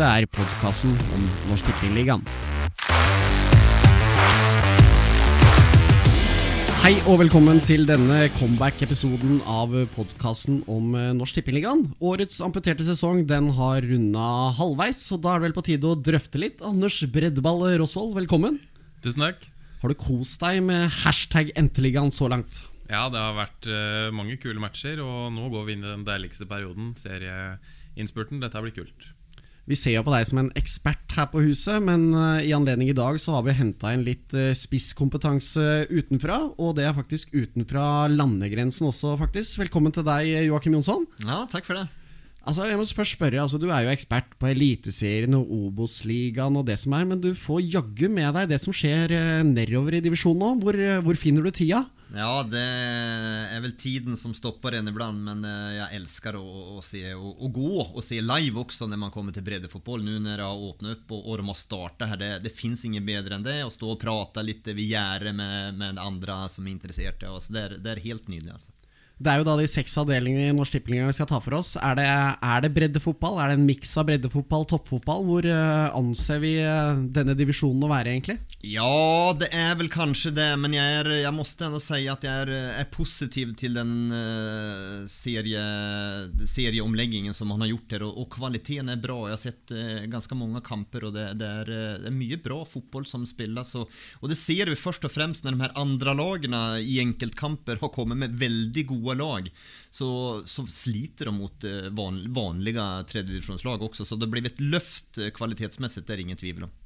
Dette 0.00 0.22
er 0.24 0.24
podkasten 0.32 0.94
om 1.12 1.24
Norsk 1.50 1.66
Tippingligaen. 1.68 2.22
Hei 6.80 6.94
og 7.02 7.18
velkommen 7.20 7.60
til 7.60 7.84
denne 7.84 8.22
comeback-episoden 8.38 9.42
av 9.44 9.76
podkasten 9.92 10.62
om 10.72 10.96
eh, 10.96 11.10
Norsk 11.18 11.36
Tippingligaen. 11.36 11.84
Årets 12.00 12.40
amputerte 12.40 12.86
sesong 12.88 13.26
den 13.28 13.50
har 13.58 13.84
runda 13.84 14.30
halvveis, 14.56 15.04
så 15.10 15.20
da 15.20 15.34
er 15.34 15.44
det 15.44 15.50
vel 15.50 15.58
på 15.58 15.66
tide 15.68 15.92
å 15.92 16.00
drøfte 16.00 16.40
litt. 16.40 16.64
Anders 16.64 16.96
Breddball 17.04 17.66
Rosvold, 17.84 18.16
velkommen. 18.22 18.56
Tusen 19.04 19.28
takk. 19.28 19.44
Har 19.84 19.92
du 19.92 20.00
kost 20.00 20.40
deg 20.40 20.64
med 20.64 20.88
hashtag 21.02 21.52
Enteligaen 21.60 22.08
så 22.08 22.32
langt? 22.32 22.62
Ja, 22.88 23.10
det 23.12 23.20
har 23.20 23.36
vært 23.36 23.68
uh, 23.68 24.08
mange 24.16 24.40
kule 24.40 24.64
matcher, 24.64 25.04
og 25.04 25.28
nå 25.36 25.52
går 25.52 25.68
vi 25.68 25.76
inn 25.76 25.84
i 25.84 25.92
den 25.92 26.08
deiligste 26.08 26.48
perioden, 26.48 26.94
serieinnspurten. 26.96 28.40
Dette 28.40 28.64
blir 28.64 28.78
kult. 28.80 29.10
Vi 29.70 29.78
ser 29.78 29.94
jo 29.94 30.02
på 30.02 30.10
deg 30.10 30.26
som 30.26 30.40
en 30.42 30.50
ekspert 30.58 31.14
her 31.14 31.28
på 31.30 31.44
huset, 31.44 31.78
men 31.86 32.08
uh, 32.10 32.42
i 32.42 32.50
anledning 32.56 32.90
i 32.90 32.96
dag 32.96 33.20
så 33.22 33.36
har 33.36 33.44
vi 33.46 33.54
henta 33.54 33.92
inn 33.94 34.02
litt 34.02 34.34
uh, 34.34 34.50
spisskompetanse 34.56 35.86
utenfra. 35.92 36.40
Og 36.58 36.74
det 36.80 36.88
er 36.88 36.96
faktisk 36.96 37.30
utenfra 37.36 38.08
landegrensen 38.10 38.90
også, 38.90 39.14
faktisk. 39.20 39.60
Velkommen 39.62 39.94
til 39.94 40.06
deg, 40.08 40.26
Joakim 40.48 40.74
Jonsson. 40.74 41.06
Ja, 41.22 41.44
takk 41.52 41.70
for 41.70 41.78
det. 41.78 41.86
Altså, 42.48 42.64
jeg 42.64 42.78
må 42.80 42.86
først 42.88 43.14
spørre, 43.18 43.42
altså, 43.42 43.58
Du 43.60 43.68
er 43.68 43.84
jo 43.84 43.92
ekspert 43.92 44.32
på 44.40 44.48
Eliteserien 44.48 45.36
og 45.36 45.50
Obos-ligaen 45.52 46.56
og 46.56 46.66
det 46.66 46.78
som 46.80 46.94
er, 46.96 47.04
men 47.04 47.20
du 47.20 47.34
får 47.36 47.60
jaggu 47.62 48.08
med 48.08 48.32
deg 48.34 48.50
det 48.50 48.60
som 48.62 48.74
skjer 48.74 49.12
eh, 49.12 49.42
nedover 49.44 49.98
i 49.98 50.02
divisjonen 50.02 50.40
nå. 50.40 50.50
Hvor, 50.64 50.78
eh, 50.80 51.02
hvor, 51.04 51.18
finner 51.20 51.44
du 51.44 51.52
tida? 51.52 51.84
Ja, 52.10 52.42
det 52.42 52.60
er 53.54 53.60
vel 53.62 53.74
tiden 53.78 54.16
som 54.18 54.32
stopper 54.34 54.74
en 54.74 54.90
iblant, 54.90 55.20
men 55.22 55.44
eh, 55.46 55.76
jeg 55.76 56.00
elsker 56.00 56.34
å, 56.40 56.42
å, 56.74 56.80
se, 56.82 57.04
å, 57.14 57.30
å, 57.38 57.50
gå 57.54 57.84
og 57.84 58.00
se 58.02 58.18
live 58.18 58.58
også 58.64 58.88
når 58.90 58.98
man 59.04 59.12
kommer 59.14 59.36
til 59.36 59.46
breddefotball. 59.46 60.02
Nå 60.02 60.16
når 60.18 60.42
det 60.42 60.48
har 60.48 60.64
åpnet 60.70 60.96
opp 60.96 61.14
og, 61.14 61.22
og 61.22 61.38
de 61.38 61.46
har 61.52 61.60
startet 61.60 62.10
her, 62.10 62.20
det, 62.20 62.32
det 62.48 62.54
fins 62.54 62.82
ingen 62.88 63.06
bedre 63.06 63.38
enn 63.38 63.46
det. 63.46 63.60
Å 63.62 63.70
stå 63.70 63.92
og 63.94 64.00
prate 64.02 64.42
litt 64.42 64.66
ved 64.66 64.82
gjerdet 64.82 65.36
med, 65.38 65.78
med, 65.78 66.02
andre 66.02 66.42
som 66.50 66.66
er 66.66 66.74
interesserte. 66.74 67.30
Altså, 67.30 67.54
det, 67.54 67.82
det 67.84 67.94
er 67.94 68.04
helt 68.08 68.26
nydelig. 68.32 68.58
altså. 68.58 68.79
Det 69.20 69.28
er 69.28 69.42
jo 69.42 69.44
da 69.44 69.54
de 69.60 69.66
seks 69.68 69.92
avdelingene 70.00 70.48
i 70.48 70.52
Norsk 70.56 70.78
Tippeliga 70.78 71.04
vi 71.10 71.12
skal 71.12 71.28
ta 71.28 71.36
for 71.44 71.58
oss. 71.58 71.74
Er 71.76 71.98
det, 71.98 72.06
er 72.08 72.62
det 72.64 72.70
breddefotball? 72.72 73.36
Er 73.36 73.50
det 73.50 73.58
en 73.58 73.66
miks 73.68 73.90
av 74.00 74.06
breddefotball 74.08 74.64
toppfotball? 74.70 75.26
Hvor 75.28 75.44
uh, 75.44 75.92
anser 75.98 76.40
vi 76.40 76.54
uh, 76.64 76.96
denne 77.12 77.34
divisjonen 77.36 77.84
å 77.84 77.90
være, 77.90 78.14
egentlig? 78.14 78.38
Ja, 78.64 79.34
det 79.36 79.50
er 79.52 79.74
vel 79.76 79.90
kanskje 79.92 80.32
det, 80.32 80.46
men 80.62 80.72
jeg, 80.72 81.02
er, 81.02 81.10
jeg 81.20 81.32
måtte 81.36 81.68
enda 81.68 81.80
si 81.84 81.98
at 82.08 82.24
jeg 82.24 82.46
er, 82.46 82.52
er 82.80 82.88
positiv 82.94 83.52
til 83.60 83.76
den 83.76 83.92
uh, 84.08 85.04
serie, 85.12 85.66
serieomleggingen 86.48 87.36
som 87.36 87.52
man 87.52 87.60
har 87.66 87.74
gjort 87.74 87.92
her. 87.98 88.06
Og, 88.08 88.22
og, 88.24 88.30
kvaliteten 88.32 88.88
er 88.88 89.04
bra. 89.04 89.18
Jeg 89.28 89.36
har 89.36 89.42
sett 89.44 89.76
ganske 90.08 90.40
mange 90.40 90.64
kamper, 90.64 91.10
og 91.10 91.16
det, 91.18 91.26
det, 91.42 91.52
er, 91.60 91.74
det, 92.00 92.08
er, 92.08 92.16
mye 92.16 92.40
bra 92.40 92.62
fotball 92.64 93.04
som 93.04 93.28
spilles. 93.28 93.76
Og, 93.76 94.00
og 94.24 94.32
det 94.32 94.40
ser 94.40 94.72
vi 94.72 94.80
først 94.80 95.04
og 95.04 95.12
fremst 95.12 95.44
når 95.44 95.58
de 95.58 95.64
her 95.66 95.78
andre 95.84 96.16
lagene 96.16 96.64
i 96.80 97.02
enkeltkamper 97.04 97.84
har 97.84 97.92
kommet 97.92 98.24
med 98.24 98.40
veldig 98.40 98.88
gode 98.88 99.09
gode 99.10 99.20
lag, 99.20 99.50
så, 99.90 100.42
så 100.46 100.66
sliter 100.66 101.30
de 101.30 101.34
mot 101.34 101.64
eh, 101.64 101.88
van, 101.90 102.22
vanlige 102.34 102.84
tredjedivisjonslag 103.10 103.82
også. 103.82 104.06
Så 104.06 104.18
det 104.20 104.30
blir 104.30 104.46
et 104.46 104.60
løft 104.60 105.18
eh, 105.18 105.32
kvalitetsmessig, 105.34 106.06
det 106.06 106.14
er 106.14 106.24
ingen 106.26 106.40
tvil 106.40 106.64
om. 106.64 106.76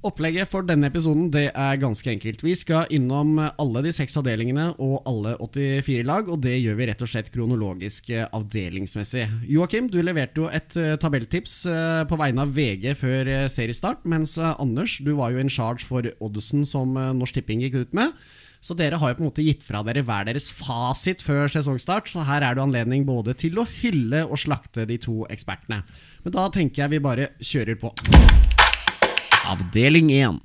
Opplegget 0.00 0.48
for 0.48 0.64
denne 0.64 0.88
episoden 0.88 1.26
det 1.28 1.50
er 1.50 1.76
ganske 1.76 2.08
enkelt. 2.08 2.40
Vi 2.40 2.54
skal 2.56 2.88
innom 2.88 3.34
alle 3.36 3.82
de 3.84 3.90
seks 3.92 4.16
avdelingene 4.16 4.70
og 4.80 5.02
alle 5.04 5.34
84 5.36 6.06
lag, 6.08 6.30
og 6.32 6.40
det 6.40 6.54
gjør 6.56 6.78
vi 6.78 6.86
rett 6.88 7.04
og 7.04 7.10
slett 7.12 7.28
kronologisk 7.34 8.08
eh, 8.14 8.24
avdelingsmessig. 8.24 9.26
Joakim, 9.52 9.90
du 9.92 9.98
leverte 10.00 10.40
jo 10.40 10.48
et 10.48 10.72
tabelltips 11.02 11.62
på 12.08 12.20
vegne 12.22 12.46
av 12.46 12.54
VG 12.56 12.94
før 12.96 13.34
seriestart, 13.52 14.06
mens 14.08 14.38
Anders, 14.40 14.96
du 15.04 15.12
var 15.18 15.34
jo 15.34 15.42
in 15.42 15.52
charge 15.52 15.84
for 15.84 16.06
Oddsen 16.22 16.64
som 16.64 16.96
Norsk 16.96 17.36
Tipping 17.36 17.66
gikk 17.66 17.82
ut 17.82 17.98
med. 18.00 18.16
Så 18.60 18.74
dere 18.76 18.98
har 19.00 19.12
jo 19.12 19.16
på 19.16 19.22
en 19.24 19.28
måte 19.30 19.44
gitt 19.44 19.62
fra 19.64 19.80
dere 19.86 20.02
hver 20.04 20.26
deres 20.28 20.50
fasit 20.52 21.22
før 21.24 21.48
sesongstart, 21.48 22.10
så 22.12 22.26
her 22.28 22.44
er 22.44 22.56
det 22.56 22.64
anledning 22.66 23.06
både 23.08 23.32
til 23.40 23.56
å 23.56 23.64
hylle 23.80 24.26
og 24.28 24.36
slakte 24.42 24.84
de 24.88 24.98
to 25.00 25.22
ekspertene. 25.32 25.80
Men 26.26 26.34
da 26.36 26.44
tenker 26.52 26.84
jeg 26.84 26.92
vi 26.92 27.00
bare 27.00 27.30
kjører 27.40 27.80
på. 27.80 27.94
Avdeling 29.48 30.12
1. 30.12 30.42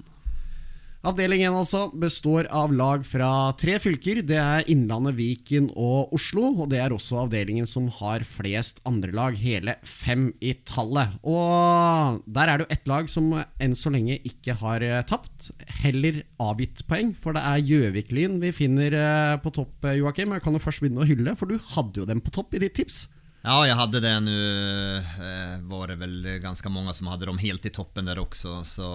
Avdeling 1.06 1.44
1 1.46 1.54
altså 1.54 1.80
består 2.02 2.48
av 2.50 2.72
lag 2.74 3.04
fra 3.06 3.28
tre 3.62 3.76
fylker. 3.78 4.24
Det 4.26 4.40
er 4.42 4.66
Innlandet, 4.74 5.14
Viken 5.20 5.68
og 5.78 6.16
Oslo. 6.18 6.48
Og 6.64 6.72
det 6.72 6.80
er 6.82 6.96
også 6.96 7.20
avdelingen 7.28 7.70
som 7.70 7.92
har 8.00 8.26
flest 8.26 8.82
andre 8.90 9.14
lag, 9.14 9.38
hele 9.38 9.76
fem 9.86 10.32
i 10.42 10.56
tallet. 10.66 11.14
Og 11.22 12.24
der 12.26 12.50
er 12.50 12.58
det 12.58 12.66
jo 12.66 12.74
ett 12.74 12.90
lag 12.90 13.12
som 13.14 13.30
enn 13.38 13.78
så 13.78 13.94
lenge 13.94 14.18
ikke 14.26 14.58
har 14.64 14.82
eh, 14.82 15.04
tapt. 15.06 15.52
Heller 15.84 16.24
avgitt 16.42 16.82
poeng, 16.90 17.14
for 17.14 17.38
det 17.38 17.46
er 17.46 17.62
Gjøvik-Lyn 17.70 18.42
vi 18.42 18.56
finner 18.56 18.98
eh, 18.98 19.38
på 19.46 19.54
topp, 19.54 19.86
eh, 19.86 20.00
Joakim. 20.00 20.34
Jeg 20.34 20.48
kan 20.48 20.58
jo 20.58 20.64
først 20.64 20.82
begynne 20.82 21.06
å 21.06 21.10
hylle, 21.12 21.38
for 21.38 21.54
du 21.54 21.62
hadde 21.76 22.02
jo 22.02 22.10
dem 22.10 22.26
på 22.26 22.34
topp 22.34 22.58
i 22.58 22.66
ditt 22.66 22.80
tips. 22.82 23.04
Ja, 23.48 23.68
jag 23.68 23.76
hade 23.76 24.00
det. 24.00 24.20
Nu 24.20 24.98
eh, 24.98 25.60
var 25.62 25.88
det 25.88 25.96
väl 25.96 26.40
ganska 26.42 26.70
många 26.70 26.94
som 26.94 27.08
hade 27.08 27.26
dem 27.26 27.38
helt 27.38 27.66
i 27.66 27.70
toppen 27.70 28.06
där 28.06 28.20
också. 28.20 28.64
Så 28.64 28.88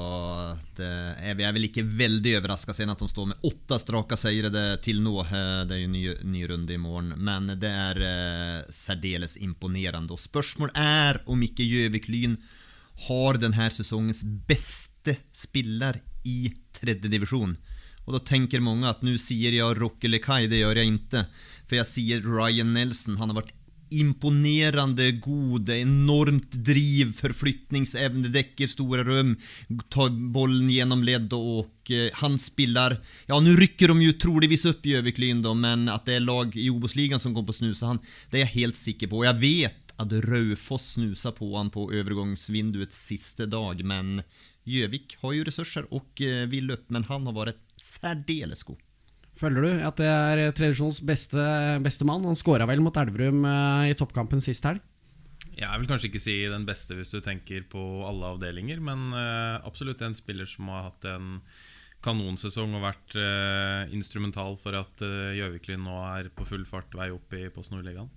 det 0.76 1.14
jeg 1.22 1.36
vi 1.36 1.44
vel 1.52 1.66
ikke 1.68 1.82
veldig 1.82 2.34
överraskade 2.34 2.74
sen 2.74 2.90
att 2.90 2.98
de 2.98 3.08
står 3.08 3.26
med 3.26 3.36
åtta 3.42 3.78
straka 3.78 4.16
seire 4.16 4.76
till 4.76 5.02
nå. 5.02 5.20
Eh, 5.20 5.62
det 5.68 5.74
er 5.74 5.78
ju 5.78 5.86
ny, 5.86 6.14
ny 6.22 6.48
runde 6.48 6.74
imorgon. 6.74 7.14
Men 7.16 7.46
det 7.60 7.70
er 7.70 8.02
eh, 8.02 8.64
särdeles 8.70 9.36
og 9.36 10.10
Och 10.10 10.20
spörsmål 10.20 10.70
är 10.74 11.22
om 11.26 11.42
ikke 11.42 11.62
Gjøvik 11.62 12.08
Lyn 12.08 12.36
har 13.06 13.34
den 13.34 13.52
här 13.52 13.70
säsongens 13.70 14.22
bästa 14.24 15.14
spiller 15.32 16.00
i 16.24 16.52
tredje 16.72 17.08
division. 17.08 17.56
Och 18.04 18.12
då 18.12 18.18
tänker 18.18 18.60
många 18.60 18.90
att 18.90 19.02
nu 19.02 19.18
sier 19.18 19.52
jag 19.52 19.80
Rocky 19.80 20.08
Lekai, 20.08 20.46
det 20.46 20.58
gjør 20.58 20.76
jeg 20.76 20.94
ikke. 20.94 21.24
For 21.68 21.78
jeg 21.78 21.86
sier 21.86 22.24
Ryan 22.26 22.72
Nelson, 22.74 23.16
han 23.16 23.30
har 23.30 23.36
varit 23.36 23.54
imponerende 23.90 25.10
god, 25.22 25.70
enormt 25.74 26.56
driv, 26.66 27.12
forflytningsevne, 27.18 28.30
dekker 28.34 28.70
store 28.70 29.04
rom, 29.06 29.34
tar 29.92 30.10
bollen 30.34 30.70
gjennom 30.70 31.04
ledd 31.06 31.32
og 31.36 31.92
eh, 31.92 32.08
han 32.22 32.38
spiller 32.40 32.98
Ja, 33.30 33.38
nå 33.40 33.54
rykker 33.58 33.92
de 33.92 34.08
jo 34.08 34.16
troligvis 34.26 34.66
opp 34.70 34.86
Gjøvik-Lyn, 34.86 35.42
men 35.58 35.88
at 35.92 36.06
det 36.08 36.18
er 36.18 36.26
lag 36.26 36.56
i 36.56 36.70
Obos-ligaen 36.72 37.22
som 37.22 37.34
kommer 37.34 37.50
på 37.50 37.58
å 37.58 37.62
snuse 37.62 37.88
han, 37.88 38.02
det 38.30 38.40
er 38.40 38.46
jeg 38.46 38.56
helt 38.60 38.80
sikker 38.80 39.10
på. 39.10 39.22
Og 39.22 39.28
jeg 39.30 39.42
vet 39.42 39.96
at 40.00 40.14
Raufoss 40.30 40.94
snusa 40.96 41.32
på 41.36 41.50
han 41.56 41.72
på 41.72 41.90
overgangsvinduets 41.90 43.02
siste 43.10 43.46
dag, 43.50 43.82
men 43.84 44.22
Gjøvik 44.70 45.16
har 45.22 45.34
jo 45.34 45.48
ressurser 45.48 45.88
og 45.94 46.22
eh, 46.24 46.46
vil 46.50 46.70
opp, 46.74 46.86
men 46.92 47.06
han 47.08 47.26
har 47.28 47.36
vært 47.36 47.66
særdeles 47.80 48.64
god. 48.68 48.80
Føler 49.40 49.64
du 49.64 49.84
at 49.88 49.96
det 49.96 50.08
er 50.10 50.52
tradisjonens 50.52 51.00
beste, 51.06 51.40
beste 51.80 52.04
mann? 52.04 52.26
Han 52.28 52.36
skåra 52.36 52.66
vel 52.68 52.82
mot 52.84 52.96
Elverum 53.00 53.46
uh, 53.48 53.88
i 53.88 53.96
toppkampen 53.96 54.42
sist 54.44 54.66
helg? 54.68 54.82
Jeg 55.56 55.80
vil 55.80 55.88
kanskje 55.88 56.10
ikke 56.10 56.22
si 56.22 56.36
den 56.48 56.66
beste 56.68 56.96
hvis 56.96 57.12
du 57.12 57.20
tenker 57.24 57.64
på 57.68 57.80
alle 58.08 58.34
avdelinger, 58.34 58.82
men 58.84 59.10
uh, 59.16 59.56
absolutt 59.64 60.04
en 60.04 60.16
spiller 60.16 60.48
som 60.48 60.68
har 60.72 60.90
hatt 60.90 61.08
en 61.08 61.38
kanonsesong 62.04 62.76
og 62.76 62.84
vært 62.84 63.16
uh, 63.16 63.88
instrumental 63.96 64.60
for 64.60 64.76
at 64.76 65.04
Gjøviklyn 65.36 65.84
nå 65.84 65.96
er 66.12 66.30
på 66.36 66.48
full 66.48 66.68
fart 66.68 66.92
vei 66.96 67.10
opp 67.12 67.36
i 67.36 67.48
Post 67.52 67.72
Nordligaen. 67.72 68.12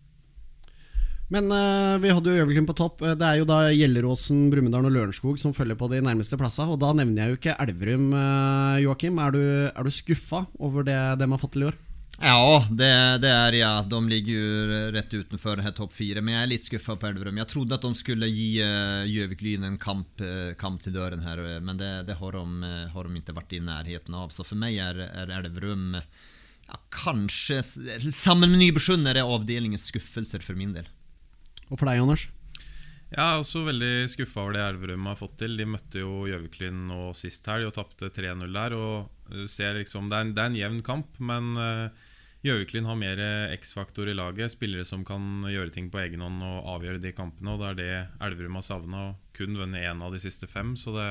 Men 1.33 1.49
uh, 1.49 1.97
vi 2.01 2.11
hadde 2.13 2.29
jo 2.29 2.41
Gjøviklyn 2.44 2.67
på 2.69 2.75
topp. 2.77 3.01
Det 3.17 3.25
er 3.25 3.39
jo 3.39 3.47
da 3.49 3.63
Gjelleråsen, 3.73 4.45
Brumunddal 4.53 4.85
og 4.85 4.94
Lørenskog 4.94 5.39
som 5.41 5.55
følger 5.55 5.79
på 5.79 5.89
de 5.89 6.03
nærmeste 6.05 6.38
plassene. 6.38 6.75
Og 6.75 6.81
da 6.83 6.91
nevner 6.94 7.23
jeg 7.23 7.33
jo 7.33 7.39
ikke 7.39 7.55
Elverum, 7.63 8.11
uh, 8.13 8.77
Joakim. 8.83 9.17
Er 9.23 9.33
du, 9.33 9.41
er 9.71 9.81
du 9.88 9.94
skuffa 9.94 10.45
over 10.61 10.85
det 10.85 10.99
de 11.17 11.29
har 11.31 11.41
fått 11.41 11.55
til 11.57 11.66
i 11.66 11.71
år? 11.71 11.79
Ja, 12.21 12.61
det, 12.69 12.91
det, 13.23 13.31
er 13.33 13.57
jeg. 13.57 13.88
De 13.89 13.99
ligger 14.05 14.38
jo 14.38 14.77
rett 14.94 15.16
utenfor 15.17 15.63
topp 15.74 15.97
fire. 15.97 16.21
Men 16.21 16.38
jeg 16.38 16.44
er 16.44 16.53
litt 16.53 16.69
skuffa 16.69 17.00
på 17.01 17.09
Elverum. 17.09 17.41
Jeg 17.41 17.50
trodde 17.50 17.79
at 17.79 17.88
de 17.88 17.97
skulle 17.97 18.29
gi 18.29 18.51
Gjøvik-Lyn 18.62 19.65
en 19.71 19.81
kamp, 19.81 20.21
kamp, 20.62 20.86
til 20.86 20.94
døren 20.94 21.25
her, 21.25 21.41
men 21.65 21.81
det, 21.81 21.91
det 22.12 22.19
har, 22.21 22.38
de, 22.38 22.74
har, 22.94 23.09
de, 23.09 23.24
ikke 23.24 23.39
vært 23.41 23.57
i 23.57 23.65
nærheten 23.65 24.21
av. 24.21 24.29
Så 24.29 24.45
for 24.45 24.62
meg 24.62 24.77
er, 24.77 25.01
er 25.09 25.33
Elverum 25.41 25.95
ja, 25.97 26.77
kanskje 26.94 27.57
Sammen 27.65 28.53
med 28.53 28.62
Nybergsund 28.62 29.09
er 29.09 29.18
det 29.18 29.25
avdelingens 29.25 29.89
skuffelser 29.89 30.45
for 30.45 30.56
min 30.56 30.77
del. 30.77 30.86
Og 31.74 31.80
for 31.81 31.90
deg, 31.90 32.04
Anders? 32.04 32.28
Jeg 33.14 33.22
er 33.22 33.40
også 33.40 33.64
veldig 33.68 34.08
skuffa 34.10 34.42
over 34.42 34.56
det 34.56 34.64
Elverum 34.64 35.06
har 35.10 35.18
fått 35.18 35.36
til. 35.42 35.58
De 35.58 35.66
møtte 35.70 36.02
jo 36.02 36.24
Gjøviklyn 36.30 36.88
nå 36.90 37.12
sist 37.18 37.46
helg 37.50 37.70
og 37.70 37.75
tapte 37.75 38.10
3-0 38.14 38.46
der. 38.54 38.74
Og 38.78 39.46
ser 39.50 39.78
liksom, 39.78 40.10
det, 40.10 40.18
er 40.18 40.25
en, 40.25 40.34
det 40.34 40.42
er 40.42 40.50
en 40.50 40.58
jevn 40.58 40.81
kamp, 40.86 41.18
men 41.22 41.54
uh, 41.58 42.10
Gjøviklyn 42.46 42.90
har 42.90 42.98
mer 43.00 43.22
X-faktor 43.56 44.10
i 44.10 44.16
laget. 44.18 44.54
Spillere 44.54 44.86
som 44.86 45.06
kan 45.06 45.46
gjøre 45.50 45.74
ting 45.74 45.92
på 45.94 46.02
egen 46.02 46.25
hånd 46.25 46.42
og 46.46 46.70
avgjøre 46.75 47.02
de 47.06 47.14
kampene. 47.16 47.54
Og 47.54 47.62
Det 47.62 47.70
er 47.70 47.80
det 47.80 48.28
Elverum 48.28 48.58
har 48.60 48.66
savna. 48.66 49.06
Kun 49.38 49.62
vunnet 49.62 49.86
én 49.86 50.02
av 50.02 50.14
de 50.14 50.22
siste 50.22 50.50
fem. 50.50 50.74
Så 50.78 50.94
det, 50.98 51.08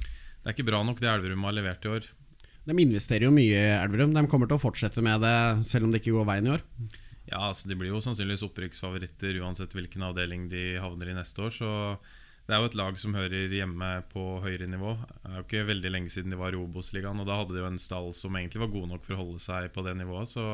det, 0.00 0.46
er 0.46 0.56
ikke 0.56 0.68
bra 0.72 0.80
nok 0.84 1.00
det 1.00 1.12
Elverum 1.12 1.44
har 1.48 1.56
levert 1.56 1.84
i 1.84 1.92
år. 1.98 2.12
De 2.64 2.76
investerer 2.80 3.28
jo 3.28 3.36
mye 3.36 3.52
i 3.52 3.72
Elverum. 3.76 4.16
De 4.16 4.24
kommer 4.32 4.48
til 4.48 4.56
å 4.56 4.64
fortsette 4.64 5.04
med 5.04 5.20
det 5.24 5.36
selv 5.68 5.84
om 5.84 5.92
det 5.92 6.00
ikke 6.00 6.16
går 6.16 6.30
veien 6.32 6.48
i 6.48 6.56
år. 6.56 6.64
Ja, 7.30 7.46
altså 7.48 7.70
De 7.70 7.76
blir 7.78 7.88
jo 7.92 8.02
sannsynligvis 8.04 8.44
opprykksfavoritter 8.46 9.40
uansett 9.40 9.72
hvilken 9.72 10.04
avdeling 10.04 10.48
de 10.52 10.74
havner 10.82 11.10
i 11.10 11.16
neste 11.16 11.46
år. 11.46 11.54
Så 11.56 11.70
det 12.44 12.52
er 12.52 12.60
jo 12.60 12.68
et 12.68 12.76
lag 12.76 12.98
som 13.00 13.16
hører 13.16 13.52
hjemme 13.52 13.90
på 14.10 14.22
høyere 14.44 14.68
nivå. 14.68 14.92
Det 15.00 15.30
er 15.30 15.38
jo 15.38 15.44
ikke 15.46 15.68
veldig 15.70 15.92
lenge 15.94 16.12
siden 16.12 16.34
de 16.34 16.40
var 16.40 16.52
i 16.52 16.60
Obos-ligaen, 16.60 17.22
og 17.22 17.28
da 17.28 17.38
hadde 17.40 17.56
de 17.56 17.62
jo 17.62 17.70
en 17.70 17.80
stall 17.80 18.10
som 18.16 18.36
egentlig 18.36 18.60
var 18.60 18.74
god 18.74 18.90
nok 18.92 19.06
for 19.06 19.16
å 19.16 19.22
holde 19.22 19.40
seg 19.40 19.70
på 19.72 19.84
det 19.86 19.96
nivået. 19.96 20.28
Så 20.34 20.44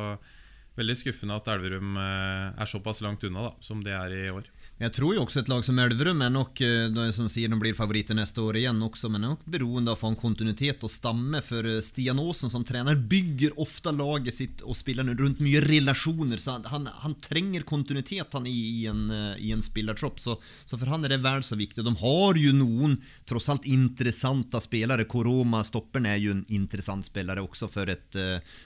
veldig 0.79 0.97
skuffende 1.01 1.41
at 1.41 1.51
Elverum 1.51 1.99
eh, 1.99 2.61
er 2.63 2.71
såpass 2.71 3.03
langt 3.03 3.27
unna 3.27 3.49
da, 3.49 3.53
som 3.67 3.83
de 3.83 3.95
er 3.97 4.15
i 4.15 4.23
år. 4.31 4.47
Jeg 4.81 4.95
tror 4.97 5.13
jo 5.13 5.27
også 5.27 5.43
et 5.43 5.49
lag 5.53 5.61
som 5.61 5.77
Elverum 5.77 6.23
er 6.25 6.31
nok 6.33 6.61
eh, 6.65 6.87
de 6.89 7.03
som 7.13 7.27
sier 7.29 7.51
de 7.53 7.57
blir 7.61 7.75
favoritter 7.77 8.17
neste 8.17 8.41
år 8.41 8.57
igjen 8.63 8.79
også, 8.81 9.11
men 9.13 9.27
er 9.27 9.33
nok 9.35 9.43
beroende 9.53 9.93
av 9.93 9.99
å 9.99 10.01
få 10.01 10.09
en 10.15 10.17
kontinuitet 10.17 10.87
og 10.87 10.93
stamme. 10.93 11.43
For 11.45 11.69
eh, 11.69 11.83
Stian 11.85 12.21
Aasen 12.23 12.49
som 12.49 12.65
trener 12.65 12.97
bygger 12.97 13.59
ofte 13.61 13.93
laget 13.93 14.39
sitt 14.39 14.65
og 14.65 14.79
spillerne 14.79 15.13
rundt 15.19 15.43
mye 15.45 15.61
relasjoner. 15.67 16.41
Så 16.41 16.57
han, 16.73 16.89
han 17.03 17.19
trenger 17.21 17.67
kontinuitet 17.69 18.33
han 18.33 18.49
i, 18.49 18.57
i 18.81 18.87
en, 18.89 19.03
eh, 19.13 19.45
i 19.45 19.53
en 19.53 19.61
spillertropp. 19.61 20.17
Så, 20.25 20.39
så, 20.65 20.79
for 20.79 20.89
han 20.89 21.05
er 21.05 21.13
det 21.13 21.21
vel 21.29 21.45
så 21.45 21.61
viktig. 21.61 21.85
De 21.85 21.93
har 22.01 22.41
jo 22.41 22.57
noen 22.57 22.97
tross 23.29 23.53
alt 23.53 23.69
interessante 23.69 24.65
spillere. 24.65 25.05
Koroma, 25.05 25.61
stopperen, 25.69 26.09
er 26.09 26.23
jo 26.25 26.39
en 26.39 26.47
interessant 26.49 27.05
spiller 27.05 27.43
også 27.45 27.69
for 27.69 27.93
et, 27.93 28.17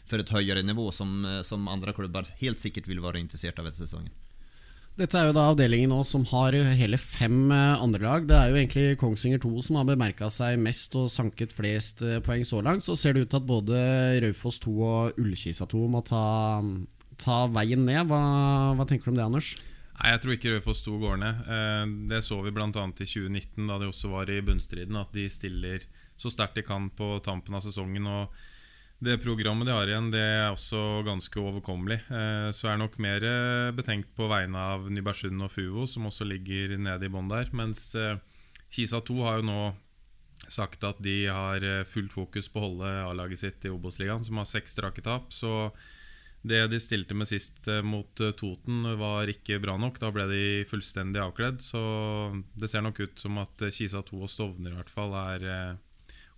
for 0.06 0.22
et 0.22 0.30
høyere 0.30 0.62
nivå, 0.62 0.92
som, 0.94 1.26
som 1.42 1.66
andre 1.66 1.96
klubber 1.96 2.30
helt 2.38 2.62
sikkert 2.62 2.86
vil 2.86 3.02
være 3.02 3.18
interessert 3.24 3.58
av 3.58 3.66
etter 3.72 3.88
sesongen. 3.88 4.14
Dette 4.94 5.18
er 5.18 5.26
jo 5.26 5.34
da 5.34 5.48
avdelingen 5.50 5.90
nå 5.90 6.04
som 6.06 6.22
har 6.30 6.54
hele 6.78 6.98
fem 7.02 7.48
eh, 7.50 7.82
andre 7.82 8.04
lag. 8.04 8.26
Det 8.28 8.34
er 8.38 8.52
jo 8.52 8.58
egentlig 8.60 8.98
Kongsvinger 9.00 9.40
2 9.42 9.64
som 9.66 9.80
har 9.80 9.88
bemerka 9.88 10.28
seg 10.30 10.60
mest 10.62 10.94
og 11.00 11.08
sanket 11.10 11.50
flest 11.56 12.04
eh, 12.06 12.20
poeng 12.22 12.44
så 12.46 12.60
langt. 12.62 12.86
Så 12.86 12.94
ser 13.00 13.16
det 13.16 13.24
ut 13.24 13.32
til 13.32 13.40
at 13.40 13.48
både 13.48 13.80
Raufoss 14.22 14.60
2 14.62 14.74
og 14.86 15.18
Ullkisa 15.18 15.66
2 15.66 15.82
må 15.90 16.04
ta, 16.06 16.22
ta 17.18 17.40
veien 17.50 17.82
ned. 17.82 18.06
Hva, 18.06 18.20
hva, 18.78 18.86
tenker 18.86 19.10
du 19.10 19.16
om 19.16 19.18
det, 19.18 19.26
Anders? 19.26 19.50
Nei, 19.98 20.12
Jeg 20.12 20.22
tror 20.22 20.36
ikke 20.36 20.54
Raufoss 20.54 20.86
2 20.86 20.96
går 21.02 21.20
ned. 21.24 21.42
Eh, 21.58 21.82
det 22.14 22.22
så 22.28 22.38
vi 22.46 22.54
bl.a. 22.54 22.70
i 22.70 22.94
2019, 23.10 23.66
da 23.66 23.82
de 23.82 23.90
også 23.90 24.14
var 24.14 24.30
i 24.30 24.38
bunnstriden. 24.46 25.02
At 25.02 25.10
de 25.18 25.26
stiller 25.26 25.90
så 26.14 26.30
sterkt 26.30 26.60
de 26.60 26.68
kan 26.70 26.86
på 26.94 27.16
tampen 27.26 27.58
av 27.58 27.66
sesongen. 27.66 28.06
og 28.06 28.53
det 29.02 29.18
programmet 29.18 29.66
de 29.66 29.74
har 29.74 29.90
igjen, 29.90 30.10
det 30.12 30.22
er 30.22 30.52
også 30.52 31.02
ganske 31.06 31.40
overkommelig. 31.40 31.98
Eh, 32.08 32.48
så 32.54 32.68
er 32.68 32.74
jeg 32.74 32.82
nok 32.84 32.98
mer 33.02 33.26
eh, 33.26 33.72
betenkt 33.74 34.12
på 34.16 34.28
vegne 34.30 34.60
av 34.74 34.86
Nybergsund 34.92 35.42
og 35.44 35.50
Fuvo, 35.52 35.86
som 35.90 36.06
også 36.08 36.26
ligger 36.28 36.76
nede 36.78 37.08
i 37.08 37.12
bånn 37.12 37.28
der. 37.28 37.50
Mens 37.56 37.90
eh, 37.98 38.16
Kisa 38.72 39.02
2 39.04 39.18
har 39.26 39.40
jo 39.40 39.48
nå 39.50 39.58
sagt 40.44 40.84
at 40.84 40.98
de 41.02 41.24
har 41.32 41.64
fullt 41.88 42.12
fokus 42.12 42.50
på 42.52 42.60
å 42.60 42.64
holde 42.66 42.88
A-laget 43.06 43.40
sitt 43.40 43.64
i 43.64 43.70
Obos-ligaen, 43.72 44.24
som 44.26 44.40
har 44.40 44.48
seks 44.48 44.76
strake 44.76 45.02
tap. 45.04 45.32
Så 45.32 45.70
det 46.44 46.66
de 46.68 46.80
stilte 46.82 47.16
med 47.16 47.28
sist 47.30 47.64
mot 47.86 48.20
Toten, 48.36 48.82
var 49.00 49.30
ikke 49.32 49.56
bra 49.62 49.78
nok. 49.80 49.96
Da 50.02 50.10
ble 50.12 50.26
de 50.28 50.44
fullstendig 50.68 51.22
avkledd. 51.24 51.64
Så 51.64 51.80
det 52.52 52.68
ser 52.68 52.84
nok 52.84 53.00
ut 53.00 53.16
som 53.24 53.40
at 53.40 53.64
Kisa 53.72 54.04
2 54.04 54.20
og 54.20 54.28
Stovner 54.28 54.74
i 54.74 54.78
hvert 54.82 54.92
fall 54.92 55.16
er 55.22 55.48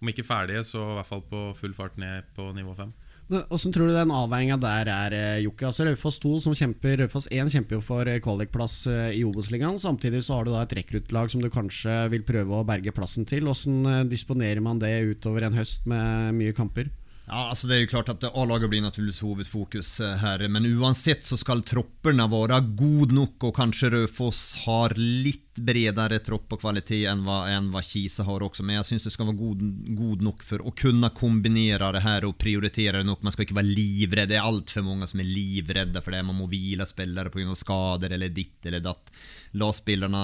om 0.03 0.11
ikke 0.13 0.27
ferdige, 0.27 0.63
så 0.67 0.83
i 0.83 0.97
hvert 0.99 1.09
fall 1.09 1.25
på 1.31 1.43
full 1.57 1.75
fart 1.77 1.97
ned 2.01 2.29
på 2.37 2.51
nivå 2.57 2.75
5. 2.77 2.93
Hvordan 3.27 3.73
tror 3.75 3.89
du 3.91 3.95
den 3.97 4.13
avveininga 4.15 4.57
der 4.63 4.87
er, 4.93 5.15
eh, 5.17 5.43
Jokke? 5.43 5.67
Altså 5.67 5.83
Raufoss 5.89 6.21
2 6.23 6.37
som 6.45 6.55
kjemper 6.55 7.01
Raufoss 7.01 7.27
1 7.27 7.51
kjemper 7.51 7.75
jo 7.75 7.81
for 7.83 8.07
eh, 8.07 8.21
kvalikplass 8.23 8.87
eh, 8.87 9.17
i 9.19 9.25
Obos-ligaen. 9.27 9.81
Samtidig 9.83 10.23
så 10.23 10.37
har 10.37 10.47
du 10.47 10.53
da 10.53 10.63
et 10.63 10.77
rekruttlag 10.79 11.33
som 11.33 11.43
du 11.43 11.51
kanskje 11.51 11.97
vil 12.13 12.23
prøve 12.23 12.55
å 12.55 12.67
berge 12.69 12.95
plassen 12.95 13.27
til. 13.27 13.49
Hvordan 13.49 14.07
disponerer 14.13 14.63
man 14.63 14.79
det 14.79 14.95
utover 15.11 15.49
en 15.49 15.59
høst 15.59 15.91
med 15.91 16.39
mye 16.39 16.55
kamper? 16.55 16.93
Ja, 17.29 17.49
alltså 17.49 17.67
det 17.67 17.75
är 17.75 17.79
ju 17.79 17.87
klart 17.87 18.09
att 18.09 18.25
A-laget 18.25 18.71
blir 18.71 18.83
naturligtvis 18.83 19.21
hovedfokus 19.21 20.01
her, 20.01 20.49
men 20.49 20.67
uansett 20.67 21.25
så 21.27 21.37
skal 21.37 21.63
troppene 21.67 22.23
være 22.31 22.61
god 22.79 23.15
nok, 23.17 23.49
og 23.49 23.57
kanskje 23.57 23.91
Rødfoss 23.91 24.43
har 24.63 24.95
litt 24.95 25.59
bredere 25.59 26.21
tropp 26.23 26.55
og 26.55 26.61
kvalitet 26.63 27.09
enn 27.11 27.25
hva, 27.27 27.41
enn 27.51 27.73
hva 27.73 27.83
Kisa 27.83 28.23
har 28.29 28.45
også. 28.47 28.63
Men 28.63 28.79
jeg 28.79 28.89
syns 28.91 29.09
det 29.09 29.15
skal 29.15 29.31
være 29.31 29.41
god, 29.41 29.65
god, 29.99 30.23
nok 30.23 30.45
for 30.47 30.63
å 30.63 30.75
kunne 30.77 31.11
kombinere 31.17 31.91
det 31.97 32.05
her 32.05 32.29
og 32.29 32.37
prioritere 32.39 33.01
det 33.01 33.09
nok. 33.09 33.25
Man 33.27 33.35
skal 33.35 33.49
ikke 33.49 33.59
være 33.59 33.75
livredd. 33.75 34.31
Det 34.31 34.39
er 34.39 34.47
altfor 34.47 34.87
mange 34.87 35.09
som 35.11 35.23
er 35.23 35.31
livredde 35.31 36.05
for 36.05 36.15
det. 36.15 36.23
Man 36.29 36.39
må 36.39 36.47
hvile 36.53 36.87
spillere 36.87 37.33
pga. 37.35 37.59
skader 37.59 38.15
eller 38.15 38.31
ditt 38.37 38.71
eller 38.71 38.85
datt. 38.85 39.11
La 39.57 39.71
spillerne 39.73 40.23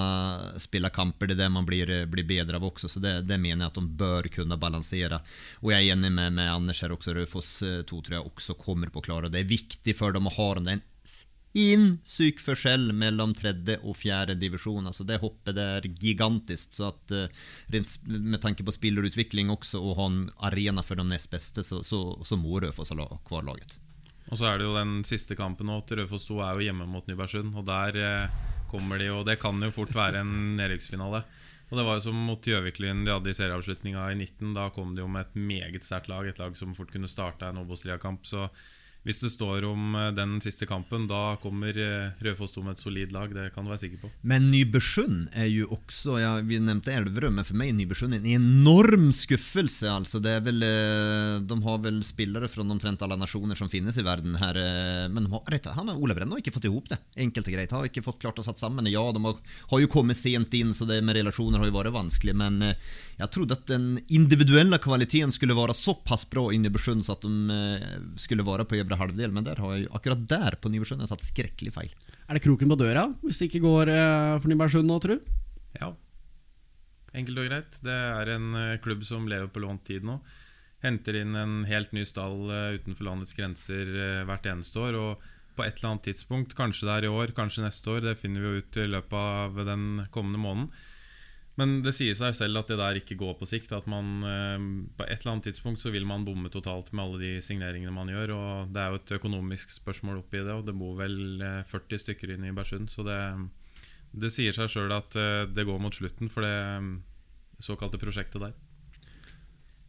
spille 0.60 0.90
kamper. 0.92 1.30
Det 1.30 1.36
er 1.38 1.44
det 1.44 1.50
man 1.54 1.66
blir, 1.68 1.90
blir 2.10 2.26
bedre 2.28 2.58
av 2.58 2.66
også. 2.68 2.90
Så 2.90 3.02
det, 3.02 3.14
det, 3.28 3.40
mener 3.40 3.64
jeg 3.64 3.72
at 3.72 3.80
de 3.80 3.98
bør 4.02 4.28
kunne 4.34 4.60
balansere. 4.60 5.22
Og 5.62 5.72
jeg 5.72 5.88
er 5.88 5.96
enig 5.96 6.12
med, 6.12 6.34
med 6.36 6.52
Anders 6.52 6.82
her. 6.84 6.92
Raufoss 6.92 7.58
2 7.62 7.68
eh, 7.68 7.84
tror 7.88 8.16
jeg 8.18 8.32
også 8.32 8.58
kommer 8.60 8.92
på 8.92 9.00
å 9.00 9.06
klare 9.08 9.30
det. 9.30 9.38
Det 9.38 9.44
er 9.44 9.54
viktig 9.54 9.96
for 9.96 10.14
dem 10.14 10.28
å 10.28 10.34
ha 10.36 10.48
den 10.60 10.82
sinnssyk 11.52 12.40
forskjell 12.40 12.92
mellom 12.96 13.34
tredje 13.36 13.78
og 13.84 13.96
fjerde 14.00 14.36
divisjon. 14.40 14.86
Altså 14.88 15.04
det 15.08 15.20
hoppet 15.22 15.58
er 15.60 15.86
gigantisk. 16.00 16.72
Så 16.76 16.88
at 16.90 17.14
uh, 17.14 17.28
med 18.08 18.40
tanke 18.42 18.64
på 18.64 18.74
spillerutvikling 18.74 19.52
også, 19.52 19.80
å 19.80 19.96
ha 19.98 20.08
en 20.10 20.22
arena 20.48 20.84
for 20.84 21.00
de 21.00 21.06
nest 21.08 21.30
beste, 21.32 21.64
så, 21.64 21.82
så, 21.84 22.02
så 22.24 22.40
må 22.40 22.60
Rødfoss 22.62 22.94
ha 22.96 23.08
kvar 23.26 23.46
laget. 23.48 23.78
Og 24.30 24.38
så 24.40 24.48
er 24.48 24.58
det 24.58 24.68
jo 24.68 24.76
den 24.78 25.02
siste 25.04 25.36
kampen 25.36 25.68
nå 25.68 25.82
til 25.84 26.00
Rødfoss 26.00 26.30
2 26.30 26.40
er 26.40 26.56
jo 26.56 26.68
hjemme 26.70 26.88
mot 26.88 27.08
Nybergsund. 27.08 27.52
Og 27.58 27.66
der 27.68 28.00
eh, 28.00 28.42
kommer 28.72 29.00
de, 29.00 29.12
og 29.12 29.26
det 29.28 29.38
kan 29.42 29.60
jo 29.62 29.70
fort 29.74 29.94
være 29.94 30.24
en 30.24 30.56
nedrykksfinale. 30.58 31.22
Og 31.72 31.78
det 31.78 31.84
var 31.88 31.96
jo 31.96 32.04
som 32.04 32.18
mot 32.28 32.44
Gjøvik-Lyn 32.44 33.06
de 33.06 33.14
hadde 33.14 33.32
i 33.32 33.36
serieavslutninga 33.36 34.10
i 34.12 34.16
19. 34.18 34.50
Da 34.56 34.66
kom 34.74 34.90
de 34.92 35.00
jo 35.00 35.08
med 35.08 35.24
et 35.24 35.38
meget 35.40 35.86
sterkt 35.86 36.10
lag, 36.12 36.26
et 36.28 36.40
lag 36.40 36.56
som 36.58 36.74
fort 36.76 36.92
kunne 36.92 37.08
starta 37.08 37.48
en 37.48 37.62
Obos-ligakamp. 37.62 38.26
Så 38.28 38.50
hvis 39.02 39.18
det 39.24 39.32
står 39.34 39.64
om 39.66 39.96
eh, 39.98 40.10
den 40.14 40.36
siste 40.42 40.66
kampen, 40.68 41.08
da 41.10 41.34
kommer 41.42 41.74
Rødfoss 42.22 42.54
2 42.54 42.62
med 42.62 42.76
et 42.76 42.82
solid 42.82 43.14
lag. 43.14 43.32
Det 43.34 43.48
kan 43.54 43.66
du 43.66 43.72
være 43.72 43.82
sikker 43.82 44.02
på. 44.04 44.10
Men 44.30 44.46
Nybergsund 44.52 45.32
er 45.34 45.48
jo 45.50 45.66
også 45.74 46.20
ja, 46.22 46.36
Vi 46.46 46.60
nevnte 46.62 46.94
Elverum, 46.94 47.34
men 47.40 47.46
for 47.46 47.58
meg 47.58 47.72
er 47.72 48.04
en 48.06 48.28
enorm 48.30 49.08
skuffelse. 49.16 49.90
Altså, 49.90 50.22
vel, 50.22 50.62
eh, 50.62 51.40
de 51.42 51.58
har 51.66 51.82
vel 51.82 51.98
spillere 52.06 52.50
fra 52.50 52.62
omtrent 52.62 53.02
alle 53.02 53.18
nasjoner 53.18 53.58
som 53.58 53.70
finnes 53.72 53.98
i 53.98 54.06
verden 54.06 54.38
her. 54.38 54.60
Men 55.10 55.26
han, 55.26 55.90
Ole 55.96 56.14
Brenna 56.14 56.36
har 56.36 56.44
ikke 56.44 56.54
fått 56.54 56.68
ihop 56.70 56.88
det. 56.92 57.00
Enkelt 57.26 57.48
og 57.48 57.56
greit. 57.56 57.74
Har 57.74 57.90
ikke 57.90 58.04
fått 58.06 58.20
klart 58.22 58.38
å 58.38 58.46
satt 58.46 58.62
sammen 58.62 58.86
Ja, 58.86 59.02
de 59.12 59.22
har, 59.24 59.40
har, 59.72 59.82
jo 59.82 59.90
kommet 59.90 60.16
sent 60.20 60.54
inn, 60.54 60.70
så 60.74 60.86
det 60.86 61.00
med 61.02 61.18
relasjoner 61.18 61.58
har 61.58 61.68
jo 61.68 61.74
vært 61.74 61.96
vanskelig. 61.96 62.36
Men 62.38 62.62
jeg 63.22 63.30
trodde 63.36 63.56
at 63.58 63.68
den 63.70 63.86
individuelle 64.10 64.78
kvaliteten 64.82 65.32
skulle 65.34 65.56
være 65.56 65.76
såpass 65.76 66.24
bra 66.30 66.48
i 66.50 66.58
Nybergsund 66.58 67.04
så 67.06 67.14
at 67.14 67.26
de 67.26 68.20
skulle 68.20 68.46
være 68.46 68.66
på 68.68 68.78
øvre 68.80 68.98
halvdel, 68.98 69.34
men 69.34 69.46
der 69.46 69.60
har 69.62 69.76
jeg, 69.76 69.90
akkurat 69.94 70.24
der 70.30 70.56
på 70.58 70.72
Nybergsund 70.72 71.04
tatt 71.06 71.26
skrekkelig 71.26 71.74
feil. 71.74 71.92
Er 72.26 72.38
det 72.38 72.44
kroken 72.44 72.72
på 72.72 72.78
døra 72.80 73.06
hvis 73.22 73.38
det 73.40 73.50
ikke 73.50 73.64
går 73.66 73.92
uh, 73.92 74.38
for 74.42 74.50
Nybergsund 74.50 74.90
nå, 74.90 74.98
tru? 75.02 75.18
Ja. 75.78 75.92
Enkelt 77.12 77.42
og 77.42 77.50
greit. 77.50 77.76
Det 77.84 77.98
er 77.98 78.32
en 78.34 78.48
uh, 78.56 78.78
klubb 78.82 79.04
som 79.06 79.28
lever 79.30 79.50
på 79.52 79.62
lånt 79.62 79.84
tid 79.86 80.06
nå. 80.08 80.18
Henter 80.82 81.20
inn 81.20 81.36
en 81.38 81.60
helt 81.68 81.92
ny 81.94 82.02
stall 82.08 82.48
utenfor 82.74 83.06
landets 83.06 83.36
grenser 83.38 83.92
hvert 84.26 84.48
eneste 84.50 84.80
år. 84.82 84.96
Og 84.98 85.28
på 85.54 85.62
et 85.62 85.76
eller 85.76 85.92
annet 85.92 86.08
tidspunkt, 86.08 86.56
kanskje 86.58 86.88
det 86.88 86.96
er 86.96 87.06
i 87.06 87.12
år, 87.12 87.34
kanskje 87.36 87.62
neste 87.62 87.92
år, 87.92 88.00
det 88.02 88.16
finner 88.18 88.42
vi 88.42 88.48
jo 88.50 88.62
ut 88.64 88.78
i 88.82 88.88
løpet 88.90 89.14
av 89.14 89.60
den 89.68 89.84
kommende 90.10 90.40
måneden 90.42 90.72
men 91.60 91.74
det 91.84 91.92
sier 91.92 92.16
seg 92.16 92.32
selv 92.36 92.62
at 92.62 92.70
det 92.72 92.78
der 92.80 92.96
ikke 92.96 93.18
går 93.20 93.34
på 93.36 93.46
sikt. 93.48 93.74
At 93.76 93.88
man 93.90 94.24
eh, 94.24 94.64
På 94.96 95.04
et 95.04 95.20
eller 95.20 95.34
annet 95.34 95.50
tidspunkt 95.50 95.82
så 95.82 95.92
vil 95.92 96.06
man 96.08 96.24
bomme 96.24 96.48
totalt 96.52 96.92
med 96.92 97.04
alle 97.04 97.20
de 97.20 97.32
signeringene 97.44 97.92
man 97.92 98.08
gjør. 98.08 98.32
Og 98.36 98.72
det 98.72 98.80
er 98.80 98.92
jo 98.92 99.00
et 99.00 99.14
økonomisk 99.18 99.74
spørsmål 99.74 100.22
oppi 100.22 100.40
det, 100.40 100.52
og 100.54 100.64
det 100.68 100.76
bor 100.78 100.96
vel 101.00 101.44
40 101.68 101.98
eh, 101.98 102.04
stykker 102.06 102.32
inne 102.34 102.48
i 102.48 102.56
Bersund. 102.56 102.88
Så 102.92 103.04
det, 103.04 103.20
det 104.16 104.32
sier 104.32 104.56
seg 104.56 104.72
sjøl 104.72 104.96
at 104.96 105.16
eh, 105.20 105.44
det 105.52 105.68
går 105.68 105.82
mot 105.82 105.96
slutten 105.96 106.32
for 106.32 106.46
det 106.46 106.56
såkalte 107.62 108.00
prosjektet 108.00 108.48
der. 108.48 108.56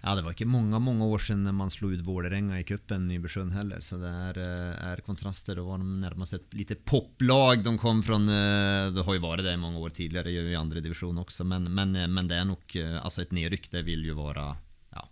Ja, 0.03 0.17
det 0.17 0.25
var 0.25 0.33
ikke 0.35 0.49
mange 0.51 0.75
mange 0.83 1.05
år 1.07 1.21
siden 1.23 1.47
man 1.55 1.69
slo 1.71 1.93
ut 1.93 2.01
Vålerenga 2.03 2.57
i 2.59 2.65
cupen, 2.67 3.05
Nybergsund 3.07 3.53
heller. 3.55 3.79
Så 3.79 3.95
det 4.01 4.09
er, 4.11 4.39
eh, 4.43 4.89
er 4.91 5.01
kontraster. 5.05 5.55
Det 5.55 5.63
var 5.63 5.79
nærmest 5.79 6.33
et 6.35 6.49
lite 6.51 6.75
poplag 6.75 7.63
de 7.63 7.77
kom 7.79 8.01
fra. 8.03 8.17
Eh, 8.19 8.91
det 8.91 9.05
har 9.05 9.15
jo 9.15 9.23
vært 9.23 9.45
det 9.45 9.53
i 9.53 9.61
mange 9.61 9.79
år 9.79 9.95
tidligere 9.95 10.51
i 10.51 10.59
andre 10.59 10.81
divisjon 10.83 11.23
også, 11.23 11.45
men, 11.47 11.71
men, 11.71 11.95
eh, 11.95 12.07
men, 12.07 12.27
det 12.27 12.35
er 12.35 12.43
nok 12.43 12.75
altså 12.99 13.21
Et 13.21 13.31
nedrykk 13.31 13.69
det 13.71 13.85
vil 13.85 14.03
jo 14.03 14.15
være 14.15 14.43
ja, 14.91 15.03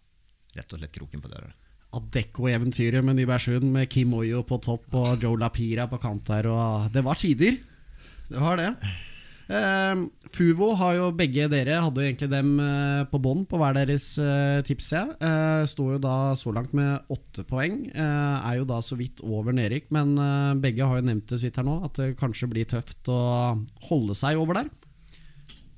rett 0.57 0.73
og 0.73 0.79
slett 0.79 0.91
kroken 0.91 1.21
på 1.21 1.31
døra. 1.31 1.53
Adecco-eventyret 1.93 3.03
med 3.03 3.15
Nybergsund, 3.15 3.63
med 3.71 3.89
Kim 3.89 4.13
Oyo 4.13 4.43
på 4.43 4.59
topp 4.59 4.93
og 4.93 5.23
Joe 5.23 5.39
Lapira 5.39 5.87
på 5.87 6.01
kant 6.01 6.25
der. 6.25 6.51
Det 6.91 7.03
var 7.03 7.15
tider. 7.15 7.55
Det 8.27 8.39
var 8.39 8.57
det. 8.57 8.75
Uh, 9.51 10.07
Fuvo 10.31 10.69
har 10.79 10.95
jo 10.95 11.09
begge 11.11 11.49
dere 11.51 11.81
hadde 11.83 11.99
jo 11.99 12.07
egentlig 12.07 12.29
dem 12.31 12.53
uh, 12.61 13.03
på 13.11 13.19
bånn 13.19 13.43
på 13.49 13.59
hver 13.59 13.75
deres 13.75 14.13
uh, 14.21 14.63
tips. 14.63 14.91
Ja. 14.95 15.03
Uh, 15.19 15.63
står 15.67 15.97
jo 15.97 16.03
da 16.05 16.15
så 16.39 16.53
langt 16.55 16.71
med 16.77 17.11
åtte 17.11 17.43
poeng. 17.47 17.83
er 17.91 18.59
jo 18.61 18.67
da 18.69 18.79
så 18.85 18.95
vidt 18.99 19.19
over 19.25 19.55
nedrykk, 19.55 19.89
men 19.91 20.15
begge 20.63 20.87
har 20.87 21.01
jo 21.01 21.07
nevnt 21.09 21.27
det 21.27 21.41
så 21.41 21.49
vidt 21.49 21.59
her 21.59 21.67
nå, 21.67 21.81
at 21.87 21.99
det 21.99 22.13
kanskje 22.19 22.49
blir 22.51 22.69
tøft 22.69 23.11
å 23.11 23.21
holde 23.89 24.15
seg 24.17 24.39
over 24.39 24.61
der. 24.61 24.71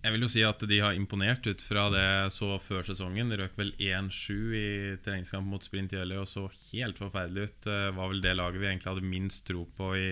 Jeg 0.04 0.12
vil 0.12 0.26
jo 0.26 0.32
si 0.34 0.42
at 0.44 0.60
de 0.68 0.78
har 0.84 0.98
imponert 0.98 1.46
ut 1.48 1.62
fra 1.64 1.86
det 1.94 2.08
så 2.36 2.58
før 2.60 2.84
sesongen. 2.84 3.30
De 3.32 3.38
røk 3.40 3.54
vel 3.56 3.72
1-7 3.80 4.34
i 4.60 4.66
treningskamp 5.06 5.48
mot 5.48 5.64
Sprint 5.64 5.96
Jelly 5.96 6.18
og 6.20 6.28
så 6.28 6.50
helt 6.74 7.00
forferdelig 7.00 7.48
ut. 7.48 7.62
Det 7.64 7.78
var 7.96 8.12
vel 8.12 8.20
det 8.26 8.34
laget 8.36 8.60
vi 8.60 8.68
egentlig 8.68 8.92
hadde 8.92 9.14
minst 9.14 9.46
tro 9.48 9.64
på 9.78 9.94
i 9.96 10.12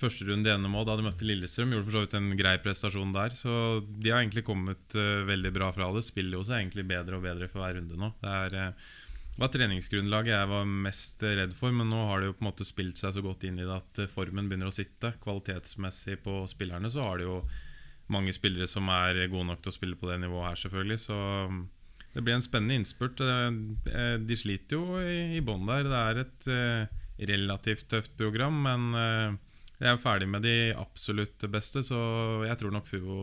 første 0.00 0.26
runde 0.28 0.50
i 0.50 0.84
da 0.88 0.96
de 0.96 1.06
møtte 1.06 1.26
Lillestrøm. 1.26 1.72
Gjorde 1.74 1.86
for 1.86 1.96
så 1.96 2.02
vidt 2.04 2.16
en 2.18 2.34
grei 2.38 2.54
prestasjon 2.62 3.14
der. 3.14 3.34
Så 3.38 3.54
de 3.86 4.10
har 4.10 4.22
egentlig 4.22 4.44
kommet 4.46 4.96
uh, 4.98 5.24
veldig 5.28 5.52
bra 5.54 5.70
fra 5.74 5.90
det. 5.94 6.04
Spiller 6.06 6.38
jo 6.38 6.46
seg 6.46 6.62
egentlig 6.62 6.86
bedre 6.90 7.18
og 7.18 7.26
bedre 7.26 7.48
for 7.50 7.62
hver 7.62 7.78
runde 7.78 7.98
nå. 8.00 8.10
Det 8.22 8.32
er, 8.40 8.56
uh, 8.74 9.04
var 9.38 9.50
treningsgrunnlaget 9.50 10.34
jeg 10.34 10.50
var 10.50 10.72
mest 10.86 11.22
redd 11.26 11.54
for, 11.58 11.74
men 11.74 11.90
nå 11.90 12.02
har 12.08 12.20
det 12.22 12.30
jo 12.30 12.36
på 12.38 12.44
en 12.44 12.50
måte 12.52 12.66
spilt 12.66 13.00
seg 13.00 13.16
så 13.16 13.22
godt 13.24 13.46
inn 13.48 13.58
i 13.58 13.66
det 13.66 13.78
at 13.78 14.02
formen 14.12 14.50
begynner 14.50 14.70
å 14.70 14.74
sitte. 14.74 15.14
Kvalitetsmessig 15.22 16.20
på 16.26 16.42
spillerne 16.50 16.90
så 16.92 17.06
har 17.08 17.18
det 17.18 17.26
jo 17.26 17.40
mange 18.14 18.34
spillere 18.36 18.68
som 18.70 18.86
er 18.92 19.24
gode 19.32 19.48
nok 19.48 19.64
til 19.64 19.72
å 19.72 19.74
spille 19.74 19.98
på 19.98 20.10
det 20.10 20.20
nivået 20.22 20.52
her, 20.52 20.60
selvfølgelig. 20.60 21.00
Så 21.02 21.16
det 22.14 22.22
blir 22.22 22.36
en 22.36 22.44
spennende 22.44 22.76
innspurt. 22.78 23.18
De 23.18 24.36
sliter 24.38 24.76
jo 24.76 25.00
i, 25.00 25.40
bånn 25.42 25.66
der. 25.66 25.88
Det 25.88 26.02
er 26.04 26.20
et 26.22 26.48
relativt 27.18 27.88
tøft 27.90 28.14
program, 28.18 28.60
men 28.66 29.00
eh, 29.00 29.34
jeg 29.80 29.90
er 29.90 30.00
ferdig 30.00 30.28
med 30.30 30.44
de 30.46 30.56
absolutt 30.78 31.44
beste, 31.50 31.82
så 31.86 31.98
jeg 32.46 32.58
tror 32.60 32.74
nok 32.74 32.86
Fuvo 32.88 33.18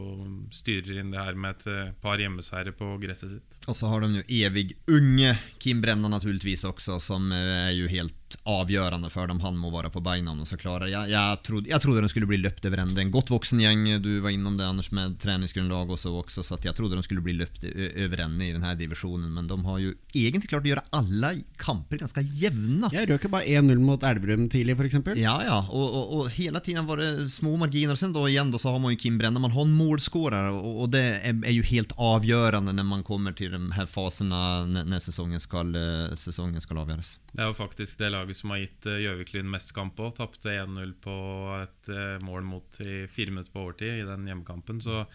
styrer 0.53 1.00
inn 1.01 1.13
det 1.13 1.22
her 1.22 1.38
med 1.39 1.55
et 1.55 1.67
eh, 1.72 1.93
par 2.03 2.22
hjemmeseiere 2.22 2.74
på 2.75 2.93
gresset 3.01 3.38
sitt. 3.38 3.60
Og 3.72 3.77
så 3.77 3.91
har 3.91 4.03
de 4.03 4.20
jo 4.20 4.25
evig 4.41 4.72
unge 4.91 5.36
Kim 5.63 5.81
Brenna 5.84 6.12
naturligvis 6.12 6.65
også, 6.67 7.00
som 7.03 7.31
er 7.36 7.72
jo 7.77 7.88
helt 7.91 8.17
avgjørende 8.50 9.09
for 9.11 9.29
dem. 9.29 9.41
Han 9.43 9.57
må 9.59 9.71
være 9.73 9.91
på 9.93 10.03
beina 10.03 10.33
om 10.33 10.41
de 10.41 10.47
skal 10.50 10.61
klare 10.61 10.89
Jeg, 10.91 11.11
jeg, 11.11 11.39
trodde, 11.45 11.69
jeg 11.71 11.83
trodde 11.83 12.03
de 12.05 12.11
skulle 12.11 12.29
bli 12.29 12.41
løpt 12.41 12.65
over 12.67 12.83
ende. 12.83 13.01
En 13.01 13.13
godt 13.13 13.31
voksen 13.33 13.61
gjeng. 13.63 13.85
Du 14.03 14.11
var 14.23 14.33
innom 14.33 14.57
det 14.59 14.67
Anders 14.67 14.91
med 14.95 15.17
treningsgrunnlag 15.21 15.91
og 15.91 16.00
så 16.00 16.13
også, 16.21 16.43
så 16.45 16.59
jeg 16.61 16.75
trodde 16.77 16.97
de 16.97 17.05
skulle 17.05 17.23
bli 17.25 17.35
løpt 17.39 17.65
over 17.65 18.23
ende 18.25 18.47
i 18.47 18.53
denne 18.55 18.73
divisjonen. 18.79 19.31
Men 19.35 19.50
de 19.50 19.57
har 19.67 19.81
jo 19.83 19.93
egentlig 20.13 20.51
klart 20.51 20.67
å 20.67 20.71
gjøre 20.71 20.85
alle 20.97 21.33
kamper 21.61 22.01
ganske 22.03 22.23
jevne. 22.41 22.91
Jeg 22.95 23.09
røk 23.11 23.29
bare 23.33 23.50
1-0 23.59 23.81
mot 23.81 24.03
Elverum 24.07 24.47
tidlig, 24.51 24.77
f.eks. 24.77 25.00
Ja, 25.19 25.38
ja. 25.45 25.59
Og, 25.69 25.85
og, 25.88 26.15
og, 26.17 26.31
hele 26.35 26.61
tiden 26.63 26.88
var 26.89 27.01
det 27.01 27.29
små 27.33 27.55
marginer. 27.61 28.00
Sen 28.00 28.15
da 28.15 28.25
igjen 28.29 28.53
da, 28.53 28.61
så 28.61 28.73
har 28.73 28.81
man 28.83 28.95
jo 28.95 29.01
Kim 29.01 29.19
Brenne. 29.21 29.41
Man 29.41 29.53
har 29.53 29.67
en 29.67 29.75
målskårer, 29.77 30.51
og, 30.51 30.83
og 30.85 30.93
det 30.95 31.05
er, 31.19 31.38
er 31.38 31.55
jo 31.55 31.67
helt 31.71 31.95
avgjørende 32.01 32.75
når 32.77 32.88
man 32.88 33.05
kommer 33.07 33.35
til 33.38 33.53
de 33.53 33.61
her 33.75 33.89
fasene 33.89 34.41
når 34.71 35.03
sesongen 35.03 35.41
skal, 35.41 35.73
eh, 35.75 36.15
sesongen 36.19 36.61
skal 36.63 36.81
avgjøres. 36.83 37.15
Det 37.31 37.43
er 37.43 37.51
jo 37.51 37.55
faktisk 37.55 38.00
det 38.01 38.09
laget 38.11 38.35
som 38.35 38.51
har 38.51 38.63
gitt 38.63 38.88
Gjøvik-Lyn 38.88 39.51
mest 39.51 39.71
kamp 39.75 40.00
òg. 40.03 40.15
Tapte 40.17 40.51
1-0 40.51 40.95
på 41.03 41.17
et 41.61 41.91
eh, 41.91 42.17
mål 42.27 42.43
mot 42.47 42.81
i 42.83 43.05
fire 43.11 43.31
minutter 43.31 43.53
på 43.53 43.63
overtid 43.63 44.01
i 44.01 44.07
den 44.07 44.27
hjemmekampen. 44.27 44.81
Så 44.83 45.05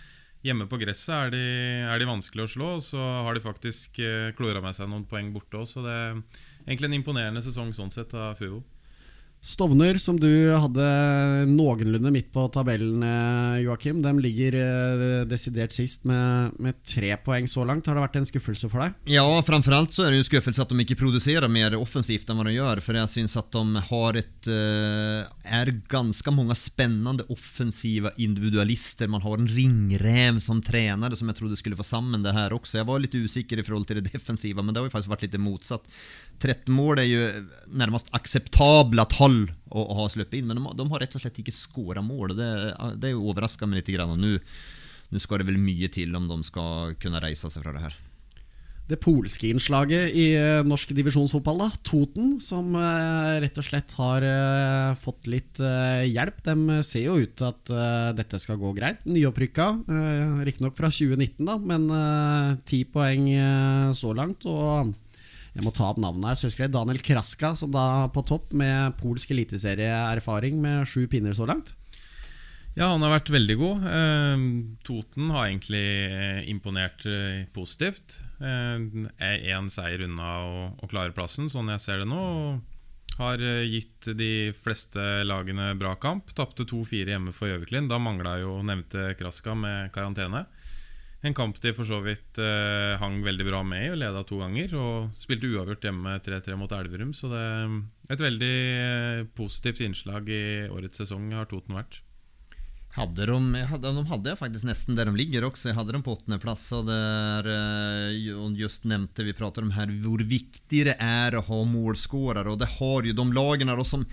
hjemme 0.46 0.68
på 0.70 0.80
gresset 0.80 1.12
er 1.16 1.34
de, 1.34 1.44
er 1.90 2.00
de 2.00 2.08
vanskelig 2.08 2.46
å 2.46 2.52
slå. 2.54 2.70
Og 2.78 2.86
så 2.86 3.02
har 3.26 3.36
de 3.36 3.44
faktisk 3.44 4.00
klora 4.38 4.64
med 4.64 4.78
seg 4.78 4.88
noen 4.88 5.04
poeng 5.10 5.34
borte 5.34 5.60
òg, 5.60 5.68
så 5.68 5.84
det 5.84 5.98
er 5.98 6.16
egentlig 6.64 6.90
en 6.92 6.98
imponerende 7.02 7.44
sesong 7.44 7.76
sånn 7.76 7.92
sett 7.92 8.16
av 8.16 8.38
Fuvo. 8.40 8.64
Stovner, 9.46 9.94
som 10.02 10.16
du 10.18 10.50
hadde 10.58 10.84
noenlunde 11.46 12.10
midt 12.10 12.32
på 12.34 12.48
tabellen, 12.50 12.98
eh, 13.06 13.60
Joakim, 13.62 14.00
de 14.02 14.10
ligger 14.18 14.56
eh, 14.58 15.20
desidert 15.30 15.70
sist 15.76 16.02
med, 16.08 16.56
med, 16.58 16.80
tre 16.82 17.12
poeng 17.22 17.46
så 17.46 17.62
langt. 17.62 17.86
Har 17.86 17.94
det 17.94 18.02
vært 18.02 18.18
en 18.18 18.26
skuffelse 18.26 18.66
for 18.72 18.82
deg? 18.82 18.96
Ja, 19.14 19.22
framfor 19.46 19.76
alt 19.76 19.94
så 19.94 20.02
er 20.02 20.10
det 20.10 20.24
en 20.24 20.26
skuffelse 20.26 20.64
at 20.64 20.74
de 20.74 20.82
ikke 20.82 20.98
produserer 20.98 21.46
mer 21.46 21.76
offensivt 21.78 22.26
enn 22.26 22.40
hva 22.40 22.48
de 22.48 22.56
gjør. 22.56 22.82
For 22.82 22.98
jeg 22.98 23.12
syns 23.12 23.38
at 23.38 23.54
de 23.54 23.84
har 23.92 24.18
et 24.18 24.50
eh, 24.50 25.30
er 25.60 25.72
ganske 25.94 26.34
mange 26.34 26.58
spennende 26.58 27.28
offensive 27.30 28.10
individualister. 28.18 29.06
Man 29.14 29.22
har 29.22 29.38
en 29.38 29.46
ringrev 29.46 30.42
som 30.42 30.58
trener, 30.58 31.14
som 31.14 31.30
jeg 31.30 31.38
trodde 31.38 31.60
skulle 31.62 31.78
få 31.78 31.86
sammen 31.86 32.26
det 32.26 32.34
her 32.34 32.56
også. 32.58 32.80
Jeg 32.80 32.90
var 32.90 32.98
litt 33.04 33.14
usikker 33.14 33.62
i 33.62 33.68
forhold 33.70 33.86
til 33.86 34.02
det 34.02 34.10
defensive, 34.10 34.58
men 34.58 34.74
det 34.74 34.82
har 34.82 34.90
jo 34.90 34.96
faktisk 34.98 35.14
vært 35.14 35.28
litt 35.28 35.38
motsatt. 35.38 35.86
13 36.38 36.72
mål 36.74 37.02
er 37.02 37.08
jo 37.08 37.26
nærmest 37.76 38.10
akseptable 38.16 39.06
tall 39.12 39.44
å, 39.70 39.82
å 39.82 40.00
ha 40.02 40.08
sluppet 40.12 40.40
inn, 40.40 40.50
men 40.50 40.60
de, 40.60 40.74
de, 40.78 40.88
har 40.92 41.04
rett 41.04 41.16
og 41.18 41.24
slett 41.24 41.42
ikke 41.42 41.54
skåra 41.54 42.04
mål. 42.04 42.36
Det, 42.38 42.50
det 43.00 43.10
er 43.10 43.16
jo 43.16 43.28
overraska 43.30 43.68
meg 43.68 43.82
litt. 43.82 44.50
Nå 45.06 45.22
skal 45.22 45.40
det 45.40 45.50
vel 45.52 45.62
mye 45.62 45.88
til 45.92 46.16
om 46.18 46.26
de 46.30 46.40
skal 46.46 46.96
kunne 47.02 47.22
reise 47.22 47.50
seg 47.52 47.62
fra 47.62 47.74
det 47.76 47.84
her. 47.84 47.96
Det 48.86 49.00
polske 49.02 49.48
innslaget 49.50 50.12
i 50.14 50.28
uh, 50.38 50.62
norsk 50.62 50.92
divisjonsfotball, 50.94 51.58
da, 51.64 51.66
Toten, 51.82 52.36
som 52.42 52.68
uh, 52.78 53.34
rett 53.42 53.56
og 53.58 53.66
slett 53.66 53.94
har 53.98 54.22
uh, 54.22 54.92
fått 55.02 55.26
litt 55.30 55.58
hjelp. 55.58 56.38
De 56.46 56.78
ser 56.86 57.08
jo 57.08 57.16
ut 57.18 57.32
til 57.34 57.48
at 57.48 57.72
dette 58.14 58.38
skal 58.42 58.60
gå 58.60 58.70
greit. 58.76 59.02
Nyopprykka, 59.08 59.66
riktignok 60.46 60.76
fra 60.78 60.92
2019, 60.92 61.42
da, 61.48 61.56
men 61.58 61.88
ti 62.68 62.84
poeng 62.86 63.26
så 63.96 64.12
langt. 64.14 64.46
Og 64.46 64.94
jeg 65.56 65.64
må 65.64 65.72
ta 65.72 65.88
opp 65.88 66.00
navnet 66.02 66.28
her. 66.28 66.36
Så 66.38 66.50
husker 66.50 66.66
jeg 66.66 66.74
Daniel 66.74 67.00
Kraska, 67.00 67.54
som 67.56 67.72
da 67.72 68.06
på 68.12 68.24
topp 68.28 68.52
med 68.56 68.98
polsk 69.00 69.32
eliteserieerfaring 69.32 70.60
med 70.60 70.84
sju 70.90 71.06
pinner 71.08 71.36
så 71.36 71.48
langt. 71.48 71.72
Ja, 72.76 72.90
han 72.92 73.00
har 73.00 73.14
vært 73.14 73.32
veldig 73.32 73.54
god. 73.56 73.84
Eh, 73.88 74.42
Toten 74.84 75.30
har 75.32 75.46
egentlig 75.46 75.86
eh, 76.12 76.42
imponert 76.52 77.06
eh, 77.08 77.46
positivt. 77.56 78.18
Er 78.36 79.46
én 79.48 79.70
seier 79.72 80.04
unna 80.04 80.32
å, 80.44 80.88
klare 80.90 81.14
plassen, 81.16 81.48
sånn 81.48 81.72
jeg 81.72 81.80
ser 81.80 82.02
det 82.02 82.10
nå. 82.10 82.20
Har 83.16 83.40
gitt 83.64 84.10
de 84.18 84.52
fleste 84.60 85.00
lagene 85.24 85.70
bra 85.80 85.94
kamp. 85.96 86.34
Tapte 86.36 86.68
2-4 86.68 87.14
hjemme 87.14 87.32
for 87.32 87.48
Gjøviklin. 87.48 87.88
Da 87.88 87.96
mangla 87.96 88.36
jo 88.42 88.58
nevnte 88.60 89.14
Kraska 89.16 89.56
med 89.56 89.88
karantene. 89.96 90.44
En 91.26 91.34
kamp 91.34 91.56
de 91.58 91.72
for 91.74 91.88
så 91.88 91.98
vidt 92.04 92.38
eh, 92.38 92.94
hang 93.00 93.18
veldig 93.24 93.46
bra 93.48 93.62
med 93.66 93.82
i 93.82 93.90
og 93.90 93.98
leda 93.98 94.22
to 94.26 94.38
ganger. 94.38 94.74
Og 94.78 95.22
spilte 95.22 95.50
uavgjort 95.50 95.86
hjemme 95.88 96.16
3-3 96.22 96.58
mot 96.60 96.74
Elverum. 96.76 97.12
Så 97.16 97.30
det 97.32 97.42
er 97.42 98.14
et 98.14 98.26
veldig 98.28 98.56
eh, 98.86 99.22
positivt 99.38 99.82
innslag 99.86 100.30
i 100.30 100.44
årets 100.70 101.02
sesong 101.02 101.32
har 101.34 101.48
Toten 101.50 101.78
vært. 101.78 101.98
Hadde 102.96 103.26
de, 103.28 103.62
hadde, 103.68 103.90
de 103.92 104.02
hadde 104.08 104.36
faktisk 104.38 104.64
nesten 104.64 104.96
der 104.96 105.10
de 105.10 105.18
ligger 105.18 105.44
også. 105.50 105.68
Jeg 105.68 105.76
hadde 105.76 105.96
dem 105.96 106.04
på 106.06 106.14
åttendeplass. 106.14 106.64
Og 106.78 106.86
der 106.88 107.50
eh, 107.50 108.30
just 108.60 108.86
nevnte 108.88 109.26
vi 109.26 109.36
prater 109.36 109.66
om 109.66 109.74
her 109.76 109.90
hvor 110.04 110.22
viktig 110.22 110.86
det 110.92 110.96
er 111.02 111.36
å 111.36 111.44
ha 111.48 111.60
målskårere. 111.74 112.54
Og 112.54 112.62
det 112.62 112.70
har 112.78 113.10
jo 113.10 113.18
de 113.18 113.28
lagene 113.34 113.76
som 113.84 114.06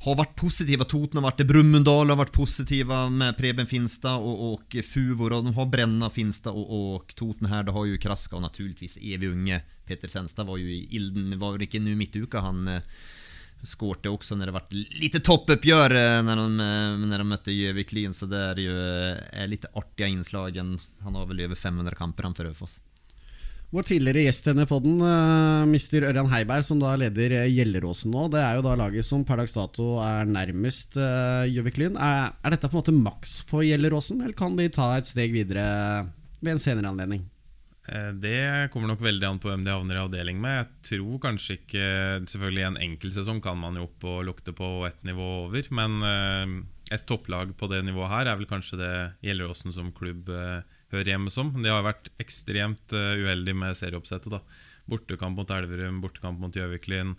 har 0.00 0.16
vært 0.16 0.32
positive. 0.40 0.86
Toten 0.88 1.20
har 1.20 1.26
vært 1.28 1.42
det. 1.42 1.48
Brumunddal 1.50 2.08
har 2.12 2.18
vært 2.22 2.32
positive 2.36 3.02
med 3.12 3.36
Preben 3.36 3.68
Finstad 3.68 4.24
og, 4.24 4.44
og 4.46 4.78
Fuvor. 4.86 5.36
Og 5.36 5.48
de 5.48 5.54
har 5.56 5.70
Brenna, 5.72 6.08
Finstad 6.12 6.56
og, 6.56 6.72
og 6.72 7.14
Toten 7.18 7.50
her. 7.52 7.66
Det 7.66 7.76
har 7.76 7.88
jo 7.88 8.00
Kraska 8.00 8.38
og 8.38 8.46
naturligvis 8.46 8.98
evig 9.02 9.32
unge 9.34 9.60
Peter 9.90 10.08
Senstad 10.08 10.46
var 10.46 10.60
jo 10.60 10.70
i 10.70 10.84
ilden. 10.96 11.34
Var 11.40 11.58
det 11.58 11.68
ikke 11.68 11.82
nå 11.82 11.96
midtuka 11.98 12.44
han 12.44 12.68
eh, 12.70 13.00
skårte 13.66 14.10
også 14.12 14.38
når 14.38 14.50
det 14.50 14.54
ble 14.56 14.84
litt 15.02 15.18
toppuppgjør 15.26 15.96
eh, 15.98 16.18
når, 16.24 16.42
de, 16.44 16.66
eh, 16.66 17.00
når 17.10 17.24
de 17.24 17.26
møtte 17.32 17.56
Gjøvik-Lyn. 17.56 18.14
Så 18.16 18.28
det 18.30 18.40
er 18.52 18.62
jo 18.64 18.76
eh, 18.76 19.48
litt 19.50 19.66
artige 19.74 20.10
innslag. 20.14 20.60
Han 20.60 21.18
har 21.18 21.28
vel 21.30 21.44
over 21.48 21.58
500 21.58 21.98
kamper 21.98 22.28
han 22.28 22.36
for 22.38 22.48
Raufoss. 22.48 22.78
Vår 23.70 23.86
tidligere 23.86 24.24
gjest 24.24 24.48
denne 24.48 24.64
podden, 24.66 24.96
den, 24.98 25.70
Mr. 25.70 26.02
Ørjan 26.08 26.30
Heiberg, 26.32 26.64
som 26.66 26.80
da 26.82 26.96
leder 26.98 27.36
uh, 27.38 27.46
Gjelleråsen 27.46 28.10
nå, 28.10 28.24
det 28.32 28.40
er 28.42 28.56
jo 28.58 28.64
da 28.66 28.72
laget 28.80 29.06
som 29.06 29.22
per 29.26 29.38
dags 29.38 29.54
dato 29.54 29.92
er 30.02 30.26
nærmest 30.26 30.96
uh, 30.98 31.46
Gjøvik-Lyn. 31.46 31.94
Er, 31.94 32.32
er, 32.34 32.50
dette 32.50 32.66
på 32.66 32.74
en 32.74 32.80
måte 32.80 32.94
maks 32.96 33.36
for 33.46 33.62
Gjelleråsen, 33.62 34.24
eller 34.24 34.34
kan 34.34 34.58
de 34.58 34.66
ta 34.74 34.88
et 34.96 35.06
steg 35.06 35.36
videre 35.36 35.62
ved 36.40 36.56
en 36.56 36.62
senere 36.62 36.90
anledning? 36.90 37.28
Det 38.22 38.70
kommer 38.70 38.90
nok 38.90 39.00
veldig 39.02 39.26
an 39.26 39.38
på 39.42 39.48
hvem 39.50 39.62
de 39.66 39.72
havner 39.72 39.96
i 39.96 40.02
avdeling 40.02 40.42
med. 40.42 40.58
Jeg 40.60 40.90
tror 40.90 41.22
kanskje 41.24 41.56
ikke 41.56 41.86
Selvfølgelig 42.28 42.66
en 42.68 42.76
enkeltsesong 42.84 43.40
kan 43.42 43.58
man 43.58 43.78
jo 43.80 43.86
opp 43.88 44.04
og 44.06 44.20
lukte 44.28 44.54
på 44.54 44.68
ett 44.86 45.00
nivå 45.08 45.26
over, 45.48 45.66
men 45.74 45.96
et 46.92 47.06
topplag 47.08 47.56
på 47.58 47.70
det 47.72 47.80
nivået 47.88 48.12
her 48.12 48.30
er 48.30 48.38
vel 48.38 48.50
kanskje 48.50 48.78
det 48.78 48.92
Gjelleråsen 49.26 49.74
som 49.74 49.90
klubb 49.96 50.30
hører 50.92 51.14
hjemme 51.14 51.32
som. 51.32 51.52
De 51.56 51.70
har 51.70 51.86
vært 51.86 52.10
ekstremt 52.22 52.96
uh, 52.96 53.14
uheldige 53.20 53.58
med 53.58 53.78
serieoppsettet. 53.78 54.32
da 54.32 54.42
Bortekamp 54.90 55.38
mot 55.38 55.54
Elverum, 55.54 56.00
bortekamp 56.02 56.40
mot 56.42 56.56
Gjøviklin, 56.56 57.14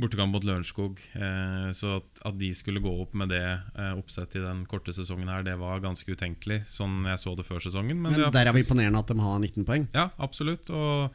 bortekamp 0.00 0.34
mot 0.34 0.44
Lørenskog. 0.44 1.00
Eh, 1.14 1.70
så 1.76 1.98
at, 2.00 2.34
de 2.40 2.50
skulle 2.56 2.82
gå 2.84 2.92
opp 3.04 3.14
med 3.18 3.30
det 3.32 3.44
eh, 3.46 3.92
oppsettet 3.96 4.40
i 4.40 4.44
den 4.44 4.64
korte 4.68 4.94
sesongen, 4.96 5.30
her 5.30 5.46
Det 5.46 5.56
var 5.60 5.84
ganske 5.84 6.12
utenkelig, 6.12 6.64
sånn 6.72 7.06
jeg 7.06 7.22
så 7.22 7.36
det 7.38 7.46
før 7.48 7.62
sesongen. 7.62 8.00
Men, 8.02 8.16
men 8.16 8.34
der 8.34 8.50
er 8.50 8.56
vi 8.56 8.64
imponerende 8.64 9.02
at 9.04 9.12
de 9.12 9.18
har 9.22 9.38
19 9.38 9.68
poeng? 9.68 9.88
Ja, 9.94 10.10
absolutt. 10.18 10.72
Og 10.74 11.14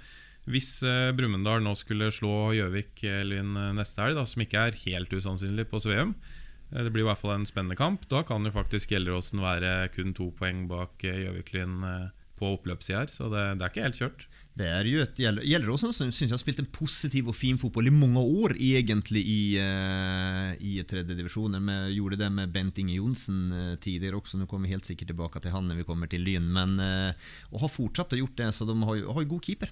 hvis 0.50 0.77
eh, 0.88 1.12
Brumunddal 1.17 1.62
nå 1.65 1.75
skulle 1.77 2.12
slå 2.15 2.53
Gjøvik-Lyn 2.57 3.51
eh, 3.67 3.74
neste 3.77 4.05
helg, 4.05 4.24
som 4.31 4.48
ikke 4.48 4.69
er 4.69 4.79
helt 4.88 5.19
usannsynlig 5.19 5.67
på 5.69 5.83
Sveum, 5.83 6.15
Eh, 6.15 6.39
det 6.72 6.92
blir 6.92 7.04
i 7.04 7.10
hvert 7.10 7.20
fall 7.20 7.36
en 7.36 7.48
spennende 7.48 7.75
kamp. 7.80 8.08
Da 8.12 8.24
kan 8.28 8.48
jo 8.48 8.54
faktisk 8.56 8.94
Gjelleråsen 8.94 9.44
være 9.44 9.92
kun 9.96 10.16
to 10.16 10.32
poeng 10.38 10.66
bak 10.72 11.04
Gjøviklin 11.04 11.25
Gjøviklyn 11.25 11.88
eh, 11.88 12.10
på 12.40 12.56
oppløpssida 12.56 13.04
her, 13.04 13.12
så 13.13 13.28
det, 13.30 13.42
det, 13.60 13.66
er 13.66 13.74
ikke 13.74 13.84
helt 13.86 14.00
kjørt. 14.00 14.24
Det 14.58 14.68
er 14.68 14.88
jo 14.90 15.04
som 15.06 15.42
Gjelleråsen 15.46 15.92
syns 15.94 16.22
jeg 16.24 16.32
har 16.32 16.42
spilt 16.42 16.62
en 16.63 16.72
positiv 16.74 17.30
og 17.30 17.38
fin 17.38 17.60
fotball 17.62 17.92
i 17.92 17.94
mange 17.94 18.24
år, 18.24 18.56
egentlig, 18.56 19.22
i, 19.30 19.44
uh, 19.62 20.56
i 20.58 20.80
tredjedivisjonen. 20.88 21.70
Vi 21.70 22.00
gjorde 22.00 22.18
det 22.24 22.32
med 22.34 22.56
Bent 22.56 22.82
Inge 22.82 22.98
Johnsen 22.98 23.78
tidligere 23.84 24.18
også. 24.18 24.40
Nå 24.40 24.48
kommer 24.50 24.68
vi 24.68 24.74
helt 24.74 24.90
sikkert 24.90 25.13
tilbake 25.13 25.44
til 25.44 25.54
han 25.54 25.70
når 25.70 25.84
vi 25.84 25.88
kommer 25.88 26.10
til 26.12 26.25
Lyn. 26.25 26.50
Men 26.51 26.82
og 26.82 27.62
har 27.62 27.72
fortsatt 27.72 28.18
å 28.18 28.24
gjort 28.24 28.42
det, 28.42 28.50
så 28.58 28.68
de 28.68 28.75
har 28.82 29.00
jo 29.06 29.30
god 29.36 29.46
keeper. 29.46 29.72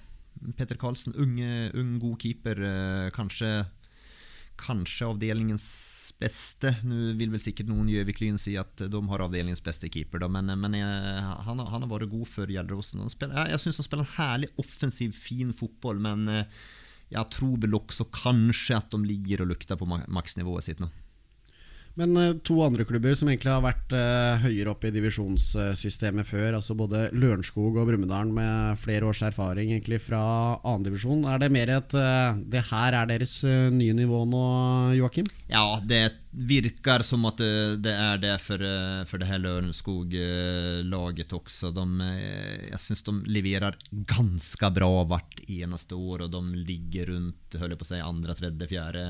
Petter 0.56 0.78
Karlsen, 0.80 1.18
ung, 1.18 1.36
ung 1.74 1.92
god 2.00 2.22
keeper. 2.22 2.64
kanskje 3.16 3.64
kanskje 4.60 5.08
avdelingens 5.08 5.66
beste. 6.20 6.74
Nå 6.84 7.14
vil 7.18 7.32
vel 7.32 7.40
sikkert 7.42 7.70
noen 7.70 7.88
Gjøvik-Lyn 7.90 8.38
si 8.40 8.54
at 8.60 8.82
de 8.92 9.00
har 9.10 9.24
avdelingens 9.24 9.62
beste 9.64 9.88
keeper, 9.92 10.20
da, 10.22 10.28
men, 10.32 10.52
men 10.60 10.76
jeg, 10.78 11.24
han, 11.46 11.58
har- 11.62 11.70
han 11.72 11.86
har 11.86 11.90
vært 11.94 12.10
god 12.12 12.28
for 12.28 12.52
Gjelleråsen. 12.52 13.02
Jeg, 13.08 13.32
jeg 13.54 13.62
syns 13.64 13.80
han 13.80 13.88
spiller 13.88 14.06
en 14.08 14.16
herlig 14.18 14.50
offensiv, 14.60 15.16
fin 15.16 15.54
fotball, 15.56 16.00
men 16.04 16.28
eh, 16.28 16.60
jeg 17.10 17.26
tror 17.34 17.56
vel 17.64 17.78
også 17.80 18.06
kanskje 18.14 18.76
at 18.78 18.92
de 18.92 19.00
ligger 19.08 19.42
og 19.46 19.50
lukter 19.54 19.80
på 19.80 19.88
ma- 19.90 20.04
maksnivået 20.12 20.68
sitt 20.68 20.82
nå. 20.84 20.90
Men 21.98 22.16
eh, 22.16 22.36
to 22.46 22.60
andre 22.62 22.84
klubber 22.84 23.14
som 23.18 23.28
egentlig 23.30 23.50
har 23.52 23.64
vært 23.64 23.94
eh, 23.96 24.44
høyere 24.44 24.72
oppe 24.72 24.90
i 24.90 24.94
divisjonssystemet 24.94 26.28
før, 26.28 26.56
altså 26.60 26.76
både 26.78 27.08
Lørenskog 27.16 27.76
og 27.80 27.90
Brumunddal 27.90 28.30
med 28.34 28.78
flere 28.80 29.08
års 29.10 29.22
erfaring 29.26 29.72
egentlig 29.72 30.00
fra 30.04 30.22
andredivisjon. 30.62 31.26
Er 31.28 31.42
det 31.42 31.50
mer 31.54 31.74
et 31.74 31.98
eh, 31.98 32.40
Det 32.54 32.64
her 32.70 32.96
er 33.00 33.10
deres 33.10 33.40
nye 33.74 33.96
nivå 33.96 34.22
nå, 34.30 34.44
Joakim? 35.00 35.28
Ja, 35.50 35.80
det 35.82 36.04
virker 36.30 37.02
som 37.02 37.24
at 37.26 37.40
det, 37.82 37.90
er 37.90 38.20
det 38.22 38.36
for, 38.38 38.62
for 39.10 39.18
det 39.18 39.26
her 39.26 39.40
Lørenskog-laget 39.42 41.32
også. 41.34 41.72
De, 41.74 41.86
jeg 42.68 42.82
syns 42.84 43.02
de 43.08 43.16
leverer 43.34 43.78
ganske 43.90 44.70
bra 44.76 44.92
hvert 45.10 45.40
eneste 45.48 45.98
år, 45.98 46.28
og 46.28 46.36
de 46.36 46.62
ligger 46.68 47.10
rundt 47.16 47.58
holder 47.58 47.80
på 47.80 47.88
å 47.88 47.90
si, 47.90 47.98
andre, 48.04 48.36
tredje, 48.38 48.70
fjerde, 48.70 49.08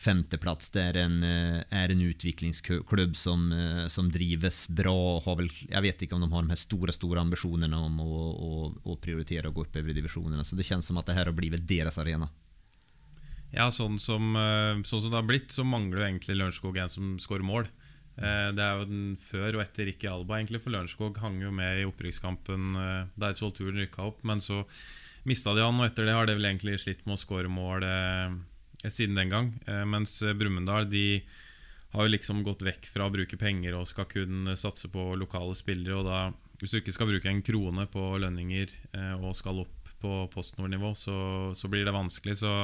femteplass. 0.00 0.70
Det 0.72 0.82
er 0.82 0.98
en, 1.02 1.22
eh, 1.24 1.62
er 1.70 1.92
en 1.92 2.02
utviklingsklubb 2.02 3.16
som, 3.16 3.52
eh, 3.52 3.86
som 3.88 4.10
drives 4.10 4.66
bra. 4.68 5.20
Har 5.20 5.36
vel, 5.36 5.48
jeg 5.48 5.82
vet 5.82 6.02
ikke 6.02 6.16
om 6.16 6.24
de 6.24 6.30
har 6.30 6.42
de 6.42 6.54
her 6.54 6.60
store 6.60 6.92
store 6.92 7.20
ambisjonene 7.20 7.76
om 7.76 8.00
å, 8.00 8.20
å, 8.32 8.52
å 8.84 8.96
prioritere 9.00 9.50
å 9.50 9.52
gå 9.54 9.66
oppover 9.66 9.90
i 9.90 9.98
divisjonene. 9.98 10.44
Så 10.44 10.56
det 10.56 10.64
kjennes 10.68 10.86
som 10.86 10.98
at 10.98 11.06
det 11.06 11.18
her 11.18 11.28
har 11.28 11.36
blitt 11.36 11.66
deres 11.66 11.98
arena. 11.98 12.30
Ja, 13.52 13.68
sånn 13.68 13.98
som, 13.98 14.36
eh, 14.36 14.80
sånn 14.86 15.02
som 15.02 15.10
det 15.10 15.20
har 15.20 15.28
blitt, 15.28 15.52
så 15.52 15.66
mangler 15.66 16.00
jo 16.00 16.08
egentlig 16.08 16.38
Lørenskog 16.38 16.78
en 16.78 16.88
som 16.88 17.18
skårer 17.18 17.44
mål. 17.44 17.68
Det 18.20 18.60
er 18.60 18.76
jo 18.76 18.84
den 18.84 19.16
før 19.16 19.54
og 19.54 19.62
etter 19.62 19.86
Ricky 19.86 20.06
Alba, 20.10 20.36
egentlig, 20.36 20.60
for 20.60 20.74
Lørenskog 20.74 21.16
hang 21.22 21.38
jo 21.40 21.50
med 21.50 21.78
i 21.80 21.86
opprykkskampen 21.88 22.74
der 23.16 23.30
Eidsvoll 23.30 23.54
rykka 23.54 24.02
opp, 24.04 24.18
men 24.28 24.42
så 24.44 24.66
mista 25.24 25.54
de 25.54 25.62
han, 25.62 25.78
og 25.80 25.86
etter 25.86 26.04
det 26.04 26.12
har 26.12 26.26
de 26.28 26.34
vel 26.34 26.50
egentlig 26.50 26.76
slitt 26.82 27.06
med 27.06 27.16
å 27.16 27.22
skåre 27.22 27.48
mål 27.48 27.86
siden 28.88 29.18
den 29.18 29.32
gang. 29.32 29.52
Eh, 29.66 29.84
Mens 29.84 30.20
eh, 30.22 30.36
Brumunddal 30.36 30.88
de 30.90 31.22
har 31.92 32.06
jo 32.06 32.12
liksom 32.14 32.44
gått 32.46 32.62
vekk 32.62 32.86
fra 32.92 33.08
å 33.08 33.12
bruke 33.12 33.38
penger 33.40 33.74
og 33.76 33.88
skal 33.90 34.08
kun 34.10 34.48
eh, 34.48 34.58
satse 34.58 34.88
på 34.92 35.10
lokale 35.18 35.56
spillere. 35.58 35.98
Og 35.98 36.06
da, 36.06 36.22
hvis 36.62 36.72
du 36.72 36.80
ikke 36.80 36.94
skal 36.96 37.10
bruke 37.10 37.30
en 37.30 37.44
krone 37.44 37.86
på 37.90 38.06
lønninger 38.22 38.72
eh, 38.94 39.14
og 39.18 39.36
skal 39.38 39.64
opp 39.64 39.76
på 40.00 40.14
postnordnivå, 40.32 40.94
så, 40.96 41.18
så 41.56 41.68
blir 41.68 41.84
det 41.84 41.92
vanskelig. 41.92 42.38
Så 42.40 42.54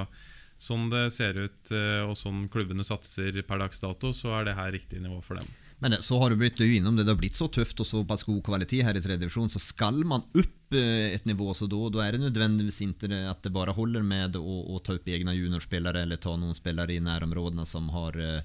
sånn 0.56 0.88
det 0.92 1.10
ser 1.12 1.36
ut, 1.36 1.72
eh, 1.74 2.02
og 2.06 2.16
sånn 2.16 2.46
klubbene 2.52 2.86
satser 2.86 3.42
per 3.44 3.60
dags 3.60 3.82
dato, 3.82 4.14
så 4.16 4.38
er 4.38 4.48
det 4.48 4.56
her 4.56 4.72
riktig 4.72 5.02
nivå 5.04 5.20
for 5.24 5.40
dem. 5.40 5.50
Men 5.78 5.98
så 6.00 6.16
har 6.18 6.32
du 6.32 6.40
jo 6.40 6.66
innom 6.72 6.96
det, 6.96 7.04
det 7.04 7.12
har 7.12 7.20
blitt 7.20 7.36
så 7.36 7.50
tøft 7.52 7.80
og 7.82 7.88
såpass 7.88 8.24
god 8.24 8.40
kvalitet 8.46 8.86
her 8.86 8.96
i 8.96 9.02
tredje 9.04 9.26
divisjon, 9.26 9.50
så 9.52 9.60
skal 9.60 9.98
man 10.08 10.24
opp 10.24 10.72
eh, 10.72 11.12
et 11.12 11.26
nivå, 11.28 11.50
så 11.52 11.68
da, 11.68 11.80
da 11.92 12.06
er 12.06 12.16
det 12.16 12.22
nødvendigvis 12.22 12.80
ikke 12.86 13.10
at 13.28 13.44
det 13.44 13.52
bare 13.52 13.74
holder 13.76 14.06
med 14.06 14.38
å, 14.40 14.80
ta 14.80 14.96
opp 14.96 15.10
egne 15.12 15.36
juniorspillere 15.36 16.06
eller 16.06 16.20
ta 16.22 16.32
noen 16.40 16.56
spillere 16.56 16.96
i 16.96 17.02
nærområdene 17.04 17.68
som 17.68 17.90
har 17.92 18.16
eh, 18.16 18.40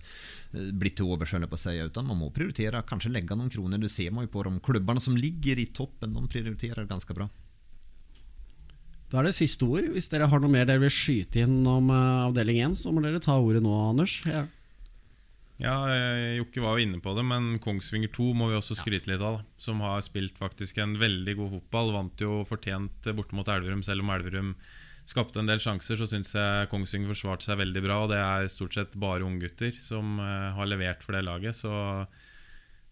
blitt 0.51 0.99
til 0.99 1.07
overs, 1.07 1.31
holder 1.31 1.51
på 1.51 1.55
å 1.55 1.63
si, 1.63 1.77
utan 1.79 2.11
man 2.11 2.19
må 2.19 2.33
prioritere, 2.35 2.83
kanskje 2.89 3.13
legge 3.15 3.39
noen 3.39 3.53
kroner. 3.53 3.79
Det 3.79 3.93
ser 3.93 4.11
man 4.11 4.27
jo 4.27 4.33
på 4.35 4.43
de 4.49 4.57
klubbene 4.67 5.03
som 5.03 5.15
ligger 5.15 5.63
i 5.63 5.69
toppen, 5.71 6.11
de 6.17 6.27
prioriterer 6.35 6.89
ganske 6.89 7.15
bra. 7.15 7.31
Da 9.11 9.19
er 9.19 9.27
det 9.27 9.35
siste 9.35 9.67
ord. 9.67 9.87
Hvis 9.91 10.07
dere 10.11 10.27
har 10.31 10.39
noe 10.39 10.51
mer 10.51 10.67
dere 10.67 10.83
vil 10.85 10.91
skyte 10.91 11.43
inn 11.43 11.61
om 11.67 11.91
eh, 11.95 12.25
avdeling 12.27 12.59
1, 12.71 12.81
så 12.83 12.91
må 12.91 13.03
dere 13.03 13.23
ta 13.23 13.39
ordet 13.39 13.63
nå, 13.63 13.71
Anders. 13.87 14.19
Ja. 14.27 14.49
Ja, 15.61 15.75
eh, 15.93 16.37
Jokke 16.39 16.61
var 16.63 16.77
jo 16.77 16.85
inne 16.87 16.99
på 17.03 17.13
det, 17.13 17.23
men 17.27 17.59
Kongsvinger 17.61 18.09
2 18.15 18.31
må 18.37 18.49
vi 18.49 18.57
også 18.57 18.77
skryte 18.79 19.11
litt 19.11 19.21
av. 19.21 19.39
Da, 19.39 19.59
som 19.61 19.81
har 19.85 20.01
spilt 20.01 20.39
faktisk 20.41 20.79
en 20.81 20.95
veldig 21.01 21.35
god 21.37 21.51
fotball. 21.57 21.93
Vant 21.97 22.23
jo 22.23 22.41
fortjent 22.49 23.11
borte 23.17 23.37
mot 23.37 23.49
Elverum, 23.51 23.83
selv 23.85 24.01
om 24.05 24.09
Elverum 24.15 24.55
skapte 25.09 25.41
en 25.41 25.49
del 25.49 25.61
sjanser. 25.61 25.99
Så 25.99 26.09
syns 26.09 26.33
jeg 26.33 26.69
Kongsvinger 26.71 27.13
forsvarte 27.13 27.45
seg 27.45 27.61
veldig 27.61 27.85
bra. 27.85 28.01
Og 28.05 28.11
det 28.13 28.19
er 28.23 28.49
stort 28.53 28.77
sett 28.77 28.97
bare 28.97 29.27
unggutter 29.27 29.77
som 29.77 30.17
eh, 30.23 30.49
har 30.57 30.69
levert 30.69 31.05
for 31.05 31.17
det 31.17 31.25
laget. 31.27 31.57
Så 31.61 31.71
eh, 31.71 32.20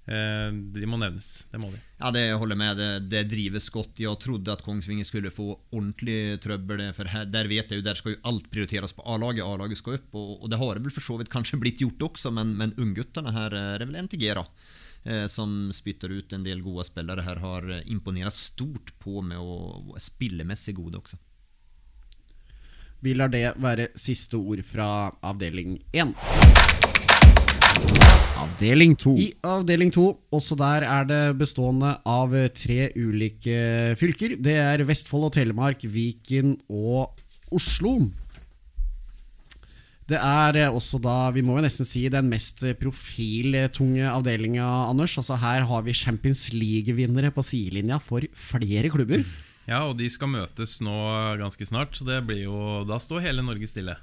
de 0.09 0.87
må 0.89 0.97
nevnes. 0.97 1.25
Det 1.51 1.59
må 1.61 1.67
de. 1.69 1.77
Ja, 1.99 2.09
det 2.15 2.23
holder 2.41 2.57
med. 2.57 2.79
Det, 2.79 2.87
det 3.11 3.21
drives 3.29 3.67
godt. 3.69 3.99
Jeg 4.01 4.17
trodde 4.23 4.53
at 4.55 4.63
Kongsvinger 4.65 5.05
skulle 5.05 5.29
få 5.29 5.51
ordentlig 5.69 6.39
trøbbel. 6.41 6.81
For 6.97 7.11
her, 7.11 7.27
der 7.29 7.49
vet 7.51 7.69
jeg 7.69 7.81
jo, 7.81 7.85
der 7.85 7.99
skal 7.99 8.15
jo 8.15 8.21
alt 8.31 8.49
prioriteres 8.49 8.95
på 8.97 9.05
A-laget. 9.05 9.43
A-laget 9.45 9.77
skal 9.81 9.99
opp, 9.99 10.09
og, 10.17 10.31
og 10.43 10.49
det 10.49 10.59
har 10.61 10.75
det 10.79 10.85
vel 10.87 10.95
for 10.95 11.05
så 11.05 11.19
vidt 11.21 11.29
kanskje 11.33 11.59
blitt 11.61 11.83
gjort 11.83 12.07
også, 12.09 12.31
men, 12.33 12.55
men 12.57 12.73
ungguttene 12.81 13.35
her 13.35 13.53
er 13.59 13.85
vel 13.85 13.99
NTG, 14.07 14.25
da. 14.39 14.45
eh, 15.03 15.25
Som 15.29 15.69
spytter 15.75 16.09
ut 16.17 16.33
en 16.33 16.47
del 16.47 16.63
gode 16.65 16.87
spillere 16.89 17.27
her, 17.27 17.43
har 17.45 17.69
imponert 17.85 18.33
stort 18.39 18.95
på 19.03 19.21
med 19.21 19.37
å 19.37 19.97
spillemessig 20.01 20.73
gode 20.79 21.03
også. 21.03 21.19
Vi 23.05 23.13
lar 23.15 23.29
det 23.31 23.45
være 23.63 23.91
siste 23.95 24.35
ord 24.41 24.59
fra 24.67 24.89
avdeling 25.23 25.77
1. 25.93 26.17
Avdeling 28.39 28.95
to. 28.99 29.13
I 29.15 29.29
avdeling 29.47 29.91
2, 29.95 30.05
også 30.35 30.55
der 30.59 30.83
er 30.83 31.05
det 31.07 31.21
bestående 31.39 31.93
av 32.07 32.33
tre 32.55 32.89
ulike 32.99 33.95
fylker. 33.99 34.35
Det 34.35 34.55
er 34.59 34.83
Vestfold 34.87 35.29
og 35.29 35.35
Telemark, 35.37 35.85
Viken 35.87 36.57
og 36.67 37.21
Oslo. 37.55 37.97
Det 40.09 40.17
er 40.17 40.57
også 40.71 40.97
da, 41.01 41.29
vi 41.35 41.43
må 41.45 41.59
jo 41.59 41.63
nesten 41.63 41.85
si, 41.85 42.07
den 42.09 42.31
mest 42.31 42.63
profiltunge 42.81 44.09
avdelinga, 44.09 44.65
Anders. 44.89 45.13
Altså 45.21 45.37
Her 45.37 45.67
har 45.69 45.85
vi 45.85 45.93
Champions 45.93 46.47
League-vinnere 46.51 47.29
på 47.35 47.45
sidelinja 47.45 47.99
for 48.01 48.25
flere 48.33 48.89
klubber. 48.89 49.21
Ja, 49.69 49.83
og 49.85 49.99
de 49.99 50.09
skal 50.09 50.31
møtes 50.33 50.79
nå 50.81 50.97
ganske 51.37 51.67
snart, 51.69 51.93
så 51.93 52.07
det 52.07 52.23
blir 52.25 52.47
jo 52.47 52.83
Da 52.89 52.97
står 52.97 53.27
hele 53.27 53.45
Norge 53.45 53.69
stille. 53.69 53.99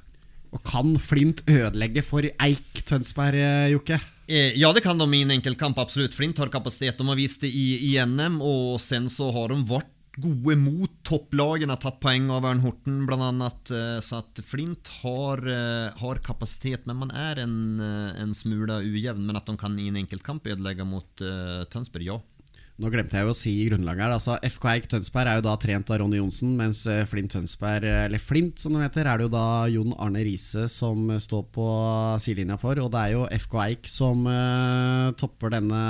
Og 0.55 0.63
kan 0.67 0.95
Flint 1.03 1.43
ødelegge 1.51 2.05
for 2.07 2.27
Eik 2.27 2.85
Tønsberg, 2.87 3.39
eh, 3.41 3.73
Jokke? 3.75 3.99
Eh, 4.29 4.57
ja, 4.59 4.73
det 4.75 4.83
kan 4.85 4.99
de 4.99 5.07
i 5.15 5.23
en 5.23 5.35
enkeltkamp, 5.37 5.79
absolutt. 5.79 6.15
Flint 6.15 6.39
har 6.39 6.51
kapasitet. 6.53 6.99
De 6.99 7.07
har 7.07 7.19
vist 7.19 7.43
det 7.45 7.51
i, 7.51 7.93
i 7.93 7.97
NM, 8.05 8.41
og 8.43 8.81
sen 8.83 9.11
så 9.13 9.31
har 9.35 9.53
de 9.55 9.61
vært 9.69 9.93
gode 10.17 10.55
mot 10.57 10.93
topplagene, 11.05 11.75
tatt 11.77 11.99
poeng 12.01 12.31
av 12.33 12.47
Ørn 12.49 12.63
Horten 12.65 13.03
annet. 13.13 13.71
eh, 13.71 13.99
Så 14.01 14.23
at 14.23 14.41
Flint 14.43 14.89
har, 15.03 15.43
har 15.99 16.23
kapasitet, 16.25 16.87
men 16.87 16.97
man 17.05 17.11
er 17.11 17.43
en, 17.45 17.81
en 17.81 18.33
smule 18.35 18.81
ujevn. 18.87 19.27
Men 19.27 19.37
at 19.37 19.47
de 19.47 19.57
kan 19.61 19.79
i 19.79 19.89
en 19.89 20.01
enkeltkamp 20.01 20.47
ødelegge 20.47 20.87
mot 20.89 21.23
uh, 21.23 21.65
Tønsberg, 21.69 22.07
ja. 22.07 22.21
Nå 22.77 22.91
glemte 22.93 23.17
jeg 23.17 23.25
jo 23.25 23.33
å 23.33 23.37
si 23.37 23.53
grunnlaget 23.71 24.05
her. 24.05 24.15
Altså 24.19 24.35
FK 24.45 24.67
Eik 24.75 24.89
Tønsberg 24.93 25.31
er 25.31 25.39
jo 25.39 25.45
da 25.47 25.55
trent 25.61 25.89
av 25.93 26.03
Ronny 26.03 26.19
Johnsen, 26.19 26.51
mens 26.59 26.83
eh, 26.93 27.07
Flint 27.09 27.33
Tønsberg, 27.33 27.87
eh, 27.89 28.03
eller 28.05 28.21
Flint 28.21 28.61
som 28.61 28.77
det 28.77 28.83
heter, 28.85 29.09
er 29.09 29.17
det 29.17 29.27
jo 29.29 29.33
da 29.33 29.47
Jon 29.73 29.95
Arne 29.97 30.25
Riise 30.27 30.67
som 30.69 31.09
eh, 31.15 31.23
står 31.23 31.47
på 31.57 31.69
sidelinja 32.21 32.59
for. 32.61 32.77
Og 32.85 32.93
det 32.93 33.01
er 33.01 33.15
jo 33.15 33.25
FK 33.47 33.57
Eik 33.65 33.89
som 33.89 34.29
uh, 34.29 35.09
topper 35.17 35.55
denne 35.57 35.81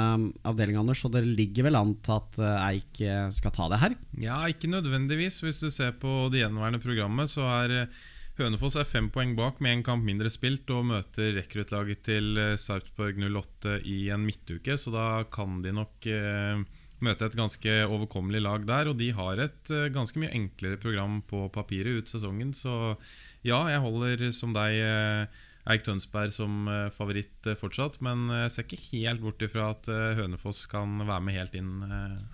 avdelinga, 0.46 0.84
Anders. 0.84 1.02
Og 1.08 1.16
det 1.16 1.24
ligger 1.26 1.66
vel 1.66 1.80
an 1.80 1.96
til 2.06 2.20
at 2.20 2.38
Eik 2.70 3.02
skal 3.34 3.54
ta 3.54 3.66
det 3.72 3.82
her. 3.82 3.96
Ja, 4.22 4.38
ikke 4.46 4.70
nødvendigvis. 4.70 5.42
Hvis 5.42 5.60
du 5.64 5.70
ser 5.74 5.96
på 5.98 6.28
det 6.30 6.44
gjenværende 6.44 6.82
programmet, 6.82 7.30
så 7.32 7.44
er 7.64 7.74
eh, 7.82 8.04
Hønefoss 8.36 8.74
er 8.76 8.84
fem 8.84 9.06
poeng 9.08 9.30
bak 9.32 9.62
med 9.64 9.78
en 9.78 9.82
kamp 9.86 10.04
mindre 10.04 10.28
spilt 10.28 10.68
og 10.74 10.84
møter 10.90 11.30
rekruttlaget 11.38 12.02
til 12.04 12.36
eh, 12.36 12.58
Sarpsborg 12.60 13.16
08 13.16 13.78
i 13.88 14.10
en 14.12 14.26
midtuke, 14.28 14.76
så 14.76 14.92
da 14.92 15.06
kan 15.32 15.62
de 15.64 15.72
nok 15.72 16.08
eh, 16.12 16.60
møte 17.00 17.30
et 17.30 17.38
ganske 17.38 17.78
overkommelig 17.86 18.42
lag 18.44 18.66
der. 18.68 18.90
Og 18.92 19.00
de 19.00 19.08
har 19.16 19.40
et 19.40 19.72
eh, 19.72 19.88
ganske 19.94 20.20
mye 20.20 20.34
enklere 20.36 20.76
program 20.82 21.22
på 21.24 21.46
papiret 21.54 22.02
ut 22.02 22.12
sesongen, 22.12 22.52
så 22.52 22.98
ja, 23.40 23.62
jeg 23.72 23.84
holder 23.86 24.28
som 24.36 24.52
deg 24.52 24.82
eh, 24.84 25.42
Eik 25.72 25.88
Tønsberg 25.88 26.36
som 26.36 26.68
eh, 26.68 26.92
favoritt 26.92 27.48
eh, 27.48 27.56
fortsatt, 27.56 28.02
men 28.04 28.28
jeg 28.42 28.52
ser 28.52 28.68
ikke 28.68 28.82
helt 28.90 29.24
bort 29.24 29.48
ifra 29.48 29.72
at 29.72 29.88
Hønefoss 30.20 30.66
kan 30.68 31.00
være 31.06 31.24
med 31.24 31.40
helt 31.40 31.56
inn 31.56 31.72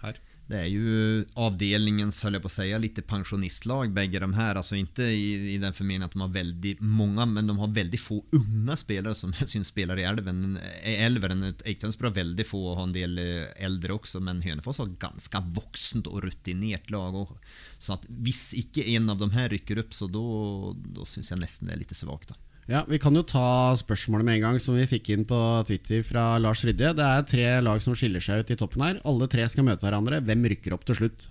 her. 0.03 0.19
Det 0.46 0.59
är 0.59 0.66
ju 0.66 1.24
avdelningens, 1.35 2.22
höll 2.22 2.33
jag 2.33 2.42
på 2.42 2.46
att 2.46 2.52
säga, 2.52 2.78
lite 2.78 3.02
pensionistlag 3.02 3.92
bägge 3.92 4.18
de 4.18 4.33
här. 4.33 4.55
Alltså 4.55 4.76
inte 4.76 5.02
i, 5.02 5.55
i 5.55 5.59
den 5.59 5.72
förmeningen 5.72 6.02
att 6.02 6.12
de 6.12 6.20
har 6.20 6.28
väldigt 6.28 6.81
många, 6.81 7.26
men 7.26 7.46
de 7.46 7.59
har 7.59 7.68
väldigt 7.68 8.00
få 8.00 8.24
unga 8.33 8.76
spelare 8.76 9.14
som 9.14 9.33
syns 9.46 9.66
spelar 9.68 9.98
i 9.98 10.02
älven. 10.02 10.57
eh, 10.83 11.05
Älveren, 11.05 11.55
Eiktonsbro 11.64 12.07
har 12.07 12.14
väldigt 12.14 12.46
få 12.46 12.66
och 12.66 12.76
har 12.76 12.83
en 12.83 12.92
del 12.92 13.18
eh, 13.18 13.64
äldre 13.64 13.92
också, 13.92 14.20
men 14.20 14.42
Hönefors 14.42 14.78
har 14.78 14.87
ganska 14.87 15.40
voksent 15.40 16.07
och 16.07 16.22
rutinerat 16.22 16.90
lag. 16.90 17.14
Och, 17.14 17.38
så 17.78 17.92
att 17.92 18.02
hvis 18.09 18.55
ikke 18.55 18.83
en 18.83 19.11
av 19.11 19.18
de 19.18 19.31
här 19.31 19.48
rycker 19.48 19.78
upp 19.78 19.94
så 19.94 20.07
då, 20.07 20.76
då 20.94 21.05
syns 21.05 21.31
jag 21.31 21.40
nästan 21.40 21.68
det 21.68 21.74
är 21.74 21.78
lite 21.78 21.94
svagt. 21.94 22.28
Då. 22.28 22.35
Ja, 22.70 22.85
Vi 22.87 22.98
kan 23.03 23.14
jo 23.18 23.25
ta 23.27 23.75
spørsmålet 23.75 24.25
med 24.25 24.37
en 24.38 24.44
gang, 24.46 24.59
som 24.62 24.77
vi 24.79 24.87
fikk 24.87 25.11
inn 25.11 25.25
på 25.27 25.38
Twitter 25.66 26.05
fra 26.07 26.38
Lars 26.38 26.62
Rydje. 26.64 26.92
Det 26.94 27.07
er 27.07 27.25
tre 27.27 27.46
lag 27.61 27.83
som 27.83 27.96
skiller 27.98 28.22
seg 28.22 28.44
ut 28.44 28.53
i 28.55 28.57
toppen 28.59 28.85
her. 28.87 29.01
Alle 29.09 29.27
tre 29.31 29.48
skal 29.51 29.66
møte 29.66 29.83
hverandre. 29.83 30.22
Hvem 30.22 30.46
rykker 30.53 30.77
opp 30.77 30.87
til 30.87 31.01
slutt? 31.01 31.27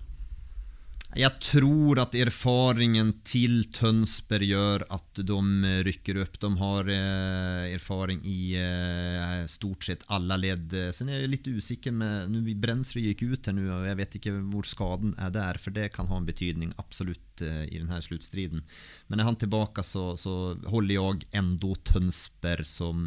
Jag 1.14 1.40
tror 1.44 1.98
at 2.00 2.14
erfaringen 2.16 3.10
til 3.28 3.66
Tønsberg 3.68 4.46
gjør 4.48 4.84
at 4.94 5.18
de 5.28 5.72
rykker 5.84 6.22
opp. 6.22 6.38
De 6.40 6.48
har 6.56 6.88
eh, 6.88 7.74
erfaring 7.74 8.22
i 8.24 8.54
eh, 8.56 9.42
stort 9.52 9.84
sett 9.84 10.06
alle 10.08 10.38
ledd. 10.40 10.72
Så 10.96 11.04
jeg 11.04 11.26
er 11.26 11.28
litt 11.28 11.50
usikker 11.52 11.92
med 11.92 12.32
Nu 12.32 12.40
Brensrud 12.56 13.04
gikk 13.04 13.26
ut 13.26 13.50
her 13.50 13.56
nå, 13.58 13.66
og 13.68 13.84
jeg 13.90 13.98
vet 14.00 14.16
ikke 14.16 14.32
hvor 14.54 14.68
skaden 14.68 15.12
er 15.20 15.34
der. 15.36 15.60
For 15.60 15.76
det 15.76 15.90
kan 15.92 16.08
ha 16.08 16.16
en 16.16 16.28
betydning 16.28 16.72
absolut 16.80 17.44
eh, 17.44 17.66
i 17.68 17.76
denne 17.76 18.00
sluttstriden. 18.00 18.64
Men 19.12 19.20
er 19.20 19.28
han 19.28 19.36
tilbake, 19.36 19.84
så, 19.84 20.14
så 20.16 20.56
holder 20.72 20.96
jeg 20.96 21.28
ändå 21.42 21.74
Tønsberg 21.92 22.64
som 22.64 23.04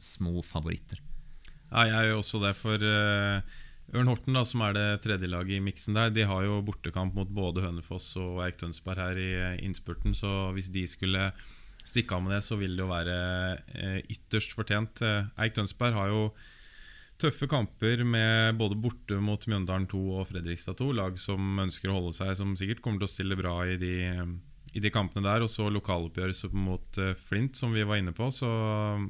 små 0.00 0.40
favoritter. 0.40 1.04
Ja, 1.68 1.84
jeg 1.84 2.08
gjør 2.08 2.20
også 2.22 2.40
det, 2.40 2.52
for 2.56 2.80
uh, 2.80 3.56
Ørn 3.94 4.08
Horten, 4.10 4.34
da, 4.34 4.42
som 4.42 4.64
er 4.66 4.74
det 4.74 4.86
tredje 5.04 5.28
laget 5.30 5.60
i 5.60 5.62
miksen 5.62 5.94
der, 5.94 6.10
de 6.10 6.24
har 6.26 6.42
jo 6.42 6.58
bortekamp 6.66 7.14
mot 7.14 7.28
både 7.30 7.62
Hønefoss 7.62 8.16
og 8.18 8.40
Eik 8.42 8.58
Tønsberg 8.58 8.98
her 8.98 9.20
i 9.20 9.28
uh, 9.38 9.60
innspurten. 9.62 10.16
Så 10.16 10.30
hvis 10.56 10.72
de 10.74 10.82
skulle 10.90 11.28
stikke 11.86 12.16
av 12.16 12.24
med 12.24 12.34
det, 12.34 12.42
så 12.42 12.58
vil 12.58 12.74
det 12.74 12.82
jo 12.82 12.90
være 12.90 13.18
uh, 13.62 14.00
ytterst 14.10 14.56
fortjent. 14.58 15.04
Eik 15.38 15.54
Tønsberg 15.54 15.94
har 15.94 16.10
jo 16.10 16.24
tøffe 17.22 17.46
kamper 17.48 18.02
med 18.04 18.58
både 18.58 18.76
borte 18.76 19.20
mot 19.22 19.46
Mjøndalen 19.46 19.86
2 19.88 20.02
og 20.18 20.26
Fredrikstad 20.32 20.80
2. 20.82 20.90
Lag 20.98 21.22
som 21.22 21.62
ønsker 21.62 21.92
å 21.92 22.00
holde 22.00 22.16
seg, 22.18 22.34
som 22.40 22.58
sikkert 22.58 22.82
kommer 22.82 23.04
til 23.04 23.08
å 23.08 23.14
stille 23.14 23.38
bra 23.38 23.54
i 23.70 23.78
de, 23.80 23.94
i 24.74 24.82
de 24.82 24.92
kampene 24.92 25.30
der. 25.30 25.46
Og 25.46 25.52
så 25.52 25.70
lokaloppgjøret 25.70 26.58
mot 26.58 27.00
Flint, 27.22 27.54
som 27.56 27.70
vi 27.72 27.86
var 27.86 28.02
inne 28.02 28.12
på. 28.18 28.28
Så, 28.34 28.50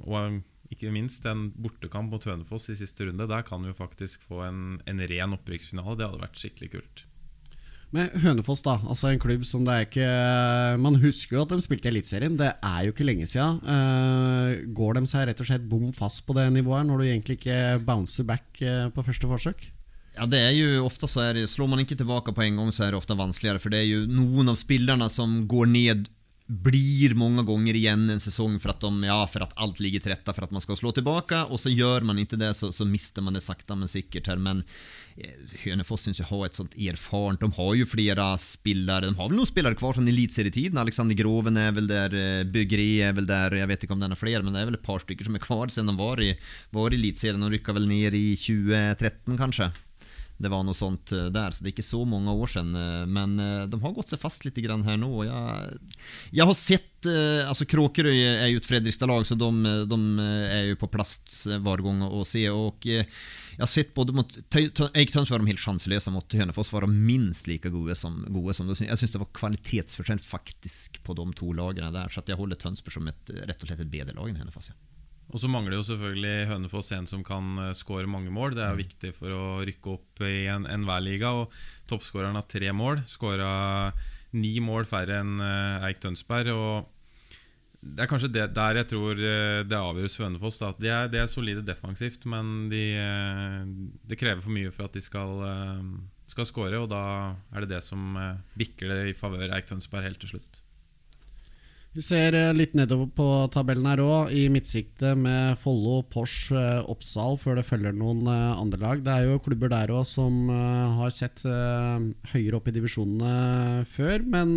og 0.04 0.44
ikke 0.72 0.92
minst 0.94 1.26
en 1.28 1.50
bortekamp 1.54 2.12
mot 2.12 2.24
Hønefoss 2.26 2.70
i 2.72 2.78
siste 2.78 3.06
runde. 3.06 3.28
Der 3.30 3.44
kan 3.46 3.62
vi 3.62 3.70
jo 3.72 3.76
faktisk 3.78 4.24
få 4.26 4.42
en, 4.46 4.80
en 4.86 5.04
ren 5.10 5.36
opprykksfinale. 5.36 5.98
Det 5.98 6.08
hadde 6.08 6.24
vært 6.24 6.40
skikkelig 6.40 6.72
kult. 6.76 7.04
Men 7.94 8.10
Hønefoss, 8.18 8.64
da. 8.66 8.80
Altså 8.82 9.12
en 9.12 9.20
klubb 9.22 9.44
som 9.46 9.62
det 9.66 9.74
er 9.74 9.84
ikke 9.86 10.08
Man 10.82 10.98
husker 11.00 11.36
jo 11.36 11.44
at 11.44 11.54
de 11.54 11.62
spilte 11.64 11.88
i 11.88 11.92
Eliteserien. 11.94 12.34
Det 12.38 12.50
er 12.50 12.80
jo 12.84 12.94
ikke 12.94 13.06
lenge 13.06 13.28
siden. 13.30 13.62
Uh, 13.62 14.66
går 14.76 14.98
de 14.98 15.06
seg 15.10 15.28
rett 15.30 15.40
og 15.42 15.48
slett 15.48 15.68
bom 15.70 15.88
fast 15.94 16.24
på 16.26 16.36
det 16.36 16.48
nivået 16.54 16.88
når 16.88 17.00
du 17.00 17.06
egentlig 17.06 17.38
ikke 17.38 17.78
bouncer 17.86 18.26
back 18.26 18.60
uh, 18.64 18.88
på 18.94 19.06
første 19.06 19.30
forsøk? 19.30 19.68
Ja, 20.16 20.24
det 20.24 20.40
er 20.40 20.54
jo 20.56 20.86
ofte 20.86 21.08
så 21.10 21.26
er 21.26 21.36
det, 21.36 21.48
Slår 21.52 21.68
man 21.68 21.82
ikke 21.82 21.98
tilbake 21.98 22.32
på 22.32 22.44
en 22.46 22.58
gang, 22.58 22.70
så 22.72 22.86
er 22.86 22.94
det 22.94 23.00
ofte 23.00 23.16
vanskeligere. 23.18 23.60
For 23.62 23.72
det 23.72 23.82
er 23.84 23.90
jo 23.90 24.04
noen 24.08 24.48
av 24.52 24.58
spillerne 24.58 25.08
som 25.12 25.42
går 25.48 25.70
ned 25.70 26.06
blir 26.46 27.14
många 27.14 27.42
gånger 27.42 27.74
igen 27.74 28.10
en 28.10 28.20
säsong 28.20 28.58
för 28.58 28.68
att, 28.68 28.80
de, 28.80 29.02
ja, 29.02 29.28
för 29.32 29.40
att 29.40 29.52
allt 29.54 29.80
ligger 29.80 30.00
till 30.00 30.10
rätta 30.10 30.32
för 30.32 30.42
att 30.42 30.50
man 30.50 30.60
ska 30.60 30.76
slå 30.76 30.92
tillbaka 30.92 31.44
och 31.44 31.60
så 31.60 31.70
gör 31.70 32.00
man 32.00 32.18
inte 32.18 32.36
det 32.36 32.54
så, 32.54 32.72
så 32.72 32.84
mister 32.84 33.22
man 33.22 33.32
det 33.32 33.40
sakta 33.40 33.74
men 33.74 33.88
säkert 33.88 34.26
här. 34.26 34.36
Men 34.36 34.64
eh, 35.16 35.30
Hönefors 35.64 36.00
syns 36.00 36.20
ju 36.20 36.24
ha 36.24 36.46
ett 36.46 36.54
sånt 36.54 36.74
erfarent, 36.74 37.40
de 37.40 37.52
har 37.52 37.74
ju 37.74 37.86
flera 37.86 38.38
spelare, 38.38 39.04
de 39.04 39.16
har 39.16 39.28
väl 39.28 39.36
nog 39.36 39.48
spelare 39.48 39.74
kvar 39.74 39.92
från 39.92 40.08
elitserietiden. 40.08 40.78
Alexander 40.78 41.14
Groven 41.14 41.56
är 41.56 41.72
väl 41.72 41.86
där, 41.86 42.38
eh, 42.38 42.44
Bygre 42.44 42.82
är 42.82 43.12
väl 43.12 43.26
där, 43.26 43.52
jag 43.52 43.66
vet 43.66 43.82
inte 43.82 43.92
om 43.92 44.00
den 44.00 44.12
är 44.12 44.16
fler, 44.16 44.42
men 44.42 44.52
det 44.52 44.60
är 44.60 44.64
väl 44.64 44.74
ett 44.74 44.82
par 44.82 44.98
stycken 44.98 45.24
som 45.24 45.34
är 45.34 45.38
kvar 45.38 45.68
sen 45.68 45.86
de 45.86 45.96
var 45.96 46.22
i, 46.22 46.38
var 46.70 46.92
i 46.92 46.94
elitserien. 46.94 47.40
De 47.40 47.50
ryckade 47.50 47.80
väl 47.80 47.88
ner 47.88 48.14
i 48.14 48.36
2013 48.36 49.38
kanske. 49.38 49.70
Det 50.36 50.50
var 50.52 50.66
noe 50.66 50.76
sånt 50.76 51.12
der, 51.32 51.54
så 51.54 51.64
det 51.64 51.70
er 51.70 51.74
ikke 51.74 51.86
så 51.86 52.02
mange 52.08 52.32
år 52.32 52.50
sedan. 52.52 52.74
Eh, 52.76 53.04
men 53.08 53.38
eh, 53.40 53.62
de 53.72 53.80
har 53.80 53.94
gått 53.96 54.12
seg 54.12 54.20
fast 54.20 54.44
litt 54.44 54.58
grann 54.60 54.84
nå. 54.84 54.96
nu. 55.00 55.24
jeg 55.24 55.78
jag 56.30 56.46
har 56.46 56.54
sett, 56.58 57.06
altså 57.06 57.64
Kråkerøy 57.68 58.16
er 58.18 58.48
jo 58.50 58.58
et 58.58 58.66
Fredrikstad-lag 58.66 59.26
så 59.28 59.36
de, 59.38 59.48
de, 59.86 59.98
er 60.50 60.72
jo 60.72 60.78
på 60.80 60.88
plass 60.90 61.46
hver 61.46 61.82
gang 61.84 62.02
å 62.02 62.24
se. 62.26 62.42
Og 62.50 62.86
jeg 62.86 63.06
har 63.60 63.70
sett 63.70 63.94
både 63.94 64.14
mot 64.16 64.32
Eiktöns 64.58 65.30
var 65.30 65.40
de 65.40 65.52
helt 65.52 65.62
sjanseløse, 65.62 66.12
mot 66.12 66.36
Hønefoss 66.40 66.72
var 66.74 66.84
de 66.84 66.90
minst 66.92 67.46
lika 67.48 67.70
gode 67.72 67.94
som, 67.96 68.18
gode 68.28 68.56
som 68.58 68.68
Jag 68.74 68.98
syns 68.98 69.14
det 69.14 69.22
var 69.22 69.32
kvalitetsforskjell 69.38 70.20
faktisk 70.24 71.00
på 71.06 71.16
de 71.16 71.30
to 71.38 71.52
lagene 71.56 71.92
der, 71.94 72.10
Så 72.10 72.24
jeg 72.26 72.36
holder 72.36 72.56
håller 72.56 72.62
Tönsberg 72.64 72.98
som 72.98 73.08
et, 73.08 73.32
rett 73.46 73.62
og 73.62 73.70
slett 73.70 73.86
et 73.86 73.92
bedre 73.92 74.18
lag 74.18 74.28
enn 74.32 74.42
Hønefoss. 74.42 74.72
Ja. 74.72 74.95
Og 75.34 75.42
så 75.42 75.48
mangler 75.50 75.74
jo 75.80 75.86
selvfølgelig 75.88 76.48
Hønefoss 76.52 76.92
en 76.94 77.08
som 77.10 77.22
kan 77.26 77.58
uh, 77.58 77.72
skåre 77.74 78.06
mange 78.10 78.30
mål. 78.32 78.54
Det 78.54 78.62
er 78.62 78.76
mm. 78.76 78.82
viktig 78.82 79.14
for 79.16 79.34
å 79.34 79.44
rykke 79.66 79.94
opp 79.96 80.26
i 80.26 80.46
enhver 80.52 81.00
en 81.00 81.06
liga. 81.06 81.32
Og 81.34 81.54
toppskåreren 81.90 82.38
har 82.38 82.46
tre 82.50 82.70
mål. 82.76 83.02
Skåra 83.10 83.48
ni 84.36 84.56
mål 84.62 84.86
færre 84.86 85.22
enn 85.24 85.40
uh, 85.42 85.86
Eik 85.88 85.98
Tønsberg. 86.02 86.52
Og 86.54 86.92
det 87.86 88.04
er 88.04 88.10
kanskje 88.10 88.30
det, 88.32 88.44
der 88.54 88.80
jeg 88.80 88.90
tror 88.92 89.18
uh, 89.18 89.62
det 89.66 89.80
avgjøres 89.80 90.14
for 90.18 90.28
Hønefoss. 90.28 90.60
Da. 90.62 90.70
De, 90.78 90.92
er, 90.94 91.10
de 91.10 91.22
er 91.24 91.32
solide 91.32 91.64
defensivt, 91.66 92.28
men 92.30 92.68
de, 92.70 92.84
det 94.06 94.20
krever 94.20 94.44
for 94.44 94.54
mye 94.54 94.70
for 94.74 94.86
at 94.86 94.94
de 94.94 95.02
skal, 95.02 95.42
skal 96.30 96.46
skåre. 96.46 96.84
Og 96.84 96.86
da 96.94 97.02
er 97.50 97.66
det 97.66 97.74
det 97.74 97.82
som 97.88 98.14
bikker 98.54 98.94
det 98.94 99.02
i 99.10 99.18
favør 99.18 99.58
Eik 99.58 99.66
Tønsberg 99.72 100.06
helt 100.06 100.22
til 100.22 100.36
slutt. 100.36 100.62
Vi 101.96 102.02
ser 102.04 102.34
eh, 102.36 102.52
litt 102.52 102.74
nedover 102.76 103.08
på 103.16 103.26
tabellen 103.54 103.86
her 103.88 104.02
òg, 104.04 104.32
i 104.36 104.50
midtsikte 104.52 105.14
med 105.16 105.56
Follo, 105.62 106.02
Porsch, 106.12 106.50
eh, 106.52 106.82
Oppsal, 106.92 107.38
før 107.40 107.56
det 107.56 107.64
følger 107.64 107.96
noen 107.96 108.20
eh, 108.28 108.50
andre 108.52 108.80
lag. 108.82 109.00
Det 109.06 109.14
er 109.14 109.30
jo 109.30 109.38
klubber 109.40 109.72
der 109.72 109.94
òg 109.96 110.04
som 110.08 110.50
har 110.50 111.14
sett 111.14 111.40
høyere 111.46 112.58
opp 112.58 112.68
i 112.68 112.74
divisjonene 112.74 113.86
før, 113.88 114.20
men 114.28 114.52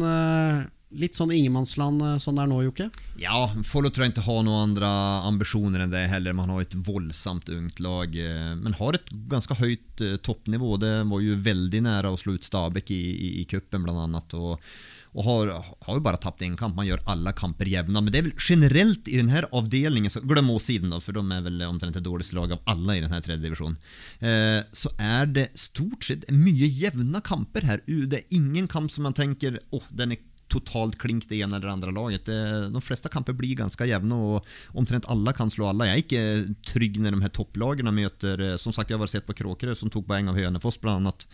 litt 1.00 1.16
sånn 1.16 1.32
ingenmannsland 1.36 2.04
sånn 2.20 2.40
det 2.40 2.44
er 2.44 2.52
nå, 2.52 2.60
Jokke? 2.66 2.90
Ja, 3.22 3.46
Follo 3.68 3.92
tror 3.94 4.08
jeg 4.08 4.16
ikke 4.16 4.28
har 4.28 4.44
noen 4.44 4.72
andre 4.72 4.92
ambisjoner 5.30 5.86
enn 5.86 5.94
det 5.94 6.06
heller. 6.12 6.36
Man 6.36 6.52
har 6.52 6.66
et 6.66 6.76
voldsomt 6.76 7.52
ungt 7.56 7.80
lag, 7.84 8.16
men 8.60 8.78
har 8.82 9.00
et 9.00 9.12
ganske 9.32 9.56
høyt 9.62 10.04
toppnivå. 10.26 10.76
Det 10.82 10.96
var 11.12 11.24
jo 11.24 11.42
veldig 11.46 11.86
nære 11.88 12.12
å 12.12 12.20
slå 12.20 12.36
ut 12.36 12.48
Stabæk 12.48 12.92
i, 12.96 13.04
i, 13.12 13.36
i 13.44 13.50
cupen, 13.50 13.86
blant 13.86 14.08
annet. 14.10 14.40
Og 14.40 14.72
och 15.12 15.24
har, 15.24 15.66
har 15.80 15.96
ju 15.96 16.02
bara 16.02 16.18
tappat 16.18 16.42
en 16.42 16.58
kamp. 16.58 16.76
Man 16.76 16.88
gör 16.88 17.00
alla 17.06 17.32
kamper 17.32 17.66
jämna. 17.66 18.02
Men 18.02 18.14
det 18.14 18.18
är 18.20 18.24
väl 18.24 18.34
generellt 18.50 19.08
i 19.08 19.18
den 19.18 19.30
här 19.30 19.46
avdelningen, 19.52 20.12
så 20.12 20.20
glöm 20.20 20.50
åsidan 20.50 20.90
då, 20.90 21.00
för 21.00 21.12
de 21.12 21.32
är 21.32 21.42
väl 21.42 21.62
omtrent 21.62 21.94
det 21.94 22.00
dåligaste 22.00 22.36
lag 22.36 22.52
av 22.52 22.60
alla 22.64 22.98
i 22.98 23.02
den 23.02 23.12
här 23.12 23.22
tredje 23.22 23.44
divisionen. 23.44 23.78
Eh, 24.20 24.64
så 24.72 24.90
är 24.98 25.26
det 25.26 25.60
stort 25.60 26.04
sett 26.04 26.30
mycket 26.30 26.72
jämna 26.72 27.22
kamper 27.22 27.62
här. 27.62 27.82
Det 28.08 28.18
är 28.18 28.24
ingen 28.30 28.68
kamp 28.68 28.92
som 28.92 29.04
man 29.04 29.14
tänker, 29.14 29.60
åh, 29.70 29.80
oh, 29.80 29.84
den 29.90 30.12
är 30.12 30.18
totalt 30.52 30.98
klink 31.02 31.28
det 31.30 31.42
ene 31.44 31.58
eller 31.58 31.74
andre 31.74 31.94
laget. 31.96 32.30
De 32.74 32.82
fleste 32.84 33.12
kamper 33.12 33.38
blir 33.38 33.58
ganske 33.60 33.88
jevne, 33.88 34.18
og 34.18 34.78
omtrent 34.78 35.08
alle 35.12 35.34
kan 35.38 35.52
slå 35.54 35.70
alle. 35.70 35.90
Jeg 35.90 35.96
er 35.96 36.06
ikke 36.06 36.56
trygg 36.74 37.00
når 37.00 37.16
de 37.16 37.24
her 37.26 37.34
topplagene 37.36 37.94
møter 37.96 38.46
som 38.62 38.76
sagt 38.76 38.92
jeg 38.92 39.00
har 39.00 39.12
sett 39.12 39.28
på 39.28 39.38
Kråkerø, 39.38 39.76
som 39.78 39.92
tok 39.94 40.08
poeng 40.10 40.32
av 40.32 40.40
Hønefoss, 40.40 40.80
annat. 40.90 41.28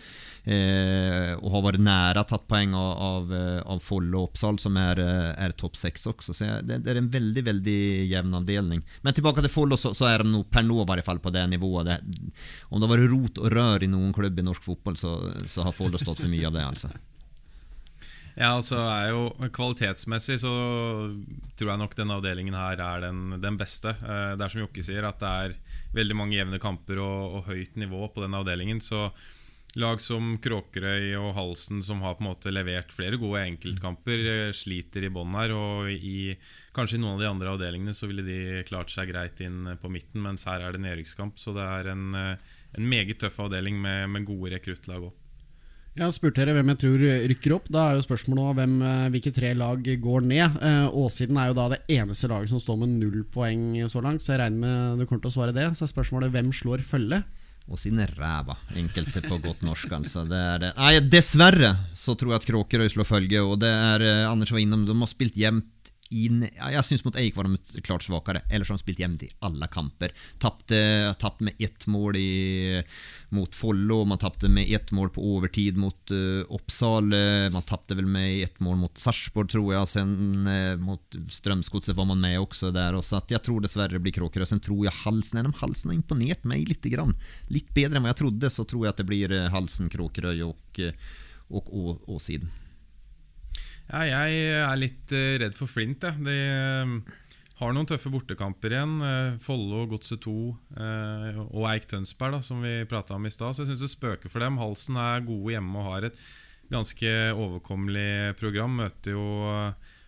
Eh, 0.45 1.31
og 1.39 1.49
har 1.55 1.63
vært 1.65 1.81
nære 1.81 2.21
tatt 2.29 2.43
poeng 2.49 2.75
av, 2.77 2.91
av, 3.01 3.31
eh, 3.33 3.61
av 3.65 3.79
Follo 3.81 4.19
og 4.19 4.29
Oppsal, 4.29 4.59
som 4.61 4.77
er, 4.77 5.01
er 5.01 5.55
topp 5.57 5.77
6 5.79 6.05
også. 6.11 6.35
Så 6.37 6.49
det, 6.61 6.83
det, 6.85 6.93
er 6.93 7.01
en 7.01 7.09
veldig 7.09 7.45
veldig 7.47 7.79
jevn 8.11 8.37
avdelning. 8.41 8.83
Men 9.01 9.17
tilbake 9.17 9.41
til 9.45 9.53
Follo 9.53 9.79
så, 9.79 9.95
så, 9.97 10.09
er 10.11 10.21
de 10.21 10.29
nok 10.35 10.51
per 10.53 10.67
nå 10.67 10.83
i 10.83 10.87
hvert 10.91 11.07
fall 11.07 11.23
på 11.23 11.33
den 11.33 11.55
Det, 11.55 11.97
om 12.69 12.79
det 12.79 12.87
har 12.87 12.93
vært 12.93 13.11
rot 13.11 13.41
og 13.41 13.51
rør 13.55 13.85
i 13.85 13.89
noen 13.89 14.13
klubb 14.13 14.39
i 14.39 14.45
norsk 14.45 14.69
fotball, 14.69 14.97
så, 15.01 15.17
så 15.49 15.65
har 15.65 15.75
Follo 15.75 16.01
stått 16.01 16.21
for 16.21 16.31
mye 16.31 16.47
av 16.47 16.57
det 16.57 16.65
alltså. 16.65 16.93
Ja, 18.35 18.49
altså 18.57 18.81
er 18.83 19.13
jo 19.13 19.49
Kvalitetsmessig 19.55 20.41
så 20.41 20.51
tror 21.55 21.69
jeg 21.71 21.79
nok 21.79 21.93
denne 21.95 22.17
avdelingen 22.19 22.57
her 22.57 22.81
er 22.83 23.05
den, 23.05 23.37
den 23.39 23.59
beste. 23.59 23.93
Eh, 23.95 24.33
det 24.35 24.43
er 24.43 24.51
som 24.51 24.65
Jokke 24.65 24.83
sier, 24.83 25.07
at 25.07 25.21
det 25.21 25.31
er 25.45 25.55
veldig 25.95 26.17
mange 26.19 26.35
jevne 26.35 26.59
kamper 26.59 26.99
og, 26.99 27.39
og 27.39 27.47
høyt 27.47 27.79
nivå 27.79 28.09
på 28.11 28.25
den 28.25 28.35
avdelingen. 28.35 28.83
Så 28.83 29.07
lag 29.79 30.03
som 30.03 30.35
Kråkerøy 30.43 31.15
og 31.19 31.31
Halsen, 31.39 31.79
som 31.83 32.03
har 32.03 32.17
på 32.19 32.25
en 32.25 32.29
måte 32.33 32.51
levert 32.51 32.91
flere 32.95 33.19
gode 33.21 33.45
enkeltkamper, 33.47 34.27
eh, 34.33 34.51
sliter 34.55 35.07
i 35.07 35.13
bånn 35.15 35.39
her. 35.39 35.55
Og 35.55 35.95
i 35.95 36.35
kanskje 36.75 36.99
i 36.99 37.05
noen 37.05 37.15
av 37.15 37.23
de 37.23 37.31
andre 37.31 37.55
avdelingene 37.55 37.95
så 37.95 38.11
ville 38.11 38.27
de 38.27 38.65
klart 38.67 38.91
seg 38.91 39.13
greit 39.15 39.39
inn 39.47 39.77
på 39.79 39.91
midten, 39.95 40.19
mens 40.27 40.43
her 40.49 40.59
er 40.59 40.75
det 40.75 40.83
nedrykkskamp. 40.83 41.39
Så 41.39 41.55
det 41.55 41.63
er 41.63 41.95
en, 41.95 42.09
eh, 42.19 42.55
en 42.75 42.89
meget 42.97 43.15
tøff 43.23 43.39
avdeling 43.47 43.79
med, 43.79 44.09
med 44.11 44.27
gode 44.27 44.57
rekruttlag 44.57 45.07
òg. 45.07 45.21
Jeg 45.95 46.03
har 46.03 46.11
spurt 46.11 46.35
dere 46.35 46.51
hvem 46.57 46.73
jeg 46.73 46.79
tror 46.81 47.03
rykker 47.31 47.53
opp. 47.55 47.69
Da 47.71 47.85
er 47.87 47.95
jo 47.95 48.03
spørsmålet 48.03 48.57
hvem, 48.57 48.73
eh, 48.83 49.05
hvilke 49.13 49.31
tre 49.31 49.53
lag 49.55 49.79
går 49.79 50.25
ned. 50.27 50.57
Åssiden 50.91 51.05
Åsiden 51.05 51.37
er 51.39 51.47
jo 51.47 51.55
da 51.55 51.69
det 51.71 51.81
eneste 51.87 52.27
laget 52.27 52.51
som 52.51 52.59
står 52.59 52.81
med 52.81 52.97
null 52.99 53.23
poeng 53.31 53.77
så 53.87 54.03
langt, 54.03 54.21
så 54.21 54.33
jeg 54.33 54.41
regner 54.43 54.59
med 54.59 54.99
du 54.99 55.05
kommer 55.05 55.23
til 55.23 55.31
å 55.31 55.37
svare 55.37 55.55
det. 55.55 55.69
Så 55.77 55.87
er 55.87 55.93
spørsmålet 55.93 56.33
hvem 56.35 56.51
slår 56.51 56.83
følge? 56.83 57.23
Åsiden 57.71 58.01
er 58.03 58.11
ræva, 58.19 58.57
enkelte 58.75 59.23
på 59.23 59.39
godt 59.41 59.63
norsk. 59.65 59.89
altså 59.97 60.25
det 60.27 60.37
er, 60.37 60.67
Nei, 60.75 60.99
Dessverre 60.99 61.71
så 61.97 62.13
tror 62.13 62.35
jeg 62.35 62.43
at 62.43 62.49
Kråkerøy 62.51 62.91
slår 62.91 63.07
følge. 63.07 63.41
Og 63.41 63.57
det 63.63 63.71
er 63.71 64.03
eh, 64.03 64.29
Anders 64.29 64.51
var 64.51 64.59
innom, 64.59 64.85
de 64.85 64.93
har 64.99 65.09
spilt 65.09 65.39
jevnt 65.39 65.71
inn, 66.13 66.43
jeg 66.45 66.85
syns 66.85 67.01
mot 67.05 67.15
Eik 67.17 67.33
var 67.37 67.47
de 67.49 67.81
klart 67.81 68.05
svakere. 68.05 68.43
Ellers 68.53 68.69
har 68.69 68.77
de 68.77 68.83
spilt 68.83 69.01
jevnt 69.01 69.23
i 69.25 69.31
alle 69.47 69.67
kamper. 69.71 70.13
Tapt 70.39 71.41
med 71.41 71.55
ett 71.57 71.87
mål 71.89 72.19
i, 72.19 72.83
mot 73.29 73.55
Follo, 73.55 74.05
man 74.05 74.17
tappte 74.17 74.49
med 74.49 74.75
ett 74.75 74.91
mål 74.91 75.09
på 75.09 75.35
overtid 75.35 75.77
mot 75.77 76.11
uh, 76.11 76.43
Oppsal. 76.47 77.13
Man 77.51 77.61
tappte 77.63 77.95
vel 77.95 78.05
med 78.05 78.43
ett 78.43 78.59
mål 78.59 78.77
mot 78.77 78.97
Sarpsborg 78.97 79.47
tror 79.47 79.73
jag. 79.73 79.87
Sen 79.87 80.47
uh, 80.47 80.77
mot 80.77 81.15
Strömsgodset 81.29 81.95
var 81.95 82.05
man 82.05 82.21
med 82.21 82.39
också 82.39 82.71
där. 82.71 82.93
Och 82.93 83.05
så 83.05 83.15
att 83.15 83.31
jag 83.31 83.43
tror 83.43 83.61
dessvärre 83.61 83.99
blir 83.99 84.11
Kråkerö. 84.11 84.45
Sen 84.45 84.59
tror 84.59 84.85
jag 84.85 84.91
Halsen, 84.91 85.53
Halsen 85.57 85.89
har 85.89 85.95
imponerat 85.95 86.43
mig 86.43 86.65
lite 86.65 86.89
grann. 86.89 87.15
Lite 87.47 87.73
bättre 87.73 87.97
än 87.97 88.03
vad 88.03 88.15
trodde 88.15 88.49
så 88.49 88.63
tror 88.63 88.85
jag 88.85 88.89
att 88.89 88.97
det 88.97 89.03
blir 89.03 89.31
uh, 89.31 89.47
Halsen, 89.47 89.89
Kråkerö 89.89 90.43
och 90.43 90.79
och 91.47 91.77
å- 91.77 92.01
Åsiden. 92.07 92.49
Ja, 93.85 94.01
jeg 94.07 94.39
er 94.49 94.79
litt 94.81 95.11
eh, 95.13 95.35
redd 95.43 95.53
for 95.57 95.69
Flint. 95.69 96.01
Jeg. 96.01 96.17
Ja. 96.25 96.81
eh, 96.81 96.87
har 97.59 97.75
noen 97.75 97.87
tøffe 97.87 98.11
bortekamper 98.11 98.73
igjen. 98.75 98.95
eh, 98.99 99.37
Follo, 99.43 99.85
Godset 99.87 100.23
2 100.25 100.33
eh, 100.75 101.37
og 101.45 101.67
Eik 101.71 101.87
Tønsberg, 101.91 102.35
da, 102.37 102.41
som 102.43 102.63
vi 102.65 102.81
prata 102.89 103.15
om 103.15 103.27
i 103.27 103.31
stad. 103.31 103.55
Så 103.55 103.63
jeg 103.63 103.73
syns 103.73 103.85
det 103.85 103.91
spøker 103.93 104.31
for 104.31 104.43
dem. 104.43 104.59
Halsen 104.59 104.99
er 104.99 105.23
gode 105.27 105.53
hjemme 105.55 105.79
og 105.79 105.87
har 105.93 106.09
et 106.09 106.19
ganske 106.71 107.11
overkommelig 107.31 108.35
program. 108.41 108.75
Møter 108.81 109.15
jo 109.15 109.25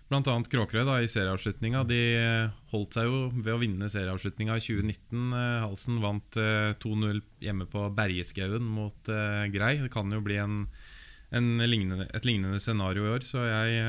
bl.a. 0.07 0.21
Kråkerøy 0.23 0.83
da, 0.87 0.99
i 0.99 1.09
serieavslutninga. 1.11 1.85
De 1.87 2.01
eh, 2.19 2.51
holdt 2.73 2.99
seg 2.99 3.07
jo 3.07 3.23
ved 3.35 3.53
å 3.55 3.61
vinne 3.63 3.91
serieavslutninga 3.91 4.59
i 4.59 4.63
2019. 4.67 5.25
Eh, 5.31 5.63
Halsen 5.63 6.03
vant 6.03 6.39
eh, 6.41 6.75
2-0 6.83 7.23
hjemme 7.47 7.67
på 7.71 7.87
Bergeskauen 7.95 8.63
mot 8.75 9.11
eh, 9.11 9.47
Grei. 9.55 9.77
Det 9.85 9.91
kan 9.93 10.11
jo 10.11 10.23
bli 10.23 10.39
en 10.43 10.61
en 11.35 11.57
lignende, 11.59 12.05
et 12.15 12.23
lignende 12.23 12.55
scenario 12.63 13.03
i 13.03 13.09
år, 13.17 13.25
så 13.27 13.41
jeg 13.43 13.81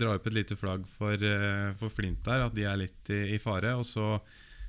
drar 0.00 0.18
opp 0.18 0.28
et 0.30 0.36
lite 0.36 0.56
flagg 0.58 0.86
for, 0.98 1.14
eh, 1.14 1.72
for 1.80 1.92
Flint 1.92 2.22
der, 2.26 2.46
at 2.46 2.56
de 2.56 2.64
er 2.68 2.80
litt 2.80 3.10
i, 3.12 3.36
i 3.36 3.42
fare. 3.42 3.74
Og 3.78 3.86
så 3.86 4.16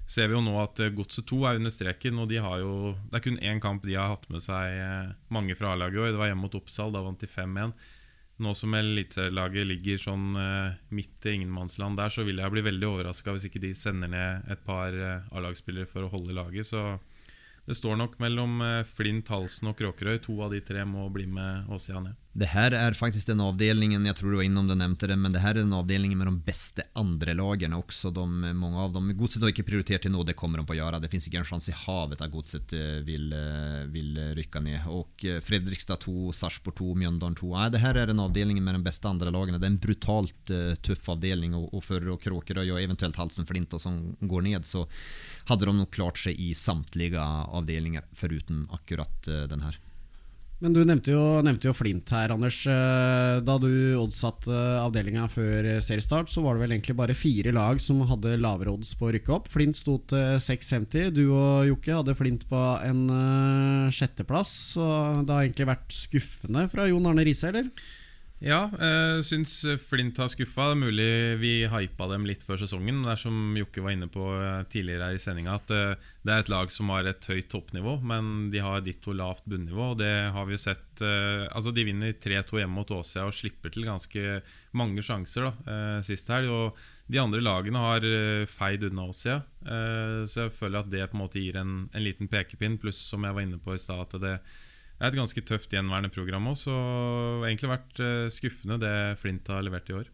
ser 0.10 0.30
vi 0.30 0.36
jo 0.36 0.44
nå 0.44 0.58
at 0.62 0.82
eh, 0.84 0.94
Godset 0.96 1.28
2 1.32 1.40
er 1.48 1.62
under 1.62 1.74
streken, 1.74 2.20
og 2.22 2.30
de 2.32 2.42
har 2.44 2.60
jo 2.64 2.94
Det 3.10 3.20
er 3.20 3.26
kun 3.26 3.40
én 3.40 3.62
kamp 3.64 3.86
de 3.88 3.98
har 3.98 4.14
hatt 4.14 4.28
med 4.30 4.44
seg 4.44 4.78
eh, 4.78 5.16
mange 5.30 5.56
fra 5.58 5.74
A-laget 5.74 5.98
i 6.00 6.04
år. 6.04 6.14
Det 6.14 6.22
var 6.22 6.32
hjemme 6.32 6.46
mot 6.48 6.60
Oppsal, 6.62 6.94
da 6.94 7.04
vant 7.06 7.24
de 7.24 7.30
5-1. 7.32 7.76
Nå 8.42 8.56
som 8.58 8.74
eliteserielaget 8.74 9.68
ligger 9.70 10.00
sånn 10.02 10.32
midt 10.90 11.26
i 11.30 11.34
ingenmannsland 11.36 12.00
der, 12.00 12.10
så 12.10 12.24
vil 12.26 12.40
jeg 12.42 12.50
bli 12.50 12.64
veldig 12.66 12.88
overraska 12.88 13.36
hvis 13.36 13.46
ikke 13.46 13.62
de 13.62 13.70
sender 13.78 14.10
ned 14.10 14.50
et 14.50 14.64
par 14.66 14.98
A-lagsspillere 14.98 15.86
for 15.86 16.08
å 16.08 16.10
holde 16.10 16.34
laget. 16.34 16.66
Så 16.72 16.96
det 17.68 17.78
står 17.78 18.00
nok 18.02 18.18
mellom 18.24 18.58
Flint, 18.98 19.30
Halsen 19.30 19.70
og 19.70 19.78
Kråkerøy. 19.78 20.18
To 20.26 20.40
av 20.42 20.56
de 20.56 20.64
tre 20.66 20.88
må 20.90 21.06
bli 21.14 21.28
med 21.30 21.70
Åsia 21.70 22.02
ned. 22.02 22.18
Det 22.32 22.48
her 22.48 22.72
er 22.72 22.96
faktisk 22.96 23.28
den 23.28 23.42
avdelningen, 23.44 24.06
jeg 24.08 24.16
tror 24.16 24.32
du 24.32 24.38
var 24.40 24.46
innom 24.46 24.68
du 24.70 24.72
nevnte 24.80 25.10
det, 25.10 25.18
men 25.20 25.34
det 25.36 25.42
her 25.44 25.58
er 25.58 25.66
den 25.66 25.76
avdelningen 25.76 26.16
med 26.16 26.30
de 26.30 26.44
beste 26.46 26.86
andre 26.96 27.34
lagene 27.36 27.76
også, 27.76 28.08
De, 28.16 28.24
mange 28.56 28.80
av 28.80 28.94
dem, 28.96 29.10
Godset 29.20 29.44
har 29.44 29.52
ikke 29.52 29.66
prioritert 29.68 30.06
til 30.06 30.14
nå, 30.14 30.24
det 30.24 30.38
kommer 30.40 30.62
de 30.62 30.66
på 30.70 30.72
å 30.72 30.80
gjøre. 30.80 31.02
Det 31.04 31.10
fins 31.12 31.28
ikke 31.28 31.42
en 31.42 31.50
chans 31.50 31.68
i 31.68 31.76
havet 31.76 32.24
at 32.24 32.32
Godset 32.32 32.72
vil, 33.08 33.36
vil 33.92 34.22
rykke 34.38 34.64
ned. 34.64 34.88
eh, 35.28 35.42
Fredrikstad 35.44 36.00
2, 36.08 36.32
Sarpsborg 36.40 36.80
2, 36.80 36.90
Mjøndalen 37.04 37.36
2. 37.42 37.52
Nei, 37.52 37.68
det 37.76 37.84
her 37.84 38.00
er 38.00 38.14
den 38.14 38.24
avdelningen 38.24 38.64
med 38.64 38.80
de 38.80 38.86
beste 38.88 39.12
andre 39.12 39.36
lagene. 39.36 39.60
Det 39.60 39.68
er 39.68 39.76
en 39.76 39.84
brutalt 39.84 40.56
uh, 40.56 40.74
tøff 40.88 41.12
avdelning 41.12 41.58
Og, 41.58 41.68
og 41.76 41.84
for 41.84 42.16
Kråkerøy 42.24 42.70
og 42.70 42.80
eventuelt 42.80 43.20
Halsen 43.20 43.48
Flint 43.50 43.76
som 43.82 44.02
går 44.20 44.48
ned 44.48 44.68
så 44.68 44.86
hadde 45.50 45.68
de 45.68 45.76
nok 45.76 45.92
klart 45.96 46.20
seg 46.20 46.40
i 46.40 46.52
samtliga 46.56 47.24
avdelinger, 47.52 48.08
foruten 48.16 48.68
akkurat 48.72 49.28
uh, 49.28 49.44
den 49.52 49.68
här. 49.68 49.80
Men 50.62 50.76
du 50.76 50.84
nevnte 50.86 51.10
jo, 51.10 51.22
nevnte 51.42 51.66
jo 51.66 51.74
Flint 51.74 52.12
her, 52.14 52.30
Anders. 52.36 52.60
Eh, 52.70 53.40
Da 53.42 53.56
du 53.58 53.72
oddsatte 53.98 54.54
avdelinga 54.84 55.24
før 55.34 55.66
eh, 55.66 55.80
seriestart, 55.82 56.30
så 56.30 56.44
var 56.46 56.54
det 56.54 56.62
vel 56.68 56.76
egentlig 56.76 56.94
bare 57.00 57.16
fire 57.18 57.54
lag 57.56 57.82
som 57.82 58.04
hadde 58.06 58.36
lavere 58.38 58.76
odds 58.76 58.94
på 59.00 59.08
å 59.10 59.14
rykke 59.16 59.34
opp. 59.40 59.50
Flint 59.50 59.80
sto 59.80 59.98
til 60.12 60.38
6,50. 60.38 61.10
Du 61.18 61.24
og 61.34 61.66
Jokke 61.66 61.98
hadde 61.98 62.14
Flint 62.20 62.46
på 62.52 62.62
en 62.86 63.02
eh, 63.10 63.90
sjetteplass. 63.98 64.54
Så 64.76 64.86
det 65.26 65.34
har 65.34 65.48
egentlig 65.48 65.72
vært 65.72 65.98
skuffende 65.98 66.68
fra 66.70 66.86
Jon 66.92 67.10
Arne 67.10 67.26
Riise, 67.26 67.50
eller? 67.50 67.74
Ja, 68.42 68.72
jeg 68.74 69.26
syns 69.28 69.52
Flint 69.86 70.18
har 70.18 70.30
skuffa. 70.32 70.72
Det 70.72 70.74
er 70.74 70.80
mulig 70.82 71.12
vi 71.38 71.52
hypa 71.70 72.08
dem 72.10 72.24
litt 72.26 72.42
før 72.42 72.58
sesongen. 72.58 73.04
Det 73.06 73.12
er 73.14 73.20
som 73.22 73.36
Jokke 73.54 73.84
var 73.86 73.94
inne 73.94 74.08
på 74.10 74.32
eh, 74.34 74.64
tidligere 74.72 75.12
her 75.12 75.18
i 75.18 75.22
sendinga, 75.22 75.60
at 75.60 75.74
eh, 75.76 76.08
det 76.26 76.34
er 76.34 76.42
et 76.42 76.50
lag 76.50 76.74
som 76.74 76.90
har 76.90 77.06
et 77.06 77.28
høyt 77.30 77.52
toppnivå, 77.54 78.00
men 78.02 78.50
de 78.50 78.64
har 78.66 78.82
ditto 78.82 79.14
lavt 79.14 79.46
bunnivå. 79.46 79.92
Og 79.92 80.00
det 80.02 80.10
har 80.34 80.50
vi 80.50 80.58
sett 80.62 80.88
Altså, 81.02 81.72
de 81.74 81.82
vinner 81.88 82.12
3-2 82.14 82.60
hjemme 82.60 82.78
mot 82.78 82.92
Åsia 82.94 83.24
og 83.26 83.34
slipper 83.34 83.72
til 83.74 83.88
ganske 83.88 84.42
mange 84.78 85.02
sjanser 85.02 85.48
da, 85.48 86.02
sist 86.06 86.30
helg. 86.30 86.52
Og 86.54 86.82
de 87.10 87.18
andre 87.18 87.42
lagene 87.42 87.82
har 87.82 88.06
feid 88.52 88.86
unna 88.86 89.08
Åsia, 89.10 89.40
så 89.66 90.44
jeg 90.44 90.54
føler 90.60 90.84
at 90.84 90.92
det 90.94 91.08
på 91.10 91.18
en 91.18 91.24
måte 91.24 91.42
gir 91.42 91.58
en, 91.58 91.88
en 91.90 92.06
liten 92.06 92.30
pekepinn. 92.30 92.78
Pluss, 92.84 93.02
som 93.02 93.26
jeg 93.26 93.34
var 93.34 93.48
inne 93.48 93.58
på 93.64 93.74
i 93.74 93.82
stad, 93.82 94.04
at 94.04 94.22
det 94.22 94.36
det 95.02 95.08
er 95.08 95.16
et 95.16 95.18
ganske 95.24 95.42
tøft 95.50 95.72
gjenværende 95.74 96.12
program 96.14 96.52
òg, 96.52 96.58
så 96.62 96.72
det 96.72 97.42
har 97.42 97.46
egentlig 97.50 97.70
vært 97.72 98.02
eh, 98.06 98.26
skuffende 98.30 98.76
det 98.84 98.98
Flint 99.18 99.48
har 99.50 99.64
levert 99.66 99.90
i 99.90 99.96
år. 99.98 100.12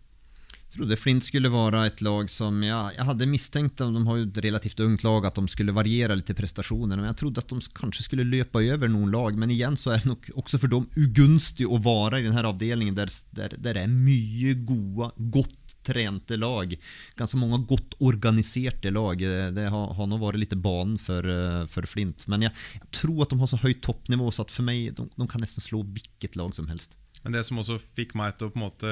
Jeg 0.67 0.77
trodde 0.77 0.97
Flint 0.99 1.25
skulle 1.27 1.51
være 1.51 1.81
et 1.89 2.01
lag 2.03 2.31
som, 2.31 2.55
ja, 2.63 2.79
jeg 2.95 3.07
hadde 3.07 3.27
mistenkt 3.27 3.83
de 3.83 4.01
har 4.07 4.17
jo 4.19 4.25
et 4.29 4.39
relativt 4.43 4.79
ungt 4.83 5.03
lag, 5.03 5.27
at 5.27 5.39
de 5.39 5.51
skulle 5.51 5.75
variere 5.75 6.15
litt 6.15 6.31
i 6.31 6.35
prestasjonene. 6.35 6.99
Men 6.99 7.09
jeg 7.09 7.19
trodde 7.19 7.43
at 7.43 7.51
de 7.51 7.71
kanskje 7.75 8.03
skulle 8.05 8.27
løpe 8.27 8.63
over 8.63 8.91
noen 8.91 9.11
lag. 9.11 9.39
Men 9.39 9.51
igjen 9.51 9.79
så 9.79 9.93
er 9.95 10.03
det 10.03 10.11
nok 10.11 10.27
også 10.39 10.59
for 10.59 10.71
dem 10.71 10.89
ugunstig 10.99 11.67
å 11.67 11.79
være 11.83 12.19
i 12.19 12.27
denne 12.27 12.43
avdelingen 12.51 12.95
der, 12.95 13.11
der, 13.35 13.55
där 13.55 13.79
det 13.79 13.85
er 13.85 13.95
mye 13.95 14.55
gode, 14.67 15.11
gott 15.35 15.66
tränade 15.87 16.37
lag. 16.39 16.75
Ganske 17.19 17.39
mange 17.41 17.61
godt 17.69 17.97
organiserte 18.03 18.91
lag. 18.93 19.23
Eh, 19.23 19.49
Det 19.57 19.67
har, 19.73 19.93
har 19.97 20.11
nå 20.11 20.19
vært 20.21 20.41
litt 20.43 20.55
banen 20.61 20.97
for, 21.01 21.25
for, 21.71 21.87
Flint. 21.87 22.27
Men 22.27 22.47
jeg, 22.47 22.55
jeg, 22.77 22.89
tror 23.01 23.23
at 23.23 23.33
de 23.33 23.41
har 23.41 23.51
så 23.51 23.61
høyt 23.63 23.83
toppnivå 23.85 24.31
så 24.31 24.43
at 24.45 24.53
for 24.53 24.67
meg, 24.67 24.91
de, 24.97 25.07
de 25.15 25.29
kan 25.29 25.43
nesten 25.43 25.63
slå 25.63 25.83
hvilket 25.85 26.35
lag 26.39 26.55
som 26.57 26.67
helst. 26.71 26.97
Men 27.23 27.35
det 27.35 27.45
som 27.47 27.59
også 27.59 27.79
fikk 27.97 28.13
meg 28.15 28.37
til 28.37 28.49
å 28.49 28.53
på 28.53 28.61
måte 28.61 28.91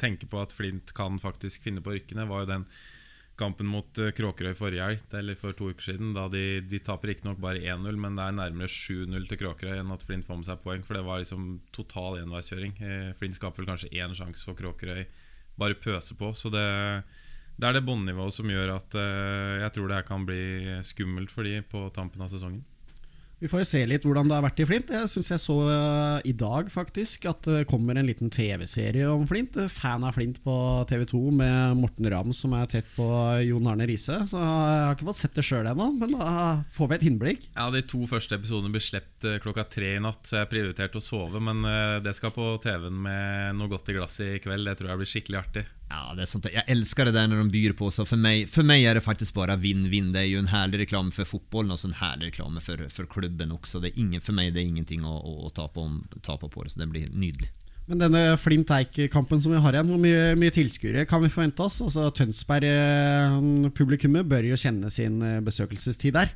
tenke 0.00 0.26
på 0.30 0.40
at 0.40 0.54
Flint 0.56 0.94
kan 0.96 1.18
faktisk 1.22 1.66
finne 1.66 1.82
på 1.84 1.92
rykkene, 1.94 2.28
var 2.30 2.44
jo 2.44 2.52
den 2.54 2.64
kampen 3.38 3.68
mot 3.70 4.00
eh, 4.02 4.10
Kråkerøy 4.16 4.56
forrige 4.58 4.84
helg, 4.84 5.04
eller 5.14 5.38
for 5.38 5.56
to 5.56 5.70
uker 5.72 5.90
siden. 5.92 6.12
Da 6.16 6.26
de, 6.32 6.60
de 6.66 6.80
taper 6.84 7.12
riktignok 7.12 7.40
bare 7.42 7.62
1-0, 7.62 8.00
men 8.00 8.18
det 8.18 8.26
er 8.26 8.36
nærmere 8.40 8.72
7-0 8.72 9.28
til 9.30 9.40
Kråkerøy 9.44 9.78
enn 9.78 9.94
at 9.94 10.04
Flint 10.06 10.26
får 10.26 10.40
med 10.40 10.48
seg 10.50 10.62
poeng. 10.64 10.84
For 10.86 10.98
det 10.98 11.04
var 11.06 11.22
liksom 11.22 11.46
total 11.76 12.20
enveiskjøring. 12.24 12.76
Eh, 12.82 13.10
Flint 13.20 13.38
skaper 13.38 13.62
vel 13.62 13.70
kanskje 13.70 13.92
én 13.94 14.16
sjanse 14.18 14.48
for 14.48 14.58
Kråkerøy, 14.58 15.04
bare 15.58 15.78
pøse 15.78 16.16
på. 16.18 16.32
Så 16.36 16.50
det, 16.54 16.64
det 17.58 17.68
er 17.68 17.76
det 17.76 17.84
båndnivået 17.86 18.34
som 18.34 18.50
gjør 18.50 18.76
at 18.78 18.98
eh, 18.98 19.60
jeg 19.64 19.74
tror 19.74 19.88
det 19.90 20.00
her 20.00 20.08
kan 20.08 20.26
bli 20.28 20.42
skummelt 20.86 21.34
for 21.34 21.48
de 21.48 21.60
på 21.66 21.88
tampen 21.94 22.24
av 22.24 22.32
sesongen. 22.32 22.64
Vi 23.38 23.46
får 23.46 23.60
jo 23.62 23.66
se 23.70 23.80
litt 23.86 24.02
hvordan 24.02 24.26
det 24.26 24.34
har 24.34 24.42
vært 24.42 24.60
i 24.64 24.64
Flint. 24.66 24.88
Jeg 24.90 25.10
syns 25.12 25.28
jeg 25.30 25.42
så 25.44 25.54
uh, 25.62 26.18
i 26.26 26.32
dag 26.34 26.66
faktisk 26.74 27.28
at 27.30 27.46
det 27.46 27.68
kommer 27.70 27.94
en 27.94 28.08
liten 28.08 28.32
TV-serie 28.34 29.06
om 29.12 29.22
Flint. 29.30 29.54
Fan 29.70 30.02
av 30.02 30.16
Flint 30.16 30.40
på 30.42 30.54
TV2 30.90 31.20
med 31.38 31.78
Morten 31.78 32.08
Ramm 32.10 32.34
som 32.34 32.56
er 32.58 32.66
tett 32.72 32.90
på 32.96 33.06
Jon 33.46 33.70
Arne 33.70 33.86
Riise. 33.86 34.18
Så 34.26 34.42
jeg 34.42 34.82
har 34.82 34.96
ikke 34.96 35.06
fått 35.12 35.22
sett 35.22 35.38
det 35.38 35.46
sjøl 35.46 35.70
ennå, 35.70 35.86
men 36.00 36.16
da 36.18 36.32
får 36.74 36.90
vi 36.90 36.98
et 36.98 37.06
innblikk. 37.12 37.46
Ja, 37.54 37.68
De 37.70 37.84
to 37.86 38.02
første 38.10 38.34
episodene 38.40 38.74
ble 38.74 38.82
sluppet 38.82 39.30
eh, 39.30 39.38
klokka 39.44 39.68
tre 39.70 39.94
i 39.94 40.02
natt, 40.02 40.26
så 40.26 40.40
jeg 40.40 40.50
prioriterte 40.50 40.98
å 40.98 41.04
sove. 41.04 41.38
Men 41.38 41.62
eh, 41.62 42.00
det 42.02 42.18
skal 42.18 42.34
på 42.34 42.56
TV-en 42.64 43.02
med 43.06 43.60
noe 43.60 43.70
godt 43.70 43.94
i 43.94 44.00
glasset 44.00 44.34
i 44.34 44.42
kveld. 44.42 44.66
Det 44.66 44.80
tror 44.80 44.96
jeg 44.96 45.04
blir 45.04 45.14
skikkelig 45.14 45.44
artig. 45.44 45.68
Ja, 45.90 46.14
det 46.16 46.22
är 46.22 46.26
sånt 46.26 46.44
där. 46.44 46.52
Jag 46.54 46.64
det 47.06 47.12
där 47.12 47.28
när 47.28 47.36
de 47.36 47.50
byr 47.50 47.72
på. 47.72 47.90
Så 47.90 48.04
för 48.04 48.16
mig, 48.16 48.46
för 48.46 48.62
mig 48.62 48.86
är 48.86 48.94
det 48.94 49.00
faktiskt 49.00 49.34
bara 49.34 49.56
vinn-vinn. 49.56 50.12
Det 50.12 50.20
är 50.20 50.24
ju 50.24 50.38
en 50.38 50.46
härlig 50.46 50.78
reklam 50.78 51.10
för 51.10 51.24
fotbollen 51.24 51.70
och 51.70 51.80
så 51.80 51.88
en 51.88 51.94
härlig 51.94 52.26
reklam 52.26 52.60
för, 52.60 52.88
för 52.88 53.06
klubben 53.06 53.52
också. 53.52 53.80
Det 53.80 53.88
är 53.88 53.98
ingen, 53.98 54.20
för 54.20 54.32
mig 54.32 54.50
det 54.50 54.60
är 54.60 54.64
ingenting 54.64 55.04
å, 55.04 55.16
å, 55.16 55.46
å 55.46 55.50
ta, 55.50 55.68
på, 55.68 56.00
tape 56.22 56.48
på 56.48 56.64
det, 56.64 56.70
så 56.70 56.80
det 56.80 56.86
blir 56.86 57.08
nydelig. 57.08 57.52
Men 57.88 58.02
denne 58.02 58.36
Flint-Eik-kampen 58.36 59.42
som 59.42 59.52
vi 59.52 59.58
har 59.64 59.72
igjen, 59.72 59.88
hvor 59.88 59.98
mye, 60.02 60.34
mye 60.36 60.50
tilskuere 60.52 61.06
kan 61.08 61.22
vi 61.24 61.30
forvente 61.32 61.62
oss? 61.64 61.80
Altså 61.80 62.10
Tønsberg-publikummet 62.18 64.28
bør 64.28 64.44
jo 64.50 64.56
kjenne 64.60 64.90
sin 64.92 65.22
eh, 65.24 65.40
besøkelsestid 65.44 66.12
der. 66.18 66.28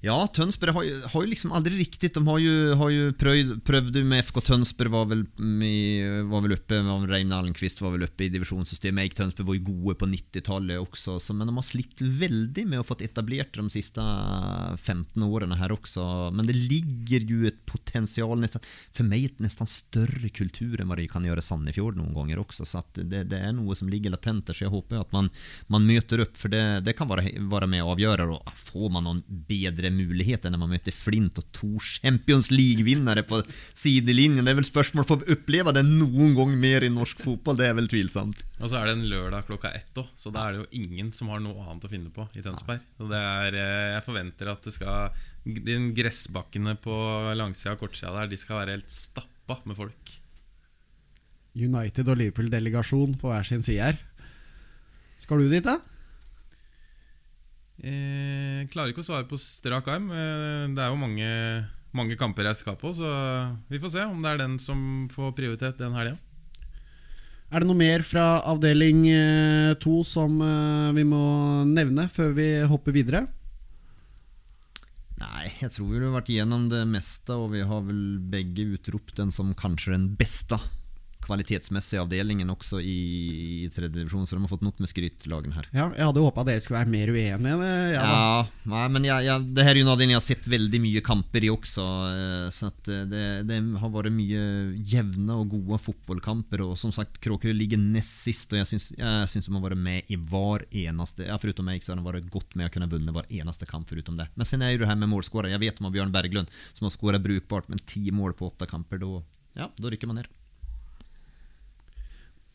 Ja, 0.00 0.26
Tönsberg 0.26 0.70
har 0.70 0.82
ju, 0.82 1.02
har 1.02 1.22
ju 1.22 1.28
liksom 1.28 1.52
aldrig 1.52 1.78
riktigt, 1.78 2.14
de 2.14 2.26
har 2.26 2.38
ju, 2.38 2.72
har 2.72 2.90
ju 2.90 3.12
pröv, 3.12 3.60
prövde 3.60 4.04
med 4.04 4.20
FK 4.20 4.40
Tönsberg 4.40 4.88
var 4.88 5.04
väl, 5.06 5.24
var 6.24 6.40
väl 6.40 6.52
uppe, 6.52 6.74
Reine 7.08 7.34
Allenqvist 7.34 7.80
var 7.80 7.90
väl 7.90 8.02
uppe 8.02 8.24
i 8.24 8.28
divisionssystemet, 8.28 9.02
Eik 9.02 9.14
Tönsberg 9.14 9.46
var 9.46 9.54
ju 9.54 9.60
gode 9.60 9.94
på 9.94 10.06
90-talet 10.06 10.80
också, 10.80 11.20
så, 11.20 11.34
men 11.34 11.46
de 11.46 11.56
har 11.56 11.62
slitt 11.62 12.00
väldigt 12.00 12.68
med 12.68 12.80
att 12.80 12.86
få 12.86 12.96
etablert 13.00 13.56
de 13.56 13.70
sista 13.70 14.02
15 14.76 15.22
åren 15.22 15.52
här 15.52 15.72
också. 15.72 16.30
Men 16.30 16.46
det 16.46 16.52
ligger 16.52 17.20
ju 17.20 17.46
ett 17.48 17.66
potential, 17.66 18.40
nästan, 18.40 18.62
för 18.92 19.04
mig 19.04 19.24
ett 19.24 19.38
nästan 19.38 19.66
större 19.66 20.28
kultur 20.28 20.80
än 20.80 20.88
vad 20.88 20.98
det 20.98 21.08
kan 21.08 21.24
göra 21.24 21.40
Sandefjord 21.40 21.96
någon 21.96 22.14
gånger 22.14 22.38
också, 22.38 22.64
så 22.64 22.78
att 22.78 22.94
det, 22.94 23.24
det 23.24 23.38
är 23.38 23.52
något 23.52 23.78
som 23.78 23.88
ligger 23.88 24.10
latent 24.10 24.46
där, 24.46 24.54
så 24.54 24.64
jag 24.64 24.70
hoppas 24.70 25.00
att 25.00 25.12
man, 25.12 25.30
man 25.66 25.86
möter 25.86 26.18
upp, 26.18 26.36
för 26.36 26.48
det, 26.48 26.80
det 26.80 26.92
kan 26.92 27.08
vara, 27.08 27.22
vara 27.38 27.66
med 27.66 27.84
och 27.84 27.90
avgöra 27.90 28.26
får 28.54 28.90
man 28.90 29.04
någon 29.04 29.22
bedre 29.26 29.85
muligheter 29.90 30.50
när 30.50 30.58
man 30.58 30.68
möter 30.68 30.92
Flint 30.92 31.38
och 31.38 31.52
to 31.52 31.78
Champions 31.78 32.50
League-vinnare 32.50 33.22
på 33.22 33.42
sidelinjen. 33.72 34.44
Det 34.44 34.50
är 34.50 34.54
väl 34.54 34.64
spørsmål 34.64 35.04
på 35.04 35.14
å 35.14 35.32
oppleve 35.32 35.72
det 35.72 35.82
noen 35.86 36.34
gang 36.34 36.54
mer 36.60 36.84
i 36.84 36.90
norsk 36.90 37.20
fotball, 37.22 37.56
det 37.56 37.68
är 37.68 37.74
väl 37.74 37.88
tvilsomt. 37.88 38.44
Og 38.60 38.70
så 38.70 38.80
er 38.80 38.88
det 38.88 38.96
en 38.96 39.08
lørdag 39.10 39.46
klokka 39.46 39.72
ett 39.76 39.96
òg, 39.98 40.10
så 40.16 40.32
da 40.34 40.46
er 40.46 40.56
det 40.56 40.62
jo 40.64 40.82
ingen 40.82 41.12
som 41.12 41.30
har 41.32 41.40
noe 41.44 41.64
annet 41.66 41.86
å 41.86 41.92
finne 41.92 42.12
på 42.12 42.28
i 42.34 42.44
Tønsberg. 42.44 42.84
Så 42.98 43.08
det 43.10 43.22
er, 43.22 43.58
eh, 43.60 43.94
jeg 43.96 44.06
forventer 44.06 44.52
at 44.52 44.62
det 44.64 44.76
skal 44.76 45.10
De 45.46 45.74
gressbakkene 45.94 46.72
på 46.82 46.94
langsida 47.38 47.76
og 47.76 47.84
kortsida 47.84 48.10
der, 48.10 48.26
de 48.26 48.36
skal 48.36 48.64
være 48.64 48.74
helt 48.74 48.90
stappa 48.90 49.60
med 49.64 49.76
folk. 49.78 50.16
United 51.54 52.08
og 52.08 52.18
Liverpool-delegasjon 52.18 53.14
på 53.20 53.30
hver 53.30 53.46
sin 53.46 53.62
side 53.62 53.80
her. 53.80 54.00
Skal 55.22 55.38
du 55.38 55.48
dit, 55.48 55.62
da? 55.64 55.78
Eh, 57.76 58.64
klarer 58.72 58.92
ikke 58.92 59.02
å 59.04 59.06
svare 59.06 59.26
på 59.28 59.38
strak 59.40 59.88
arm. 59.92 60.08
Eh, 60.10 60.68
det 60.72 60.82
er 60.82 60.92
jo 60.92 61.00
mange, 61.00 61.28
mange 61.96 62.16
kamper 62.18 62.48
jeg 62.48 62.62
skal 62.62 62.78
på, 62.80 62.94
så 62.96 63.10
vi 63.68 63.80
får 63.82 63.92
se 63.92 64.06
om 64.08 64.22
det 64.24 64.32
er 64.32 64.42
den 64.44 64.56
som 64.62 64.80
får 65.12 65.34
prioritet 65.36 65.82
den 65.82 65.96
helga. 65.96 66.16
Er 67.52 67.62
det 67.62 67.68
noe 67.68 67.78
mer 67.78 68.02
fra 68.02 68.40
avdeling 68.48 69.04
eh, 69.12 69.74
to 69.78 70.00
som 70.08 70.40
vi 70.96 71.04
må 71.06 71.22
nevne 71.68 72.08
før 72.10 72.32
vi 72.34 72.48
hopper 72.66 72.96
videre? 72.96 73.26
Nei, 75.16 75.46
jeg 75.62 75.72
tror 75.72 75.92
vi 75.92 76.00
har 76.02 76.12
vært 76.12 76.32
igjennom 76.32 76.66
det 76.68 76.82
meste, 76.90 77.32
og 77.32 77.54
vi 77.54 77.62
har 77.64 77.84
vel 77.86 78.18
begge 78.32 78.66
utropt 78.76 79.16
den 79.20 79.30
som 79.32 79.54
kanskje 79.56 79.94
den 79.94 80.10
beste 80.18 80.58
kvalitetsmessige 81.26 82.00
avdelingen 82.04 82.50
også 82.54 82.78
i, 82.80 82.96
i 83.66 83.68
tredje 83.74 83.92
divisjon, 83.98 84.26
så 84.28 84.36
de 84.38 84.42
har 84.44 84.50
fått 84.52 84.64
nok 84.66 84.78
med 84.82 84.90
skryt, 84.90 85.26
lagene 85.30 85.56
her. 85.58 85.66
Ja, 85.74 85.88
Jeg 85.96 86.06
hadde 86.08 86.22
håpa 86.24 86.44
dere 86.46 86.62
skulle 86.64 86.80
være 86.84 86.92
mer 86.92 87.12
uenige. 87.12 87.70
Ja. 87.96 88.04
Ja, 88.06 88.46
nei, 88.70 88.84
men 88.94 89.08
jeg, 89.08 89.26
jeg, 89.26 89.46
det 89.56 89.66
her 89.66 89.74
er 89.74 89.80
jo 89.80 89.86
en 89.86 89.92
avdeling 89.96 90.14
jeg 90.14 90.20
har 90.20 90.26
sett 90.28 90.48
veldig 90.50 90.80
mye 90.86 91.02
kamper 91.06 91.46
i 91.46 91.50
også. 91.52 91.86
eh, 92.12 92.46
Så 92.54 92.70
eh, 92.92 93.02
det, 93.10 93.24
det 93.50 93.60
har 93.82 93.92
vært 93.94 94.14
mye 94.14 94.42
jevne 94.86 95.36
og 95.42 95.50
gode 95.56 95.80
fotballkamper. 95.82 96.62
Og 96.66 96.76
som 96.80 96.94
sagt, 96.94 97.18
Kråkerøy 97.24 97.54
ligger 97.56 97.80
nest 97.82 98.22
sist, 98.26 98.52
og 98.54 98.60
jeg 98.62 98.70
syns, 98.72 98.88
jeg 98.96 99.32
syns 99.32 99.50
de 99.50 99.56
har 99.56 99.66
vært 99.66 99.82
med 99.82 100.12
i 100.12 100.18
hver 100.20 100.66
eneste 100.70 101.26
Ja, 101.26 101.36
Foruten 101.42 101.66
meg, 101.66 101.82
så 101.84 101.92
har 101.94 102.00
de 102.00 102.06
vært 102.06 102.30
godt 102.32 102.56
med 102.58 102.68
å 102.70 102.72
kunne 102.74 102.88
vunnet 102.92 103.14
hver 103.16 103.28
eneste 103.40 103.66
kamp, 103.68 103.88
foruten 103.90 104.18
det. 104.18 104.28
Men 104.38 104.48
sen 104.48 104.62
er 104.64 104.74
jo 104.74 104.84
det 104.84 104.90
her 104.90 104.98
med 105.00 105.10
målskårer. 105.12 105.50
Jeg 105.54 105.62
vet 105.66 105.82
om 105.82 105.90
Bjørn 105.92 106.14
Berglund, 106.14 106.50
som 106.76 106.86
har 106.88 106.94
skåra 106.94 107.20
brukbart, 107.22 107.68
men 107.72 107.82
ti 107.86 108.06
mål 108.14 108.34
på 108.38 108.48
åtte 108.50 108.68
kamper, 108.70 109.02
da 109.02 109.10
ja, 109.56 109.70
rykker 109.82 110.10
man 110.10 110.20
ned. 110.22 110.30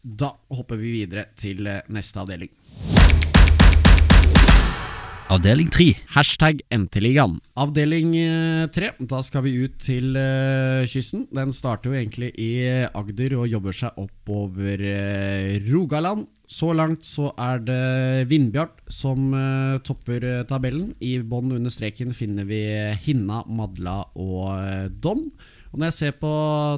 Da 0.01 0.31
hopper 0.49 0.79
vi 0.81 0.95
videre 0.95 1.27
til 1.37 1.67
eh, 1.69 1.83
neste 1.93 2.21
avdeling. 2.23 2.49
Avdeling 5.31 5.69
3. 5.71 5.85
Hashtag 6.11 6.59
NT-ligaen. 6.75 7.37
Avdeling 7.61 8.15
eh, 8.19 8.65
tre. 8.73 8.89
Da 8.99 9.21
skal 9.23 9.45
vi 9.45 9.53
ut 9.61 9.77
til 9.79 10.17
eh, 10.19 10.83
kysten. 10.91 11.27
Den 11.31 11.53
starter 11.55 11.91
jo 11.91 11.95
egentlig 11.95 12.33
i 12.41 12.49
Agder 12.89 13.37
og 13.37 13.47
jobber 13.47 13.77
seg 13.77 14.01
oppover 14.01 14.83
eh, 14.89 15.61
Rogaland. 15.69 16.25
Så 16.51 16.73
langt 16.75 17.07
så 17.07 17.29
er 17.39 17.63
det 17.63 17.79
Vindbjart 18.27 18.81
som 18.91 19.31
eh, 19.37 19.77
topper 19.87 20.25
eh, 20.25 20.43
tabellen. 20.49 20.95
I 20.99 21.19
bånn 21.21 21.53
under 21.61 21.71
streken 21.71 22.11
finner 22.17 22.49
vi 22.49 22.65
Hinna, 23.05 23.45
Madla 23.47 24.01
og 24.19 24.49
eh, 24.57 24.87
Don. 24.91 25.29
Og 25.71 25.79
Når 25.79 25.87
jeg 25.87 25.95
ser 25.95 26.15
på 26.19 26.29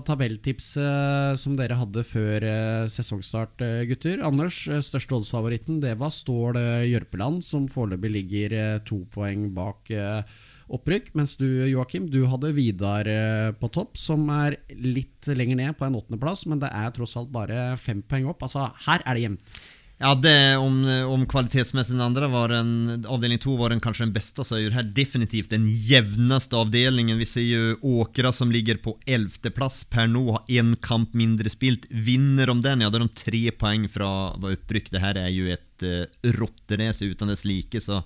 tabelltipset 0.05 1.39
som 1.41 1.55
dere 1.57 1.79
hadde 1.79 2.03
før 2.05 2.43
eh, 2.45 2.89
sesongstart, 2.93 3.63
eh, 3.65 3.85
gutter 3.89 4.21
Anders, 4.21 4.67
eh, 4.69 4.83
største 4.85 5.17
oddsfavoritten, 5.17 5.79
det 5.81 5.95
var 5.97 6.13
Stål 6.13 6.59
eh, 6.61 6.85
Jørpeland, 6.91 7.41
som 7.41 7.65
foreløpig 7.65 8.11
ligger 8.13 8.53
eh, 8.53 8.81
to 8.85 8.99
poeng 9.15 9.47
bak 9.55 9.89
eh, 9.89 10.21
opprykk. 10.69 11.09
Mens 11.17 11.33
du, 11.41 11.47
Joakim, 11.71 12.05
du 12.13 12.21
hadde 12.29 12.53
Vidar 12.53 13.09
eh, 13.09 13.49
på 13.57 13.71
topp, 13.73 13.97
som 13.97 14.29
er 14.29 14.59
litt 14.77 15.25
lenger 15.25 15.57
ned, 15.57 15.73
på 15.79 15.89
en 15.89 15.97
åttendeplass. 15.97 16.45
Men 16.53 16.61
det 16.61 16.69
er 16.69 16.93
tross 16.93 17.17
alt 17.17 17.33
bare 17.33 17.71
fem 17.81 18.05
poeng 18.05 18.29
opp. 18.29 18.45
Altså, 18.45 18.69
her 18.85 19.01
er 19.01 19.17
det 19.17 19.25
jevnt. 19.25 19.57
Ja, 20.03 20.09
det 20.19 20.57
om, 20.59 20.81
om 21.07 21.21
kvalitetsmessig 21.31 21.93
den 21.95 22.03
andre 22.03 22.27
var 22.27 22.51
en, 22.51 23.05
avdeling 23.07 23.39
to 23.39 23.53
var 23.55 23.71
den 23.71 23.79
kanskje 23.79 24.03
den 24.03 24.11
beste, 24.11 24.43
så 24.43 24.57
er 24.57 24.65
jo 24.65 24.71
det 24.73 24.75
her 24.75 24.89
definitivt 24.97 25.53
den 25.53 25.69
jevneste 25.71 26.57
avdelingen. 26.59 27.15
Vi 27.21 27.27
ser 27.29 27.45
jo 27.47 27.77
Åkra 28.01 28.33
som 28.35 28.51
ligger 28.51 28.81
på 28.83 28.97
elfteplass 29.07 29.85
per 29.87 30.11
nå, 30.11 30.25
har 30.35 30.51
én 30.51 30.73
kamp 30.83 31.15
mindre 31.15 31.47
spilt. 31.53 31.87
Vinner 31.87 32.51
om 32.51 32.59
den, 32.65 32.83
ja, 32.83 32.91
da 32.91 32.99
er 32.99 33.07
de 33.07 33.15
tre 33.23 33.43
poeng 33.55 33.87
fra 33.87 34.11
var 34.43 34.57
opprykk. 34.57 34.91
Det 34.91 35.05
her 35.05 35.23
er 35.23 35.31
jo 35.31 35.47
et 35.55 35.87
uh, 35.87 36.03
rotterace 36.35 37.07
uten 37.07 37.31
dess 37.31 37.47
like, 37.47 37.79
så 37.79 38.03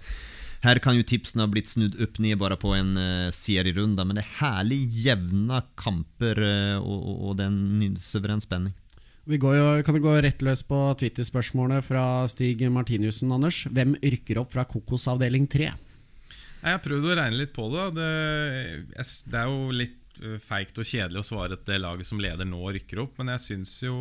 her 0.61 0.77
kan 0.83 1.01
jo 1.01 1.05
tipsene 1.05 1.47
ha 1.47 1.49
blitt 1.49 1.73
snudd 1.73 1.97
opp 2.01 2.21
ned 2.21 2.37
bare 2.37 2.61
på 2.61 2.77
en 2.77 2.93
uh, 2.93 3.33
serierunde, 3.33 4.05
men 4.05 4.21
det 4.21 4.27
er 4.27 4.35
herlig 4.43 4.83
jevne 5.01 5.65
kamper, 5.81 6.45
uh, 6.45 6.77
og, 6.77 6.97
og, 6.97 7.23
og 7.31 7.39
det 7.41 7.49
er 7.49 7.55
en 7.55 7.79
ny- 7.81 7.95
suveren 8.05 8.45
spenning. 8.45 8.77
Vi 9.27 9.35
jo, 9.35 9.83
kan 9.83 9.97
gå 9.99 10.11
rett 10.23 10.39
løs 10.45 10.61
på 10.63 10.77
Twitter-spørsmålet 11.01 11.83
fra 11.83 12.23
Stig 12.31 12.61
Martinussen, 12.71 13.33
Anders. 13.35 13.65
Hvem 13.67 13.97
rykker 13.99 14.39
opp 14.39 14.53
fra 14.55 14.63
Kokos 14.63 15.03
avdeling 15.11 15.49
3? 15.51 15.67
Jeg 15.67 16.71
har 16.71 16.79
prøvd 16.83 17.09
å 17.09 17.17
regne 17.19 17.41
litt 17.41 17.51
på 17.55 17.65
det. 17.73 17.89
Det, 17.97 18.11
det 19.27 19.41
er 19.41 19.51
jo 19.51 19.73
litt 19.75 20.21
ø, 20.23 20.37
feigt 20.39 20.79
og 20.79 20.87
kjedelig 20.87 21.25
å 21.25 21.27
svare 21.27 21.59
at 21.59 21.67
det 21.67 21.81
laget 21.83 22.07
som 22.07 22.23
leder 22.23 22.47
nå, 22.47 22.61
rykker 22.77 23.03
opp, 23.03 23.19
men 23.19 23.33
jeg 23.35 23.43
syns 23.49 23.75
jo 23.83 23.97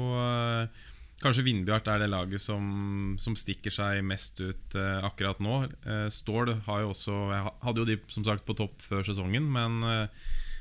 Kanskje 1.17 1.47
Vindbjart 1.47 1.87
er 1.89 2.03
det 2.05 2.11
laget 2.13 2.43
som, 2.45 3.17
som 3.19 3.35
stikker 3.41 3.73
seg 3.75 4.03
mest 4.07 4.39
ut 4.39 4.79
ø, 4.79 4.89
akkurat 5.09 5.43
nå. 5.43 5.63
Eh, 5.89 6.07
Stål 6.13 6.55
har 6.69 6.85
jo 6.85 6.93
også 6.93 7.21
Jeg 7.33 7.55
hadde 7.67 7.83
jo 7.83 7.89
de 7.89 7.99
som 8.15 8.27
sagt 8.29 8.47
på 8.47 8.55
topp 8.59 8.79
før 8.85 9.03
sesongen, 9.09 9.49
men 9.51 9.81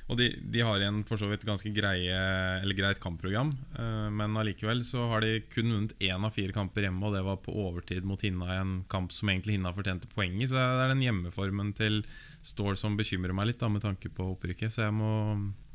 og 0.05 0.19
de, 0.19 0.27
de 0.37 0.61
har 0.61 0.77
igjen 0.77 0.99
for 1.09 1.17
så 1.17 1.27
vidt 1.31 1.45
ganske 1.47 1.71
greie, 1.73 2.17
eller 2.61 2.77
greit 2.77 3.01
kampprogram, 3.03 3.55
Uh, 3.75 4.07
men 4.13 4.37
allikevel 4.39 4.79
så 4.87 5.03
har 5.11 5.23
de 5.25 5.41
kun 5.51 5.67
vunnet 5.73 5.95
én 5.99 6.23
av 6.23 6.31
fire 6.31 6.53
kamper 6.55 6.85
hjemme, 6.85 7.01
og 7.03 7.15
det 7.15 7.23
var 7.25 7.41
på 7.43 7.51
overtid 7.59 8.05
mot 8.07 8.21
Hinna 8.23 8.47
i 8.53 8.59
en 8.61 8.75
kamp 8.91 9.11
som 9.11 9.29
egentlig 9.31 9.57
Hinna 9.57 9.73
fortjente 9.75 10.07
poeng 10.13 10.37
i. 10.39 10.47
Så 10.47 10.55
det 10.55 10.85
er 10.85 10.93
den 10.93 11.03
hjemmeformen 11.03 11.73
til 11.75 12.03
Stål 12.45 12.77
som 12.79 12.95
bekymrer 12.95 13.35
meg 13.35 13.49
litt, 13.49 13.59
da, 13.59 13.67
med 13.71 13.83
tanke 13.83 14.11
på 14.13 14.29
opprykket. 14.35 14.71
Så 14.71 14.85
jeg 14.85 14.95
må, 14.95 15.11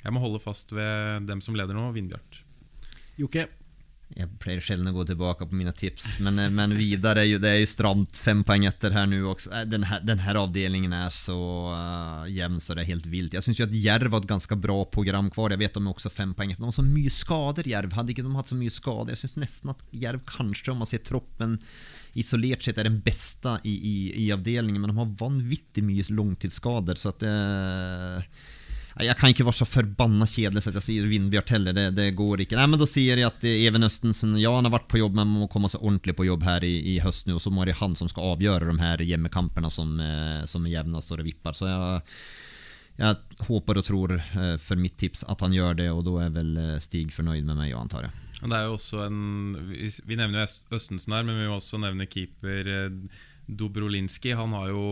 jeg 0.00 0.14
må 0.16 0.22
holde 0.22 0.40
fast 0.40 0.72
ved 0.72 1.28
dem 1.28 1.42
som 1.44 1.58
leder 1.58 1.76
nå, 1.76 1.90
Vindbjart. 1.92 2.40
Jokke, 3.20 3.50
Jeg 4.18 4.26
pleier 4.42 4.62
sjelden 4.64 4.90
å 4.90 4.94
gå 4.94 5.04
tilbake 5.06 5.46
på 5.46 5.54
mine 5.54 5.70
tips, 5.76 6.16
men, 6.24 6.38
eh, 6.42 6.50
men 6.50 6.74
videre 6.74 7.22
er 7.22 7.38
det 7.42 7.50
er 7.50 7.60
jo 7.60 7.68
stramt 7.70 8.18
fem 8.18 8.42
poeng 8.46 8.66
etter 8.66 8.94
her 8.96 9.06
nå 9.06 9.20
også. 9.30 9.52
Denne 9.70 9.70
Den 9.70 9.86
her, 9.86 10.00
den 10.02 10.40
avdelingen 10.40 10.92
er 10.92 11.12
så 11.14 11.38
uh, 11.70 12.26
jevn 12.26 12.58
så 12.60 12.74
det 12.74 12.84
er 12.84 12.90
helt 12.90 13.06
vilt. 13.06 13.36
Jeg 13.36 13.46
syns 13.46 13.62
Jerv 13.70 14.10
har 14.10 14.20
et 14.20 14.28
ganske 14.28 14.56
bra 14.58 14.84
program 14.84 15.30
kvar. 15.30 15.54
Jeg 15.54 15.62
vet 15.62 15.78
de 15.78 15.84
er 15.84 15.94
også 15.94 16.10
fem 16.10 16.34
poeng 16.34 16.50
etter. 16.50 16.64
De 16.64 16.68
har 16.68 16.74
så 16.74 16.86
mye 16.86 17.14
skader, 17.14 17.70
Jerv. 17.70 17.94
Hadde 17.94 18.14
ikke 18.14 18.26
de 18.26 18.34
hatt 18.34 18.50
så 18.50 18.58
mye 18.58 18.74
skader? 18.74 19.14
Jeg 19.14 19.22
syns 19.22 19.38
nesten 19.38 19.74
at 19.74 19.82
Jerv 19.92 20.26
kanskje, 20.26 20.72
om 20.74 20.82
man 20.82 20.90
ser 20.90 21.04
troppen 21.06 21.60
isolert 22.18 22.66
sett, 22.66 22.78
er 22.78 22.90
den 22.90 23.02
beste 23.04 23.60
i, 23.62 23.76
i, 23.76 23.96
i 24.26 24.30
avdelingen, 24.34 24.82
men 24.82 24.90
de 24.90 24.98
har 24.98 25.18
vanvittig 25.20 25.86
mye 25.86 26.08
langtidsskader, 26.10 26.98
så 26.98 27.14
at 27.14 27.28
Nei, 27.30 28.24
Jeg 28.98 29.16
kan 29.20 29.30
ikke 29.30 29.46
være 29.46 29.60
så 29.60 29.68
forbanna 29.68 30.26
kjedelig 30.28 30.64
at 30.66 30.78
jeg 30.80 30.84
sier 30.86 31.08
Vindbjart 31.10 31.52
heller. 31.54 31.76
Det, 31.76 31.86
det 31.94 32.08
går 32.18 32.42
ikke. 32.44 32.58
Nei, 32.58 32.66
men 32.72 32.80
Da 32.80 32.88
sier 32.90 33.20
jeg 33.20 33.28
at 33.28 33.46
eh, 33.46 33.62
Even 33.68 33.86
Østensen 33.86 34.34
ja, 34.40 34.52
han 34.56 34.66
har 34.66 34.74
vært 34.74 34.88
på 34.90 35.00
jobb, 35.00 35.14
men 35.18 35.30
må 35.30 35.48
komme 35.52 35.70
seg 35.70 35.84
ordentlig 35.84 36.16
på 36.18 36.26
jobb 36.26 36.44
her 36.46 36.66
i, 36.66 36.74
i 36.94 36.98
høst 37.04 37.28
nå. 37.30 37.38
Og 37.38 37.44
så 37.44 37.52
må 37.54 37.66
det 37.68 37.78
han 37.80 37.94
som 37.98 38.10
skal 38.10 38.34
avgjøre 38.34 38.70
de 38.72 38.76
her 38.82 39.04
hjemmekampene 39.12 39.70
som, 39.74 39.94
eh, 40.02 40.42
som 40.50 40.66
jevna 40.68 41.02
står 41.04 41.22
og 41.22 41.30
vipper. 41.30 41.56
Så 41.56 41.70
jeg, 41.70 42.02
jeg 43.00 43.46
håper 43.46 43.80
og 43.80 43.86
tror 43.86 44.16
eh, 44.18 44.56
for 44.60 44.80
mitt 44.80 44.98
tips 45.00 45.22
at 45.30 45.46
han 45.46 45.54
gjør 45.54 45.78
det, 45.84 45.90
og 45.94 46.04
da 46.08 46.16
er 46.26 46.34
vel 46.34 46.52
Stig 46.82 47.14
fornøyd 47.14 47.46
med 47.46 47.62
meg, 47.62 47.76
antar 47.78 48.08
jeg. 48.08 48.16
Det 48.40 48.56
er 48.56 48.70
jo 48.70 48.76
også 48.78 49.02
en 49.04 49.18
Vi, 49.68 50.16
nevner 50.16 50.46
jo 50.46 50.76
Østensen 50.78 51.12
her, 51.12 51.26
men 51.28 51.36
vi 51.36 51.46
må 51.46 51.58
også 51.60 51.78
nevne 51.78 52.08
keeper 52.08 52.70
Dobrolinski. 53.58 54.34
Han 54.38 54.54
har 54.56 54.70
jo 54.70 54.84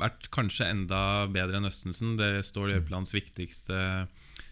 vært 0.00 0.30
kanskje 0.34 0.70
enda 0.72 1.00
bedre 1.32 1.60
enn 1.60 1.68
Østensen. 1.68 2.16
Det 2.18 2.44
står 2.46 2.74
Jørpelands 2.74 3.14
viktigste 3.14 4.06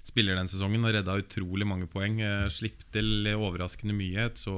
spiller 0.05 0.37
den 0.37 0.51
sesongen 0.51 0.85
og 0.85 0.93
redda 0.95 1.17
utrolig 1.21 1.67
mange 1.69 1.89
poeng. 1.91 2.21
Eh, 2.21 2.47
Slipp 2.53 2.85
til 2.95 3.27
overraskende 3.35 3.97
mye. 3.97 4.29
Et 4.29 4.41
så 4.41 4.57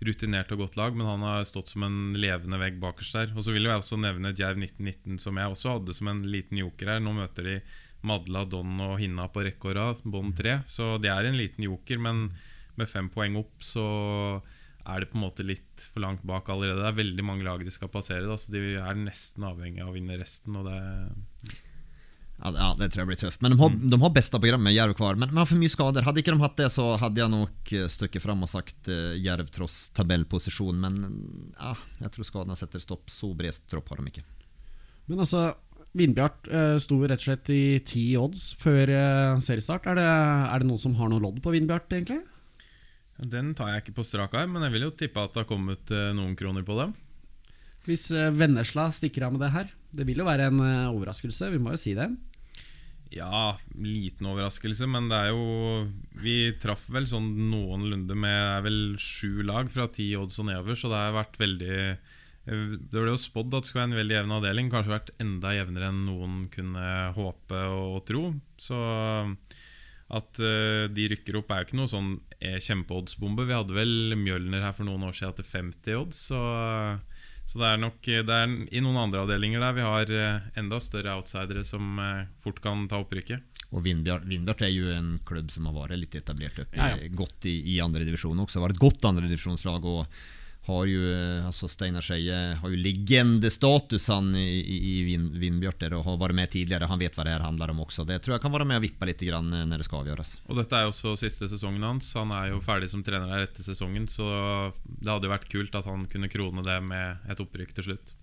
rutinert 0.00 0.52
og 0.54 0.62
godt 0.64 0.78
lag, 0.80 0.96
men 0.96 1.08
han 1.08 1.24
har 1.26 1.44
stått 1.44 1.74
som 1.74 1.84
en 1.84 2.16
levende 2.16 2.56
vegg 2.60 2.78
bakerst 2.80 3.18
der. 3.18 3.34
Og 3.36 3.44
så 3.44 3.52
vil 3.52 3.68
jeg 3.68 3.76
også 3.76 4.00
nevne 4.00 4.32
Djerv 4.32 4.62
1919, 4.62 5.20
som 5.20 5.36
jeg 5.36 5.52
også 5.52 5.76
hadde 5.76 5.96
som 5.96 6.08
en 6.08 6.22
liten 6.24 6.62
joker 6.62 6.94
her. 6.94 7.02
Nå 7.04 7.12
møter 7.18 7.46
de 7.50 7.58
Madla, 8.08 8.46
Don 8.48 8.80
og 8.80 8.96
Hinna 9.02 9.28
på 9.28 9.44
rekke 9.44 9.72
og 9.72 9.76
rad, 9.76 10.06
bånd 10.08 10.32
tre. 10.38 10.62
Så 10.64 10.94
det 11.02 11.12
er 11.12 11.28
en 11.28 11.36
liten 11.36 11.68
joker, 11.68 12.00
men 12.00 12.30
med 12.80 12.88
fem 12.88 13.10
poeng 13.12 13.36
opp 13.42 13.60
så 13.60 13.84
er 14.86 15.02
det 15.02 15.10
på 15.10 15.18
en 15.18 15.24
måte 15.26 15.44
litt 15.46 15.88
for 15.92 16.02
langt 16.04 16.22
bak 16.26 16.48
allerede. 16.52 16.80
Det 16.80 16.90
er 16.90 17.00
veldig 17.00 17.24
mange 17.26 17.46
lag 17.46 17.62
de 17.64 17.72
skal 17.72 17.90
passere, 17.92 18.28
da, 18.28 18.36
så 18.40 18.52
de 18.54 18.76
er 18.80 18.96
nesten 18.98 19.44
avhengig 19.46 19.82
av 19.84 19.92
å 19.92 19.96
vinne 19.96 20.18
resten. 20.20 20.56
Og 20.56 20.68
det 20.68 20.78
Ja, 22.40 22.52
ja, 22.54 22.68
det 22.78 22.90
tror 22.90 23.02
jeg 23.02 23.10
blir 23.10 23.20
tøft. 23.20 23.42
Men 23.44 23.52
de 23.52 23.60
har, 23.60 23.76
de 23.92 24.00
har 24.00 24.12
beste 24.16 24.40
programmet, 24.40 24.72
Jerv 24.72 24.96
kvar. 24.96 25.18
Men 25.20 25.28
de 25.28 25.36
har 25.36 25.48
for 25.48 25.60
mye 25.60 25.72
skader. 25.72 26.06
Hadde 26.06 26.22
ikke 26.22 26.32
de 26.32 26.44
hatt 26.44 26.56
det, 26.60 26.70
så 26.72 26.86
hadde 27.00 27.20
jeg 27.20 27.34
nok 27.34 27.72
eh, 27.76 27.88
stykket 27.92 28.24
fram 28.24 28.46
og 28.46 28.52
sagt 28.52 28.88
uh, 28.88 29.12
Jerv 29.20 29.52
tross 29.52 29.82
tabellposisjon. 29.96 30.80
Men 30.80 31.00
ja, 31.58 31.74
jeg 32.00 32.14
tror 32.16 32.30
skadene 32.30 32.56
setter 32.56 32.80
stopp. 32.80 33.12
Så 33.12 33.34
bred 33.36 33.60
tropp 33.68 33.92
har 33.92 34.00
de 34.00 34.14
ikke. 34.14 34.24
Men 35.10 35.26
altså, 35.26 35.50
Vindbjart 35.92 36.48
uh, 36.48 36.76
sto 36.80 37.00
rett 37.02 37.20
og 37.20 37.28
slett 37.28 37.52
i 37.52 37.62
ti 37.84 38.08
odds 38.16 38.52
før 38.56 38.94
uh, 38.94 39.40
seriestart. 39.42 39.90
Er 39.90 40.00
det, 40.00 40.08
er 40.08 40.62
det 40.62 40.70
noen 40.70 40.80
som 40.80 40.96
har 40.96 41.12
noe 41.12 41.20
lodd 41.20 41.42
på 41.44 41.52
Vindbjart, 41.52 41.92
egentlig? 41.92 42.22
Den 43.20 43.52
tar 43.56 43.74
jeg 43.74 43.84
ikke 43.84 43.98
på 43.98 44.06
strak 44.06 44.34
arm, 44.38 44.54
men 44.54 44.64
jeg 44.64 44.74
vil 44.76 44.86
jo 44.88 44.96
tippe 44.96 45.20
at 45.20 45.34
det 45.34 45.42
har 45.42 45.50
kommet 45.50 45.92
eh, 45.92 46.10
noen 46.16 46.32
kroner 46.38 46.64
på 46.64 46.76
dem. 46.78 46.94
Hvis 47.84 48.08
uh, 48.12 48.28
Vennesla 48.32 48.88
stikker 48.92 49.26
av 49.26 49.34
med 49.34 49.44
det 49.44 49.52
her. 49.54 49.70
Det 49.90 50.06
vil 50.08 50.22
jo 50.22 50.28
være 50.28 50.50
en 50.50 50.60
eh, 50.64 50.92
overraskelse, 50.92 51.48
vi 51.52 51.60
må 51.60 51.74
jo 51.74 51.80
si 51.80 51.94
det. 51.98 52.08
Ja, 53.10 53.56
liten 53.74 54.28
overraskelse, 54.30 54.86
men 54.86 55.08
det 55.10 55.16
er 55.18 55.32
jo 55.32 55.88
Vi 56.22 56.52
traff 56.62 56.84
vel 56.94 57.08
sånn 57.10 57.32
noenlunde 57.50 58.14
med 58.14 58.36
Det 58.36 58.52
er 58.52 58.62
vel 58.68 58.76
sju 59.02 59.40
lag 59.42 59.66
fra 59.72 59.88
ti 59.90 60.12
odds 60.14 60.38
og 60.38 60.46
nedover, 60.46 60.78
så 60.78 60.92
det 60.92 61.00
har 61.00 61.16
vært 61.16 61.40
veldig 61.40 61.80
Det 62.46 62.94
ble 62.94 63.08
jo 63.10 63.18
spådd 63.18 63.56
at 63.56 63.66
det 63.66 63.72
skulle 63.72 63.82
være 63.82 63.90
en 63.90 63.98
veldig 63.98 64.16
jevn 64.16 64.36
avdeling. 64.36 64.70
Kanskje 64.70 64.94
vært 64.94 65.10
enda 65.22 65.56
jevnere 65.56 65.90
enn 65.90 66.04
noen 66.06 66.38
kunne 66.54 66.86
håpe 67.18 67.64
og 67.74 67.98
tro. 68.06 68.22
Så 68.62 68.78
at 70.10 70.40
uh, 70.42 70.86
de 70.90 71.08
rykker 71.12 71.38
opp, 71.38 71.50
er 71.50 71.62
jo 71.62 71.68
ikke 71.68 71.78
noe 71.78 71.90
sånn 71.90 72.14
eh, 72.18 72.29
kjempeoddsbombe. 72.40 73.44
Vi 73.48 73.56
hadde 73.56 73.76
vel 73.76 74.16
Mjølner 74.16 74.64
her 74.64 74.76
for 74.76 74.88
noen 74.88 75.04
år 75.08 75.16
siden 75.16 75.36
til 75.38 75.48
50 75.50 75.98
odds. 75.98 76.20
Så, 76.30 76.40
så, 77.44 77.60
det 77.60 77.68
er 77.68 77.82
nok 77.82 78.00
det 78.08 78.36
er 78.36 78.54
i 78.72 78.82
noen 78.84 78.98
andre 79.02 79.24
avdelinger 79.26 79.60
der 79.60 79.76
vi 79.76 79.84
har 79.84 80.14
uh, 80.14 80.48
enda 80.60 80.80
større 80.80 81.18
outsidere 81.20 81.66
som 81.68 82.00
uh, 82.00 82.26
fort 82.40 82.62
kan 82.64 82.86
ta 82.88 83.02
opprykket. 83.04 83.62
Og 83.70 83.84
Vindbjart 83.84 84.64
er 84.66 84.72
jo 84.72 84.90
en 84.94 85.14
klubb 85.26 85.52
som 85.52 85.68
har 85.68 85.76
vært 85.76 86.00
litt 86.00 86.16
etablert 86.18 86.58
oppe, 86.58 86.80
ja, 86.80 86.96
ja. 86.96 87.12
godt 87.14 87.46
i, 87.46 87.58
i 87.76 87.80
andredivisjon 87.84 88.46
også. 88.46 88.62
Var 88.64 88.74
et 88.74 88.82
godt 88.82 89.10
andredivisjonslag. 89.12 89.86
og 89.86 90.20
har 90.62 90.86
ju, 90.86 91.02
alltså 91.46 91.68
Steinar 91.68 92.02
Skeie 92.04 92.54
har 92.54 92.70
ju 92.70 92.76
legendestatus 92.76 94.08
han 94.08 94.34
i, 94.36 94.60
i, 94.60 95.00
i 95.00 95.16
Vindbjørter 95.16 95.94
og 95.96 96.04
har 96.04 96.18
vært 96.20 96.36
med 96.36 96.52
tidligere. 96.52 96.88
Han 96.90 97.00
vet 97.00 97.16
hva 97.16 97.24
det 97.24 97.34
her 97.34 97.46
handler 97.46 97.72
om 97.72 97.80
også. 97.86 98.04
Det 98.08 98.20
tror 98.20 98.36
jeg 98.36 98.44
kan 98.44 98.52
være 98.52 98.68
med 98.68 98.80
å 98.80 98.84
vippe 98.84 99.08
litt 99.08 99.24
grann 99.24 99.48
eh, 99.56 99.64
når 99.70 99.80
det 99.80 99.88
skal 99.88 100.04
avgjøres. 100.04 100.34
Og 100.46 100.60
Dette 100.60 100.76
er 100.76 100.86
jo 100.86 100.92
også 100.92 101.16
siste 101.22 101.48
sesongen 101.50 101.86
hans. 101.86 102.12
Han 102.18 102.34
er 102.36 102.52
jo 102.52 102.62
ferdig 102.64 102.90
som 102.92 103.04
trener 103.06 103.32
her 103.32 103.48
etter 103.48 103.64
sesongen, 103.64 104.06
så 104.10 104.28
det 104.84 105.08
hadde 105.08 105.30
jo 105.30 105.34
vært 105.34 105.50
kult 105.50 105.80
at 105.80 105.88
han 105.88 106.04
kunne 106.12 106.30
krone 106.32 106.64
det 106.66 106.80
med 106.84 107.30
et 107.32 107.40
opprykk 107.40 107.74
til 107.78 107.90
slutt. 107.90 108.14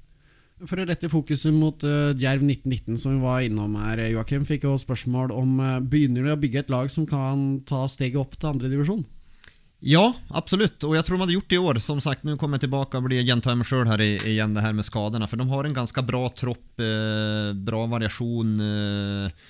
For 0.66 0.82
å 0.82 0.88
rette 0.90 1.10
fokuset 1.10 1.54
mot 1.54 1.84
uh, 1.86 2.16
Djerv 2.18 2.42
1919, 2.42 2.96
som 2.98 3.14
vi 3.14 3.22
var 3.22 3.44
innom 3.46 3.76
her, 3.78 4.02
Joakim, 4.10 4.46
fikk 4.48 4.66
jo 4.66 4.78
spørsmål 4.82 5.34
om 5.36 5.60
uh, 5.62 5.76
begynner 5.86 6.26
de 6.26 6.34
å 6.34 6.40
bygge 6.42 6.64
et 6.64 6.74
lag 6.74 6.90
som 6.90 7.06
kan 7.10 7.60
ta 7.70 7.84
steget 7.92 8.18
opp 8.18 8.34
til 8.40 8.56
andredivisjon? 8.56 9.04
Ja, 9.86 10.08
absolutt. 10.34 10.82
Og 10.88 10.96
jeg 10.98 11.06
tror 11.06 11.18
de 11.18 11.24
hadde 11.26 11.36
gjort 11.36 11.52
det 11.52 11.60
i 11.60 11.62
år. 11.62 11.80
Som 11.84 12.02
sagt, 12.02 12.26
nå 12.26 12.38
kommer 12.42 12.58
jeg 12.58 12.66
tilbake 12.66 12.98
og 12.98 13.06
blir 13.06 13.22
gjenta 13.22 13.54
meg 13.54 13.70
sjøl 13.70 13.86
her 13.90 14.02
igjen, 14.02 14.56
det 14.58 14.66
her 14.66 14.74
med 14.74 14.88
skadene. 14.88 15.30
For 15.30 15.38
de 15.38 15.46
har 15.52 15.70
en 15.70 15.78
ganske 15.78 16.04
bra 16.08 16.24
tropp, 16.34 16.82
eh, 16.82 17.54
bra 17.54 17.84
variasjon. 17.92 18.56
Eh, 18.58 19.46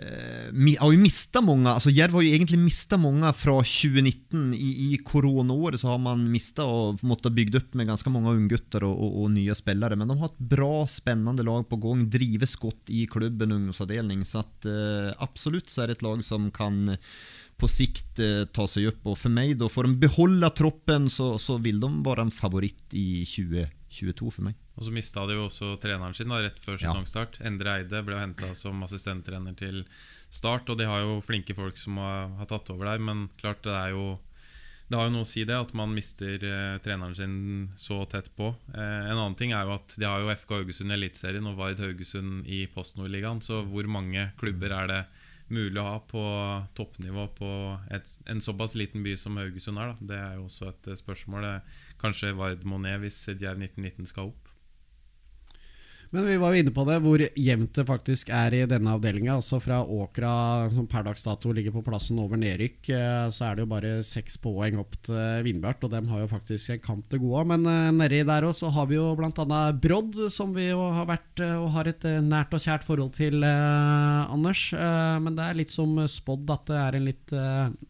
eh, 0.00 0.72
har 0.80 0.92
jo 0.94 1.00
mista 1.00 1.40
mange 1.44 1.72
altså 1.72 1.90
Jerv 1.92 2.16
har 2.16 2.24
jo 2.24 2.32
egentlig 2.36 2.58
mista 2.62 2.96
mange 2.96 3.28
fra 3.36 3.58
2019. 3.60 4.54
I, 4.56 4.70
i 4.88 5.76
så 5.76 5.92
har 5.92 6.00
man 6.00 6.24
mista 6.32 6.64
og 6.64 7.04
måttet 7.04 7.36
bygge 7.36 7.60
opp 7.60 7.76
med 7.76 7.88
ganske 7.92 8.08
mange 8.08 8.32
unggutter 8.32 8.88
og, 8.88 8.96
og, 8.96 9.18
og, 9.20 9.30
nye 9.36 9.54
spillere. 9.54 9.96
Men 10.00 10.08
de 10.08 10.16
har 10.16 10.32
et 10.32 10.46
bra, 10.48 10.86
spennende 10.88 11.44
lag 11.44 11.68
på 11.68 11.76
gang. 11.76 12.08
Drives 12.08 12.56
godt 12.56 12.88
i 12.88 13.04
klubben, 13.04 13.52
ungdomsavdeling. 13.52 14.24
Så 14.24 14.40
at, 14.46 14.64
eh, 14.64 15.12
absolutt 15.20 15.68
så 15.68 15.84
er 15.84 15.92
det 15.92 15.98
et 15.98 16.08
lag 16.08 16.24
som 16.24 16.48
kan 16.50 16.96
på 17.58 17.68
sikt 17.70 18.20
eh, 18.22 18.44
ta 18.54 18.66
seg 18.70 18.92
opp. 18.92 19.10
Og 19.12 19.18
for 19.18 19.34
meg, 19.34 19.56
da 19.60 19.68
får 19.70 19.88
de 19.88 19.98
beholde 20.04 20.50
troppen, 20.56 21.08
så, 21.12 21.32
så, 21.42 21.58
vil 21.62 21.80
de 21.82 21.90
være 22.06 22.28
en 22.28 22.34
favoritt 22.34 22.94
i 22.96 23.24
2022 23.26 24.30
for 24.36 24.48
meg. 24.48 24.58
Og 24.78 24.86
så 24.86 24.94
mista 24.94 25.24
de 25.26 25.34
jo 25.34 25.48
også 25.48 25.72
treneren 25.82 26.14
sin 26.14 26.30
da, 26.30 26.38
rett 26.44 26.60
før 26.62 26.78
sesongstart. 26.78 27.40
Ja. 27.40 27.48
Endre 27.50 27.80
Eide 27.80 28.04
ble 28.06 28.20
henta 28.20 28.52
som 28.58 28.86
assistenttrener 28.86 29.58
til 29.58 29.82
Start, 30.30 30.68
og 30.68 30.76
de 30.78 30.86
har 30.86 31.02
jo 31.02 31.18
flinke 31.24 31.56
folk 31.56 31.78
som 31.80 31.96
har, 32.02 32.28
har 32.36 32.48
tatt 32.50 32.68
over 32.74 32.90
der, 32.90 33.00
men 33.00 33.30
klart 33.40 33.62
det 33.64 33.72
er 33.72 33.94
jo 33.96 34.18
det 34.88 34.96
har 34.96 35.08
jo 35.08 35.12
noe 35.12 35.24
å 35.26 35.28
si 35.28 35.42
det 35.44 35.56
at 35.56 35.74
man 35.76 35.90
mister 35.92 36.44
eh, 36.48 36.78
treneren 36.80 37.16
sin 37.16 37.34
så 37.76 38.00
tett 38.08 38.30
på. 38.38 38.54
Eh, 38.72 39.08
en 39.10 39.18
annen 39.18 39.36
ting 39.36 39.52
er 39.52 39.68
jo 39.68 39.74
at 39.74 39.96
de 40.00 40.06
har 40.08 40.22
jo 40.24 40.32
FK 40.32 40.54
Haugesund 40.56 40.94
i 40.94 40.96
Eliteserien 40.96 41.48
og 41.50 41.58
Vard 41.58 41.82
Haugesund 41.84 42.48
i 42.48 42.62
Post 42.72 42.96
Nordligaen. 42.96 43.42
Så 43.44 43.60
hvor 43.68 43.88
mange 43.92 44.30
klubber 44.40 44.72
er 44.78 44.88
det 44.88 45.02
mulig 45.52 45.80
å 45.80 45.86
ha 45.86 45.98
på 46.04 46.22
toppnivå 46.78 47.26
på 47.38 47.50
et, 47.94 48.10
en 48.28 48.42
såpass 48.44 48.76
liten 48.78 49.04
by 49.06 49.14
som 49.20 49.38
Haugesund 49.40 49.80
er. 49.80 49.94
Da. 49.94 50.08
Det 50.12 50.20
er 50.20 50.36
jo 50.38 50.48
også 50.48 50.70
et 50.72 50.90
eh, 50.92 51.00
spørsmål. 51.00 51.48
Kanskje 52.00 52.34
Vard 52.38 52.66
ned 52.68 53.00
hvis 53.04 53.22
Djerv 53.32 53.62
1919 53.64 54.12
skal 54.12 54.32
opp. 54.32 54.47
Men 56.10 56.24
vi 56.24 56.36
var 56.40 56.54
jo 56.54 56.62
inne 56.62 56.72
på 56.72 56.84
det, 56.88 56.94
hvor 57.04 57.20
jevnt 57.20 57.76
det 57.76 57.84
faktisk 57.84 58.30
er 58.32 58.54
i 58.56 58.62
denne 58.68 58.94
avdelinga. 58.96 59.34
Altså 59.36 59.58
fra 59.60 59.82
Åkra, 59.84 60.30
som 60.72 60.86
per 60.88 61.04
dags 61.04 61.26
dato 61.26 61.52
ligger 61.52 61.74
på 61.74 61.82
plassen 61.84 62.20
over 62.22 62.40
nedrykk, 62.40 62.78
eh, 62.96 63.26
så 63.34 63.50
er 63.50 63.58
det 63.58 63.66
jo 63.66 63.70
bare 63.74 63.90
seks 64.06 64.38
poeng 64.40 64.78
opp 64.80 64.96
til 65.04 65.44
Vindbjart, 65.44 65.84
og 65.84 65.92
dem 65.92 66.08
har 66.08 66.22
jo 66.22 66.30
faktisk 66.30 66.72
en 66.72 66.80
kamp 66.86 67.10
til 67.12 67.20
gode. 67.26 67.44
Men 67.52 67.68
eh, 67.68 67.90
nedi 67.98 68.22
der 68.24 68.46
òg 68.48 68.56
så 68.56 68.72
har 68.72 68.88
vi 68.88 68.96
jo 68.96 69.10
bl.a. 69.18 69.60
Brodd, 69.76 70.16
som 70.32 70.56
vi 70.56 70.70
jo 70.70 70.86
har 70.96 71.10
vært 71.10 71.44
eh, 71.44 71.56
og 71.58 71.68
har 71.76 71.92
et 71.92 72.08
nært 72.24 72.56
og 72.56 72.64
kjært 72.64 72.88
forhold 72.88 73.12
til, 73.18 73.44
Anders. 73.44 74.70
Men 74.72 75.36
det 75.36 75.44
er 75.44 75.56
litt 75.58 75.72
som 75.72 75.92
spådd 76.08 76.48
at 76.52 76.64
det 76.70 76.78
er 76.80 76.96
en 76.96 77.06
litt 77.06 77.32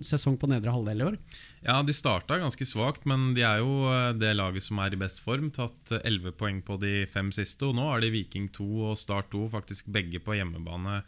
sesong 0.05 0.37
på 0.41 0.49
nedre 0.51 0.73
halvdel 0.75 1.03
i 1.03 1.07
år. 1.07 1.17
Ja, 1.65 1.81
De 1.83 1.95
starta 1.95 2.39
ganske 2.39 2.67
svakt, 2.67 3.07
men 3.09 3.33
de 3.37 3.43
er 3.47 3.63
jo 3.63 3.89
eh, 3.91 4.13
det 4.19 4.35
laget 4.37 4.65
som 4.67 4.79
er 4.83 4.95
i 4.95 5.01
best 5.01 5.23
form. 5.25 5.51
Tatt 5.55 5.95
11 5.99 6.31
eh, 6.31 6.37
poeng 6.39 6.61
på 6.65 6.79
de 6.83 7.03
fem 7.11 7.33
siste, 7.35 7.67
og 7.67 7.79
nå 7.79 7.89
er 7.95 8.05
de 8.05 8.13
Viking 8.15 8.47
2 8.55 8.69
og 8.93 9.01
Start 9.01 9.33
2 9.35 9.49
faktisk 9.57 9.91
begge 9.95 10.23
på 10.23 10.39
hjemmebane 10.39 11.03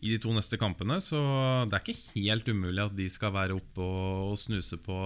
i 0.00 0.14
de 0.14 0.20
to 0.22 0.32
neste 0.32 0.56
kampene. 0.60 0.96
Så 1.04 1.18
det 1.68 1.76
er 1.76 1.84
ikke 1.84 2.14
helt 2.14 2.48
umulig 2.48 2.84
at 2.84 2.96
de 2.96 3.08
skal 3.12 3.34
være 3.34 3.58
oppe 3.58 3.84
og, 3.84 4.38
snuse 4.40 4.78
på 4.80 4.96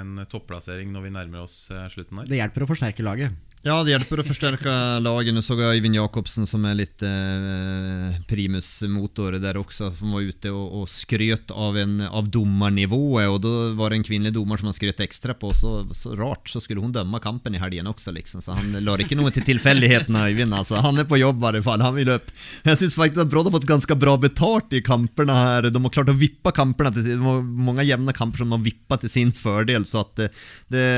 en 0.00 0.24
topplassering 0.30 0.90
når 0.90 1.06
vi 1.06 1.14
nærmer 1.14 1.46
oss 1.46 1.62
eh, 1.70 1.86
slutten 1.92 2.22
her. 2.22 2.30
Det 2.30 2.40
hjelper 2.42 2.66
å 2.66 2.70
forsterke 2.72 3.06
laget. 3.06 3.38
Ja, 3.60 3.74
det 3.84 3.92
hjelper 3.92 4.22
å 4.22 4.24
forsterke 4.24 4.74
laget. 5.04 5.34
Nå 5.36 5.42
så 5.44 5.52
Øyvind 5.52 5.98
Jacobsen, 5.98 6.46
som 6.48 6.62
er 6.64 6.78
litt 6.78 7.02
eh, 7.04 8.14
primusmotor 8.24 9.34
der 9.36 9.58
også, 9.60 9.90
som 9.98 10.14
var 10.16 10.24
ute 10.24 10.48
og, 10.48 10.78
og 10.78 10.86
skrøt 10.88 11.52
av, 11.52 11.76
en, 11.76 11.98
av 12.08 12.30
dommernivået. 12.32 13.28
Og 13.28 13.36
da 13.44 13.52
var 13.76 13.92
det 13.92 13.98
en 13.98 14.06
kvinnelig 14.08 14.32
dommer 14.38 14.56
som 14.56 14.70
han 14.70 14.76
skrøt 14.78 15.02
ekstra 15.04 15.36
på. 15.36 15.50
Så, 15.52 15.72
så, 15.92 16.14
rart, 16.16 16.48
så 16.48 16.62
skulle 16.64 16.80
hun 16.80 16.94
dømme 16.94 17.20
kampen 17.20 17.58
i 17.58 17.60
helgen 17.60 17.90
også, 17.90 18.14
liksom. 18.16 18.40
Så 18.40 18.56
han 18.56 18.78
lar 18.80 19.04
ikke 19.04 19.18
noe 19.20 19.28
til 19.36 19.44
tilfeldighetene, 19.50 20.24
Øyvind. 20.30 20.56
Altså. 20.56 20.80
Han 20.80 21.04
er 21.04 21.10
på 21.12 21.20
jobb, 21.20 21.44
i 21.44 21.50
hvert 21.50 21.68
fall. 21.68 21.84
Han 21.84 21.98
vil 22.00 22.14
opp. 22.16 22.32
Jeg 22.64 22.80
syns 22.80 22.96
faktisk 22.96 23.26
at 23.26 23.34
Brodd 23.36 23.50
har 23.50 23.56
fått 23.58 23.68
ganske 23.68 23.98
bra 24.06 24.16
betalt 24.24 24.72
i 24.72 24.80
kampene 24.88 25.36
her. 25.36 25.68
De 25.68 25.84
har 25.84 25.96
klart 25.98 26.14
å 26.14 26.16
vippe 26.16 26.54
kampene 26.56 26.94
til 26.96 27.10
sin, 27.10 27.28
mange 27.60 27.84
jevne 27.84 28.16
kamper 28.16 28.40
som 28.40 28.56
har 28.56 28.64
vippa 28.64 29.02
til 29.04 29.12
sin 29.18 29.36
fordel. 29.36 29.84
Så 29.84 30.00
at 30.06 30.16
det, 30.16 30.32
det, 30.72 30.88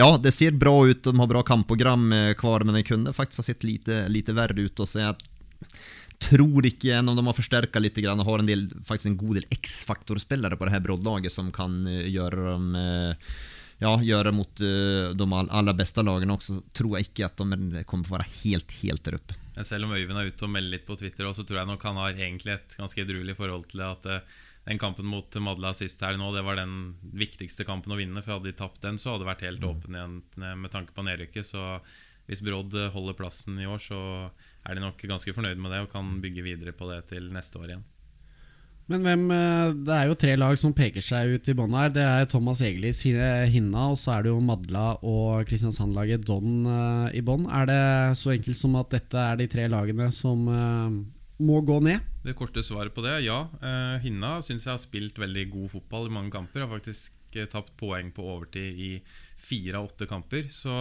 ja, 0.00 0.08
det 0.16 0.32
ser 0.32 0.56
bra 0.56 0.78
ut, 0.88 1.04
de 1.04 1.16
har 1.20 1.32
bra 1.36 1.44
kampprogram 1.44 1.97
fram 1.98 2.34
kvar, 2.40 2.64
men 2.64 2.78
den 2.78 2.86
kunne 2.86 3.12
faktisk 3.12 3.42
ha 3.42 3.48
sett 3.50 3.66
lite, 3.66 4.06
lite 4.08 4.34
verre 4.36 4.60
ut. 4.60 4.82
Så 4.86 5.02
jeg 5.02 5.16
tror 6.18 6.66
ikke, 6.66 6.98
om 6.98 7.14
de 7.16 7.26
har 7.26 7.36
forsterka 7.36 7.82
litt 7.82 7.98
og 7.98 8.24
har 8.26 8.42
en, 8.42 8.48
del, 8.48 8.66
faktisk 8.86 9.12
en 9.12 9.20
god 9.20 9.38
del 9.38 9.46
X-faktorspillere 9.58 10.58
på 10.58 10.66
det 10.66 10.74
her 10.74 10.84
Brodd-laget 10.84 11.32
som 11.34 11.52
kan 11.54 11.86
eh, 11.86 12.08
gjøre 12.10 12.52
dem 12.52 12.74
eh, 12.78 13.34
ja, 13.78 13.92
gjøre 14.02 14.32
mot 14.34 14.58
de 14.58 15.26
aller 15.38 15.74
beste 15.78 16.02
lagene 16.02 16.34
også, 16.34 16.56
tror 16.74 16.96
jeg 16.96 17.12
ikke 17.12 17.28
at 17.28 17.38
de 17.38 17.84
kommer 17.86 18.08
til 18.08 18.10
å 18.10 18.16
være 18.16 18.32
helt 18.40 18.72
helt 18.80 19.04
der 19.06 19.18
oppe. 19.20 19.36
Selv 19.62 19.86
om 19.86 19.94
Øyvind 19.94 20.18
er 20.18 20.32
ute 20.32 20.46
og 20.46 20.50
melder 20.50 20.74
litt 20.74 20.86
på 20.86 20.96
Twitter, 20.98 21.28
så 21.34 21.44
tror 21.46 21.60
jeg 21.60 21.70
nok 21.70 21.86
han 21.86 22.00
har 22.02 22.18
egentlig 22.18 22.56
et 22.56 22.74
ganske 22.78 23.04
edruelig 23.04 23.36
forhold 23.38 23.68
til 23.70 23.84
at 23.86 24.08
uh, 24.10 24.40
den 24.68 24.80
kampen 24.80 25.08
mot 25.08 25.32
Madla 25.40 25.72
sist 25.76 26.02
her 26.04 26.18
nå, 26.20 26.28
det 26.34 26.44
var 26.44 26.58
den 26.60 26.92
viktigste 27.16 27.64
kampen 27.64 27.94
å 27.94 27.98
vinne. 27.98 28.20
For 28.20 28.36
hadde 28.36 28.50
de 28.50 28.58
tapt 28.58 28.82
den, 28.84 29.00
så 29.00 29.14
hadde 29.14 29.24
det 29.24 29.32
vært 29.32 29.46
helt 29.48 29.64
mm. 29.64 29.68
åpen 29.70 29.96
igjen 29.96 30.18
med 30.60 30.72
tanke 30.74 30.92
på 30.92 31.06
nedrykket. 31.06 31.48
Så 31.48 31.62
hvis 32.28 32.44
Brodd 32.44 32.76
holder 32.92 33.16
plassen 33.16 33.56
i 33.62 33.68
år, 33.68 33.80
så 33.80 34.00
er 34.68 34.76
de 34.76 34.84
nok 34.84 35.00
ganske 35.08 35.32
fornøyd 35.32 35.60
med 35.62 35.72
det 35.72 35.86
og 35.86 35.94
kan 35.94 36.18
bygge 36.20 36.44
videre 36.44 36.76
på 36.76 36.90
det 36.92 37.06
til 37.14 37.30
neste 37.32 37.60
år 37.62 37.72
igjen. 37.72 37.86
Men 38.88 39.04
hvem, 39.04 39.24
eh, 39.36 39.70
det 39.84 39.94
er 39.94 40.06
jo 40.08 40.16
tre 40.16 40.34
lag 40.38 40.54
som 40.56 40.72
peker 40.72 41.04
seg 41.04 41.34
ut 41.36 41.48
i 41.48 41.54
bånn 41.56 41.76
her. 41.76 41.90
Det 41.92 42.04
er 42.04 42.28
Thomas 42.32 42.62
Egelis 42.64 43.02
Hinna, 43.04 43.90
og 43.92 43.98
så 44.00 44.14
er 44.14 44.24
det 44.24 44.32
jo 44.32 44.40
Madla 44.40 44.86
og 45.04 45.44
Kristiansand-laget 45.48 46.24
Don 46.24 46.64
eh, 46.64 47.18
i 47.20 47.24
bånn. 47.24 47.44
Er 47.52 47.68
det 47.68 47.82
så 48.16 48.32
enkelt 48.32 48.56
som 48.56 48.78
at 48.80 48.88
dette 48.96 49.20
er 49.20 49.36
de 49.36 49.48
tre 49.52 49.68
lagene 49.68 50.08
som 50.16 50.48
eh, 50.48 50.96
må 51.44 51.60
gå 51.68 51.76
ned? 51.84 52.00
Det 52.28 52.36
korte 52.36 52.64
svaret 52.66 52.92
på 52.92 53.04
det 53.04 53.14
er 53.14 53.22
ja. 53.24 53.38
Uh, 53.62 53.96
Hinna 54.04 54.38
syns 54.44 54.66
jeg 54.66 54.74
har 54.74 54.82
spilt 54.82 55.16
veldig 55.20 55.46
god 55.54 55.72
fotball 55.78 56.10
i 56.10 56.16
mange 56.18 56.34
kamper. 56.34 56.66
Har 56.66 56.74
faktisk 56.74 57.16
uh, 57.38 57.46
tapt 57.48 57.72
poeng 57.80 58.12
på 58.12 58.26
overtid 58.34 58.82
i 58.84 58.90
fire 59.40 59.80
av 59.80 59.88
åtte 59.88 60.08
kamper. 60.10 60.50
Så 60.52 60.74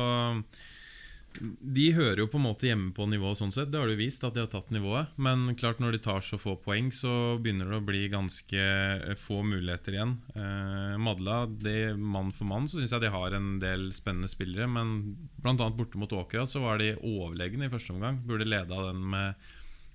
de 1.42 1.86
hører 1.94 2.22
jo 2.24 2.28
på 2.32 2.40
en 2.40 2.46
måte 2.48 2.68
hjemme 2.70 2.92
på 2.96 3.06
nivået 3.10 3.40
sånn 3.40 3.54
sett. 3.54 3.70
Det 3.72 3.80
har 3.80 3.90
de 3.90 3.98
vist 4.00 4.24
at 4.26 4.36
de 4.36 4.42
har 4.44 4.50
tatt 4.52 4.72
nivået. 4.74 5.14
Men 5.22 5.46
klart 5.60 5.82
når 5.84 5.96
de 5.96 6.02
tar 6.08 6.26
så 6.26 6.40
få 6.42 6.56
poeng, 6.64 6.90
så 6.96 7.38
begynner 7.42 7.70
det 7.70 7.80
å 7.80 7.86
bli 7.86 8.04
ganske 8.12 8.64
eh, 8.64 9.14
få 9.20 9.44
muligheter 9.46 9.98
igjen. 9.98 10.16
Eh, 10.34 10.96
Madla, 11.02 11.44
det, 11.48 11.94
mann 11.98 12.34
for 12.36 12.50
mann, 12.50 12.68
så 12.70 12.82
syns 12.82 12.96
jeg 12.96 13.06
de 13.06 13.14
har 13.14 13.38
en 13.38 13.58
del 13.62 13.90
spennende 13.96 14.32
spillere. 14.32 14.70
Men 14.72 14.98
bl.a. 15.38 15.70
borte 15.70 16.02
mot 16.02 16.18
Åkra 16.18 16.48
så 16.50 16.64
var 16.66 16.82
de 16.82 16.96
overlegne 16.98 17.70
i 17.70 17.74
første 17.74 17.94
omgang. 17.96 18.22
Burde 18.28 18.50
leda 18.50 18.90
den 18.90 19.06
med 19.14 19.48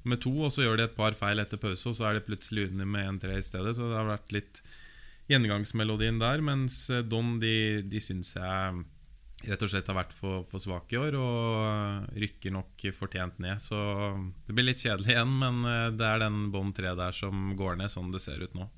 med 0.09 0.23
to, 0.25 0.33
og 0.47 0.53
så 0.55 0.65
gjør 0.65 0.81
de 0.81 0.87
et 0.89 0.97
par 0.97 1.17
feil 1.19 1.43
etter 1.43 1.61
pause, 1.61 1.85
og 1.89 1.99
så 1.99 2.09
er 2.09 2.19
det 2.19 2.27
plutselig 2.27 2.71
under 2.71 2.89
med 2.89 3.21
1-3 3.21 3.37
i 3.39 3.45
stedet. 3.47 3.77
Så 3.79 3.91
det 3.91 3.99
har 3.99 4.09
vært 4.09 4.35
litt 4.35 4.63
gjennomgangsmelodien 5.31 6.19
der. 6.23 6.43
Mens 6.45 6.85
eh, 6.91 7.05
Don 7.07 7.39
de, 7.43 7.83
de 7.87 8.03
syns 8.03 8.35
jeg 8.39 8.83
rett 9.43 9.65
og 9.65 9.73
slett 9.73 9.89
har 9.91 9.99
vært 9.99 10.13
for, 10.15 10.45
for 10.51 10.63
svake 10.63 10.95
i 10.95 11.01
år, 11.01 11.17
og 11.19 12.19
rykker 12.19 12.55
nok 12.55 12.87
fortjent 12.95 13.41
ned. 13.43 13.63
Så 13.63 13.79
det 14.47 14.55
blir 14.55 14.69
litt 14.71 14.83
kjedelig 14.83 15.17
igjen, 15.17 15.35
men 15.43 15.65
eh, 15.69 15.89
det 15.97 16.09
er 16.09 16.23
den 16.27 16.47
bånd 16.55 16.77
tre 16.79 16.95
der 16.99 17.17
som 17.17 17.53
går 17.59 17.81
ned, 17.81 17.93
sånn 17.93 18.13
det 18.15 18.23
ser 18.23 18.43
ut 18.45 18.59
nå. 18.59 18.69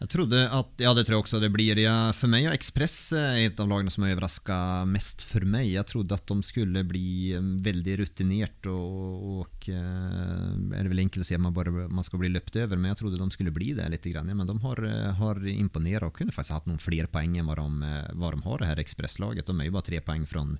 Jag 0.00 0.08
trodde 0.08 0.38
at, 0.48 0.70
ja 0.80 0.94
det 0.96 1.02
tror 1.04 1.18
jeg 1.18 1.24
også 1.26 1.38
det 1.42 1.50
blir. 1.52 1.76
Ja, 1.76 2.08
For 2.16 2.32
meg 2.32 2.46
og 2.48 2.54
Express 2.56 2.94
er 3.12 3.42
et 3.42 3.58
av 3.60 3.68
lagene 3.68 3.92
som 3.92 4.06
har 4.06 4.14
överraskat 4.14 4.88
mest 4.88 5.20
for 5.28 5.44
meg. 5.44 5.66
Jeg 5.74 5.84
trodde 5.90 6.16
at 6.16 6.24
de 6.30 6.46
skulle 6.46 6.84
bli 6.88 7.34
veldig 7.36 7.98
rutinert 8.00 8.68
og, 8.72 9.26
og 9.34 9.68
eh, 9.68 10.46
det 10.72 10.86
vel 10.88 11.02
enkelt 11.04 11.26
å 11.26 11.28
si 11.28 11.36
at 11.36 11.44
man, 11.44 11.52
bare, 11.52 11.84
man 11.92 12.06
skal 12.06 12.22
bli 12.22 12.32
løpt 12.32 12.56
over, 12.62 12.80
Men 12.80 12.94
jeg 12.94 13.00
trodde 13.02 13.20
de 13.20 13.28
skulle 13.36 13.52
bli 13.52 13.74
det 13.76 13.90
litt. 13.92 14.08
Ja, 14.08 14.24
men 14.24 14.48
de 14.48 14.56
har, 14.64 14.80
eh, 14.88 15.10
har 15.20 15.42
imponert 15.52 16.08
og 16.08 16.16
kunne 16.16 16.32
faktisk 16.32 16.56
hatt 16.56 16.70
noen 16.70 16.80
flere 16.80 17.10
poeng 17.12 17.36
enn 17.36 17.52
hva 17.52 17.60
de, 17.60 17.92
hva 18.16 18.32
de 18.32 18.40
har 18.48 18.64
det 18.64 18.72
her 18.72 18.80
Ekspresslaget. 18.80 19.52
De 19.52 19.58
er 19.60 19.68
jo 19.68 19.76
bare 19.76 19.90
tre 19.90 20.00
poeng 20.00 20.24
från 20.24 20.56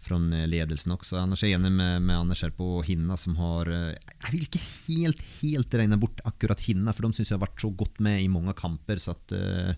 från 0.00 0.32
eh, 0.32 0.48
ledelsen 0.48 0.92
också. 0.92 1.16
Annars 1.16 1.44
är 1.44 1.48
jag 1.48 1.60
enig 1.60 1.72
med, 1.72 2.02
med 2.02 2.18
Anders 2.18 2.42
här 2.42 2.50
på 2.50 2.82
Hinna 2.82 3.16
som 3.16 3.36
har... 3.36 3.66
jeg 3.66 3.98
jag 4.22 4.30
vill 4.30 4.40
inte 4.40 4.60
helt, 4.88 5.22
helt 5.42 5.74
regna 5.74 5.96
bort 5.96 6.20
akkurat 6.24 6.60
Hinna 6.60 6.92
för 6.92 7.02
de 7.02 7.12
syns 7.12 7.30
jag 7.30 7.38
har 7.38 7.46
varit 7.46 7.60
så 7.60 7.70
gott 7.70 7.98
med 7.98 8.22
i 8.22 8.28
många 8.28 8.52
kamper 8.52 8.96
så 8.96 9.10
att 9.10 9.32
eh, 9.32 9.74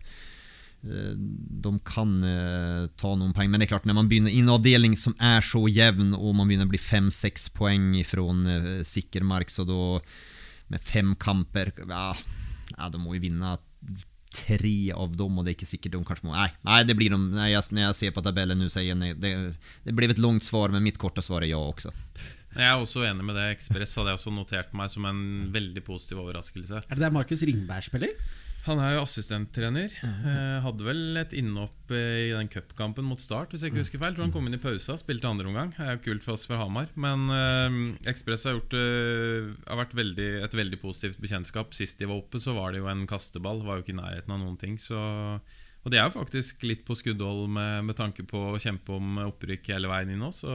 de 1.63 1.79
kan 1.79 2.25
eh, 2.25 2.87
ta 2.99 3.15
noen 3.15 3.35
poeng, 3.35 3.51
Men 3.51 3.61
det 3.61 3.69
er 3.69 3.75
klart, 3.77 3.87
når 3.87 3.95
man 4.01 4.09
begynner 4.11 4.35
i 4.35 4.41
en 4.43 4.51
avdeling 4.51 4.97
som 4.99 5.15
er 5.23 5.45
så 5.47 5.69
jevn, 5.71 6.15
og 6.15 6.35
man 6.35 6.49
begynner 6.51 6.67
å 6.67 6.73
bli 6.73 6.81
5-6 6.83 7.51
poeng 7.55 7.93
ifrån 8.01 8.47
eh, 8.47 8.83
Sickermark 8.87 9.51
så 9.51 9.67
da 9.69 10.01
med 10.73 10.83
fem 10.83 11.15
kamper, 11.21 11.73
ja, 11.87 12.17
ja 12.77 12.89
de 12.91 12.99
må 12.99 13.15
ju 13.15 13.23
vinna 13.29 13.55
tre 14.35 14.93
av 14.93 15.17
dem 15.17 15.39
och 15.39 15.45
det 15.45 15.51
är 15.51 15.53
inte 15.53 15.67
säkert 15.67 15.93
de 15.93 16.05
kanske 16.05 16.27
må, 16.27 16.33
nej, 16.33 16.53
nej 16.61 16.85
det 16.85 16.95
blir 16.95 17.11
de, 17.11 17.31
när 17.31 17.49
jag, 17.49 17.65
när 17.71 17.83
jag 17.83 17.97
ser 17.97 18.11
på 18.11 18.23
tabellen 18.23 18.59
nu 18.59 18.71
säger 18.71 18.97
jag 18.97 19.17
det, 19.21 19.55
det 19.85 19.93
blev 19.93 20.11
ett 20.11 20.19
långt 20.19 20.45
svar 20.45 20.69
men 20.69 20.83
mitt 20.83 20.99
korta 20.99 21.23
svar 21.23 21.43
är 21.43 21.47
ja 21.47 21.69
också. 21.69 21.93
Jeg 22.53 22.69
er 22.69 22.83
også 22.83 23.07
enig 23.09 23.25
med 23.25 23.37
det. 23.39 23.47
Ekspress 23.55 23.95
hadde 23.97 24.13
jeg 24.13 24.19
også 24.19 24.31
notert 24.37 24.73
meg 24.77 24.91
som 24.93 25.07
en 25.09 25.21
veldig 25.55 25.83
positiv 25.87 26.21
overraskelse. 26.21 26.83
Er 26.85 26.99
det 26.99 27.01
der 27.01 27.15
Markus 27.15 27.45
Ringberg 27.49 27.87
spiller? 27.87 28.13
Han 28.63 28.79
er 28.79 28.93
jo 28.95 29.03
assistenttrener. 29.03 29.91
Eh, 30.07 30.59
hadde 30.63 30.85
vel 30.87 31.19
et 31.19 31.33
innhopp 31.35 31.91
eh, 31.91 32.29
i 32.29 32.31
den 32.31 32.51
cupkampen 32.51 33.07
mot 33.09 33.19
Start, 33.19 33.51
hvis 33.51 33.65
jeg 33.65 33.73
ikke 33.73 33.83
husker 33.83 34.03
feil. 34.03 34.15
Tror 34.15 34.29
han 34.29 34.35
kom 34.35 34.47
inn 34.47 34.55
i 34.55 34.61
pausa, 34.63 34.95
spilte 35.01 35.27
andre 35.27 35.51
omgang. 35.51 35.73
Det 35.75 35.83
er 35.83 35.97
jo 35.97 36.05
kult 36.05 36.23
for 36.23 36.37
oss 36.37 36.47
fra 36.47 36.61
Hamar. 36.61 36.93
Men 36.95 37.27
eh, 37.35 38.13
Ekspress 38.13 38.47
har, 38.47 38.61
gjort, 38.61 38.77
eh, 38.79 39.51
har 39.67 39.81
vært 39.83 39.97
veldig, 39.99 40.29
et 40.47 40.55
veldig 40.61 40.79
positivt 40.79 41.19
bekjentskap. 41.25 41.75
Sist 41.75 41.99
de 41.99 42.07
var 42.07 42.23
oppe, 42.23 42.39
så 42.43 42.55
var 42.55 42.71
det 42.71 42.85
jo 42.85 42.89
en 42.93 43.03
kasteball. 43.11 43.65
Var 43.67 43.81
jo 43.81 43.87
ikke 43.87 43.97
i 43.97 43.99
nærheten 43.99 44.37
av 44.37 44.41
noen 44.45 44.61
ting. 44.63 44.79
Så, 44.79 45.03
og 45.83 45.91
de 45.91 45.99
er 45.99 46.07
jo 46.07 46.15
faktisk 46.21 46.63
litt 46.69 46.87
på 46.87 46.95
skuddhold 47.03 47.51
med, 47.51 47.91
med 47.91 47.99
tanke 47.99 48.23
på 48.31 48.47
å 48.53 48.63
kjempe 48.63 48.95
om 48.95 49.25
opprykk 49.27 49.75
hele 49.75 49.91
veien 49.91 50.15
inn 50.15 50.23
nå. 50.23 50.31
Så 50.39 50.55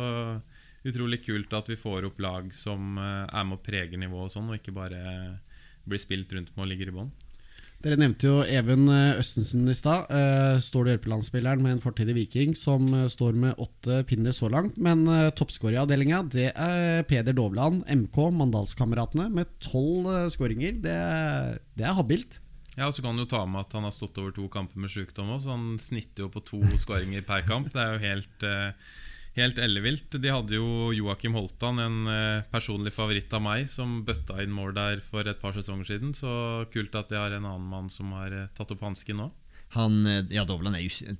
utrolig 0.88 1.26
kult 1.28 1.52
at 1.60 1.68
vi 1.68 1.76
får 1.76 2.08
opp 2.08 2.24
lag 2.24 2.54
som 2.56 2.96
er 3.04 3.44
med 3.44 3.58
og 3.58 3.66
preger 3.68 4.00
nivået 4.00 4.30
og 4.30 4.36
sånn, 4.38 4.48
og 4.48 4.62
ikke 4.62 4.72
bare 4.78 5.02
blir 5.84 6.00
spilt 6.00 6.32
rundt 6.32 6.56
med 6.56 6.64
og 6.64 6.72
ligger 6.72 6.94
i 6.94 7.00
bånn. 7.02 7.16
Dere 7.84 7.98
nevnte 8.00 8.26
jo 8.26 8.38
Even 8.42 8.88
eh, 8.90 9.20
Østensen 9.22 9.68
i 9.70 9.76
stad. 9.78 10.10
Står 10.66 10.86
du 10.86 10.92
hjelpelandsspilleren 10.92 11.62
med 11.62 11.76
en 11.76 11.84
fortid 11.84 12.10
i 12.10 12.16
Viking 12.18 12.56
som 12.58 12.88
uh, 12.90 13.06
står 13.12 13.38
med 13.38 13.60
åtte 13.62 14.00
pinner 14.10 14.34
så 14.34 14.50
langt. 14.50 14.80
Men 14.82 15.06
toppskårer 15.38 15.78
i 15.78 15.82
avdelinga 15.84 16.24
det 16.34 16.50
er 16.54 17.06
Peder 17.10 17.38
Dovland, 17.38 17.84
MK, 17.86 18.18
Mandalskameratene, 18.40 19.30
med 19.34 19.54
tolv 19.64 20.10
skåringer. 20.34 20.80
Det, 20.82 20.98
det, 21.78 21.86
er 21.86 21.98
habilt. 21.98 22.40
Ja, 22.78 22.90
og 22.90 22.96
Så 22.98 23.06
kan 23.06 23.18
du 23.18 23.26
ta 23.30 23.44
med 23.46 23.66
at 23.66 23.78
han 23.78 23.86
har 23.86 23.94
stått 23.94 24.18
over 24.22 24.34
to 24.34 24.50
kamper 24.54 24.82
med 24.82 24.94
sykdom 24.94 25.36
òg, 25.36 25.44
så 25.46 25.54
han 25.54 25.78
snitter 25.82 26.26
jo 26.26 26.34
på 26.34 26.44
to 26.46 26.62
skåringer 26.82 27.26
per 27.26 27.46
kamp. 27.46 27.70
Det 27.74 27.84
er 27.84 27.94
jo 27.94 28.04
helt 28.06 28.46
uh, 28.46 28.98
Helt 29.38 29.60
ellevilt. 29.62 30.16
De 30.18 30.32
hadde 30.34 30.58
jo 30.58 30.90
Joakim 30.98 31.36
Holtan, 31.38 31.78
en 31.78 31.98
eh, 32.10 32.46
personlig 32.50 32.96
favoritt 32.96 33.34
av 33.38 33.44
meg, 33.46 33.68
som 33.70 34.00
bøtta 34.06 34.42
inn 34.42 34.54
mål 34.54 34.74
der 34.74 35.04
for 35.06 35.30
et 35.30 35.38
par 35.44 35.54
sesonger 35.54 35.92
siden. 35.92 36.16
Så 36.18 36.30
kult 36.74 36.98
at 36.98 37.12
de 37.14 37.20
har 37.22 37.36
en 37.36 37.46
annen 37.46 37.68
mann 37.70 37.92
som 37.94 38.16
har 38.18 38.34
eh, 38.34 38.48
tatt 38.58 38.74
opp 38.74 38.82
hansken 38.88 39.22
nå. 39.22 39.28
Han, 39.76 40.00
eh, 40.10 40.24
ja 40.34 40.42
Dovland 40.48 40.80
er 40.80 40.88
jo 40.88 41.12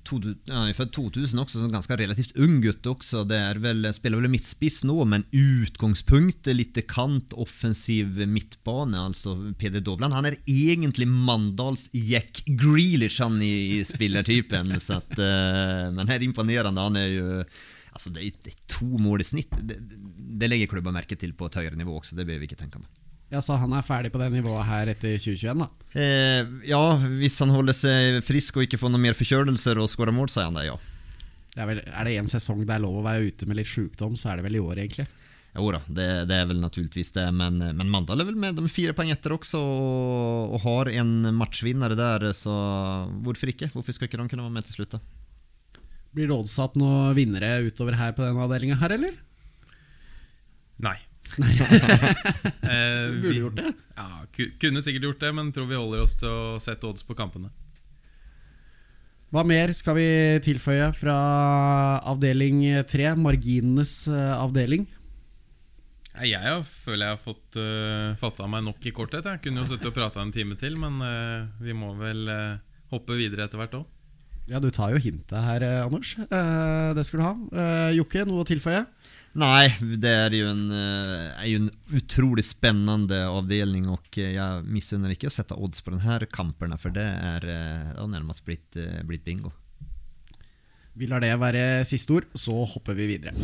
är 0.50 0.74
född 0.74 0.90
2000 0.96 1.44
også, 1.44 1.60
så 1.60 1.70
ganske 1.70 2.00
relativt 2.00 2.34
ung 2.42 2.58
gutt 2.64 2.90
også. 2.90 3.22
Det 3.28 3.38
er 3.38 3.62
vel, 3.62 3.86
spiller 3.94 4.18
vel 4.18 4.34
midtspiss 4.34 4.80
nå, 4.88 4.98
men 5.06 5.28
utgångspunkt 5.30 6.50
litt 6.50 6.82
kant, 6.90 7.38
offensiv 7.38 8.18
midtbane. 8.26 8.98
Altså 8.98 9.36
Peder 9.62 9.86
Dovland, 9.86 10.18
han 10.18 10.26
er 10.26 10.40
egentlig 10.42 11.06
Mandals 11.06 11.86
Jack 11.94 12.42
Grealish 12.50 13.22
han 13.22 13.38
i, 13.38 13.78
i 13.78 13.82
spillertypen. 13.86 14.74
så 14.90 14.98
att, 14.98 15.18
men 15.94 16.08
her 16.10 16.26
imponerende. 16.26 16.82
han 16.82 16.98
er 16.98 17.10
ju 17.14 17.44
Alltså 17.98 18.12
det 18.14 18.22
er, 18.22 18.36
det 18.44 18.52
er 18.54 18.60
to 18.70 18.86
mål 19.02 19.24
i 19.24 19.26
snitt. 19.26 19.56
Det, 19.66 19.80
det 20.38 20.46
legger 20.46 20.70
klubba 20.70 20.92
merke 20.94 21.18
til 21.18 21.32
på 21.34 21.48
et 21.50 21.58
høyere 21.58 21.78
nivå 21.78 21.96
også, 21.98 22.14
det 22.14 22.28
bør 22.28 22.38
vi 22.38 22.46
ikke 22.46 22.60
tenke 22.60 22.78
med. 22.78 22.86
Ja, 23.28 23.42
Så 23.44 23.58
han 23.60 23.74
er 23.76 23.84
ferdig 23.84 24.12
på 24.14 24.20
det 24.22 24.30
nivået 24.32 24.64
her 24.64 24.88
etter 24.88 25.18
2021, 25.20 25.58
da? 25.60 25.66
Eh, 25.98 26.46
ja, 26.70 26.84
hvis 27.18 27.36
han 27.42 27.52
holder 27.52 27.76
seg 27.76 28.22
frisk 28.24 28.56
og 28.56 28.64
ikke 28.64 28.78
får 28.80 28.94
noen 28.94 29.04
mer 29.04 29.18
forkjølelser 29.18 29.82
og 29.82 29.90
skårer 29.92 30.16
mål, 30.16 30.30
så 30.32 30.44
er 30.44 30.48
han 30.48 30.56
det, 30.56 30.68
ja. 30.70 30.78
Det 31.52 31.60
er, 31.60 31.68
vel, 31.68 31.82
er 31.82 32.08
det 32.08 32.14
en 32.22 32.30
sesong 32.30 32.62
det 32.62 32.76
er 32.76 32.84
lov 32.86 33.00
å 33.00 33.04
være 33.04 33.32
ute 33.32 33.50
med 33.50 33.58
litt 33.58 33.68
sjukdom, 33.68 34.14
så 34.16 34.30
er 34.30 34.38
det 34.38 34.46
vel 34.46 34.56
i 34.56 34.62
år, 34.62 34.80
egentlig. 34.80 35.08
Jo 35.58 35.72
da, 35.74 35.82
det, 35.90 36.06
det, 36.30 36.38
er 36.38 36.48
vel 36.48 36.60
naturligvis 36.62 37.10
det, 37.16 37.26
men, 37.34 37.58
men 37.58 37.90
Mandal 37.90 38.22
er 38.22 38.28
vel 38.30 38.38
med. 38.38 38.56
De 38.56 38.70
fire 38.70 38.94
poeng 38.94 39.10
etter 39.10 39.34
også 39.34 39.58
og, 39.58 40.54
og 40.54 40.62
har 40.62 40.92
en 41.00 41.32
matchvinner 41.34 41.96
der, 41.98 42.30
så 42.36 42.54
hvorfor 43.26 43.50
ikke? 43.50 43.72
Hvorfor 43.74 43.96
skal 43.96 44.08
ikke 44.08 44.20
de 44.22 44.28
kunne 44.30 44.46
være 44.46 44.54
med 44.54 44.68
til 44.68 44.78
slutt? 44.78 44.94
da? 44.96 45.17
Blir 46.16 46.30
det 46.30 46.36
oddsatt 46.36 46.76
noen 46.80 47.12
vinnere 47.18 47.58
utover 47.66 47.98
her 47.98 48.14
på 48.16 48.24
denne 48.24 48.44
avdelinga 48.46 48.78
her, 48.80 48.94
eller? 48.96 49.16
Nei. 50.82 50.96
Nei. 51.36 51.52
du 53.12 53.18
burde 53.22 53.38
gjort 53.42 53.58
det. 53.60 53.72
Ja, 53.98 54.24
Kunne 54.62 54.82
sikkert 54.84 55.08
gjort 55.10 55.24
det, 55.24 55.32
men 55.36 55.50
tror 55.52 55.68
vi 55.68 55.78
holder 55.78 56.04
oss 56.06 56.16
til 56.20 56.30
å 56.30 56.60
sette 56.62 56.88
odds 56.88 57.04
på 57.04 57.16
kampene. 57.18 57.50
Hva 59.28 59.42
mer 59.44 59.74
skal 59.76 59.98
vi 59.98 60.08
tilføye 60.46 60.86
fra 60.96 61.16
avdeling 62.08 62.62
tre? 62.88 63.10
Marginenes 63.20 64.06
uh, 64.08 64.38
avdeling? 64.40 64.86
Jeg 66.24 66.62
føler 66.82 67.04
jeg 67.10 67.14
har 67.14 67.20
fått 67.22 67.58
uh, 67.60 68.16
fatta 68.18 68.48
meg 68.50 68.64
nok 68.66 68.88
i 68.88 68.94
korthet. 68.96 69.28
Jeg 69.28 69.42
kunne 69.44 69.62
jo 69.62 69.68
sittet 69.68 69.90
og 69.90 69.98
prata 69.98 70.24
en 70.24 70.32
time 70.34 70.56
til, 70.58 70.78
men 70.80 70.96
uh, 71.04 71.44
vi 71.60 71.76
må 71.76 71.92
vel 72.00 72.24
uh, 72.32 72.56
hoppe 72.94 73.18
videre 73.20 73.46
etter 73.46 73.60
hvert 73.60 73.76
òg. 73.82 73.84
Ja, 74.48 74.60
du 74.64 74.70
tar 74.72 74.94
jo 74.94 75.00
hintet 75.02 75.36
her, 75.44 75.60
eh, 75.60 75.84
Anders. 75.84 76.14
Eh, 76.18 76.94
det 76.96 77.04
skal 77.04 77.20
du 77.20 77.24
ha. 77.26 77.34
Eh, 77.52 77.96
Jokke, 77.98 78.24
noe 78.24 78.40
å 78.40 78.48
tilføye? 78.48 78.86
Nei, 79.38 79.68
det 80.00 80.08
er 80.08 80.32
jo 80.32 80.46
en, 80.48 80.70
er 80.72 81.44
jo 81.46 81.58
en 81.60 81.68
utrolig 81.94 82.46
spennende 82.48 83.20
avdelning 83.28 83.84
og 83.92 84.16
jeg 84.16 84.64
misunner 84.64 85.12
ikke 85.12 85.28
å 85.28 85.34
sette 85.34 85.54
odds 85.54 85.84
på 85.84 85.92
denne 85.92 86.26
kampen, 86.32 86.72
for 86.80 86.96
det 86.96 87.04
er, 87.04 87.44
det 87.44 87.98
har 88.00 88.08
nærmest 88.08 88.42
blitt, 88.48 88.80
blitt 89.06 89.26
bingo. 89.28 89.52
Vi 90.96 91.06
lar 91.06 91.20
det 91.22 91.36
være 91.38 91.84
siste 91.86 92.16
ord, 92.16 92.26
så 92.34 92.64
hopper 92.72 92.96
vi 92.98 93.12
videre. 93.12 93.36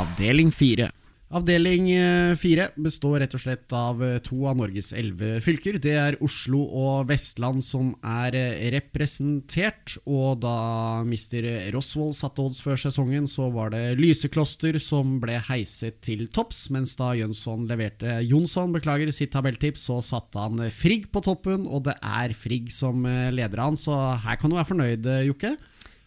Avdeling 0.00 0.50
fire. 0.50 0.88
Avdeling 1.34 1.88
eh, 1.90 2.36
fire 2.38 2.68
består 2.78 3.16
rett 3.18 3.32
og 3.34 3.40
slett 3.42 3.72
av 3.74 3.98
eh, 4.04 4.20
to 4.22 4.44
av 4.46 4.60
Norges 4.60 4.92
elleve 4.94 5.40
fylker. 5.42 5.80
Det 5.82 5.96
er 5.98 6.18
Oslo 6.22 6.60
og 6.62 7.08
Vestland 7.08 7.64
som 7.66 7.88
er 8.06 8.36
eh, 8.38 8.68
representert. 8.76 9.96
Og 10.06 10.38
da 10.44 11.02
mister 11.02 11.48
Rosvold 11.74 12.14
satte 12.14 12.44
odds 12.46 12.62
før 12.62 12.78
sesongen, 12.78 13.26
så 13.26 13.48
var 13.50 13.74
det 13.74 13.98
Lysekloster 13.98 14.78
som 14.78 15.18
ble 15.22 15.40
heiset 15.48 15.98
til 16.06 16.28
topps. 16.30 16.68
Mens 16.70 16.94
da 17.00 17.10
Jønsson 17.18 17.66
leverte 17.66 18.20
Jonsson 18.22 18.76
beklager 18.76 19.10
sitt 19.10 19.34
tabelltips, 19.34 19.88
så 19.90 19.98
satte 20.06 20.46
han 20.46 20.62
Frigg 20.70 21.10
på 21.10 21.26
toppen. 21.26 21.66
Og 21.66 21.88
det 21.90 21.98
er 22.06 22.38
Frigg 22.38 22.70
som 22.70 23.02
leder 23.02 23.66
han, 23.66 23.74
så 23.74 24.14
her 24.22 24.38
kan 24.38 24.54
du 24.54 24.60
være 24.60 24.70
fornøyd, 24.70 25.10
Jokke? 25.26 25.56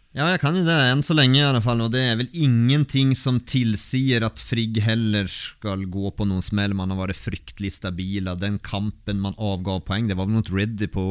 Ja, 0.09 0.25
jeg 0.31 0.39
kan 0.41 0.55
jo 0.57 0.63
det 0.65 0.73
enn 0.89 1.03
så 1.05 1.13
lenge 1.13 1.37
i 1.37 1.43
alle 1.45 1.59
fall 1.61 1.83
Og 1.85 1.91
det 1.93 1.99
er 2.01 2.15
vel 2.17 2.31
ingenting 2.33 3.11
som 3.13 3.35
tilsier 3.45 4.23
at 4.25 4.41
Frigg 4.41 4.79
heller 4.81 5.29
skal 5.29 5.83
gå 5.85 6.09
på 6.17 6.25
noen 6.25 6.41
smell. 6.41 6.73
Man 6.73 6.89
har 6.89 6.97
vært 7.03 7.19
fryktelig 7.19 7.75
stabila. 7.75 8.33
Den 8.33 8.57
kampen 8.57 9.21
man 9.21 9.37
avgav 9.37 9.83
poeng, 9.85 10.07
det 10.09 10.17
var 10.17 10.25
vel 10.25 10.39
mot 10.39 10.49
Reddy 10.49 10.89
på 10.89 11.03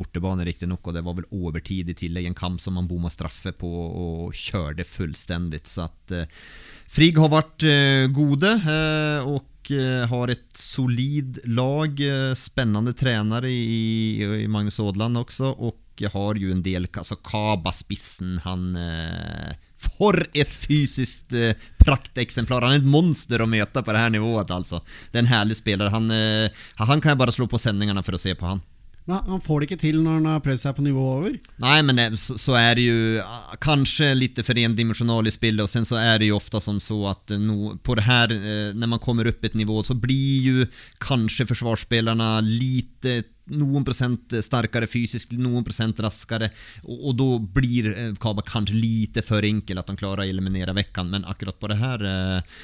bortebane 0.00 0.46
riktignok, 0.48 0.82
og 0.82 0.96
det 0.96 1.04
var 1.06 1.20
vel 1.20 1.28
overtid 1.30 1.92
i 1.92 1.96
tillegg. 2.02 2.26
En 2.26 2.38
kamp 2.38 2.58
som 2.62 2.74
man 2.74 2.90
bomma 2.90 3.12
straffe 3.14 3.54
på 3.54 3.70
og 3.70 4.34
kjørte 4.34 4.88
fullstendig. 4.88 5.62
Så 5.70 5.86
at 5.86 6.16
eh, 6.16 6.42
Frigg 6.90 7.18
har 7.22 7.30
vært 7.30 7.62
eh, 7.62 8.08
gode 8.10 8.50
eh, 8.50 9.22
och 9.22 9.70
eh, 9.70 10.08
har 10.10 10.28
ett 10.28 10.56
solid 10.56 11.38
lag, 11.44 11.94
spennende 11.94 12.36
spännande 12.36 12.92
tränare 12.92 13.50
i, 13.50 14.46
Magnus 14.48 14.78
Ådland 14.78 15.18
också 15.18 15.44
och 15.44 15.89
har 16.08 16.38
jo 16.40 16.52
en 16.52 16.62
del, 16.64 16.88
altså 16.88 17.18
Kaba-spissen, 17.20 18.38
han... 18.46 18.70
Eh, 18.76 19.58
for 19.80 20.16
et 20.36 20.50
fysiskt 20.52 21.32
eh, 21.32 21.56
praktexemplar. 21.80 22.66
Han 22.66 22.76
er 22.76 22.82
et 22.82 22.90
monster 22.90 23.40
å 23.40 23.48
møte 23.48 23.80
på 23.80 23.94
det 23.94 24.02
her 24.02 24.12
nivået 24.12 24.52
altså. 24.52 24.82
Det 25.08 25.20
er 25.20 25.24
en 25.24 25.30
herlig 25.30 25.56
spelare. 25.56 25.92
Han, 25.94 26.10
eh, 26.12 26.64
han 26.76 27.00
kan 27.00 27.14
jeg 27.14 27.20
bare 27.22 27.32
slå 27.32 27.48
på 27.48 27.60
sendingene 27.60 28.04
for 28.04 28.18
å 28.18 28.20
se 28.20 28.34
på 28.36 28.44
han. 28.44 28.60
Men 29.08 29.32
han 29.32 29.42
får 29.42 29.60
det 29.60 29.68
ikke 29.68 29.80
til 29.80 29.98
når 30.04 30.18
han 30.18 30.28
har 30.28 30.42
prøvd 30.44 30.62
seg 30.62 30.76
på 30.76 30.84
nivå 30.84 31.06
over. 31.16 31.38
Nei, 31.62 31.78
men 31.86 31.98
det, 31.98 32.06
så, 32.20 32.36
så 32.38 32.54
er 32.60 32.76
det 32.78 32.84
jo 32.84 33.24
kanskje 33.64 34.12
litt 34.18 34.38
for 34.44 34.60
endimensjonal 34.60 35.26
i 35.26 35.34
spillet, 35.34 35.64
og 35.64 35.72
sen 35.72 35.88
så 35.88 35.98
er 36.02 36.20
det 36.20 36.30
jo 36.30 36.38
ofte 36.38 36.60
som 36.62 36.78
så 36.82 37.00
at 37.14 37.34
eh, 37.34 37.40
no, 37.42 37.74
på 37.82 37.96
det 37.98 38.06
her, 38.06 38.36
når 38.76 38.94
man 38.94 39.02
kommer 39.02 39.28
opp 39.30 39.44
et 39.46 39.58
nivå 39.58 39.80
så 39.86 39.96
blir 39.98 40.46
jo 40.46 40.70
kanskje 41.02 41.48
forsvarsspillerne 41.48 42.32
lite 42.46 43.22
noen 43.56 43.84
prosent 43.86 44.34
sterkere 44.44 44.88
fysisk, 44.90 45.34
noen 45.38 45.64
prosent 45.66 46.00
raskere, 46.04 46.50
og, 46.84 47.10
og 47.10 47.16
da 47.18 47.28
blir 47.60 47.90
eh, 47.92 48.12
Kaba 48.20 48.44
kanskje 48.46 48.78
lite 48.78 49.24
for 49.26 49.46
enkel 49.46 49.80
at 49.80 49.90
han 49.90 49.98
klarer 50.00 50.24
å 50.24 50.30
eliminere 50.30 50.76
veckan 50.76 51.10
men 51.10 51.26
akkurat 51.28 51.58
på 51.60 51.70
det 51.72 51.80
eh, 51.80 52.56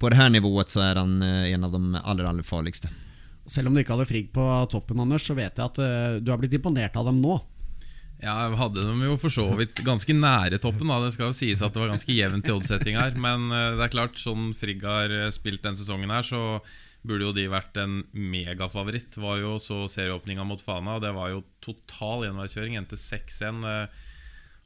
på 0.00 0.10
det 0.10 0.18
her 0.18 0.32
nivået 0.32 0.72
så 0.74 0.82
er 0.88 0.98
han 1.00 1.20
eh, 1.22 1.52
en 1.54 1.66
av 1.68 1.74
de 1.74 1.82
aller, 2.02 2.26
aller 2.26 2.46
farligste. 2.46 2.90
Selv 3.46 3.68
om 3.68 3.74
du 3.74 3.82
ikke 3.82 3.96
hadde 3.96 4.08
Frigg 4.08 4.30
på 4.34 4.44
toppen, 4.72 5.00
Anders, 5.02 5.26
så 5.26 5.36
vet 5.36 5.58
jeg 5.58 5.64
at 5.64 5.80
uh, 5.82 6.20
du 6.22 6.30
har 6.32 6.40
blitt 6.40 6.56
imponert 6.56 6.96
av 6.96 7.10
dem 7.10 7.20
nå. 7.24 7.38
Ja, 8.22 8.46
jeg 8.46 8.56
hadde 8.56 8.86
dem 8.86 9.02
jo 9.04 9.18
for 9.20 9.32
så 9.32 9.44
vidt 9.58 9.82
ganske 9.84 10.14
nære 10.16 10.60
toppen. 10.62 10.88
da 10.88 11.00
Det 11.02 11.12
skal 11.16 11.28
jo 11.28 11.36
sies 11.36 11.60
at 11.64 11.74
det 11.74 11.82
var 11.82 11.92
ganske 11.92 12.14
jevnt 12.14 12.48
i 12.48 12.54
oddsetting 12.54 12.96
her. 12.96 13.12
Men 13.20 13.50
uh, 13.52 13.74
det 13.76 13.84
er 13.88 13.92
klart, 13.92 14.16
sånn 14.20 14.52
Frigg 14.56 14.84
har 14.86 15.12
eh, 15.12 15.30
spilt 15.34 15.64
denne 15.64 15.80
sesongen 15.80 16.12
her, 16.14 16.24
så 16.24 16.60
burde 17.04 17.26
jo 17.28 17.34
de 17.36 17.44
vært 17.52 17.76
en 17.82 18.00
megafavoritt. 18.16 19.18
Var 19.20 19.42
jo 19.42 19.58
så 19.60 19.82
serieåpninga 19.92 20.46
mot 20.48 20.62
Fana, 20.64 20.96
og 20.96 21.04
det 21.04 21.12
var 21.16 21.34
jo 21.34 21.44
total 21.64 22.24
gjenveiskjøring. 22.28 22.78
Endte 22.80 22.96
6-1. 23.00 23.60
eh, 23.68 24.04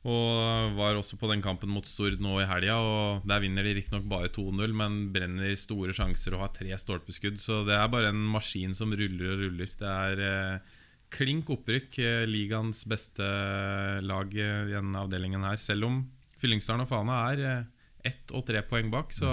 Og 0.06 0.76
var 0.78 0.94
også 0.94 1.18
på 1.18 1.28
den 1.32 1.42
kampen 1.42 1.72
mot 1.74 1.86
Stord 1.86 2.20
nå 2.22 2.36
i 2.38 2.46
helga. 2.46 2.76
Der 3.26 3.42
vinner 3.42 3.66
de 3.66 3.74
riktignok 3.76 4.06
bare 4.08 4.30
2-0, 4.30 4.74
men 4.78 4.98
brenner 5.14 5.56
store 5.58 5.94
sjanser 5.96 6.36
og 6.36 6.44
har 6.44 6.52
tre 6.54 6.76
stolpeskudd. 6.78 7.40
Så 7.42 7.64
det 7.66 7.74
er 7.74 7.90
bare 7.90 8.12
en 8.12 8.22
maskin 8.30 8.76
som 8.78 8.94
ruller 8.94 9.34
og 9.34 9.42
ruller. 9.42 9.72
Det 9.80 9.90
er 9.90 10.22
eh, 10.28 10.76
klink 11.14 11.50
opprykk. 11.50 11.98
Eh, 11.98 12.22
ligaens 12.30 12.84
beste 12.88 13.26
lag 14.04 14.38
eh, 14.38 14.70
i 14.70 14.76
denne 14.76 15.02
avdelingen 15.02 15.44
her. 15.48 15.60
Selv 15.62 15.88
om 15.88 16.00
Fyllingsdalen 16.38 16.86
og 16.86 16.90
Fana 16.92 17.20
er 17.32 17.44
eh, 17.44 17.68
ett 18.12 18.30
og 18.30 18.46
tre 18.48 18.62
poeng 18.66 18.92
bak. 18.94 19.12
Så 19.16 19.28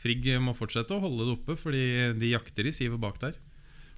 Frigg 0.00 0.26
må 0.42 0.56
fortsette 0.58 0.96
å 0.96 1.02
holde 1.04 1.28
det 1.28 1.36
oppe, 1.36 1.56
fordi 1.56 1.84
de 2.18 2.34
jakter 2.34 2.66
i 2.66 2.74
sivet 2.74 3.00
bak 3.00 3.20
der. 3.22 3.38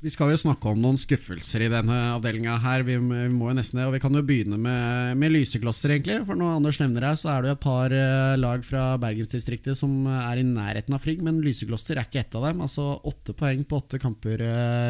Vi 0.05 0.13
skal 0.13 0.29
jo 0.31 0.39
snakke 0.39 0.69
om 0.69 0.81
noen 0.83 0.99
skuffelser 1.01 1.65
i 1.65 1.71
denne 1.73 1.95
avdelinga 2.13 2.59
her. 2.61 2.85
Vi, 2.87 2.99
vi 3.01 3.23
må 3.33 3.49
jo 3.51 3.57
nesten 3.57 3.81
det, 3.81 3.87
og 3.89 3.95
vi 3.97 4.01
kan 4.03 4.15
jo 4.15 4.25
begynne 4.27 4.59
med, 4.61 5.17
med 5.19 5.33
Lyseklosser, 5.33 5.95
egentlig. 5.95 6.19
For 6.29 6.39
når 6.39 6.59
Anders 6.59 6.81
nevner 6.83 7.09
her, 7.09 7.17
så 7.21 7.33
er 7.33 7.43
det 7.43 7.51
jo 7.51 7.57
et 7.57 7.65
par 7.65 7.95
eh, 7.97 8.35
lag 8.39 8.67
fra 8.67 8.91
bergensdistriktet 9.03 9.79
som 9.79 10.05
er 10.13 10.43
i 10.43 10.45
nærheten 10.47 10.97
av 10.97 11.01
Frigg, 11.03 11.25
men 11.25 11.41
Lyseklosser 11.45 11.97
er 11.97 12.11
ikke 12.11 12.23
ett 12.27 12.37
av 12.37 12.51
dem. 12.51 12.61
Altså 12.67 12.91
åtte 13.09 13.37
poeng 13.37 13.65
på 13.65 13.81
åtte 13.81 14.03
kamper, 14.03 14.45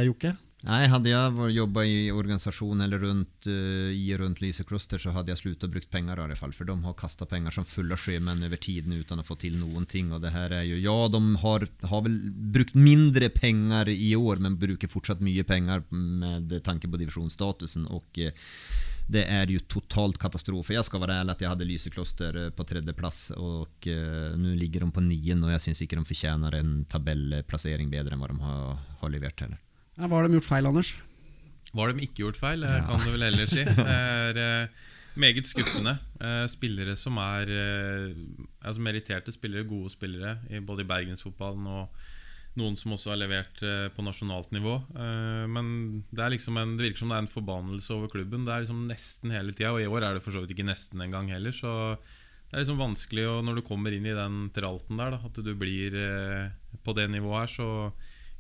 Joke. 0.06 0.16
Jokke. 0.16 0.36
Nej, 0.68 0.88
hade 0.88 1.08
jag 1.08 1.50
jobbat 1.50 1.84
i 1.84 2.10
organisation 2.10 2.80
eller 2.80 2.98
runt, 2.98 3.46
eh, 3.46 3.52
i 3.52 4.16
runt 4.18 4.40
Lysekloster 4.40 4.98
så 4.98 5.10
hade 5.10 5.30
jag 5.30 5.38
slutat 5.38 5.70
brukt 5.70 5.90
pengar 5.90 6.18
i 6.18 6.20
alla 6.20 6.36
fall. 6.36 6.52
För 6.52 6.64
de 6.64 6.84
har 6.84 6.94
kastat 6.94 7.28
pengar 7.28 7.50
som 7.50 7.64
fulla 7.64 7.96
sjömän 7.96 8.42
över 8.42 8.56
tiden 8.56 8.92
utan 8.92 9.20
att 9.20 9.26
få 9.26 9.34
till 9.34 9.58
någonting. 9.58 10.12
Och 10.12 10.20
det 10.20 10.28
här 10.28 10.50
är 10.50 10.62
ju, 10.62 10.78
ja 10.78 11.08
de 11.12 11.36
har, 11.36 11.68
har 11.80 12.02
väl 12.02 12.30
brukt 12.30 12.74
mindre 12.74 13.28
pengar 13.28 13.88
i 13.88 14.16
år 14.16 14.36
men 14.36 14.58
brukar 14.58 14.88
fortsatt 14.88 15.20
mycket 15.20 15.46
pengar 15.46 15.82
med 15.94 16.64
tanke 16.64 16.88
på 16.88 16.96
divisionsstatusen. 16.96 17.86
Och 17.86 18.18
eh, 18.18 18.32
det 19.08 19.24
är 19.24 19.46
ju 19.46 19.58
totalt 19.58 20.18
katastrof. 20.18 20.70
Jag 20.70 20.84
ska 20.84 20.98
vara 20.98 21.14
ärlig 21.14 21.32
att 21.32 21.40
jag 21.40 21.48
hade 21.48 21.64
Lysekloster 21.64 22.44
eh, 22.44 22.50
på 22.50 22.64
tredje 22.64 22.92
plats 22.92 23.30
och 23.30 23.88
nu 24.36 24.56
ligger 24.56 24.80
de 24.80 24.92
på 24.92 25.00
nian 25.00 25.44
och 25.44 25.52
jag 25.52 25.62
syns 25.62 25.82
inte 25.82 25.96
de 25.96 26.04
förtjänar 26.04 26.52
en 26.52 26.84
tabellplacering 26.84 27.90
bättre 27.90 28.12
än 28.12 28.20
vad 28.20 28.30
de 28.30 28.40
har, 28.40 28.78
har 28.98 29.10
levererat 29.10 29.40
heller. 29.40 29.58
Ja, 29.96 30.08
hva 30.10 30.18
har 30.18 30.26
de 30.28 30.36
gjort 30.36 30.48
feil, 30.48 30.68
Anders? 30.68 30.92
Hva 31.72 31.86
har 31.86 31.94
de 31.94 32.04
ikke 32.04 32.26
gjort 32.26 32.38
feil, 32.40 32.64
ja. 32.64 32.82
kan 32.84 33.00
du 33.00 33.14
vel 33.14 33.24
heller 33.30 33.48
si. 33.48 33.62
Det 33.64 33.86
er 33.86 34.40
eh, 34.42 34.74
meget 35.16 35.48
skuffende. 35.48 35.96
Eh, 36.20 36.44
spillere 36.52 36.96
som 37.00 37.16
er 37.20 37.52
eh, 37.52 38.18
altså 38.60 38.84
Meritterte 38.84 39.32
spillere, 39.32 39.64
gode 39.68 39.92
spillere, 39.94 40.36
i, 40.50 40.60
både 40.60 40.84
i 40.84 40.90
bergensfotballen 40.90 41.68
og 41.72 42.04
noen 42.56 42.76
som 42.80 42.94
også 42.96 43.12
har 43.12 43.20
levert 43.20 43.60
eh, 43.64 43.86
på 43.92 44.04
nasjonalt 44.04 44.52
nivå. 44.56 44.74
Eh, 44.96 45.46
men 45.52 45.70
det, 46.10 46.20
er 46.24 46.34
liksom 46.34 46.60
en, 46.60 46.74
det 46.76 46.88
virker 46.88 47.02
som 47.02 47.12
det 47.12 47.18
er 47.18 47.24
en 47.24 47.32
forbannelse 47.32 47.96
over 47.96 48.12
klubben. 48.12 48.44
Det 48.44 48.52
er 48.52 48.66
liksom 48.66 48.84
nesten 48.90 49.32
hele 49.32 49.56
tida, 49.56 49.72
og 49.72 49.80
i 49.80 49.88
år 49.88 50.04
er 50.04 50.18
det 50.18 50.24
for 50.24 50.36
så 50.36 50.44
vidt 50.44 50.52
ikke 50.56 50.68
nesten 50.68 51.04
engang 51.04 51.32
heller. 51.32 51.56
Så 51.56 51.72
det 52.46 52.54
er 52.54 52.64
liksom 52.64 52.80
vanskelig 52.80 53.24
og 53.28 53.40
når 53.48 53.58
du 53.58 53.64
kommer 53.66 53.96
inn 53.96 54.06
i 54.08 54.16
den 54.16 54.44
tralten 54.56 55.00
der, 55.00 55.16
da, 55.16 55.22
at 55.24 55.40
du 55.40 55.52
blir 55.58 55.96
eh, 56.00 56.52
på 56.84 56.96
det 56.96 57.08
nivået 57.12 57.46
her, 57.46 57.54
så 57.56 57.70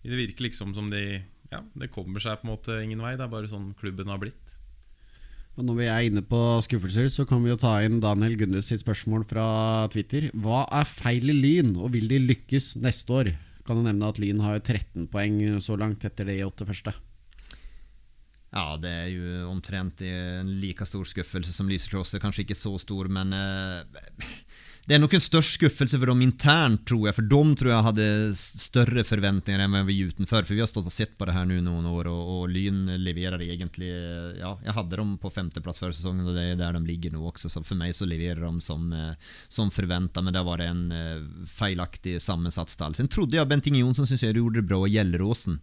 det 0.06 0.20
virker 0.20 0.46
liksom 0.46 0.76
som 0.76 0.92
de 0.92 1.24
ja, 1.52 1.62
det 1.78 1.92
kommer 1.94 2.22
seg 2.22 2.40
på 2.40 2.48
en 2.48 2.52
måte 2.54 2.76
ingen 2.82 3.02
vei. 3.02 3.14
Det 3.16 3.26
er 3.26 3.32
bare 3.32 3.50
sånn 3.50 3.72
klubben 3.78 4.10
har 4.10 4.20
blitt. 4.22 4.54
Men 5.56 5.70
når 5.70 5.78
vi 5.78 5.88
er 5.88 6.06
inne 6.10 6.20
på 6.26 6.38
skuffelser, 6.66 7.08
så 7.12 7.24
kan 7.28 7.40
vi 7.44 7.48
jo 7.48 7.56
ta 7.60 7.78
inn 7.84 7.96
Daniel 8.02 8.36
Gunnes 8.36 8.68
sitt 8.68 8.82
spørsmål 8.82 9.24
fra 9.28 9.46
Twitter. 9.92 10.28
Hva 10.36 10.66
er 10.68 10.88
feil 10.88 11.32
i 11.32 11.36
Lyn, 11.36 11.72
og 11.80 11.94
vil 11.94 12.10
de 12.10 12.20
lykkes 12.20 12.74
neste 12.84 13.14
år? 13.16 13.32
Kan 13.66 13.80
du 13.80 13.86
nevne 13.86 14.10
at 14.10 14.20
Lyn 14.20 14.42
har 14.44 14.60
13 14.60 15.08
poeng 15.12 15.40
så 15.64 15.78
langt 15.80 16.04
etter 16.04 16.28
de 16.28 16.42
åtte 16.44 16.68
første. 16.68 16.92
Ja, 18.52 18.76
det 18.80 18.92
er 18.92 19.08
jo 19.10 19.48
omtrent 19.50 20.00
en 20.06 20.52
like 20.62 20.84
stor 20.88 21.08
skuffelse 21.08 21.52
som 21.52 21.68
Lysekloster. 21.68 22.20
Kanskje 22.22 22.44
ikke 22.44 22.56
så 22.56 22.72
stor, 22.80 23.08
men 23.12 23.32
eh, 23.36 24.28
det 24.86 24.94
är 24.94 24.98
nog 24.98 25.14
en 25.14 25.20
störst 25.20 25.54
skuffelse 25.54 25.98
för 25.98 26.06
dem 26.06 26.22
internt 26.22 26.86
tror 26.86 27.08
jag. 27.08 27.14
För 27.14 27.22
de 27.22 27.56
tror 27.56 27.70
jag 27.70 27.82
hade 27.82 28.34
större 28.36 29.04
förväntningar 29.04 29.60
än 29.60 29.72
vad 29.72 29.86
vi 29.86 29.98
utanför. 29.98 30.42
För 30.42 30.54
vi 30.54 30.60
har 30.60 30.66
stått 30.66 30.86
och 30.86 30.92
sett 30.92 31.18
på 31.18 31.24
det 31.24 31.32
här 31.32 31.44
nu 31.44 31.60
några 31.60 31.88
år 31.88 32.06
och, 32.06 32.40
och 32.40 32.48
Lyn 32.48 33.04
leverar 33.04 33.42
egentligen. 33.42 34.36
Ja, 34.40 34.60
jag 34.64 34.72
hade 34.72 34.96
dem 34.96 35.18
på 35.18 35.30
femteplass 35.30 35.78
før 35.78 35.86
förra 35.86 35.92
säsongen 35.92 36.26
och 36.26 36.34
det 36.34 36.42
är 36.42 36.56
där 36.56 36.72
de 36.72 36.86
ligger 36.86 37.10
nu 37.10 37.18
också. 37.18 37.48
Så 37.48 37.62
för 37.62 37.74
mig 37.74 37.94
så 37.94 38.04
levererar 38.04 38.40
de 38.40 38.60
som, 38.60 38.92
eh, 38.92 39.12
som 39.48 39.70
förväntat. 39.70 40.24
Men 40.24 40.32
det 40.32 40.42
var 40.42 40.58
en 40.58 40.92
feilaktig 41.46 41.86
felaktig 41.86 42.22
sammansatt 42.22 42.70
stall. 42.70 42.94
Sen 42.94 43.08
trodde 43.08 43.36
jag 43.36 43.48
Benting 43.48 43.76
Jonsson 43.76 44.06
syns 44.06 44.22
jag 44.22 44.36
gjorde 44.36 44.58
det 44.58 44.66
bra 44.66 44.86
i 44.86 44.90
Gjelleråsen. 44.90 45.60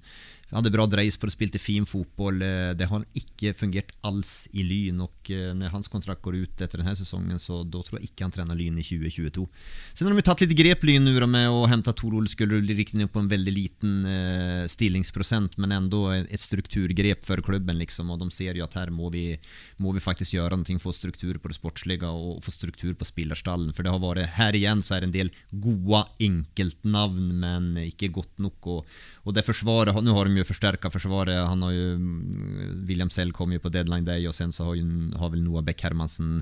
Hadde 0.54 0.70
bra 0.70 0.86
dreis 0.86 1.16
på 1.18 1.26
og 1.26 1.34
spilte 1.34 1.60
fin 1.62 1.86
fotball. 1.89 2.41
Eh, 2.45 2.74
Det 2.78 2.88
har 2.89 3.06
ikke 3.18 3.54
fungert 3.58 3.91
alls 4.06 4.47
i 4.54 4.62
Lyn. 4.62 5.01
Og 5.01 5.32
eh, 5.34 5.49
når 5.58 5.74
hans 5.74 5.89
kontrakt 5.89 6.22
går 6.22 6.38
ut 6.43 6.62
etter 6.62 6.82
denne 6.82 6.93
sesongen, 6.97 7.39
så 7.41 7.64
da 7.66 7.82
tror 7.82 7.99
jeg 7.99 8.12
ikke 8.12 8.28
han 8.28 8.34
trener 8.36 8.58
Lyn 8.58 8.78
i 8.78 8.86
2022. 8.86 9.47
Så 9.93 10.06
har 10.06 10.14
de 10.14 10.26
tatt 10.26 10.43
litt 10.45 10.56
grep 10.58 10.86
Lyn 10.86 11.08
nu 11.08 11.14
med 11.26 11.49
å 11.49 11.66
hente 11.72 11.93
Tor 11.97 12.14
Ole 12.14 12.30
Skullerud 12.30 12.70
riktignok 12.70 13.14
på 13.14 13.24
en 13.24 13.32
veldig 13.32 13.54
liten 13.56 14.06
eh, 14.06 14.66
stillingsprosent, 14.70 15.58
men 15.58 15.74
enda 15.74 16.20
et 16.22 16.43
strukturgrep 16.43 17.26
for 17.26 17.41
klubben. 17.41 17.80
liksom 17.82 18.12
Og 18.14 18.22
de 18.22 18.30
ser 18.32 18.60
jo 18.60 18.68
at 18.68 18.78
her 18.78 18.93
må 18.93 19.10
vi, 19.14 19.39
må 19.82 19.93
vi 19.93 20.04
faktisk 20.04 20.38
gjøre 20.38 20.60
noe, 20.60 20.80
få 20.84 20.93
struktur 20.93 21.38
på 21.41 21.49
det 21.49 21.58
sportslige 21.58 22.10
og 22.10 22.43
få 22.45 22.54
struktur 22.54 22.93
på 22.93 23.08
spillerstallen. 23.10 23.74
For 23.74 23.84
det 23.84 23.93
har 23.93 24.01
vært 24.04 24.38
Her 24.38 24.54
igjen 24.54 24.82
så 24.86 24.95
er 24.95 25.01
det 25.01 25.10
en 25.10 25.18
del 25.18 25.34
gode 25.64 26.06
enkeltnavn, 26.22 27.34
men 27.41 27.74
ikke 27.88 28.12
godt 28.14 28.43
nok. 28.43 28.70
Og, 28.70 28.95
og 29.24 29.36
det 29.36 29.45
forsvaret, 29.47 29.95
Nå 30.03 30.15
har 30.17 30.28
de 30.28 30.41
jo 30.41 30.47
forsterka 30.47 30.89
forsvaret. 30.91 31.38
Han 31.47 31.61
har 31.63 31.71
jo, 31.71 31.91
mm, 31.95 32.88
William 32.89 33.11
Sell 33.13 33.32
kom 33.36 33.53
jo 33.55 33.61
på 33.63 33.71
deadline 33.71 34.05
day, 34.07 34.26
og 34.28 34.36
sen 34.36 34.51
så 34.51 34.67
har, 34.67 34.76
ju, 34.76 35.13
har 35.15 35.32
vel 35.32 35.45
Noah 35.45 35.63
Beck 35.63 35.86
Hermansen 35.86 36.41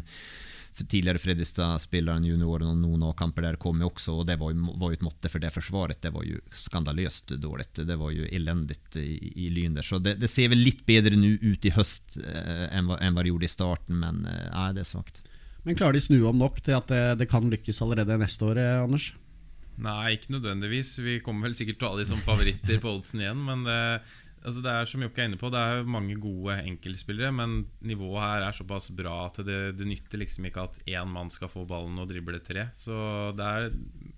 tidligere 0.87 1.19
Fredrikstad-spilleren, 1.19 2.25
junioren 2.25 2.69
og 2.71 2.77
noen 2.79 3.03
A-kamper 3.09 3.43
der 3.43 3.57
kom 3.61 3.81
jo 3.83 3.89
også, 3.91 4.15
og 4.21 4.27
det 4.29 4.37
var 4.39 4.53
jo, 4.53 4.71
var 4.79 4.93
jo 4.93 4.97
et 4.97 5.05
måtte 5.05 5.29
for 5.29 5.43
det 5.43 5.51
forsvaret. 5.53 5.99
Det 6.01 6.13
var 6.15 6.25
jo 6.25 6.39
skandaløst 6.57 7.35
dårlig. 7.43 7.67
Det 7.75 7.97
var 7.99 8.13
jo 8.15 8.25
elendig 8.31 8.79
i, 8.97 9.17
i 9.45 9.49
Lyn 9.53 9.75
der. 9.77 9.85
Så 9.85 9.99
det, 10.01 10.15
det 10.21 10.31
ser 10.31 10.49
vel 10.53 10.63
litt 10.63 10.85
bedre 10.87 11.19
nu 11.19 11.35
ut 11.35 11.67
i 11.67 11.73
høst 11.75 12.17
eh, 12.23 12.67
enn 12.71 12.87
hva, 12.89 12.97
enn 13.03 13.13
hva 13.13 13.25
det 13.25 13.33
gjorde 13.33 13.49
i 13.49 13.51
starten, 13.51 13.99
men 14.01 14.23
eh, 14.31 14.69
det 14.73 14.85
er 14.85 14.91
svakt. 14.93 15.21
Men 15.67 15.77
klarer 15.77 15.99
de 15.99 16.05
snu 16.07 16.21
om 16.25 16.39
nok 16.41 16.63
til 16.65 16.79
at 16.79 16.89
det, 16.89 17.03
det 17.19 17.29
kan 17.29 17.51
lykkes 17.51 17.83
allerede 17.83 18.17
neste 18.21 18.47
år, 18.47 18.61
eh, 18.63 18.81
Anders? 18.81 19.11
Nei, 19.81 20.15
ikke 20.17 20.35
nødvendigvis. 20.35 20.97
Vi 21.01 21.19
kommer 21.23 21.47
vel 21.47 21.55
sikkert 21.57 21.79
til 21.79 21.87
å 21.87 21.93
ha 21.93 22.01
de 22.01 22.07
som 22.09 22.19
favoritter 22.25 22.81
på 22.83 22.91
oddsen 22.97 23.23
igjen. 23.23 23.39
Men 23.47 23.63
det, 23.65 23.77
altså 24.43 24.63
det 24.65 24.73
er 24.73 24.89
som 24.89 25.05
Jokke 25.05 25.23
er 25.23 25.29
inne 25.29 25.39
på, 25.41 25.49
det 25.53 25.61
er 25.61 25.87
mange 25.87 26.17
gode 26.21 26.57
enkeltspillere. 26.59 27.31
Men 27.37 27.55
nivået 27.87 28.21
her 28.25 28.47
er 28.49 28.57
såpass 28.57 28.91
bra 28.97 29.15
at 29.29 29.41
det, 29.47 29.61
det 29.79 29.87
nytter 29.89 30.21
liksom 30.21 30.49
ikke 30.49 30.67
at 30.67 30.83
én 30.91 31.15
mann 31.15 31.31
skal 31.33 31.51
få 31.51 31.65
ballen 31.69 31.97
og 32.01 32.11
drible 32.11 32.41
tre. 32.45 32.67
Så 32.81 32.93
det 33.37 33.47
er, 33.47 33.71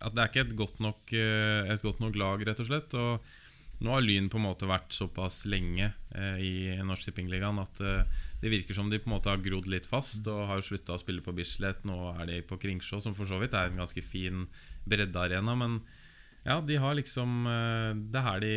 det 0.09 0.17
er 0.17 0.27
ikke 0.31 0.45
et 0.47 0.57
godt, 0.59 0.83
nok, 0.83 1.15
eh, 1.15 1.71
et 1.75 1.85
godt 1.85 2.03
nok 2.03 2.19
lag, 2.19 2.45
rett 2.49 2.63
og 2.63 2.69
slett. 2.71 2.99
Og 2.99 3.83
nå 3.83 3.91
har 3.91 4.03
Lyn 4.03 4.29
på 4.31 4.39
en 4.39 4.45
måte 4.45 4.67
vært 4.69 4.93
såpass 4.95 5.41
lenge 5.49 5.89
eh, 6.15 6.37
i 6.39 6.53
Norsk 6.85 7.09
Tippingligaen 7.09 7.59
at 7.59 7.81
eh, 7.83 8.21
det 8.43 8.51
virker 8.51 8.75
som 8.77 8.91
de 8.91 8.99
på 8.99 9.09
en 9.09 9.15
måte 9.15 9.31
har 9.31 9.41
grodd 9.43 9.67
litt 9.71 9.87
fast 9.89 10.27
og 10.31 10.45
har 10.49 10.63
slutta 10.63 10.95
å 10.95 11.01
spille 11.01 11.23
på 11.23 11.33
Bislett. 11.35 11.83
Nå 11.87 12.13
er 12.13 12.29
de 12.29 12.37
på 12.47 12.59
Kringsjå, 12.59 13.01
som 13.03 13.15
for 13.17 13.27
så 13.27 13.39
vidt 13.41 13.55
er 13.55 13.71
en 13.71 13.81
ganske 13.83 14.03
fin 14.05 14.45
breddearena. 14.89 15.55
Men 15.59 15.81
ja, 16.43 16.57
de 16.61 16.75
har 16.75 16.95
liksom 16.97 17.45
eh, 17.47 17.91
Det 18.11 18.19
er 18.19 18.25
her 18.25 18.41
de 18.43 18.53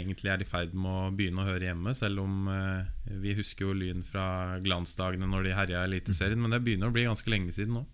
egentlig 0.00 0.30
er 0.32 0.40
i 0.42 0.48
ferd 0.48 0.72
med 0.72 0.88
å 0.88 1.10
begynne 1.16 1.42
å 1.42 1.48
høre 1.48 1.68
hjemme. 1.68 1.92
Selv 1.96 2.24
om 2.24 2.48
eh, 2.52 3.12
vi 3.20 3.36
husker 3.36 3.68
jo 3.68 3.76
Lyn 3.76 4.04
fra 4.06 4.56
glansdagene 4.64 5.28
når 5.28 5.48
de 5.48 5.58
herja 5.58 5.84
Eliteserien. 5.84 6.40
Men 6.40 6.56
det 6.56 6.62
begynner 6.64 6.88
å 6.88 6.96
bli 6.96 7.04
ganske 7.08 7.32
lenge 7.32 7.52
siden 7.54 7.76
nå. 7.76 7.84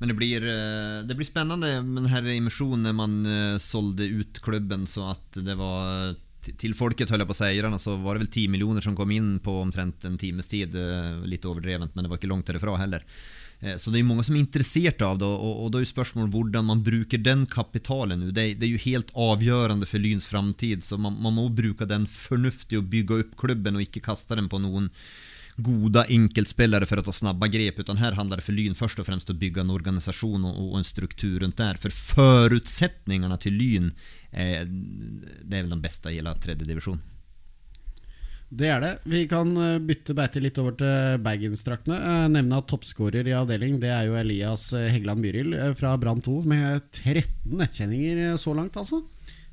Men 0.00 0.12
det 0.12 0.16
blir, 0.18 0.44
eh, 0.44 1.00
det 1.08 1.16
blir 1.16 1.28
spennende 1.28 1.78
med 1.86 2.10
denne 2.10 2.34
emisjonen 2.36 2.96
man 2.96 3.22
solgte 3.60 4.04
ut 4.04 4.40
klubben 4.44 4.84
så 4.88 5.10
at 5.14 5.40
det 5.44 5.56
var 5.56 6.12
till 6.40 6.74
folket 6.74 7.10
höll 7.10 7.20
jeg 7.20 7.28
på 7.28 7.36
å 7.36 7.42
säga, 7.42 7.78
så 7.78 7.96
var 7.96 8.14
det 8.14 8.24
vel 8.24 8.32
ti 8.32 8.48
millioner 8.48 8.80
som 8.80 8.96
kom 8.96 9.10
inn 9.10 9.38
på 9.44 9.60
omtrent 9.60 10.04
en 10.04 10.18
times 10.18 10.48
tid. 10.48 10.74
Eh, 10.74 11.20
litt 11.28 11.44
overdrevent, 11.44 11.94
men 11.94 12.04
det 12.04 12.10
var 12.10 12.20
ikke 12.20 12.30
langt 12.30 12.46
derifra 12.48 12.76
heller. 12.80 13.04
Eh, 13.60 13.76
så 13.76 13.92
det 13.92 14.00
er 14.00 14.08
mange 14.08 14.24
som 14.24 14.36
er 14.36 14.44
interessert 14.44 15.02
av 15.04 15.18
det, 15.20 15.28
og, 15.28 15.64
og 15.64 15.72
da 15.72 15.80
er 15.80 15.88
spørsmålet 15.88 16.32
hvordan 16.32 16.68
man 16.70 16.84
bruker 16.84 17.20
den 17.20 17.44
kapitalen 17.50 18.22
nå. 18.24 18.30
Det, 18.32 18.46
det, 18.60 18.68
er 18.68 18.72
jo 18.74 18.84
helt 18.86 19.12
avgjørende 19.12 19.88
for 19.88 20.02
Lyns 20.02 20.28
framtid, 20.30 20.84
så 20.86 20.98
man, 21.00 21.18
man, 21.20 21.36
må 21.36 21.48
bruke 21.52 21.88
den 21.88 22.08
fornuftig 22.10 22.80
og 22.80 22.88
bygge 22.92 23.24
opp 23.24 23.36
klubben, 23.44 23.76
og 23.76 23.84
ikke 23.84 24.06
kaste 24.08 24.38
den 24.38 24.48
på 24.50 24.62
noen 24.62 24.88
gode 25.60 26.06
enkeltspillere 26.08 26.86
for 26.88 27.02
å 27.02 27.04
ta 27.04 27.12
snabba 27.12 27.50
grep, 27.52 27.82
utan 27.82 27.98
her 28.00 28.16
handler 28.16 28.40
det 28.40 28.46
for 28.46 28.56
Lyn 28.56 28.76
først 28.78 29.02
og 29.02 29.08
fremst 29.10 29.28
å 29.28 29.36
bygge 29.36 29.60
en 29.60 29.74
organisasjon 29.74 30.46
og, 30.48 30.56
og 30.56 30.78
en 30.78 30.86
struktur 30.86 31.42
rundt 31.42 31.60
der. 31.60 31.76
For 31.80 31.92
forutsetningene 31.92 33.36
til 33.42 33.58
Lyn, 33.60 33.90
eh, 34.32 34.66
det 34.66 35.56
er 35.56 35.64
vel 35.64 35.74
den 35.76 35.82
beste 35.82 36.12
i 36.12 36.20
tredjedivisjon. 36.20 36.42
tredje 36.44 36.68
divisjon. 36.68 37.00
Det 38.50 38.66
er 38.66 38.80
det. 38.82 38.92
Vi 39.06 39.26
kan 39.30 39.52
eh, 39.56 39.78
bytte 39.78 40.14
beite 40.18 40.42
litt 40.42 40.58
over 40.58 40.74
til 40.78 41.20
bergensdraktene. 41.22 41.96
Eh, 41.96 42.26
nevne 42.34 42.58
at 42.58 42.66
toppskårer 42.70 43.28
i 43.30 43.36
avdeling 43.36 43.78
det 43.82 43.92
er 43.94 44.08
jo 44.08 44.18
Elias 44.18 44.72
Heggeland 44.74 45.22
Byril 45.22 45.54
fra 45.78 45.94
Brann 45.96 46.22
2, 46.22 46.42
med 46.50 46.82
13 46.90 47.54
nettkjenninger 47.60 48.36
så 48.42 48.54
langt, 48.58 48.76
altså. 48.76 49.04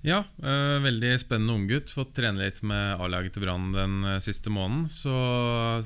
Ja, 0.05 0.19
øh, 0.45 0.77
veldig 0.83 1.15
spennende 1.19 1.55
unggutt. 1.57 1.89
Fått 1.91 2.13
trene 2.15 2.43
litt 2.43 2.61
med 2.61 3.01
A-laget 3.01 3.33
til 3.35 3.43
Brann 3.43 3.71
den 3.73 4.05
siste 4.23 4.51
måneden. 4.53 4.85
Så 4.93 5.13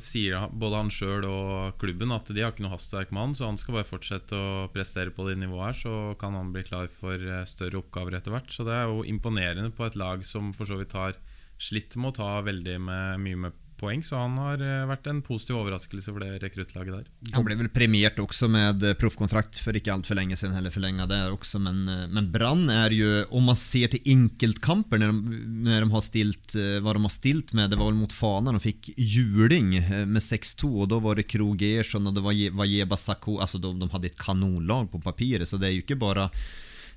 sier 0.04 0.50
både 0.52 0.82
han 0.82 0.92
sjøl 0.94 1.26
og 1.30 1.80
klubben 1.82 2.12
at 2.14 2.28
de 2.28 2.44
har 2.44 2.52
ikke 2.52 2.66
noe 2.66 2.76
hastverk 2.76 3.14
med 3.16 3.24
han, 3.24 3.36
så 3.40 3.48
han 3.48 3.58
skal 3.62 3.80
bare 3.80 3.90
fortsette 3.90 4.36
å 4.36 4.68
prestere 4.76 5.16
på 5.16 5.30
det 5.30 5.40
nivået 5.42 5.72
her, 5.72 5.80
så 5.80 5.96
kan 6.22 6.36
han 6.38 6.52
bli 6.54 6.66
klar 6.68 6.92
for 6.92 7.24
større 7.50 7.80
oppgaver 7.82 8.20
etter 8.20 8.36
hvert. 8.36 8.52
Så 8.52 8.68
det 8.68 8.76
er 8.78 8.92
jo 8.92 9.06
imponerende 9.08 9.72
på 9.74 9.88
et 9.88 9.98
lag 10.00 10.28
som 10.28 10.52
for 10.58 10.70
så 10.70 10.82
vidt 10.82 10.98
har 10.98 11.16
slitt 11.62 11.96
med 11.96 12.12
å 12.12 12.18
ta 12.20 12.32
veldig 12.46 12.78
med, 12.84 13.22
mye 13.22 13.44
med 13.48 13.60
poeng, 13.82 14.04
så 14.06 14.20
han 14.22 14.38
har 14.40 14.62
eh, 14.62 14.86
vært 14.90 15.10
en 15.12 15.22
positiv 15.26 15.58
overraskelse 15.60 16.14
for 16.14 16.24
det 16.24 16.40
rekruttlaget 16.44 16.94
der. 16.94 17.10
Han 17.36 17.46
ble 17.48 17.58
vel 17.60 17.72
premiert 17.74 18.20
også 18.22 18.50
med 18.52 18.86
proffkontrakt 19.02 19.60
for 19.62 19.78
ikke 19.78 19.94
altfor 19.94 20.18
lenge 20.20 20.38
siden, 20.40 20.56
heller 20.58 20.74
forlenga 20.74 21.08
det 21.10 21.20
også, 21.34 21.62
men, 21.64 21.84
eh, 21.90 22.06
men 22.14 22.30
Brann 22.34 22.70
er 22.74 22.96
jo, 22.96 23.12
om 23.36 23.50
man 23.52 23.60
ser 23.60 23.92
til 23.94 24.06
enkeltkamper, 24.14 25.02
når 25.02 25.14
de, 25.14 25.42
når 25.68 25.86
de 25.86 25.92
har 25.96 26.06
stilt 26.06 26.58
eh, 26.60 26.80
hva 26.84 26.96
de 26.98 27.06
har 27.06 27.16
stilt 27.16 27.56
med, 27.58 27.74
det 27.74 27.82
var 27.82 27.92
vel 27.92 28.02
mot 28.02 28.16
Fana, 28.16 28.56
de 28.56 28.64
fikk 28.64 28.94
juling 28.96 29.74
med 29.82 30.24
6-2, 30.24 30.72
og 30.84 30.92
da 30.92 31.02
var 31.04 31.18
det 31.18 31.30
Krog 31.32 31.62
Ersson 31.66 32.08
og 32.08 32.18
det 32.18 32.26
var 32.26 32.38
Vajeba 32.62 32.98
Sako 33.00 33.40
altså 33.42 33.60
de, 33.62 33.74
de 33.82 33.90
hadde 33.92 34.12
et 34.12 34.20
kanonlag 34.20 34.92
på 34.92 35.02
papiret, 35.04 35.50
så 35.50 35.60
det 35.60 35.70
er 35.70 35.78
jo 35.78 35.86
ikke 35.86 36.00
bare 36.02 36.30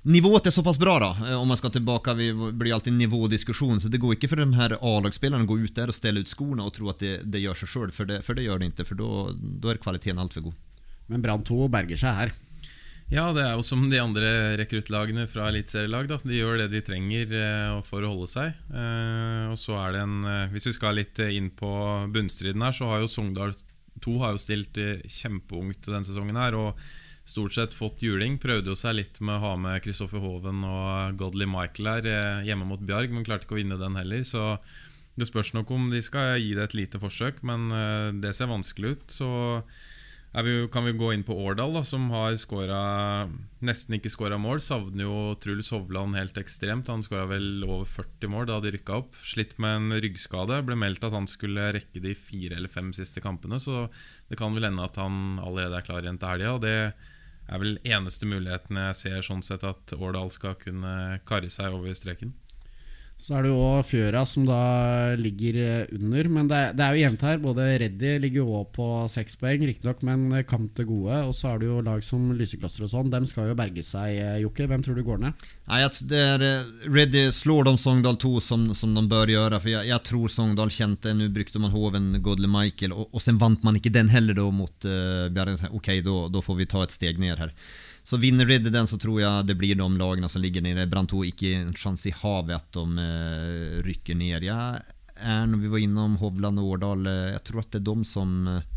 Nivået 0.05 0.45
er 0.45 0.53
såpass 0.53 0.77
bra, 0.77 0.99
da. 1.01 1.07
Eh, 1.25 1.33
om 1.41 1.47
man 1.49 1.57
skal 1.57 1.71
tilbake, 1.73 2.13
vi 2.13 2.27
blir 2.33 2.75
alltid 2.75 2.93
nivådiskusjon. 2.93 3.81
Så 3.81 3.89
det 3.89 3.97
går 3.97 4.13
ikke 4.13 4.29
for 4.29 4.37
de 4.41 4.45
her 4.53 4.77
A-lagsspillerne 4.77 5.47
å 5.47 5.49
gå 5.49 5.57
ut 5.63 5.73
der 5.73 5.89
og 5.89 5.97
stelle 5.97 6.21
ut 6.21 6.29
skoene 6.29 6.61
og 6.61 6.75
tro 6.75 6.91
at 6.91 6.99
det, 7.01 7.13
det 7.25 7.41
gjør 7.41 7.57
seg 7.63 7.71
sjøl, 7.71 7.93
for, 7.95 8.11
for, 8.21 8.37
det 8.37 8.43
gjør 8.45 8.61
det 8.61 8.69
ikke. 8.69 8.85
For 8.85 8.99
da 9.01 9.71
er 9.71 9.79
kvaliteten 9.81 10.21
altfor 10.21 10.45
god. 10.45 10.59
Men 11.09 11.23
Brann 11.25 11.45
2 11.47 11.57
berger 11.73 11.97
seg 11.97 12.19
her. 12.19 12.33
Ja, 13.09 13.23
det 13.33 13.41
er 13.45 13.55
jo 13.57 13.65
som 13.65 13.87
de 13.89 13.97
andre 14.01 14.29
rekruttlagene 14.61 15.25
fra 15.29 15.47
eliteserielag. 15.49 16.11
De 16.21 16.37
gjør 16.37 16.61
det 16.61 16.67
de 16.75 16.81
trenger 16.85 17.33
eh, 17.39 17.79
for 17.89 18.05
å 18.05 18.11
holde 18.11 18.29
seg. 18.29 18.59
Eh, 18.69 19.47
og 19.49 19.57
så 19.61 19.79
er 19.87 19.95
det 19.95 20.03
en 20.03 20.19
Hvis 20.53 20.69
vi 20.69 20.75
skal 20.77 20.99
litt 20.99 21.23
inn 21.25 21.49
på 21.49 21.71
bunnstriden 22.13 22.61
her, 22.61 22.77
så 22.77 22.91
har 22.91 23.01
jo 23.01 23.09
Sogndal 23.09 23.57
2 24.05 24.15
har 24.21 24.35
jo 24.35 24.43
stilt 24.43 24.77
kjempeungt 25.17 25.89
denne 25.89 26.05
sesongen 26.05 26.37
her. 26.37 26.59
og 26.61 26.77
stort 27.25 27.55
sett 27.57 27.73
fått 27.75 28.03
juling. 28.05 28.37
Prøvde 28.41 28.71
jo 28.71 28.77
seg 28.77 28.99
litt 28.99 29.19
med 29.19 29.39
å 29.39 29.43
ha 29.43 29.53
med 29.59 29.81
Kristoffer 29.83 30.21
Hoven 30.23 30.63
og 30.67 31.17
Godley 31.19 31.49
Michael 31.49 31.89
her 31.89 32.09
eh, 32.11 32.45
hjemme 32.49 32.67
mot 32.69 32.81
Bjarg, 32.81 33.13
men 33.13 33.25
klarte 33.25 33.47
ikke 33.47 33.57
å 33.57 33.61
vinne 33.63 33.79
den 33.81 33.97
heller. 33.99 34.21
Så 34.27 34.55
det 35.15 35.29
spørs 35.29 35.53
nok 35.55 35.73
om 35.73 35.89
de 35.93 36.03
skal 36.05 36.37
gi 36.41 36.53
det 36.57 36.69
et 36.69 36.77
lite 36.77 37.01
forsøk, 37.01 37.41
men 37.47 37.67
eh, 37.73 38.13
det 38.21 38.35
ser 38.37 38.51
vanskelig 38.51 38.95
ut. 38.95 39.05
Så 39.17 39.29
vi, 40.43 40.53
kan 40.67 40.83
vi 40.83 40.91
gå 40.99 41.13
inn 41.15 41.23
på 41.23 41.37
Årdal, 41.47 41.77
da, 41.77 41.81
som 41.87 42.09
har 42.11 42.35
skåret, 42.37 43.31
nesten 43.63 43.95
ikke 43.95 44.11
skåra 44.11 44.37
mål. 44.41 44.59
Savner 44.61 45.07
jo 45.07 45.17
Truls 45.39 45.71
Hovland 45.71 46.17
helt 46.19 46.37
ekstremt. 46.37 46.91
Han 46.91 47.05
skåra 47.05 47.23
vel 47.29 47.63
over 47.63 47.87
40 47.87 48.33
mål 48.33 48.49
da 48.51 48.59
de 48.61 48.75
rykka 48.75 48.99
opp. 48.99 49.15
Slitt 49.23 49.55
med 49.63 49.79
en 49.79 49.97
ryggskade. 50.03 50.59
Ble 50.67 50.75
meldt 50.77 51.07
at 51.07 51.15
han 51.15 51.29
skulle 51.31 51.71
rekke 51.77 52.03
de 52.03 52.11
fire 52.19 52.59
eller 52.59 52.69
fem 52.71 52.91
siste 52.93 53.23
kampene, 53.23 53.61
så 53.63 53.87
det 54.27 54.37
kan 54.37 54.53
vel 54.53 54.67
hende 54.67 54.83
at 54.83 54.99
han 54.99 55.39
allerede 55.39 55.79
er 55.79 55.87
klar 55.87 56.03
igjen 56.03 56.19
til 56.19 56.35
helga. 56.35 56.83
Er 57.45 57.61
vel 57.61 57.77
eneste 57.85 58.25
muligheten 58.25 58.79
jeg 58.81 58.97
ser 58.97 59.25
sånn 59.25 59.43
sett 59.45 59.63
at 59.67 59.93
Årdal 59.93 60.31
skal 60.33 60.57
kunne 60.61 61.21
karre 61.29 61.51
seg 61.53 61.75
over 61.77 61.93
streken. 61.97 62.33
Så 63.15 63.37
er 63.37 63.45
det 63.45 63.51
jo 63.53 63.67
Fjøra 63.87 64.25
som 64.27 64.43
da 64.43 64.59
ligger 65.15 65.55
eh, 65.61 65.93
under, 65.95 66.27
men 66.35 66.49
det 66.51 66.59
det 66.75 66.83
er 66.83 66.95
jo 66.95 67.03
jevnt 67.05 67.23
her. 67.23 67.37
Både 67.41 67.67
Reddy 67.79 68.11
ligger 68.21 68.41
jo 68.41 68.57
òg 68.59 68.73
på 68.75 68.87
seks 69.11 69.37
poeng, 69.39 69.63
riktignok, 69.63 70.03
men 70.05 70.43
kamp 70.49 70.73
til 70.75 70.89
gode. 70.89 71.21
Og 71.29 71.31
så 71.37 71.53
er 71.53 71.61
det 71.61 71.69
jo 71.69 71.79
lag 71.85 72.03
som 72.03 72.27
Lysekloster 72.35 72.85
og 72.85 72.91
sånn. 72.91 73.13
Dem 73.13 73.27
skal 73.29 73.49
jo 73.49 73.57
berge 73.57 73.85
seg, 73.87 74.19
eh, 74.19 74.41
Jokke. 74.43 74.67
Hvem 74.67 74.83
tror 74.83 74.99
du 74.99 75.05
går 75.07 75.23
ned? 75.23 75.47
Nei, 75.71 75.79
er 76.19 76.45
eh, 76.45 76.67
Reddy 76.91 77.23
slår 77.33 77.69
de 77.69 77.75
Sogndal 77.81 78.19
2 78.21 78.33
som, 78.43 78.67
som 78.77 78.93
de 78.97 79.05
bør 79.09 79.31
gjøre. 79.31 79.61
For 79.63 79.71
jeg, 79.71 79.89
jeg 79.93 80.07
tror 80.11 80.35
Sogndal 80.35 80.75
kjente 80.75 81.15
Nå 81.15 81.31
brukte 81.33 81.63
man 81.63 81.73
Hoven, 81.73 82.11
Godle 82.25 82.51
Michael, 82.51 82.93
og, 82.93 83.07
og 83.15 83.23
sen 83.23 83.39
vant 83.41 83.63
man 83.65 83.79
ikke 83.79 83.95
den 83.95 84.11
heller 84.11 84.35
da 84.37 84.49
mot 84.51 84.89
uh, 84.89 85.31
Bjarne. 85.31 85.71
Ok, 85.71 85.93
da 86.03 86.43
får 86.43 86.59
vi 86.59 86.67
ta 86.69 86.83
et 86.83 86.93
steg 86.93 87.21
ned 87.21 87.39
her. 87.39 87.55
Så 88.05 88.17
vinner 88.21 88.45
Red 88.45 88.67
den, 88.69 88.87
så 88.87 88.99
tror 89.01 89.17
jeg 89.17 89.47
det 89.49 89.55
blir 89.57 89.77
de 89.79 89.85
lagene 89.97 90.29
som 90.29 90.43
ligger 90.43 90.61
nede. 90.61 90.85
Brann 90.85 91.07
2 91.09 91.23
ikke 91.31 91.53
en 91.57 91.71
sjanse 91.73 92.11
i 92.11 92.13
havet 92.13 92.53
at 92.59 92.77
de 92.77 93.01
eh, 93.01 93.79
rykker 93.87 94.17
ned. 94.19 94.45
Jeg 94.45 94.83
er, 95.15 95.47
når 95.49 95.63
vi 95.63 95.71
var 95.73 95.81
innom 95.81 96.19
Hovland 96.21 96.61
og 96.61 96.75
Årdal, 96.75 97.09
eh, 97.09 97.31
jeg 97.33 97.41
tror 97.49 97.63
at 97.63 97.71
det 97.73 97.81
er 97.81 97.87
de 97.87 98.05
som 98.05 98.35
eh, 98.51 98.67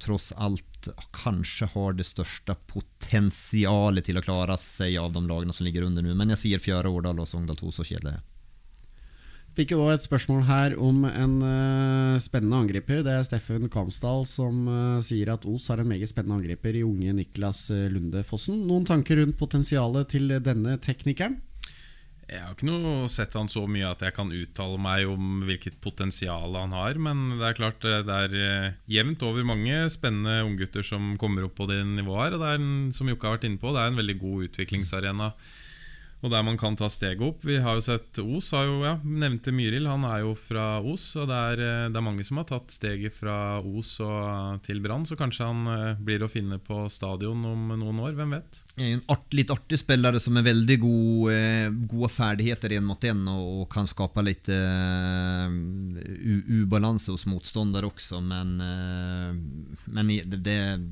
tross 0.00 0.30
alt 0.40 0.88
kanskje 1.12 1.68
har 1.74 1.98
det 1.98 2.08
største 2.08 2.56
potensialet 2.72 4.08
til 4.08 4.16
å 4.16 4.24
klare 4.24 4.56
seg 4.60 4.96
av 5.04 5.12
de 5.12 5.26
lagene 5.28 5.52
som 5.52 5.68
ligger 5.68 5.84
under 5.90 6.06
nå. 6.06 6.16
Men 6.16 6.32
jeg 6.32 6.46
sier 6.46 6.62
Fjæra, 6.62 6.88
Årdal 6.88 7.20
og 7.20 7.28
Sogndal 7.28 7.60
2 7.60 7.74
så 7.76 7.84
kjedelig. 7.84 8.22
Fikk 9.56 9.70
jo 9.72 9.86
et 9.88 10.04
spørsmål 10.04 10.42
her 10.44 10.74
om 10.84 11.06
en 11.08 11.36
uh, 11.40 12.18
spennende 12.20 12.58
angriper. 12.60 13.00
Det 13.00 13.14
er 13.14 13.22
Steffen 13.24 13.70
Kamsdal 13.72 14.26
som 14.28 14.66
uh, 14.68 14.98
sier 15.00 15.30
at 15.32 15.46
Os 15.48 15.70
har 15.72 15.80
en 15.80 15.88
meget 15.88 16.12
spennende 16.12 16.36
angriper 16.42 16.76
i 16.76 16.82
unge 16.84 17.14
Niklas 17.16 17.70
uh, 17.72 17.86
Lunde 17.88 18.20
Fossen. 18.28 18.66
Noen 18.68 18.84
tanker 18.84 19.16
rundt 19.22 19.38
potensialet 19.40 20.12
til 20.12 20.36
denne 20.44 20.76
teknikeren? 20.84 21.40
Jeg 22.28 22.42
har 22.42 22.52
ikke 22.52 22.68
noe 22.68 23.08
sett 23.08 23.32
han 23.38 23.48
så 23.48 23.64
mye 23.70 23.88
at 23.88 24.04
jeg 24.04 24.12
kan 24.12 24.34
uttale 24.34 24.76
meg 24.82 25.08
om 25.08 25.44
hvilket 25.48 25.80
potensial 25.80 26.52
han 26.58 26.76
har. 26.76 27.00
Men 27.00 27.38
det 27.38 27.48
er 27.48 27.56
klart 27.56 27.80
det 27.86 28.12
er 28.12 28.74
jevnt 28.92 29.24
over 29.24 29.46
mange 29.46 29.86
spennende 29.94 30.42
unggutter 30.44 30.84
som 30.84 31.14
kommer 31.22 31.46
opp 31.48 31.56
på 31.56 31.70
det 31.70 31.80
nivået 31.94 32.26
her. 32.26 32.36
Og 32.36 32.44
det 32.44 32.50
er, 32.50 32.60
en, 32.60 32.90
som 32.92 33.08
Jokke 33.08 33.30
har 33.30 33.38
vært 33.38 33.48
inne 33.48 33.62
på, 33.62 33.72
det 33.72 33.86
er 33.86 33.94
en 33.94 34.02
veldig 34.02 34.18
god 34.20 34.50
utviklingsarena 34.50 35.36
og 36.24 36.32
der 36.32 36.44
man 36.46 36.56
kan 36.58 36.76
ta 36.78 36.88
steget 36.90 37.22
opp. 37.24 37.44
Vi 37.44 37.58
har 37.62 37.76
jo 37.76 37.84
sett 37.84 38.18
Os, 38.22 38.48
har 38.56 38.64
jo, 38.66 38.78
ja, 38.86 38.94
nevnte 39.04 39.52
Myril, 39.54 39.88
han 39.90 40.06
er 40.08 40.24
jo 40.24 40.32
fra 40.38 40.78
Os. 40.80 41.04
Og 41.20 41.28
det 41.30 41.40
er, 41.52 41.64
eh, 41.66 41.88
det 41.92 42.00
er 42.00 42.06
mange 42.06 42.24
som 42.26 42.40
har 42.40 42.48
tatt 42.48 42.72
steget 42.74 43.14
fra 43.14 43.60
Os 43.60 43.96
og 44.04 44.62
til 44.66 44.80
Brann, 44.84 45.06
så 45.06 45.18
kanskje 45.18 45.50
han 45.50 45.72
eh, 45.72 46.00
blir 46.00 46.24
å 46.24 46.30
finne 46.32 46.58
på 46.62 46.86
stadion 46.92 47.44
om 47.52 47.68
noen 47.76 48.00
år. 48.00 48.16
Hvem 48.16 48.38
vet? 48.38 48.62
En 48.76 49.00
art, 49.08 49.24
litt 49.32 49.48
artig 49.48 49.78
spillere 49.80 50.20
som 50.20 50.36
er 50.36 50.44
veldig 50.50 50.74
god, 50.82 51.30
eh, 51.32 51.68
gode 51.88 52.10
ferdigheter 52.12 52.74
én 52.76 52.84
mot 52.84 53.00
én 53.08 53.22
og, 53.32 53.46
og, 53.62 53.64
kan 53.72 53.88
skape 53.88 54.20
litt 54.20 54.50
eh, 54.52 55.48
ubalanse 56.60 57.14
hos 57.14 57.24
motstander 57.24 57.88
også. 57.88 58.20
Men, 58.20 58.52
eh, 58.60 59.32
men 59.96 60.12
det, 60.28 60.36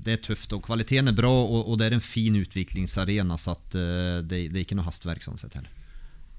det, 0.01 0.17
er 0.17 0.25
tøft, 0.25 0.57
og 0.57 0.65
kvaliteten 0.65 1.13
er 1.13 1.19
bra, 1.19 1.29
og, 1.29 1.61
og, 1.61 1.77
det 1.77 1.91
er 1.91 1.99
en 1.99 2.05
fin 2.05 2.41
utviklingsarena, 2.41 3.37
så 3.37 3.53
at, 3.53 3.77
uh, 3.77 4.19
det, 4.25 4.47
det 4.55 4.63
er 4.63 4.65
ikke 4.65 4.79
noe 4.81 4.89
hastverk 4.89 5.27
sånn 5.27 5.41
sett 5.41 5.59
heller. 5.59 5.84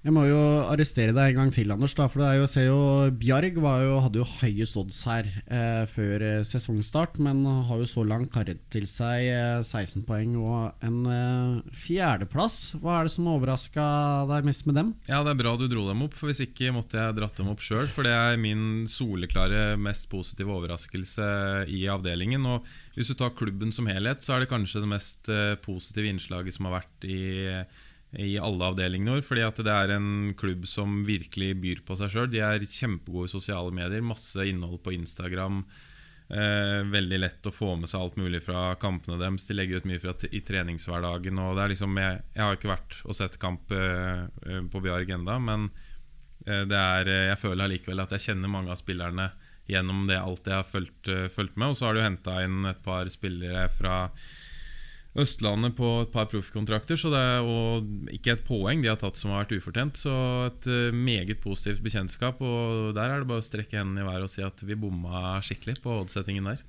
Jeg 0.06 0.14
må 0.14 0.22
jo 0.28 0.38
arrestere 0.70 1.16
deg 1.18 1.32
en 1.32 1.40
gang 1.40 1.52
til, 1.56 1.72
Anders. 1.74 1.96
Da, 1.98 2.06
for 2.06 2.22
det 2.22 2.28
er 2.30 2.36
jo, 2.38 2.46
ser 2.46 2.68
jo 2.68 2.82
Bjarg 3.18 3.56
jo, 3.58 3.94
hadde 4.04 4.20
jo 4.20 4.26
høyest 4.38 4.78
odds 4.78 5.00
her 5.10 5.26
eh, 5.50 5.88
før 5.90 6.22
eh, 6.22 6.44
sesongstart, 6.46 7.16
men 7.26 7.40
har 7.66 7.80
jo 7.82 7.88
så 7.90 8.04
langt 8.06 8.30
karret 8.36 8.62
til 8.70 8.86
seg 8.86 9.26
eh, 9.32 9.64
16 9.66 10.04
poeng 10.06 10.36
og 10.38 10.86
en 10.86 11.00
eh, 11.10 11.72
fjerdeplass. 11.74 12.76
Hva 12.84 13.00
er 13.00 13.10
det 13.10 13.16
som 13.16 13.32
overraska 13.34 13.88
deg 14.30 14.46
mest 14.46 14.68
med 14.70 14.78
dem? 14.78 14.92
Ja, 15.10 15.24
Det 15.26 15.34
er 15.34 15.42
bra 15.42 15.56
du 15.58 15.66
dro 15.72 15.88
dem 15.90 16.06
opp, 16.06 16.14
for 16.20 16.30
hvis 16.30 16.44
ikke 16.46 16.76
måtte 16.76 17.02
jeg 17.02 17.18
dratt 17.18 17.42
dem 17.42 17.50
opp 17.50 17.66
sjøl. 17.66 17.90
For 17.90 18.06
det 18.06 18.14
er 18.14 18.38
min 18.38 18.86
soleklare 18.86 19.74
mest 19.82 20.06
positive 20.14 20.54
overraskelse 20.54 21.32
i 21.74 21.82
avdelingen. 21.90 22.46
Og 22.46 22.70
hvis 22.94 23.10
du 23.10 23.18
tar 23.18 23.34
klubben 23.34 23.74
som 23.74 23.90
helhet, 23.90 24.22
så 24.22 24.38
er 24.38 24.46
det 24.46 24.54
kanskje 24.54 24.86
det 24.86 24.94
mest 24.94 25.34
eh, 25.34 25.58
positive 25.66 26.14
innslaget 26.14 26.54
som 26.60 26.70
har 26.70 26.78
vært 26.84 27.10
i 27.10 27.20
i 28.22 28.36
alle 28.40 28.72
avdelinger. 28.72 29.24
Fordi 29.26 29.44
at 29.46 29.60
det 29.66 29.74
er 29.74 29.96
en 29.96 30.34
klubb 30.38 30.68
som 30.70 31.04
virkelig 31.08 31.54
byr 31.64 31.84
på 31.88 31.98
seg 32.00 32.14
sjøl. 32.14 32.32
De 32.32 32.44
er 32.44 32.68
kjempegode 32.70 33.30
i 33.30 33.36
sosiale 33.36 33.74
medier. 33.76 34.06
Masse 34.06 34.48
innhold 34.48 34.82
på 34.86 34.96
Instagram. 34.96 35.64
Eh, 36.26 36.82
veldig 36.90 37.20
lett 37.22 37.46
å 37.46 37.54
få 37.54 37.76
med 37.78 37.90
seg 37.92 38.02
alt 38.02 38.16
mulig 38.18 38.42
fra 38.46 38.72
kampene 38.82 39.20
deres. 39.22 39.46
De 39.46 39.58
legger 39.58 39.82
ut 39.82 39.90
mye 39.90 40.02
fra 40.02 40.16
i 40.32 40.42
treningshverdagen. 40.46 41.42
Og 41.44 41.58
det 41.58 41.66
er 41.66 41.74
liksom, 41.76 42.00
jeg, 42.02 42.22
jeg 42.34 42.46
har 42.46 42.58
ikke 42.58 42.74
vært 42.74 43.02
og 43.06 43.18
sett 43.18 43.42
kamp 43.42 43.74
eh, 43.76 44.26
på 44.72 44.82
Bjarg 44.82 45.12
enda 45.20 45.38
men 45.38 45.70
eh, 46.48 46.64
det 46.66 46.80
er, 46.80 47.12
eh, 47.12 47.28
jeg 47.30 47.42
føler 47.44 47.68
allikevel 47.68 48.02
at 48.06 48.16
jeg 48.18 48.30
kjenner 48.32 48.52
mange 48.52 48.74
av 48.74 48.82
spillerne 48.82 49.30
gjennom 49.70 50.06
det 50.10 50.18
alt 50.22 50.48
jeg 50.50 50.58
har 50.60 50.68
fulgt, 50.70 51.10
eh, 51.10 51.46
med. 51.54 51.70
Og 51.70 51.78
så 51.78 51.90
har 51.90 51.98
du 51.98 52.04
henta 52.04 52.40
inn 52.46 52.66
et 52.70 52.82
par 52.86 53.10
spillere 53.14 53.68
fra 53.74 54.08
Østlandet 55.16 55.78
på 55.78 55.90
et 56.04 56.12
par 56.12 56.28
proffkontrakter. 56.32 57.00
Så 57.00 57.12
det 57.14 57.22
er 57.24 57.46
og 57.48 58.12
ikke 58.12 58.36
et 58.36 58.46
poeng 58.48 58.84
de 58.84 58.92
har 58.92 59.00
tatt 59.00 59.20
som 59.20 59.32
har 59.32 59.46
vært 59.46 59.56
ufortjent. 59.62 60.00
Så 60.02 60.14
et 60.50 60.68
eh, 60.68 60.96
meget 60.96 61.40
positivt 61.44 61.84
bekjentskap. 61.86 62.42
Og 62.44 62.94
der 62.98 63.12
er 63.12 63.24
det 63.24 63.30
bare 63.32 63.44
å 63.44 63.48
strekke 63.48 63.80
hendene 63.80 64.04
i 64.04 64.10
været 64.10 64.28
og 64.28 64.34
si 64.34 64.44
at 64.46 64.66
vi 64.66 64.80
bomma 64.80 65.38
skikkelig 65.46 65.80
på 65.84 66.02
oddsettingen 66.02 66.52
der. 66.52 66.64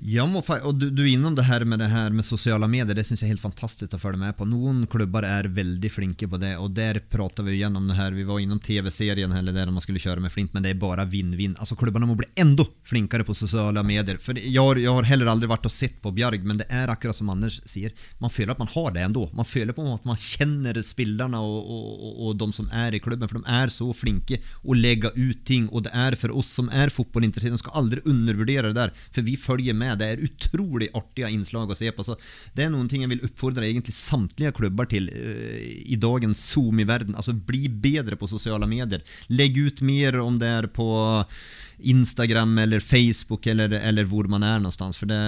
Jag 0.00 0.28
må, 0.28 0.42
och 0.64 0.74
du, 0.74 0.90
du 0.90 1.10
innom 1.10 1.34
det 1.34 1.42
här 1.42 1.64
med 1.64 1.78
det 1.78 1.84
här 1.86 2.10
med 2.10 2.24
sociala 2.24 2.68
medier, 2.68 2.94
det 2.94 3.04
syns 3.04 3.22
jag 3.22 3.26
är 3.26 3.28
helt 3.28 3.40
fantastiskt 3.40 3.94
att 3.94 4.02
följa 4.02 4.18
med 4.18 4.36
på. 4.36 4.44
Noen 4.44 4.86
klubbar 4.86 5.22
är 5.22 5.44
väldigt 5.44 5.92
flinke 5.92 6.28
på 6.28 6.36
det 6.36 6.56
och 6.56 6.70
där 6.70 7.02
pratar 7.10 7.42
vi 7.42 7.52
igen 7.52 7.76
om 7.76 7.88
det 7.88 7.94
här, 7.94 8.12
vi 8.12 8.24
var 8.24 8.40
inom 8.40 8.60
tv-serien 8.60 9.32
eller 9.32 9.52
där 9.52 9.70
man 9.70 9.80
skulle 9.80 9.98
köra 9.98 10.20
med 10.20 10.32
Flint, 10.32 10.52
men 10.52 10.62
det 10.62 10.68
är 10.68 10.74
bara 10.74 11.04
vinn-vinn. 11.04 11.56
Alltså 11.58 11.76
klubbarna 11.76 12.06
må 12.06 12.14
bli 12.14 12.26
ännu 12.34 12.64
flinkare 12.84 13.24
på 13.24 13.34
sociala 13.34 13.82
medier. 13.82 14.16
För 14.16 14.48
jag, 14.48 14.78
jag 14.78 14.94
har 14.94 15.02
heller 15.02 15.26
aldrig 15.26 15.48
varit 15.48 15.64
och 15.64 15.72
sett 15.72 16.02
på 16.02 16.10
Bjarg, 16.10 16.38
men 16.38 16.58
det 16.58 16.66
är 16.68 16.88
akkurat 16.88 17.16
som 17.16 17.28
Anders 17.28 17.60
säger, 17.64 17.92
man 18.18 18.30
føler 18.30 18.52
att 18.52 18.58
man 18.58 18.68
har 18.72 18.90
det 18.90 19.00
ändå. 19.00 19.30
Man 19.32 19.44
føler 19.44 19.72
på 19.72 19.94
att 19.94 20.04
man 20.04 20.16
känner 20.16 20.82
spelarna 20.82 21.40
och, 21.40 21.70
och, 21.70 22.26
och, 22.26 22.36
de 22.36 22.52
som 22.52 22.68
är 22.72 22.94
i 22.94 23.00
klubben, 23.00 23.28
för 23.28 23.34
de 23.34 23.44
är 23.44 23.68
så 23.68 23.92
flinke 23.92 24.38
å 24.62 24.74
lägga 24.74 25.10
ut 25.10 25.44
ting 25.44 25.68
och 25.68 25.82
det 25.82 25.90
är 25.92 26.14
för 26.14 26.36
oss 26.36 26.52
som 26.52 26.68
är 26.68 26.88
fotbollintresserade, 26.88 27.54
de 27.54 27.58
ska 27.58 27.70
aldrig 27.70 28.06
undervärdera 28.06 28.66
det 28.66 28.72
där, 28.72 28.92
för 29.10 29.22
vi 29.22 29.36
följer 29.36 29.74
med. 29.74 29.85
Det 29.94 30.08
er 30.08 30.24
utrolig 30.26 30.88
artige 30.96 31.30
inslag 31.30 31.70
å 31.70 31.78
se 31.78 31.92
på. 31.94 32.06
Så 32.06 32.16
det 32.56 32.66
er 32.66 32.72
noen 32.74 32.88
ting 32.90 33.04
jeg 33.04 33.12
vil 33.14 33.26
oppfordre 33.28 33.68
egentlig 33.68 33.94
samtlige 33.96 34.54
klubber 34.56 34.90
til 34.90 35.06
uh, 35.12 35.60
i 35.86 35.98
dagens 36.00 36.42
Zoom 36.52 36.82
i 36.82 36.88
verden. 36.88 37.14
Altså 37.14 37.36
bli 37.36 37.68
bedre 37.70 38.18
på 38.18 38.30
sosiale 38.30 38.66
medier. 38.70 39.04
Legg 39.28 39.58
ut 39.60 39.84
mer 39.86 40.18
om 40.22 40.40
det 40.42 40.50
er 40.58 40.70
på 40.72 40.90
Instagram 41.78 42.58
eller 42.58 42.80
Facebook 42.80 43.46
eller, 43.46 43.68
eller 43.68 44.04
hvor 44.08 44.24
man 44.24 44.42
er 44.42 44.58
någonstans. 44.58 44.98
For 44.98 45.10
det, 45.10 45.20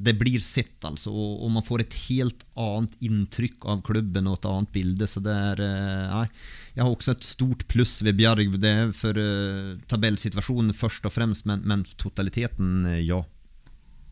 det 0.00 0.16
blir 0.18 0.40
sett 0.40 0.84
altså. 0.88 1.12
Og, 1.12 1.42
og, 1.44 1.52
man 1.52 1.66
får 1.66 1.84
et 1.84 1.98
helt 2.08 2.46
annet 2.56 2.96
inntrykk 3.04 3.68
av 3.68 3.84
klubben 3.86 4.30
og 4.30 4.40
et 4.40 4.48
annet 4.48 4.72
bilde. 4.72 5.08
Så 5.08 5.20
det 5.24 5.36
er 5.52 5.64
eh, 5.66 6.16
nej. 6.16 6.28
Jag 6.74 6.86
har 6.86 6.94
også 6.94 7.12
et 7.12 7.26
stort 7.26 7.66
pluss 7.68 7.98
ved 8.02 8.16
Bjarg. 8.16 8.56
Det 8.62 8.72
er 8.72 8.94
for 8.96 9.18
eh, 9.20 9.76
tabellsituationen 9.90 10.72
først 10.76 11.04
og 11.08 11.12
fremst, 11.12 11.44
men, 11.48 11.64
men 11.68 11.84
totaliteten, 12.00 12.86
eh, 12.88 13.02
ja. 13.04 13.20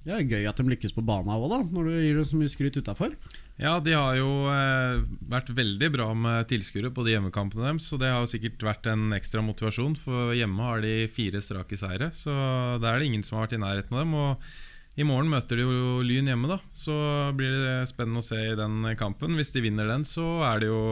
Det 0.01 0.14
er 0.16 0.24
gøy 0.24 0.46
at 0.48 0.57
de 0.57 0.64
lykkes 0.64 0.94
på 0.96 1.05
banen 1.05 1.28
òg, 1.34 1.68
når 1.68 1.88
du 1.88 1.92
gir 1.92 2.16
dem 2.16 2.24
så 2.24 2.38
mye 2.40 2.48
skryt 2.48 2.78
utafor. 2.80 3.12
Ja, 3.61 3.74
de 3.84 3.92
har 3.92 4.14
jo 4.16 4.48
eh, 4.48 5.03
vært 5.28 5.51
veldig 5.53 5.90
bra 5.92 6.07
med 6.16 6.48
tilskuere 6.48 6.88
på 6.96 7.05
de 7.05 7.12
hjemmekampene 7.12 7.66
deres. 7.66 7.90
Så 7.90 7.98
det 8.01 8.09
har 8.09 8.24
sikkert 8.30 8.64
vært 8.64 8.88
en 8.88 9.12
ekstra 9.12 9.44
motivasjon, 9.44 9.98
for 10.01 10.32
hjemme 10.32 10.64
har 10.64 10.80
de 10.80 10.94
fire 11.12 11.42
strake 11.44 11.76
seire. 11.76 12.09
Så 12.16 12.32
da 12.80 12.94
er 12.94 13.03
det 13.03 13.11
ingen 13.11 13.26
som 13.26 13.36
har 13.36 13.44
vært 13.44 13.59
i 13.59 13.62
nærheten 13.66 13.98
av 13.98 14.07
dem. 14.07 14.16
Og 14.16 15.01
i 15.05 15.07
morgen 15.07 15.28
møter 15.32 15.61
de 15.61 15.68
jo 15.68 16.01
Lyn 16.07 16.32
hjemme, 16.32 16.48
da. 16.48 16.59
Så 16.72 16.96
blir 17.36 17.53
det 17.53 17.76
spennende 17.92 18.24
å 18.24 18.28
se 18.30 18.40
i 18.40 18.57
den 18.57 18.94
kampen. 18.96 19.36
Hvis 19.36 19.53
de 19.53 19.66
vinner 19.68 19.92
den, 19.92 20.09
så 20.09 20.40
er 20.48 20.64
det 20.64 20.72
jo 20.72 20.82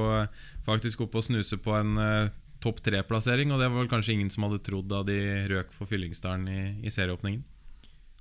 faktisk 0.68 1.08
oppe 1.08 1.22
og 1.22 1.30
snuse 1.30 1.56
på 1.64 1.72
en 1.80 1.96
eh, 2.04 2.32
topp 2.60 2.84
tre-plassering. 2.84 3.56
Og 3.56 3.64
det 3.64 3.72
var 3.72 3.80
vel 3.80 3.94
kanskje 3.96 4.18
ingen 4.18 4.28
som 4.28 4.44
hadde 4.44 4.60
trodd 4.68 4.92
da 4.92 5.00
de 5.08 5.22
røk 5.48 5.72
for 5.72 5.88
Fyllingsdalen 5.88 6.44
i, 6.52 6.62
i 6.84 6.92
serieåpningen. 6.92 7.46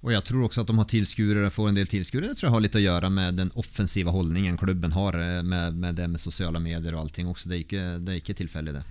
Och 0.01 0.13
jag 0.13 0.25
tror 0.25 0.43
också 0.43 0.61
att 0.61 0.67
de 0.67 0.77
har 0.77 0.85
tillskurare, 0.85 1.49
får 1.49 1.69
en 1.69 1.75
del 1.75 1.87
tillskurare. 1.87 2.29
Det 2.29 2.35
tror 2.35 2.47
jag 2.47 2.53
har 2.53 2.61
lite 2.61 2.77
att 2.77 2.83
göra 2.83 3.09
med 3.09 3.33
den 3.33 3.51
offensiva 3.53 4.11
hållningen 4.11 4.57
klubben 4.57 4.91
har 4.91 5.13
eh, 5.13 5.43
med, 5.43 5.75
med 5.75 5.95
det 5.95 6.07
med 6.07 6.19
sociala 6.19 6.59
medier 6.59 6.93
och 6.93 6.99
allting 6.99 7.27
också. 7.27 7.49
Det 7.49 7.55
är 7.55 7.59
ikke, 7.59 7.97
det 7.97 8.11
är 8.11 8.15
inte 8.15 8.33
tillfälligt 8.33 8.73
det. 8.73 8.83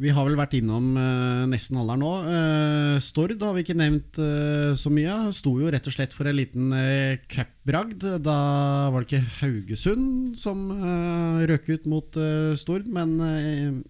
Vi 0.00 0.12
har 0.14 0.24
vel 0.24 0.38
vært 0.38 0.54
innom 0.56 0.94
uh, 0.96 1.44
nesten 1.50 1.76
alle 1.76 1.92
her 1.92 2.00
nå. 2.00 2.10
Uh, 2.24 2.96
Stord 3.04 3.34
har 3.44 3.52
vi 3.52 3.64
ikke 3.64 3.76
nevnt 3.76 4.16
uh, 4.16 4.72
så 4.78 4.88
mye. 4.92 5.16
Sto 5.36 5.52
jo 5.60 5.68
rett 5.72 5.86
og 5.90 5.92
slett 5.92 6.14
for 6.16 6.30
en 6.30 6.38
liten 6.38 6.70
uh, 6.72 7.20
cupbragd. 7.28 8.06
Da 8.24 8.36
var 8.94 9.04
det 9.04 9.10
ikke 9.10 9.40
Haugesund 9.42 10.38
som 10.40 10.70
uh, 10.72 11.42
røk 11.50 11.68
ut 11.68 11.88
mot 11.90 12.20
Stord, 12.56 12.88
men 12.90 13.12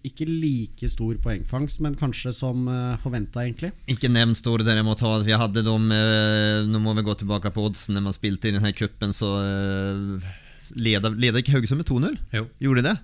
ikke 0.05 0.27
like 0.27 0.89
stor 0.91 1.15
poengfangst, 1.23 1.79
men 1.83 1.95
kanskje 1.99 2.33
som 2.35 2.67
uh, 2.67 2.99
forventa, 3.03 3.45
egentlig. 3.45 3.71
Ikke 3.91 4.11
nevn 4.11 4.35
Stord, 4.37 4.65
dere 4.67 4.83
må 4.85 4.97
ta, 4.99 5.13
Vi 5.23 5.35
hadde 5.37 5.63
dem, 5.65 5.87
nu 6.71 6.79
må 6.83 6.95
vi 6.97 7.05
gå 7.05 7.15
tilbake 7.19 7.51
på 7.53 7.63
oddsen 7.67 7.95
Når 7.95 8.03
man 8.05 8.15
spilte 8.15 8.49
i 8.49 8.53
denne 8.55 8.71
cupen, 8.75 9.13
så 9.15 9.29
leda, 10.75 11.11
leda 11.11 11.41
ikke 11.41 11.55
Haugesund 11.55 11.83
med 11.83 11.89
2-0? 11.89 12.19
Gjorde 12.63 12.83
de 12.83 12.89
det? 12.89 12.97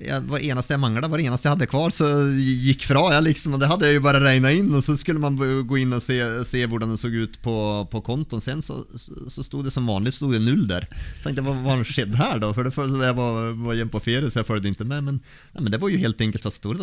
Jag 0.00 0.24
var 0.24 0.40
eneste 0.40 0.72
jeg 0.72 0.80
mangla, 0.80 1.08
var 1.10 1.20
det 1.20 1.26
eneste 1.28 1.48
jeg 1.48 1.52
hadde 1.56 1.66
kvar 1.68 1.92
så 1.92 2.06
gikk 2.32 2.86
fra 2.88 3.02
Jeg 3.12 3.26
liksom 3.26 3.58
det 3.60 3.68
hadde 3.68 3.90
jeg 3.90 3.98
jo 3.98 4.04
bare 4.06 4.22
regna 4.24 4.48
inn. 4.56 4.70
Og 4.72 4.80
så 4.86 4.94
skulle 4.96 5.20
man 5.20 5.36
gå 5.36 5.80
inn 5.82 5.92
og 5.92 6.00
se, 6.00 6.16
se 6.48 6.62
hvordan 6.64 6.94
det 6.94 7.00
såg 7.02 7.12
ut 7.20 7.36
på, 7.44 7.56
på 7.92 8.00
kontoen 8.06 8.40
sen 8.40 8.62
så, 8.64 8.80
så- 8.96 9.28
så 9.28 9.44
stod 9.44 9.64
det 9.68 9.72
som 9.74 9.86
vanlig 9.86 10.14
sto 10.16 10.30
det 10.32 10.40
null 10.40 10.64
der. 10.70 10.86
Jeg 10.88 11.26
tenkte 11.26 11.44
hva, 11.44 11.54
har 11.66 11.84
skett 11.84 12.16
her, 12.16 12.40
da? 12.40 12.52
For, 12.56 12.64
det 12.64 12.72
jag 13.10 13.18
var, 13.20 13.52
var 13.66 13.74
hjemme 13.76 13.92
på 13.92 14.00
ferie 14.02 14.30
så 14.32 14.40
jeg 14.40 14.48
fulgte 14.48 14.72
ikke 14.72 14.88
med 14.88 15.04
men, 15.10 15.20
nej, 15.52 15.60
men 15.62 15.70
det 15.72 15.80
var 15.82 15.92
jo 15.92 16.00
helt 16.00 16.20
enkelt 16.24 16.46
at 16.48 16.56
Stord 16.56 16.80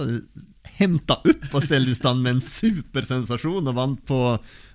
hämtat 0.80 1.26
upp 1.26 1.54
och 1.56 1.64
ställde 1.64 1.92
i 1.92 1.96
stand 1.96 2.22
med 2.24 2.32
en 2.38 2.42
supersensation 2.42 3.68
og 3.68 3.76
vant 3.76 4.06
på 4.08 4.20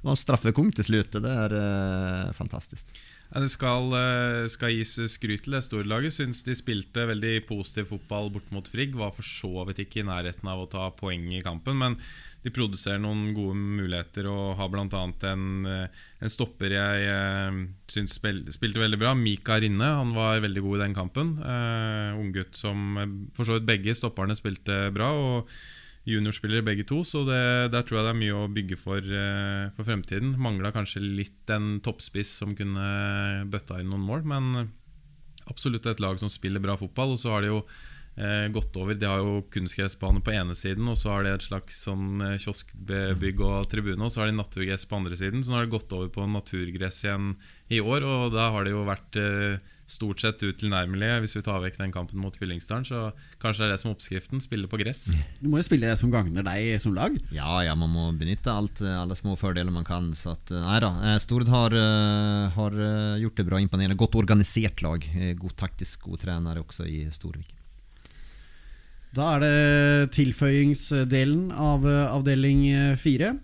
var 0.04 0.16
straffekonk 0.20 0.74
til 0.76 0.84
slutt. 0.84 1.14
Det 1.22 1.30
er 1.30 1.54
eh, 1.56 2.32
fantastiskt. 2.36 2.90
Det 3.34 3.48
skal, 3.50 3.90
eh, 3.98 4.46
skal 4.46 4.70
gis 4.70 4.94
skryt 5.10 5.42
til 5.42 5.56
det 5.56 5.64
storlaget. 5.66 6.14
Syns 6.14 6.44
de 6.46 6.54
spilte 6.54 7.02
veldig 7.02 7.42
positiv 7.48 7.88
fotball 7.90 8.30
bort 8.30 8.52
mot 8.54 8.68
Frigg. 8.70 8.94
Var 8.94 9.10
for 9.10 9.26
så 9.26 9.64
vidt 9.66 9.82
ikke 9.82 10.04
i 10.04 10.06
nærheten 10.06 10.46
av 10.46 10.62
å 10.62 10.70
ta 10.70 10.86
poeng 10.94 11.26
i 11.34 11.42
kampen, 11.42 11.74
men 11.76 11.98
de 12.44 12.52
produserer 12.54 13.00
noen 13.02 13.32
gode 13.34 13.56
muligheter 13.56 14.28
og 14.30 14.54
har 14.60 14.68
bl.a. 14.70 15.02
En, 15.32 15.66
eh, 15.66 15.88
en 16.22 16.30
stopper 16.30 16.76
jeg 16.76 17.08
eh, 17.10 17.60
syns 17.90 18.14
spil, 18.20 18.44
spilte 18.54 18.78
veldig 18.78 19.00
bra. 19.02 19.14
Mika 19.18 19.58
Rinne 19.58 19.90
han 19.98 20.14
var 20.14 20.38
veldig 20.44 20.62
god 20.62 20.78
i 20.78 20.84
den 20.84 20.94
kampen. 20.94 21.38
Uh, 21.42 22.14
Unggutt 22.20 22.54
som 22.54 23.30
For 23.34 23.48
så 23.48 23.58
vidt 23.58 23.66
begge 23.66 23.96
stopperne 23.98 24.36
spilte 24.38 24.92
bra. 24.94 25.10
Og 25.10 25.50
juniorspillere 26.04 26.64
begge 26.66 26.84
to, 26.88 27.00
så 27.06 27.22
det, 27.24 27.72
der 27.72 27.84
tror 27.86 28.00
jeg 28.00 28.06
det 28.06 28.12
er 28.12 28.20
mye 28.20 28.36
å 28.42 28.52
bygge 28.52 28.78
for, 28.80 29.00
eh, 29.00 29.72
for 29.76 29.88
fremtiden. 29.88 30.34
Mangla 30.40 30.72
kanskje 30.74 31.02
litt 31.02 31.50
en 31.54 31.78
toppspiss 31.84 32.36
som 32.42 32.52
kunne 32.58 33.48
bøtta 33.50 33.80
inn 33.80 33.92
noen 33.92 34.04
mål, 34.04 34.26
men 34.28 34.68
absolutt 35.50 35.86
et 35.88 36.02
lag 36.04 36.20
som 36.20 36.32
spiller 36.32 36.62
bra 36.62 36.76
fotball. 36.80 37.14
Og 37.14 37.20
så 37.20 37.32
har 37.32 37.44
de 37.44 37.52
jo 37.52 37.60
eh, 38.16 38.46
gått 38.54 38.76
over 38.80 38.96
De 38.98 39.08
har 39.08 39.22
jo 39.22 39.44
kunstgressbane 39.54 40.22
på 40.24 40.34
ene 40.34 40.56
siden, 40.58 40.88
og 40.90 40.98
så 41.00 41.14
har 41.14 41.24
de 41.26 41.34
et 41.34 41.46
slags 41.46 41.80
sånn 41.86 42.22
eh, 42.24 42.38
kioskbygg 42.42 43.44
og 43.44 43.70
tribune, 43.72 44.00
og 44.02 44.12
så 44.12 44.22
har 44.22 44.32
de 44.32 44.38
naturgress 44.38 44.86
på 44.88 45.00
andre 45.00 45.18
siden. 45.20 45.44
Så 45.44 45.52
nå 45.52 45.60
har 45.60 45.68
de 45.68 45.76
gått 45.76 45.94
over 45.96 46.10
på 46.12 46.26
naturgress 46.30 47.04
igjen 47.06 47.34
i 47.72 47.80
år, 47.82 48.04
og 48.04 48.36
da 48.36 48.50
har 48.54 48.66
det 48.66 48.74
jo 48.74 48.84
vært 48.88 49.20
eh, 49.20 49.72
stort 49.86 50.20
sett 50.22 50.40
utilnærmelige. 50.40 51.20
hvis 51.20 51.36
vi 51.36 51.42
tar 51.44 51.60
vekk 51.60 51.76
den 51.78 51.92
kampen 51.92 52.20
mot 52.20 52.36
Fyllingsdalen. 52.36 52.86
Så 52.88 53.12
kanskje 53.42 53.64
det 53.64 53.66
er 53.68 53.72
det 53.74 53.80
som 53.82 53.90
er 53.90 53.96
oppskriften. 53.96 54.40
Spille 54.40 54.68
på 54.70 54.78
gress. 54.80 55.02
Du 55.42 55.48
må 55.52 55.60
jo 55.60 55.66
spille 55.66 55.90
det 55.90 55.98
som 56.00 56.12
gagner 56.12 56.46
deg 56.46 56.80
som 56.80 56.94
lag. 56.96 57.16
Ja, 57.34 57.60
ja, 57.66 57.74
man 57.76 57.92
må 57.92 58.06
benytte 58.18 58.52
alt, 58.52 58.80
eh, 58.80 58.96
alle 59.00 59.16
små 59.18 59.36
fordeler 59.36 59.74
man 59.74 59.84
kan. 59.84 60.12
Så 60.16 60.32
at, 60.32 60.50
eh, 60.50 60.62
nei 60.64 60.78
da. 60.80 60.92
eh, 61.14 61.18
Stord 61.20 61.48
har, 61.52 61.76
har 62.54 62.78
gjort 63.20 63.36
det 63.36 63.46
bra, 63.46 63.60
imponerende. 63.60 63.96
Godt 64.00 64.16
organisert 64.16 64.82
lag. 64.82 65.04
God 65.38 65.56
taktisk, 65.56 66.08
god 66.08 66.24
trener 66.24 66.60
også 66.62 66.86
i 66.88 67.04
Storvik. 67.12 67.52
Da 69.14 69.36
er 69.36 69.40
det 69.44 70.10
tilføyingsdelen 70.16 71.52
av 71.52 71.84
avdeling 71.86 72.96
fire. 72.98 73.36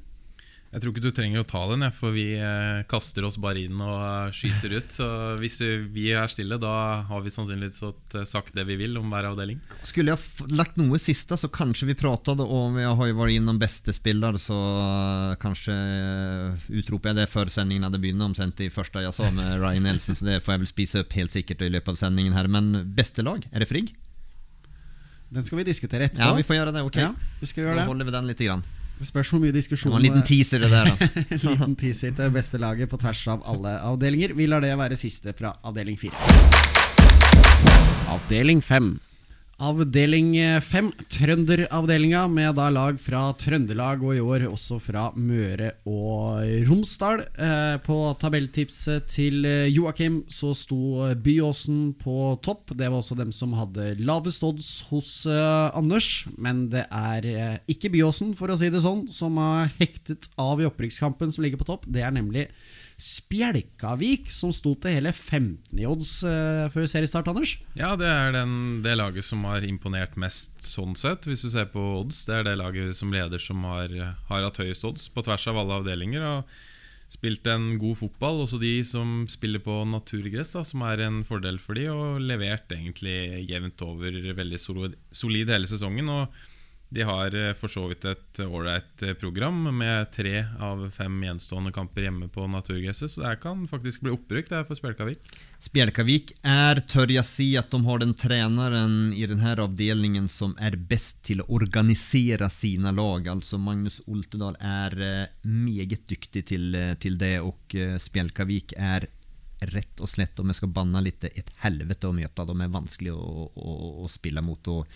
Jeg 0.70 0.84
tror 0.84 0.92
ikke 0.94 1.02
du 1.02 1.10
trenger 1.10 1.40
å 1.42 1.46
ta 1.50 1.60
den, 1.66 1.82
for 1.90 2.12
vi 2.14 2.28
eh, 2.38 2.84
kaster 2.86 3.24
oss 3.26 3.34
bare 3.42 3.58
inn 3.66 3.80
og 3.82 3.96
eh, 4.06 4.28
skyter 4.38 4.76
ut. 4.78 4.92
Så 4.94 5.06
hvis 5.40 5.56
vi 5.90 6.04
er 6.14 6.30
stille, 6.30 6.60
da 6.62 6.74
har 7.08 7.24
vi 7.24 7.32
sannsynligvis 7.34 7.80
fått 7.82 8.14
eh, 8.14 8.26
sagt 8.30 8.54
det 8.54 8.62
vi 8.68 8.76
vil 8.78 8.94
om 9.00 9.10
hver 9.10 9.26
avdeling. 9.32 9.58
Skulle 9.82 10.14
jeg 10.14 10.22
ha 10.22 10.46
lagt 10.60 10.78
noe 10.78 11.00
siste, 11.02 11.34
så 11.40 11.50
kanskje 11.50 11.88
vi 11.90 11.96
pratet 11.98 12.38
om 12.44 12.78
Jeg 12.78 12.94
har 13.00 13.10
jo 13.10 13.18
vært 13.18 13.34
innom 13.34 13.58
beste 13.58 13.90
spiller, 13.96 14.38
så 14.38 14.60
kanskje 15.42 15.74
utroper 16.78 17.10
jeg 17.10 17.18
det 17.24 17.28
før 17.34 17.50
sendingen 17.50 17.88
hadde 17.88 17.98
begynt, 18.06 18.22
omtrent 18.30 18.62
i 18.62 18.70
første 18.70 19.02
jeg 19.02 19.16
sa 19.18 19.26
med 19.34 19.58
Ryan 19.58 19.90
Nelson. 19.90 20.14
Så 20.22 20.30
det 20.30 20.38
får 20.44 20.54
jeg 20.54 20.62
vel 20.68 20.70
spise 20.76 21.02
opp 21.02 21.18
helt 21.18 21.34
sikkert 21.34 21.66
i 21.66 21.72
løpet 21.74 21.96
av 21.96 22.02
sendingen 22.06 22.38
her. 22.38 22.46
Men 22.46 22.70
beste 22.94 23.26
lag, 23.26 23.42
er 23.50 23.64
det 23.66 23.72
Frigg? 23.74 23.90
Den 25.34 25.42
skal 25.46 25.60
vi 25.64 25.66
diskutere 25.66 26.06
etterpå. 26.06 26.30
Ja, 26.30 26.38
vi 26.38 26.46
får 26.46 26.62
gjøre 26.62 26.78
det. 26.78 26.86
Ok. 26.86 27.02
Ja, 27.02 27.10
vi 27.42 27.50
skal 27.50 27.64
gjøre 27.66 27.74
Da 27.74 27.82
det. 27.82 27.90
holder 27.90 28.06
vi 28.06 28.14
den 28.20 28.30
litt. 28.30 28.46
Grann. 28.46 28.62
Det 29.00 29.06
spørs 29.08 29.30
hvor 29.32 29.40
mye 29.40 29.48
Det 29.48 29.62
diskusjon 29.62 29.94
var 29.94 30.02
en 30.02 30.04
liten 30.04 30.24
teaser, 30.28 30.60
det 30.60 30.68
der, 30.68 30.90
da. 30.92 31.08
Liten 31.46 31.76
teaser 31.80 32.12
til 32.16 32.32
beste 32.34 32.60
laget 32.60 32.90
på 32.92 32.98
tvers 33.00 33.22
av 33.32 33.46
alle 33.48 33.78
avdelinger. 33.88 34.34
Vi 34.36 34.48
lar 34.50 34.60
det 34.60 34.74
være 34.76 34.98
siste 35.00 35.32
fra 35.38 35.54
avdeling 35.64 35.96
fire. 35.96 36.20
Avdeling 38.12 38.60
fem. 38.60 38.98
Avdeling 39.60 40.38
fem, 40.64 40.86
Trønderavdelinga, 41.12 42.22
med 42.32 42.54
da 42.56 42.70
lag 42.72 42.96
fra 42.96 43.26
Trøndelag 43.36 44.00
og 44.00 44.14
i 44.16 44.22
år 44.24 44.46
også 44.48 44.78
fra 44.80 45.02
Møre 45.12 45.74
og 45.84 46.40
Romsdal. 46.64 47.20
Eh, 47.36 47.74
på 47.84 47.98
tabelltipset 48.22 49.04
til 49.12 49.44
eh, 49.44 49.68
Joakim 49.68 50.22
så 50.32 50.54
sto 50.56 51.10
Byåsen 51.12 51.92
på 52.00 52.32
topp. 52.40 52.72
Det 52.72 52.88
var 52.88 53.02
også 53.02 53.18
dem 53.20 53.34
som 53.36 53.52
hadde 53.58 53.98
lavest 54.00 54.48
odds 54.48 54.72
hos 54.88 55.12
eh, 55.28 55.68
Anders. 55.76 56.08
Men 56.40 56.70
det 56.72 56.86
er 56.88 57.28
eh, 57.28 57.56
ikke 57.68 57.92
Byåsen, 57.92 58.32
for 58.40 58.48
å 58.48 58.56
si 58.56 58.72
det 58.72 58.80
sånn, 58.80 59.10
som 59.12 59.36
har 59.44 59.68
hektet 59.76 60.30
av 60.40 60.64
i 60.64 60.70
opprykkskampen 60.70 61.36
som 61.36 61.44
ligger 61.44 61.60
på 61.60 61.68
topp. 61.68 61.84
Det 61.84 62.00
er 62.00 62.16
nemlig 62.16 62.48
Spjelkavik, 63.00 64.28
som 64.32 64.52
sto 64.52 64.74
til 64.76 64.98
hele 64.98 65.12
15 65.14 65.80
i 65.80 65.86
odds 65.88 66.18
uh, 66.26 66.66
før 66.72 66.88
seriestart, 66.90 67.30
Anders? 67.32 67.54
Ja, 67.78 67.94
det 67.98 68.08
er 68.08 68.34
den, 68.36 68.52
det 68.84 68.98
laget 69.00 69.24
som 69.26 69.46
har 69.48 69.64
imponert 69.66 70.18
mest 70.20 70.60
sånn 70.66 70.92
sett, 71.00 71.24
hvis 71.28 71.46
du 71.46 71.50
ser 71.52 71.70
på 71.72 71.80
odds. 72.02 72.26
Det 72.28 72.36
er 72.36 72.50
det 72.50 72.58
laget 72.60 72.98
som 72.98 73.14
leder 73.14 73.40
som 73.40 73.64
har, 73.68 73.94
har 74.28 74.44
hatt 74.44 74.60
høyest 74.60 74.84
odds 74.84 75.08
på 75.14 75.24
tvers 75.24 75.48
av 75.50 75.62
alle 75.62 75.80
avdelinger. 75.80 76.28
Og 76.28 76.60
spilt 77.10 77.46
en 77.50 77.74
god 77.80 77.98
fotball. 77.98 78.44
Også 78.44 78.60
de 78.62 78.72
som 78.86 79.24
spiller 79.30 79.62
på 79.64 79.80
naturgress, 79.88 80.54
da, 80.54 80.64
som 80.66 80.84
er 80.86 81.04
en 81.06 81.22
fordel 81.26 81.58
for 81.62 81.78
de, 81.78 81.88
og 81.92 82.22
levert 82.22 82.70
egentlig 82.74 83.46
jevnt 83.50 83.82
over 83.86 84.20
veldig 84.38 84.60
solid, 84.62 84.96
solid 85.10 85.50
hele 85.50 85.70
sesongen. 85.70 86.10
Og 86.12 86.49
de 86.90 87.02
har 87.06 87.34
eh, 87.34 87.52
for 87.54 87.70
så 87.70 87.84
vidt 87.86 88.04
et 88.10 88.40
ålreit 88.42 89.02
eh, 89.06 89.14
program 89.14 89.62
med 89.78 90.10
tre 90.10 90.42
av 90.58 90.82
fem 90.90 91.20
gjenstående 91.22 91.70
kamper 91.72 92.08
hjemme 92.08 92.26
på 92.34 92.48
naturgresset, 92.50 93.12
så 93.12 93.22
det 93.22 93.36
kan 93.44 93.62
faktisk 93.70 94.02
bli 94.02 94.14
opprykk 94.16 94.50
for 94.66 94.74
Spjelkavik. 94.74 95.30
Spjelkavik 95.62 96.32
er, 96.42 96.82
tør 96.90 97.12
jeg 97.14 97.28
si, 97.28 97.46
at 97.60 97.70
de 97.70 97.80
har 97.86 98.02
den 98.02 98.16
treneren 98.18 99.14
i 99.14 99.22
denne 99.30 99.54
avdelingen 99.62 100.26
som 100.32 100.56
er 100.58 100.74
best 100.90 101.22
til 101.30 101.44
å 101.44 101.48
organisere 101.60 102.50
sine 102.50 102.90
lag. 102.96 103.30
Altså 103.30 103.60
Magnus 103.62 104.00
Oltedal 104.10 104.58
er 104.58 104.98
eh, 105.06 105.46
meget 105.46 106.08
dyktig 106.10 106.48
til, 106.50 106.74
til 106.98 107.22
det, 107.22 107.36
og 107.46 107.80
Spjelkavik 108.02 108.74
er 108.82 109.06
rett 109.70 110.00
og 110.00 110.08
slett, 110.10 110.38
om 110.40 110.50
jeg 110.50 110.58
skal 110.58 110.74
banne 110.74 111.02
litt, 111.04 111.22
et 111.22 111.54
helvete 111.62 112.08
å 112.08 112.16
møte. 112.16 112.46
De 112.48 112.62
er 112.64 112.78
vanskelig 112.80 113.14
å, 113.14 113.50
å, 113.54 113.74
å 114.02 114.10
spille 114.10 114.42
mot. 114.42 114.74
og 114.74 114.88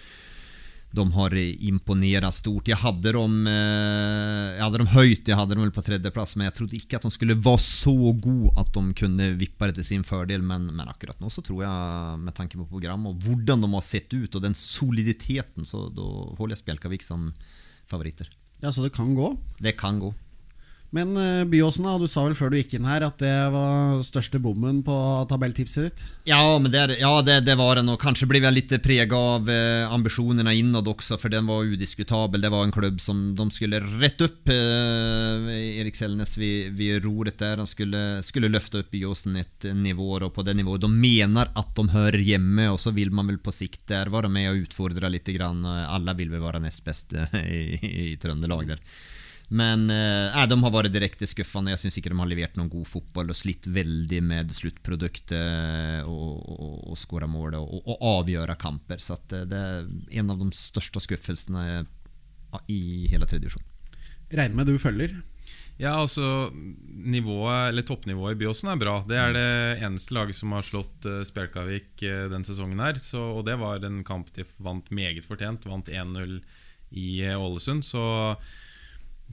de 0.94 1.04
har 1.16 1.34
imponerat 1.34 2.36
stort. 2.36 2.68
Jeg 2.70 2.78
hadde 2.78 3.12
dem, 3.16 3.46
eh, 3.50 4.54
jag 4.56 4.64
hade 4.64 4.78
dem 4.78 4.90
höjt, 4.92 5.28
jag 5.28 5.36
hade 5.36 5.54
dem 5.54 5.72
på 5.72 5.82
tredjeplass 5.82 6.36
men 6.36 6.46
jeg 6.48 6.54
trodde 6.58 6.78
ikke 6.78 6.96
at 6.96 7.06
de 7.06 7.10
skulle 7.14 7.38
være 7.38 7.62
så 7.62 7.94
gode 8.12 8.52
at 8.60 8.72
de 8.74 8.84
kunne 8.94 9.28
vippe 9.40 9.68
det 9.70 9.78
til 9.80 9.88
sin 9.90 10.06
fördel. 10.06 10.42
Men, 10.42 10.70
men 10.70 10.88
akkurat 10.88 11.20
nå 11.20 11.30
så 11.32 11.42
tror 11.44 11.64
jeg, 11.66 12.20
med 12.22 12.36
tanke 12.36 12.60
på 12.60 12.68
program 12.70 13.08
og 13.10 13.20
hvordan 13.26 13.64
de 13.66 13.72
har 13.74 13.86
sett 13.86 14.14
ut 14.14 14.34
og 14.34 14.44
den 14.44 14.54
soliditeten, 14.54 15.66
så 15.66 15.88
da 15.94 16.08
holder 16.38 16.56
jeg 16.56 16.64
Spjelkavik 16.64 17.02
som 17.02 17.32
favoritter. 17.90 18.30
Ja, 18.62 18.72
Så 18.72 18.82
det 18.82 18.94
kan 18.96 19.14
gå? 19.14 19.34
Det 19.60 19.76
kan 19.76 19.98
gå. 20.00 20.14
Men 20.94 21.16
uh, 21.18 21.44
Byåsen, 21.50 21.88
du 21.98 22.06
sa 22.06 22.22
vel 22.22 22.36
før 22.38 22.52
du 22.52 22.60
gikk 22.60 22.76
inn 22.76 22.86
her 22.86 23.02
at 23.02 23.18
det 23.18 23.32
var 23.50 23.98
største 24.06 24.38
bommen 24.38 24.78
på 24.86 24.94
tabelltipset 25.26 25.88
ditt? 25.88 26.02
Ja, 26.30 26.38
men 26.62 26.70
det, 26.70 27.00
ja, 27.00 27.10
det, 27.26 27.40
det 27.48 27.56
var 27.58 27.80
den. 27.80 27.90
Og 27.90 27.98
kanskje 27.98 28.28
ble 28.30 28.38
jeg 28.44 28.54
litt 28.54 28.74
preget 28.84 29.14
av 29.18 29.50
uh, 29.50 29.90
ambisjonene 29.90 30.54
innad 30.54 30.86
også, 30.86 31.18
for 31.18 31.34
den 31.34 31.48
var 31.50 31.66
udiskutabel. 31.66 32.44
Det 32.44 32.52
var 32.54 32.68
en 32.68 32.74
klubb 32.74 33.00
som 33.02 33.24
de 33.34 33.46
skulle 33.50 33.80
rette 33.82 34.28
opp. 34.28 34.46
Uh, 34.46 35.50
Erik 35.80 35.98
Selnes 35.98 36.36
ved, 36.38 36.76
ved 36.78 37.02
roret 37.08 37.42
der. 37.42 37.58
De 37.58 37.66
skulle, 37.66 38.04
skulle 38.26 38.52
løfte 38.52 38.84
opp 38.84 38.94
Byåsen 38.94 39.40
et 39.42 39.66
nivå, 39.74 40.12
og 40.20 40.30
på 40.36 40.46
det 40.46 40.54
nivået 40.60 40.84
de 40.86 40.92
mener 40.94 41.50
at 41.58 41.74
de 41.74 41.88
hører 41.90 42.22
hjemme. 42.22 42.68
Og 42.70 42.78
så 42.84 42.94
vil 42.94 43.10
man 43.10 43.32
vel 43.32 43.42
på 43.42 43.54
sikt 43.56 43.88
der 43.90 44.12
være 44.14 44.30
med 44.30 44.52
og 44.52 44.62
utfordre 44.68 45.10
litt. 45.10 45.26
Grann. 45.34 45.64
Alle 45.64 46.12
vil 46.14 46.30
vel 46.30 46.42
være 46.44 46.60
nest 46.62 46.84
beste 46.86 47.26
i, 47.42 48.12
i 48.12 48.16
Trøndelag 48.22 48.70
der. 48.70 48.82
Men 49.48 49.90
eh, 49.92 50.46
de 50.48 50.56
har 50.62 50.72
vært 50.72 50.94
direkte 50.94 51.28
skuffende. 51.28 51.74
Jeg 51.74 51.82
syns 51.82 51.98
ikke 52.00 52.12
de 52.12 52.20
har 52.20 52.30
levert 52.30 52.56
noen 52.56 52.70
god 52.72 52.88
fotball 52.88 53.32
og 53.34 53.36
slitt 53.38 53.68
veldig 53.68 54.22
med 54.24 54.54
sluttproduktet 54.56 56.08
og, 56.08 56.40
og, 56.54 56.78
og 56.92 56.98
skåre 56.98 57.28
mål 57.28 57.58
og, 57.60 57.76
og, 57.84 57.94
avgjøre 58.14 58.56
kamper. 58.60 59.02
Så 59.02 59.18
eh, 59.36 59.44
det 59.50 59.60
er 59.60 59.84
en 60.20 60.32
av 60.32 60.40
de 60.40 60.48
største 60.56 61.02
skuffelsene 61.04 61.84
i 62.70 63.06
hele 63.10 63.26
tredje 63.28 63.44
divisjon. 63.44 63.70
Regner 64.34 64.56
med 64.56 64.70
du 64.70 64.78
følger? 64.80 65.14
Ja, 65.74 65.96
altså 65.98 66.52
nivået, 66.54 67.72
eller 67.72 67.82
Toppnivået 67.82 68.36
i 68.36 68.38
Byåsen 68.44 68.70
er 68.70 68.78
bra. 68.78 69.00
Det 69.08 69.16
er 69.18 69.32
det 69.34 69.48
eneste 69.82 70.14
laget 70.14 70.38
som 70.38 70.54
har 70.54 70.62
slått 70.66 71.08
uh, 71.10 71.24
Spjelkavik 71.26 71.98
uh, 72.06 72.28
den 72.30 72.46
sesongen. 72.46 72.78
her 72.78 73.00
så, 73.02 73.18
Og 73.34 73.42
det 73.48 73.58
var 73.58 73.82
en 73.82 74.04
kamp 74.06 74.30
de 74.36 74.46
vant 74.62 74.86
meget 74.94 75.26
fortjent. 75.26 75.66
Vant 75.66 75.90
1-0 75.90 76.38
i 76.94 77.08
uh, 77.26 77.42
Ålesund. 77.42 77.82
Så 77.82 78.04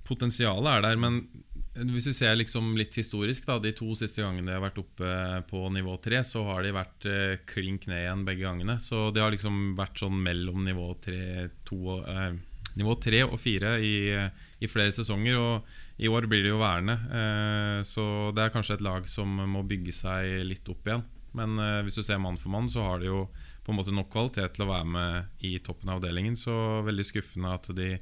potensialet 0.08 0.78
er 0.78 0.86
der, 0.86 1.00
men 1.00 1.24
hvis 1.72 2.10
vi 2.10 2.14
ser 2.14 2.36
liksom 2.36 2.74
litt 2.76 2.96
historisk, 3.00 3.46
da, 3.48 3.56
de 3.62 3.72
to 3.76 3.94
siste 3.96 4.20
gangene 4.24 4.50
de 4.50 4.56
har 4.58 4.64
vært 4.64 4.82
oppe 4.82 5.12
på 5.48 5.64
nivå 5.72 5.96
tre, 6.04 6.20
så 6.28 6.44
har 6.50 6.66
de 6.66 6.74
vært 6.76 7.08
eh, 7.08 7.38
klink 7.48 7.88
ned 7.88 8.04
igjen 8.04 8.26
begge 8.28 8.44
gangene. 8.44 8.76
Så 8.84 9.08
de 9.16 9.24
har 9.24 9.32
liksom 9.32 9.78
vært 9.78 10.02
sånn 10.02 10.18
mellom 10.20 10.66
nivå 10.68 10.90
tre, 11.04 11.48
to, 11.68 12.02
eh, 12.04 12.34
nivå 12.76 12.98
tre 13.00 13.24
og 13.24 13.38
fire 13.40 13.78
i, 13.80 13.96
i, 14.12 14.72
flere 14.72 14.92
sesonger. 14.96 15.40
Og 15.40 16.04
i 16.04 16.12
år 16.12 16.28
blir 16.28 16.44
de 16.44 16.52
jo 16.52 16.60
værende. 16.60 16.98
Eh, 17.22 17.80
så 17.88 18.06
det 18.36 18.44
er 18.44 18.54
kanskje 18.54 18.76
et 18.80 18.86
lag 18.86 19.08
som 19.08 19.40
må 19.54 19.64
bygge 19.68 19.96
seg 19.96 20.42
litt 20.50 20.68
opp 20.76 20.92
igjen. 20.92 21.08
Men 21.40 21.56
eh, 21.56 21.80
hvis 21.88 22.02
du 22.02 22.04
ser 22.04 22.20
mann 22.20 22.40
for 22.42 22.52
mann, 22.52 22.68
så 22.72 22.84
har 22.84 23.00
de 23.00 23.14
jo 23.14 23.30
på 23.64 23.72
en 23.72 23.78
måte 23.78 23.94
nok 23.96 24.10
kvalitet 24.12 24.58
til 24.58 24.66
å 24.66 24.74
være 24.74 24.92
med 24.92 25.46
i 25.48 25.56
toppen 25.64 25.94
av 25.94 26.02
avdelingen. 26.02 26.36
Så 26.36 26.82
veldig 26.84 27.08
skuffende 27.08 27.56
at 27.56 27.72
de 27.78 27.94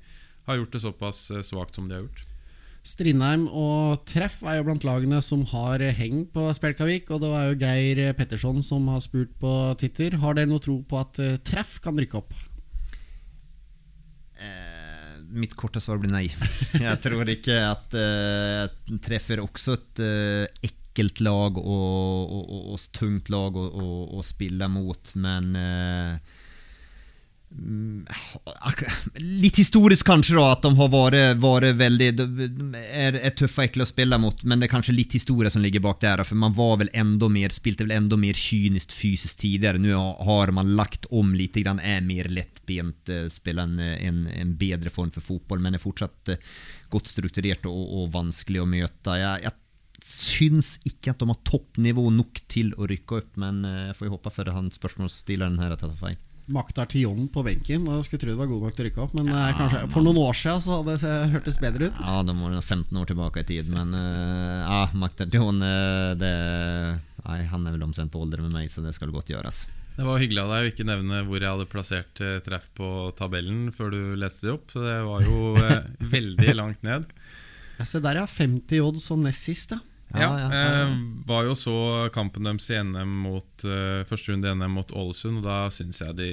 har 0.49 0.59
gjort 0.59 0.75
det 0.75 0.83
såpass 0.83 1.29
eh, 1.31 1.45
svakt 1.45 1.77
som 1.77 1.87
de 1.87 1.97
har 1.97 2.03
gjort. 2.07 2.25
Strindheim 2.89 3.43
og 3.51 4.05
Treff 4.07 4.39
er 4.47 4.59
jo 4.59 4.65
blant 4.69 4.85
lagene 4.87 5.19
som 5.21 5.43
har 5.51 5.83
heng 5.97 6.23
på 6.33 6.47
Spjelkavik. 6.55 7.09
Og 7.13 7.21
det 7.23 7.31
var 7.31 7.49
jo 7.49 7.57
Geir 7.59 8.13
Petterson 8.17 8.63
som 8.65 8.87
har 8.91 9.03
spurt 9.03 9.33
på 9.41 9.53
Twitter. 9.81 10.17
Har 10.23 10.37
dere 10.37 10.49
noe 10.49 10.63
tro 10.63 10.79
på 10.87 10.99
at 11.01 11.19
eh, 11.21 11.37
Treff 11.45 11.77
kan 11.83 11.99
rykke 11.99 12.21
opp? 12.21 12.33
Eh, 14.39 15.19
mitt 15.29 15.55
korte 15.59 15.83
svar 15.83 15.99
blir 16.01 16.13
nei. 16.13 16.27
Jeg 16.87 16.97
tror 17.03 17.29
ikke 17.29 17.59
at 17.67 17.95
eh, 17.99 18.65
Treff 19.05 19.29
er 19.35 19.43
også 19.43 19.77
et 19.77 20.03
eh, 20.05 20.69
ekkelt 20.71 21.21
lag 21.23 21.59
og, 21.59 21.65
og, 21.69 22.43
og, 22.43 22.65
og 22.73 22.87
tungt 22.95 23.29
lag 23.31 23.55
å 23.59 24.23
spille 24.25 24.67
mot, 24.71 25.13
men 25.19 25.53
eh, 25.59 26.38
litt 29.43 29.57
historisk 29.57 30.05
kanskje 30.05 30.35
da 30.37 30.43
At 30.53 30.61
de 30.61 30.69
har 30.77 30.89
vært, 30.93 31.39
vært 31.41 31.79
veldig 31.79 32.09
er, 32.77 33.17
er 33.17 33.33
tøffe 33.37 33.65
ekle 33.65 33.85
å 33.85 33.89
spille 33.89 34.19
mot, 34.21 34.43
men 34.45 34.61
det 34.61 34.67
er 34.67 34.73
kanskje 34.75 34.93
litt 34.93 35.15
historie 35.17 35.49
som 35.49 35.63
ligger 35.63 35.81
bak 35.83 36.01
der. 36.03 36.21
For 36.27 36.37
man 36.39 36.53
var 36.57 36.77
vel 36.81 36.91
enda 36.93 37.29
mer, 37.31 37.53
spilte 37.53 37.87
vel 37.87 37.95
enda 37.97 38.19
mer 38.21 38.37
kynisk 38.37 38.93
fysisk 38.93 39.41
tidligere. 39.41 39.81
Nå 39.81 39.97
har 40.27 40.53
man 40.55 40.75
lagt 40.77 41.09
om 41.09 41.33
litt, 41.37 41.57
grann, 41.57 41.81
er 41.81 42.05
mer 42.05 42.29
lettbent, 42.29 43.09
eh, 43.09 43.25
spiller 43.33 43.65
en, 43.65 43.79
en, 43.81 44.21
en, 44.29 44.53
bedre 44.59 44.93
form 44.93 45.09
for 45.15 45.25
fotball, 45.25 45.63
men 45.63 45.77
er 45.77 45.83
fortsatt 45.83 46.35
eh, 46.35 46.45
godt 46.93 47.09
strukturert 47.09 47.65
og, 47.69 47.81
og 47.97 48.13
vanskelig 48.13 48.61
å 48.61 48.69
møte. 48.69 49.17
Jeg, 49.19 49.47
jeg 49.47 50.05
syns 50.05 50.77
ikke 50.87 51.11
at 51.13 51.21
de 51.21 51.27
har 51.27 51.43
toppnivå 51.47 52.05
nok 52.13 52.41
til 52.51 52.71
å 52.77 52.87
rykke 52.89 53.23
opp, 53.23 53.37
men 53.41 53.63
eh, 53.65 53.85
jeg 53.89 53.99
får 53.99 54.09
jo 54.09 54.17
håpe 54.19 54.37
for 54.37 54.57
han 54.59 54.73
spørsmålsstilleren 54.75 55.61
her 55.63 55.73
at 55.73 55.81
jeg 55.81 55.95
tar 55.95 56.03
feil. 56.05 56.19
Maktar 56.53 56.89
Tion 56.91 57.27
på 57.31 57.43
benken. 57.45 57.87
Og 57.89 58.05
skulle 58.05 58.21
tro 58.23 58.33
det 58.33 58.39
var 58.39 58.49
god 58.49 58.67
nok 58.67 58.77
til 58.77 58.85
å 58.85 58.89
rykke 58.89 59.03
opp, 59.05 59.15
men 59.17 59.31
ja, 59.31 59.49
kanskje 59.57 59.83
for 59.93 60.05
noen 60.05 60.21
år 60.21 60.37
siden 60.37 60.63
så 60.65 60.77
hadde 60.77 60.97
det 61.01 61.15
hørtes 61.35 61.59
bedre 61.63 61.89
ut. 61.89 62.03
Ja, 62.03 62.19
da 62.25 62.35
må 62.37 62.51
du 62.53 62.59
15 62.59 63.01
år 63.01 63.09
tilbake 63.09 63.43
i 63.43 63.49
tid, 63.49 63.69
men 63.71 63.95
uh, 63.95 64.61
ja, 64.65 64.79
Maktar 64.97 65.29
Tion 65.33 65.61
uh, 65.63 66.15
det, 66.19 66.35
nei, 67.25 67.41
Han 67.51 67.67
er 67.67 67.75
vel 67.77 67.85
omtrent 67.89 68.13
på 68.13 68.23
alder 68.23 68.45
med 68.45 68.55
meg, 68.55 68.71
så 68.71 68.85
det 68.85 68.95
skal 68.97 69.13
godt 69.13 69.31
gjøres. 69.33 69.63
Det 69.99 70.05
var 70.07 70.21
hyggelig 70.21 70.39
av 70.45 70.51
deg 70.53 70.63
å 70.63 70.69
ikke 70.71 70.87
nevne 70.87 71.17
hvor 71.27 71.43
jeg 71.43 71.51
hadde 71.51 71.67
plassert 71.67 72.21
eh, 72.23 72.37
treff 72.45 72.69
på 72.77 72.87
tabellen 73.17 73.65
før 73.75 73.89
du 73.91 74.01
leste 74.15 74.47
det 74.47 74.53
opp. 74.53 74.69
Så 74.71 74.79
Det 74.85 74.93
var 75.03 75.25
jo 75.25 75.49
uh, 75.59 75.73
veldig 76.15 76.53
langt 76.55 76.85
ned. 76.87 77.09
Ja, 77.75 77.87
Se 77.87 77.99
der, 78.03 78.21
ja. 78.21 78.23
50 78.23 78.79
odds 78.85 79.09
og 79.11 79.19
nest 79.25 79.43
sist, 79.49 79.75
ja. 79.75 79.81
Ja, 80.17 80.29
eh, 80.49 80.91
var 81.25 81.45
jo 81.45 81.53
så 81.57 81.75
kampen 82.13 82.47
deres 82.47 82.69
i 82.73 82.79
NM 82.81 83.11
mot 83.27 83.65
uh, 83.67 84.01
første 84.09 84.31
runde 84.31 84.49
i 84.49 84.57
NM 84.57 84.73
mot 84.79 84.93
Ålesund. 84.97 85.41
Og 85.41 85.45
da 85.45 85.57
syns 85.73 86.01
jeg 86.01 86.17
de, 86.17 86.29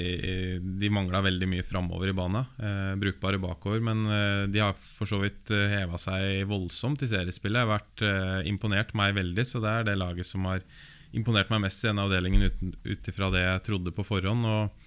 de 0.80 0.90
mangla 0.92 1.20
veldig 1.26 1.48
mye 1.50 1.66
framover 1.66 2.12
i 2.12 2.16
banen. 2.16 2.48
Eh, 2.56 2.94
brukbare 3.00 3.40
bakover. 3.42 3.82
Men 3.84 4.04
uh, 4.08 4.44
de 4.48 4.62
har 4.64 4.76
for 4.78 5.08
så 5.10 5.20
vidt 5.20 5.52
uh, 5.52 5.66
heva 5.72 6.00
seg 6.00 6.46
voldsomt 6.48 7.04
i 7.04 7.10
seriespillet. 7.12 7.60
Jeg 7.60 7.68
har 7.68 7.74
vært 7.74 8.06
uh, 8.06 8.40
imponert 8.48 8.96
meg 8.96 9.16
veldig, 9.18 9.44
så 9.44 9.60
det 9.64 9.74
er 9.74 9.90
det 9.90 9.98
laget 10.00 10.28
som 10.28 10.48
har 10.48 10.64
imponert 11.16 11.52
meg 11.52 11.66
mest 11.66 11.84
i 11.84 11.90
denne 11.90 12.06
avdelingen 12.08 12.48
ut 12.84 13.08
ifra 13.12 13.30
det 13.32 13.44
jeg 13.44 13.64
trodde 13.68 13.92
på 13.96 14.04
forhånd. 14.08 14.48
Og 14.48 14.85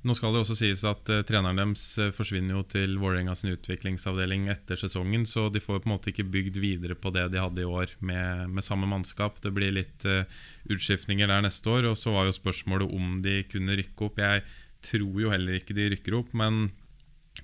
nå 0.00 0.14
skal 0.16 0.32
det 0.32 0.40
også 0.40 0.56
sies 0.56 0.82
at 0.88 1.10
uh, 1.12 1.20
treneren 1.28 1.58
deres 1.60 1.82
uh, 2.00 2.08
forsvinner 2.16 2.56
jo 2.56 2.62
til 2.72 2.96
Vålerenga 3.00 3.34
sin 3.36 3.52
utviklingsavdeling 3.52 4.48
etter 4.52 4.80
sesongen, 4.80 5.26
så 5.28 5.48
de 5.52 5.60
får 5.60 5.82
på 5.82 5.90
en 5.90 5.94
måte 5.94 6.12
ikke 6.12 6.28
bygd 6.32 6.56
videre 6.62 6.96
på 6.96 7.12
det 7.12 7.26
de 7.34 7.42
hadde 7.42 7.60
i 7.60 7.68
år 7.68 7.92
med, 8.00 8.48
med 8.54 8.64
samme 8.64 8.88
mannskap. 8.88 9.42
Det 9.44 9.52
blir 9.56 9.74
litt 9.76 10.08
uh, 10.08 10.24
utskiftninger 10.72 11.28
der 11.28 11.44
neste 11.44 11.68
år, 11.68 11.90
og 11.92 12.00
så 12.00 12.14
var 12.16 12.28
jo 12.28 12.38
spørsmålet 12.38 12.96
om 12.96 13.20
de 13.24 13.42
kunne 13.52 13.76
rykke 13.82 14.08
opp. 14.08 14.22
Jeg 14.24 14.46
tror 14.88 15.20
jo 15.20 15.34
heller 15.34 15.60
ikke 15.60 15.76
de 15.76 15.90
rykker 15.92 16.16
opp, 16.16 16.32
men 16.32 16.70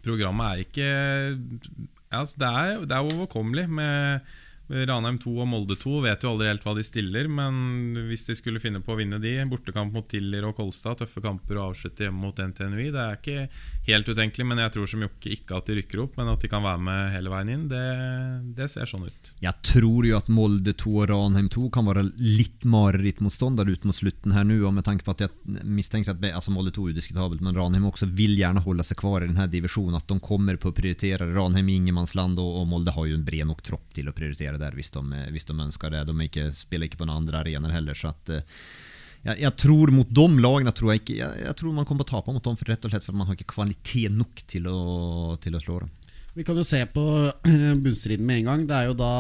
programmet 0.01 0.49
er 0.49 0.65
ikke 0.65 0.91
altså 2.15 2.41
det, 2.41 2.49
er, 2.49 2.85
det 2.89 2.97
er 2.97 3.13
overkommelig. 3.13 3.69
med 3.69 4.35
Ranheim 4.67 5.19
2 5.23 5.33
og 5.45 5.47
Molde 5.47 5.77
2 5.79 6.01
vet 6.03 6.25
jo 6.25 6.33
aldri 6.33 6.49
helt 6.51 6.65
hva 6.67 6.73
de 6.75 6.83
stiller, 6.87 7.29
men 7.31 7.95
hvis 8.09 8.27
de 8.27 8.35
skulle 8.35 8.63
finne 8.63 8.81
på 8.83 8.95
å 8.95 8.99
vinne 8.99 9.21
de, 9.23 9.37
bortekamp 9.47 9.95
mot 9.95 10.09
Tiller 10.11 10.49
og 10.49 10.57
Kolstad, 10.59 10.99
tøffe 10.99 11.23
kamper 11.23 11.61
og 11.61 11.71
avslutte 11.71 12.07
hjemme 12.07 12.25
mot 12.25 12.35
NTNUI, 12.35 12.89
det 12.91 13.05
er 13.05 13.21
ikke 13.21 13.47
helt 13.87 14.09
utenkelig. 14.09 14.47
Men 14.47 14.61
jeg 14.63 14.75
tror 14.75 14.91
som 14.91 15.05
Jokke 15.05 15.33
ikke 15.35 15.59
at 15.59 15.69
de 15.69 15.77
rykker 15.79 16.03
opp, 16.03 16.17
men 16.19 16.31
at 16.33 16.43
de 16.43 16.51
kan 16.51 16.65
være 16.65 16.83
med 16.87 17.13
hele 17.15 17.33
veien 17.33 17.53
inn, 17.55 17.67
det, 17.71 17.85
det 18.59 18.69
ser 18.73 18.89
sånn 18.91 19.07
ut. 19.07 19.31
Jeg 19.43 19.63
tror 19.67 20.09
jo 20.09 20.17
at 20.19 20.31
Molde 20.33 20.75
2 20.77 20.95
og 21.03 21.09
Ranheim 21.13 21.51
2 21.53 21.69
kan 21.75 21.89
være 21.89 22.07
litt 22.23 22.67
marerittmotstander 22.69 23.69
ut 23.71 23.87
mot 23.89 23.97
slutten 23.97 24.35
her 24.37 24.47
nå, 24.47 24.59
og 24.67 24.75
med 24.77 24.87
tanke 24.87 25.07
på 25.07 25.15
at 25.15 25.27
jeg 25.27 25.65
mistenker 25.65 26.15
at 26.15 26.27
altså 26.33 26.55
Molde 26.55 26.75
2 26.77 26.89
er 26.89 26.97
udiskutabelt, 26.97 27.45
men 27.45 27.57
Ranheim 27.57 27.89
også 27.91 28.11
vil 28.17 28.37
gjerne 28.39 28.65
holde 28.65 28.87
seg 28.87 29.01
kvar 29.01 29.25
i 29.25 29.31
denne 29.31 29.49
divisjonen, 29.53 29.99
at 29.99 30.09
de 30.11 30.19
kommer 30.23 30.59
på 30.61 30.73
å 30.73 30.77
prioritere 30.77 31.31
Ranheim 31.33 31.71
i 31.71 31.79
ingenmannsland, 31.81 32.41
og, 32.43 32.63
og 32.63 32.69
Molde 32.71 32.95
har 32.97 33.11
jo 33.11 33.19
en 33.19 33.27
bred 33.27 33.47
nok 33.49 33.63
tropp 33.67 33.95
til 33.97 34.11
å 34.11 34.17
prioritere 34.17 34.61
der 34.61 34.77
hvis 34.77 34.93
de, 34.95 35.25
hvis 35.35 35.49
de 35.49 35.57
ønsker 35.57 35.93
det. 35.93 36.05
De 36.09 36.17
ikke, 36.27 36.51
spiller 36.57 36.91
ikke 36.91 37.03
på 37.03 37.09
noen 37.09 37.23
andre 37.23 37.43
arenaer 37.43 37.77
heller. 37.79 37.97
så 37.97 38.13
at 38.13 38.33
eh, 38.33 38.61
jeg, 39.27 39.43
jeg, 39.43 39.53
tror 39.59 39.93
mot 39.95 40.17
de 40.19 40.27
lagene 40.43 40.73
tror 40.77 40.93
jeg 40.93 41.03
ikke 41.03 41.21
jeg, 41.21 41.45
jeg, 41.45 41.59
tror 41.59 41.77
man 41.77 41.87
kommer 41.89 42.07
til 42.07 42.15
å 42.15 42.21
tape 42.21 42.35
mot 42.35 42.45
dem, 42.45 42.59
for 42.59 42.73
rett 42.73 42.87
og 42.87 42.93
slett 42.93 43.07
for 43.07 43.19
man 43.19 43.29
har 43.29 43.39
ikke 43.39 43.55
kvalitet 43.57 44.15
nok 44.15 44.45
til 44.49 44.69
å, 44.71 44.81
til 45.43 45.59
å 45.59 45.63
slå 45.63 45.81
dem. 45.85 45.95
Vi 46.37 46.45
kan 46.45 46.59
jo 46.61 46.67
se 46.69 46.83
på 46.93 47.03
bunnstriden 47.85 48.27
med 48.29 48.43
en 48.43 48.49
gang. 48.51 48.65
Det 48.69 48.77
er 48.77 48.91
jo 48.91 48.97
da 48.99 49.13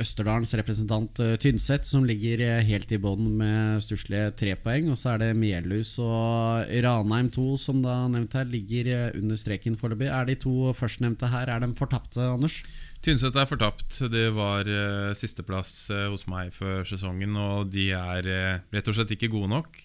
Østerdalens 0.00 0.54
representant 0.56 1.20
eh, 1.20 1.34
Tynset 1.36 1.84
som 1.84 2.06
ligger 2.08 2.40
eh, 2.40 2.62
helt 2.64 2.88
i 2.96 2.98
bånn 3.04 3.26
med 3.36 3.82
stusslige 3.84 4.30
tre 4.32 4.54
poeng. 4.56 4.88
Og 4.88 4.96
så 4.96 5.12
er 5.12 5.26
det 5.26 5.28
Melhus 5.36 5.98
og 6.00 6.64
Ranheim 6.86 7.28
2 7.36 7.44
som 7.60 7.82
da 7.84 7.98
nevnt 8.08 8.38
her 8.38 8.48
ligger 8.48 9.12
under 9.20 9.36
streken 9.36 9.76
foreløpig. 9.76 10.08
Er 10.08 10.30
de 10.30 10.38
to 10.40 10.72
førstnevnte 10.78 11.28
her 11.34 11.52
er 11.52 11.66
de 11.66 11.68
fortapte, 11.76 12.24
Anders? 12.24 12.62
Tynset 13.04 13.36
er 13.38 13.46
fortapt. 13.46 14.00
Det 14.10 14.26
var 14.34 14.66
uh, 14.66 15.14
sisteplass 15.16 15.86
uh, 15.94 16.08
hos 16.10 16.26
meg 16.30 16.50
før 16.56 16.82
sesongen, 16.88 17.36
og 17.38 17.70
de 17.70 17.90
er 17.94 18.26
uh, 18.26 18.62
rett 18.74 18.90
og 18.90 18.96
slett 18.96 19.14
ikke 19.14 19.30
gode 19.30 19.52
nok. 19.52 19.78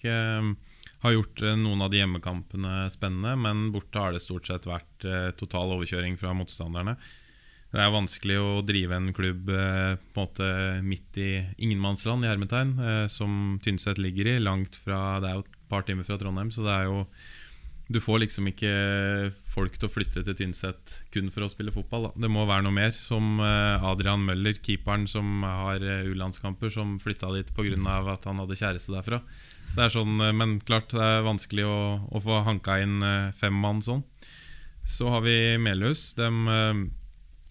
Har 1.04 1.12
gjort 1.12 1.42
noen 1.60 1.84
av 1.84 1.90
de 1.92 1.98
hjemmekampene 2.00 2.86
spennende, 2.88 3.34
men 3.36 3.66
borte 3.74 4.00
har 4.00 4.14
det 4.14 4.22
stort 4.24 4.48
sett 4.48 4.64
vært 4.64 5.04
total 5.36 5.74
overkjøring 5.74 6.16
fra 6.16 6.30
motstanderne. 6.32 6.94
Det 7.74 7.82
er 7.82 7.92
vanskelig 7.92 8.38
å 8.40 8.62
drive 8.64 8.96
en 8.96 9.10
klubb 9.12 9.50
på 9.50 9.58
en 9.58 10.00
måte 10.16 10.48
midt 10.80 11.18
i 11.20 11.28
ingenmannsland, 11.66 12.24
i 12.24 12.30
hermetegn, 12.30 12.72
som 13.12 13.58
Tynset 13.60 14.00
ligger 14.00 14.32
i. 14.32 14.38
Langt 14.40 14.80
fra, 14.80 15.20
Det 15.20 15.28
er 15.28 15.36
jo 15.36 15.44
et 15.44 15.60
par 15.68 15.84
timer 15.84 16.08
fra 16.08 16.16
Trondheim, 16.16 16.54
så 16.54 16.64
det 16.64 16.72
er 16.72 16.88
jo 16.88 17.04
du 17.86 18.00
får 18.00 18.22
liksom 18.22 18.48
ikke 18.48 18.70
folk 19.52 19.74
til 19.76 19.88
å 19.88 19.92
flytte 19.92 20.22
til 20.24 20.36
Tynset 20.38 20.94
kun 21.12 21.28
for 21.34 21.44
å 21.44 21.50
spille 21.52 21.74
fotball. 21.74 22.08
Da. 22.08 22.24
Det 22.24 22.30
må 22.32 22.46
være 22.48 22.64
noe 22.64 22.76
mer. 22.76 22.94
Som 22.96 23.42
eh, 23.44 23.84
Adrian 23.84 24.24
Møller, 24.24 24.56
keeperen 24.64 25.04
som 25.10 25.44
har 25.44 25.84
eh, 25.84 26.08
U-landskamper, 26.08 26.72
som 26.72 26.96
flytta 27.02 27.32
dit 27.36 27.52
pga. 27.52 27.98
at 28.14 28.24
han 28.24 28.40
hadde 28.40 28.56
kjæreste 28.56 28.94
derfra. 28.94 29.20
Det 29.74 29.84
er 29.84 29.92
sånn, 29.92 30.16
eh, 30.24 30.32
men 30.32 30.58
klart 30.64 30.96
det 30.96 31.04
er 31.04 31.28
vanskelig 31.28 31.68
å, 31.68 31.78
å 32.08 32.24
få 32.24 32.40
hanka 32.48 32.80
inn 32.80 33.04
fem 33.36 33.54
mann 33.54 33.84
sånn. 33.84 34.04
Så 34.88 35.08
har 35.12 35.24
vi 35.24 35.56
Melhus. 35.60 36.12
De 36.16 36.28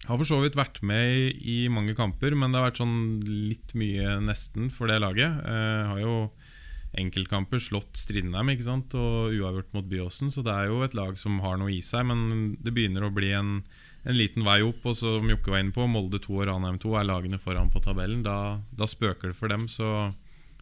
har 0.04 0.18
for 0.20 0.28
så 0.28 0.40
vidt 0.42 0.56
vært 0.58 0.82
med 0.84 1.38
i, 1.40 1.64
mange 1.72 1.94
kamper, 1.96 2.34
men 2.36 2.52
det 2.52 2.60
har 2.60 2.68
vært 2.68 2.82
sånn 2.82 2.98
litt 3.24 3.72
mye 3.78 4.18
nesten 4.24 4.68
for 4.72 4.90
det 4.90 5.00
laget. 5.00 5.38
Eh, 5.48 5.92
har 5.92 6.02
jo 6.02 6.16
enkeltkamper 7.00 7.60
slått 7.62 7.98
Strindheim 7.98 8.52
ikke 8.52 8.66
sant? 8.66 8.94
og 8.98 9.34
uavgjort 9.34 9.72
mot 9.76 9.88
Byåsen. 9.88 10.32
Så 10.32 10.44
det 10.46 10.54
er 10.54 10.70
jo 10.70 10.82
et 10.86 10.96
lag 10.96 11.18
som 11.20 11.40
har 11.44 11.58
noe 11.60 11.72
i 11.74 11.80
seg, 11.84 12.06
men 12.10 12.54
det 12.62 12.74
begynner 12.74 13.06
å 13.06 13.12
bli 13.14 13.32
en, 13.36 13.56
en 14.04 14.18
liten 14.18 14.46
vei 14.46 14.60
opp. 14.66 14.84
Og 14.86 14.98
som 14.98 15.30
Jokke 15.30 15.54
var 15.54 15.64
inne 15.64 15.74
på, 15.74 15.86
Molde 15.90 16.20
2 16.22 16.38
og 16.40 16.46
Ranheim 16.50 16.78
2 16.82 16.94
er 17.00 17.08
lagene 17.10 17.40
foran 17.42 17.72
på 17.72 17.82
tabellen. 17.84 18.22
Da, 18.26 18.60
da, 18.74 18.90
spøker 18.90 19.32
det 19.32 19.38
for 19.38 19.52
dem. 19.52 19.66
Så 19.72 19.90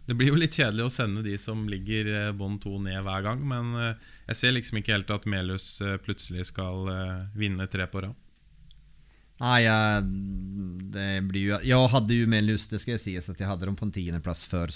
det 0.09 0.16
blir 0.18 0.33
jo 0.33 0.41
litt 0.41 0.57
kjedelig 0.59 0.89
å 0.89 0.95
sende 0.95 1.24
de 1.26 1.37
som 1.39 1.66
ligger 1.70 2.33
bånd 2.39 2.62
to 2.64 2.76
2 2.78 2.85
ned 2.89 3.03
hver 3.07 3.28
gang. 3.28 3.47
Men 3.55 3.76
eh, 3.78 4.11
jeg 4.33 4.41
ser 4.41 4.57
liksom 4.57 4.80
ikke 4.80 4.97
helt 4.97 5.14
at 5.14 5.28
Melhus 5.30 5.74
eh, 5.85 5.99
plutselig 6.03 6.49
skal 6.51 6.89
vinne 7.39 7.68
tre 7.70 7.91
på 7.91 8.07
rad. 8.07 8.22
Ah, 9.43 9.59
jeg 9.59 10.05
det 10.93 11.22
blir 11.22 11.40
ju, 11.40 11.59
jag 11.62 11.88
hade 11.88 12.14
ju 12.14 12.26
med 12.26 12.45
lust, 12.45 12.70
det 12.70 12.78
ska 12.78 12.99
sägas, 12.99 13.28
att 13.28 13.40
jag 13.40 13.47
hade 13.47 13.66
dem 13.66 13.76
på 13.76 13.84
en 13.84 13.93
tionde 13.93 14.20
plats 14.20 14.45
för 14.45 14.70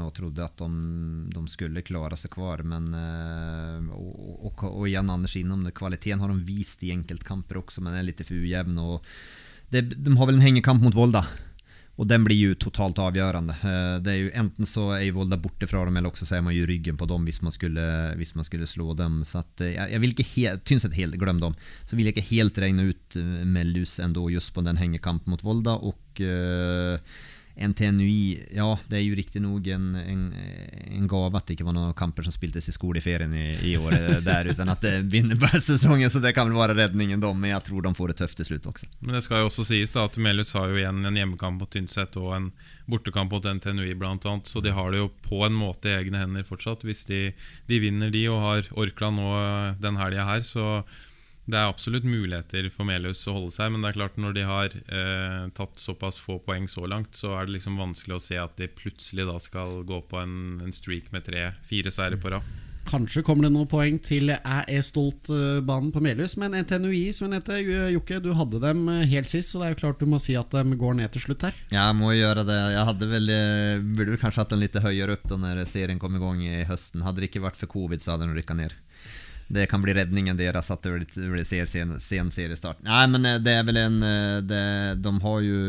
och 0.00 0.14
trodde 0.14 0.44
att 0.44 0.56
de, 0.56 1.30
de 1.34 1.48
skulle 1.48 1.82
klara 1.82 2.16
sig 2.16 2.30
kvar. 2.30 2.58
Men, 2.58 2.94
eh, 2.94 3.90
och, 3.90 4.46
och, 4.46 4.78
och 4.78 4.88
igen 4.88 5.10
Anders 5.10 5.36
inom 5.36 5.64
det, 5.64 5.70
kvaliteten 5.70 6.20
har 6.20 6.28
de 6.28 6.44
vist 6.44 6.82
i 6.82 6.90
enkeltkamper 6.90 7.56
också, 7.56 7.80
men 7.80 7.94
är 7.94 8.02
lite 8.02 8.24
för 8.24 8.34
ujämn. 8.34 8.78
Och 8.78 9.06
det, 9.68 9.80
de 9.80 10.16
har 10.16 10.26
väl 10.26 10.34
en 10.34 10.40
hängekamp 10.40 10.82
mot 10.82 10.94
Volda 10.94 11.26
og 12.00 12.08
den 12.08 12.24
blir 12.24 12.38
jo 12.38 12.56
totalt 12.56 12.98
avgjørende. 13.02 13.54
Eh, 13.60 13.96
det 14.00 14.12
er 14.12 14.18
jo 14.22 14.30
Enten 14.40 14.68
så 14.68 14.86
er 14.96 15.02
jo 15.04 15.18
Volda 15.18 15.36
borte 15.40 15.68
fra 15.68 15.82
dem, 15.84 15.98
eller 16.00 16.08
også 16.08 16.28
så 16.28 16.38
er 16.38 16.44
man 16.46 16.56
jo 16.56 16.64
ryggen 16.68 16.96
på 16.96 17.08
dem 17.10 17.26
hvis 17.28 17.42
man 17.44 17.52
skulle, 17.52 17.84
hvis 18.16 18.32
man 18.38 18.46
skulle 18.48 18.68
slå 18.70 18.94
dem. 18.96 19.20
Så 19.28 19.42
at, 19.42 19.52
eh, 19.60 19.74
jeg, 19.74 19.92
jeg 19.92 20.02
vil 20.04 20.14
ikke 20.14 20.28
helt, 20.30 20.64
Tynset 20.64 20.96
helt, 20.96 21.18
glem 21.20 21.42
dem. 21.42 21.58
Så 21.84 21.98
vil 21.98 22.08
jeg 22.08 22.16
ikke 22.16 22.30
helt 22.30 22.60
regne 22.64 22.88
ut 22.88 23.20
eh, 23.20 23.44
Mellus 23.44 23.98
ändå 24.00 24.30
just 24.32 24.54
på 24.56 24.64
den 24.64 24.80
hengekampen 24.80 25.34
mot 25.34 25.44
Volda. 25.44 25.76
og 25.76 26.24
uh, 26.24 26.96
NTNUI, 27.60 28.46
ja 28.56 28.66
det 28.88 28.96
er 28.98 29.02
jo 29.04 29.16
riktignok 29.18 29.66
en, 29.74 29.92
en, 30.00 30.22
en 30.96 31.08
gave 31.10 31.36
at 31.36 31.46
det 31.46 31.56
ikke 31.56 31.66
var 31.68 31.76
noen 31.76 31.96
kamper 31.96 32.24
som 32.24 32.34
spiltes 32.34 32.70
i 32.70 32.74
skoleferien 32.74 33.34
i, 33.36 33.46
i 33.72 33.74
år 33.76 33.96
der, 34.24 34.48
uten 34.48 34.72
at 34.72 34.84
det 34.84 34.94
vinner 35.12 35.36
bærsesongen, 35.40 36.10
så 36.10 36.22
det 36.24 36.32
kan 36.36 36.48
vel 36.48 36.58
være 36.58 36.78
redningen 36.78 37.20
da. 37.20 37.32
men 37.36 37.52
jeg 37.52 37.66
tror 37.68 37.84
de 37.84 37.94
får 37.96 38.12
det 38.12 38.18
tøft 38.22 38.40
til 38.40 38.48
slutt 38.48 38.70
også. 38.72 38.88
Men 39.00 39.18
det 39.18 39.24
skal 39.26 39.44
jo 39.44 39.50
også 39.50 39.66
sies 39.68 39.92
da 39.96 40.06
at 40.08 40.16
Melhus 40.20 40.54
har 40.56 40.70
jo 40.72 40.80
igjen 40.80 41.04
en 41.04 41.20
hjemmekamp 41.20 41.60
mot 41.60 41.72
Tynset 41.72 42.16
og 42.20 42.32
en 42.38 42.50
bortekamp 42.90 43.32
mot 43.32 43.44
NTNUI 43.44 43.94
annet, 44.00 44.48
så 44.48 44.62
de 44.64 44.72
har 44.74 44.90
det 44.90 45.02
jo 45.02 45.10
på 45.26 45.44
en 45.46 45.54
måte 45.54 45.90
i 45.90 45.98
egne 46.00 46.24
hender 46.24 46.46
fortsatt. 46.48 46.82
Hvis 46.86 47.04
de, 47.06 47.30
de 47.68 47.78
vinner 47.82 48.10
de 48.10 48.24
og 48.32 48.40
har 48.42 48.72
Orkla 48.72 49.12
nå 49.14 49.30
den 49.82 50.00
helga 50.00 50.26
her, 50.26 50.42
så 50.46 50.82
det 51.50 51.58
er 51.58 51.70
absolutt 51.70 52.06
muligheter 52.06 52.70
for 52.74 52.88
Melhus 52.88 53.22
å 53.28 53.36
holde 53.36 53.54
seg, 53.54 53.72
men 53.72 53.82
det 53.82 53.92
er 53.92 53.98
klart 53.98 54.18
når 54.20 54.36
de 54.36 54.46
har 54.48 54.74
eh, 54.80 55.44
tatt 55.56 55.82
såpass 55.82 56.20
få 56.22 56.38
poeng 56.46 56.68
så 56.70 56.86
langt, 56.90 57.18
så 57.18 57.34
er 57.36 57.46
det 57.48 57.58
liksom 57.58 57.80
vanskelig 57.80 58.16
å 58.16 58.24
se 58.24 58.40
at 58.40 58.56
de 58.60 58.70
plutselig 58.70 59.28
da 59.28 59.36
skal 59.42 59.82
gå 59.88 60.02
på 60.10 60.20
en, 60.22 60.34
en 60.64 60.74
streak 60.74 61.12
med 61.14 61.26
tre-fire 61.28 61.94
seire 61.94 62.20
på 62.20 62.34
rad. 62.36 62.58
Kanskje 62.88 63.22
kommer 63.22 63.44
det 63.44 63.52
noen 63.54 63.68
poeng 63.70 63.98
til 64.02 64.32
Jeg 64.32 64.40
er 64.40 64.84
stolt-banen 64.84 65.92
på 65.94 66.00
Melhus, 66.02 66.34
men 66.40 66.56
NTNUI, 66.56 67.12
som 67.14 67.28
hun 67.28 67.36
heter, 67.36 67.60
Jokke, 67.92 68.18
du 68.24 68.32
hadde 68.34 68.62
dem 68.62 68.86
eh, 68.90 69.04
helt 69.12 69.28
sist, 69.28 69.52
så 69.52 69.60
det 69.60 69.68
er 69.68 69.74
jo 69.74 69.80
klart 69.82 70.00
du 70.00 70.08
må 70.10 70.18
si 70.22 70.34
at 70.38 70.50
de 70.54 70.78
går 70.80 70.96
ned 70.98 71.12
til 71.14 71.26
slutt 71.26 71.44
her. 71.46 71.58
Ja, 71.68 71.90
jeg 71.90 71.98
må 72.00 72.14
gjøre 72.16 72.46
det. 72.48 72.58
Jeg 72.74 72.86
hadde 72.88 73.10
vel, 73.12 73.34
eh, 73.34 73.84
burde 73.84 74.14
vel 74.14 74.22
kanskje 74.22 74.42
hatt 74.42 74.54
den 74.54 74.64
litt 74.64 74.80
høyere 74.80 75.18
opp 75.18 75.28
da 75.30 75.38
når 75.38 75.64
serien 75.70 76.00
kom 76.02 76.16
i 76.16 76.22
gang 76.22 76.42
i 76.46 76.62
høsten. 76.66 77.04
Hadde 77.06 77.22
det 77.22 77.30
ikke 77.30 77.44
vært 77.44 77.60
for 77.60 77.70
covid, 77.70 78.02
så 78.02 78.14
hadde 78.14 78.26
den 78.26 78.38
rykka 78.38 78.56
ned 78.58 78.74
det 79.50 79.66
kan 79.66 79.82
bli 79.82 79.94
redningen 79.94 80.38
deres 80.38 80.70
at 80.70 80.84
det 80.86 80.92
blir 81.16 81.44
sen, 81.66 81.96
sen 81.98 82.30
seriestart. 82.30 82.78
Nei, 82.86 83.02
men 83.10 83.26
eh, 83.26 83.40
det 83.42 83.54
er 83.58 83.64
vel 83.66 83.80
en 83.80 83.96
eh, 84.06 84.36
det, 84.46 84.62
De 85.02 85.12
har 85.24 85.40
jo 85.42 85.62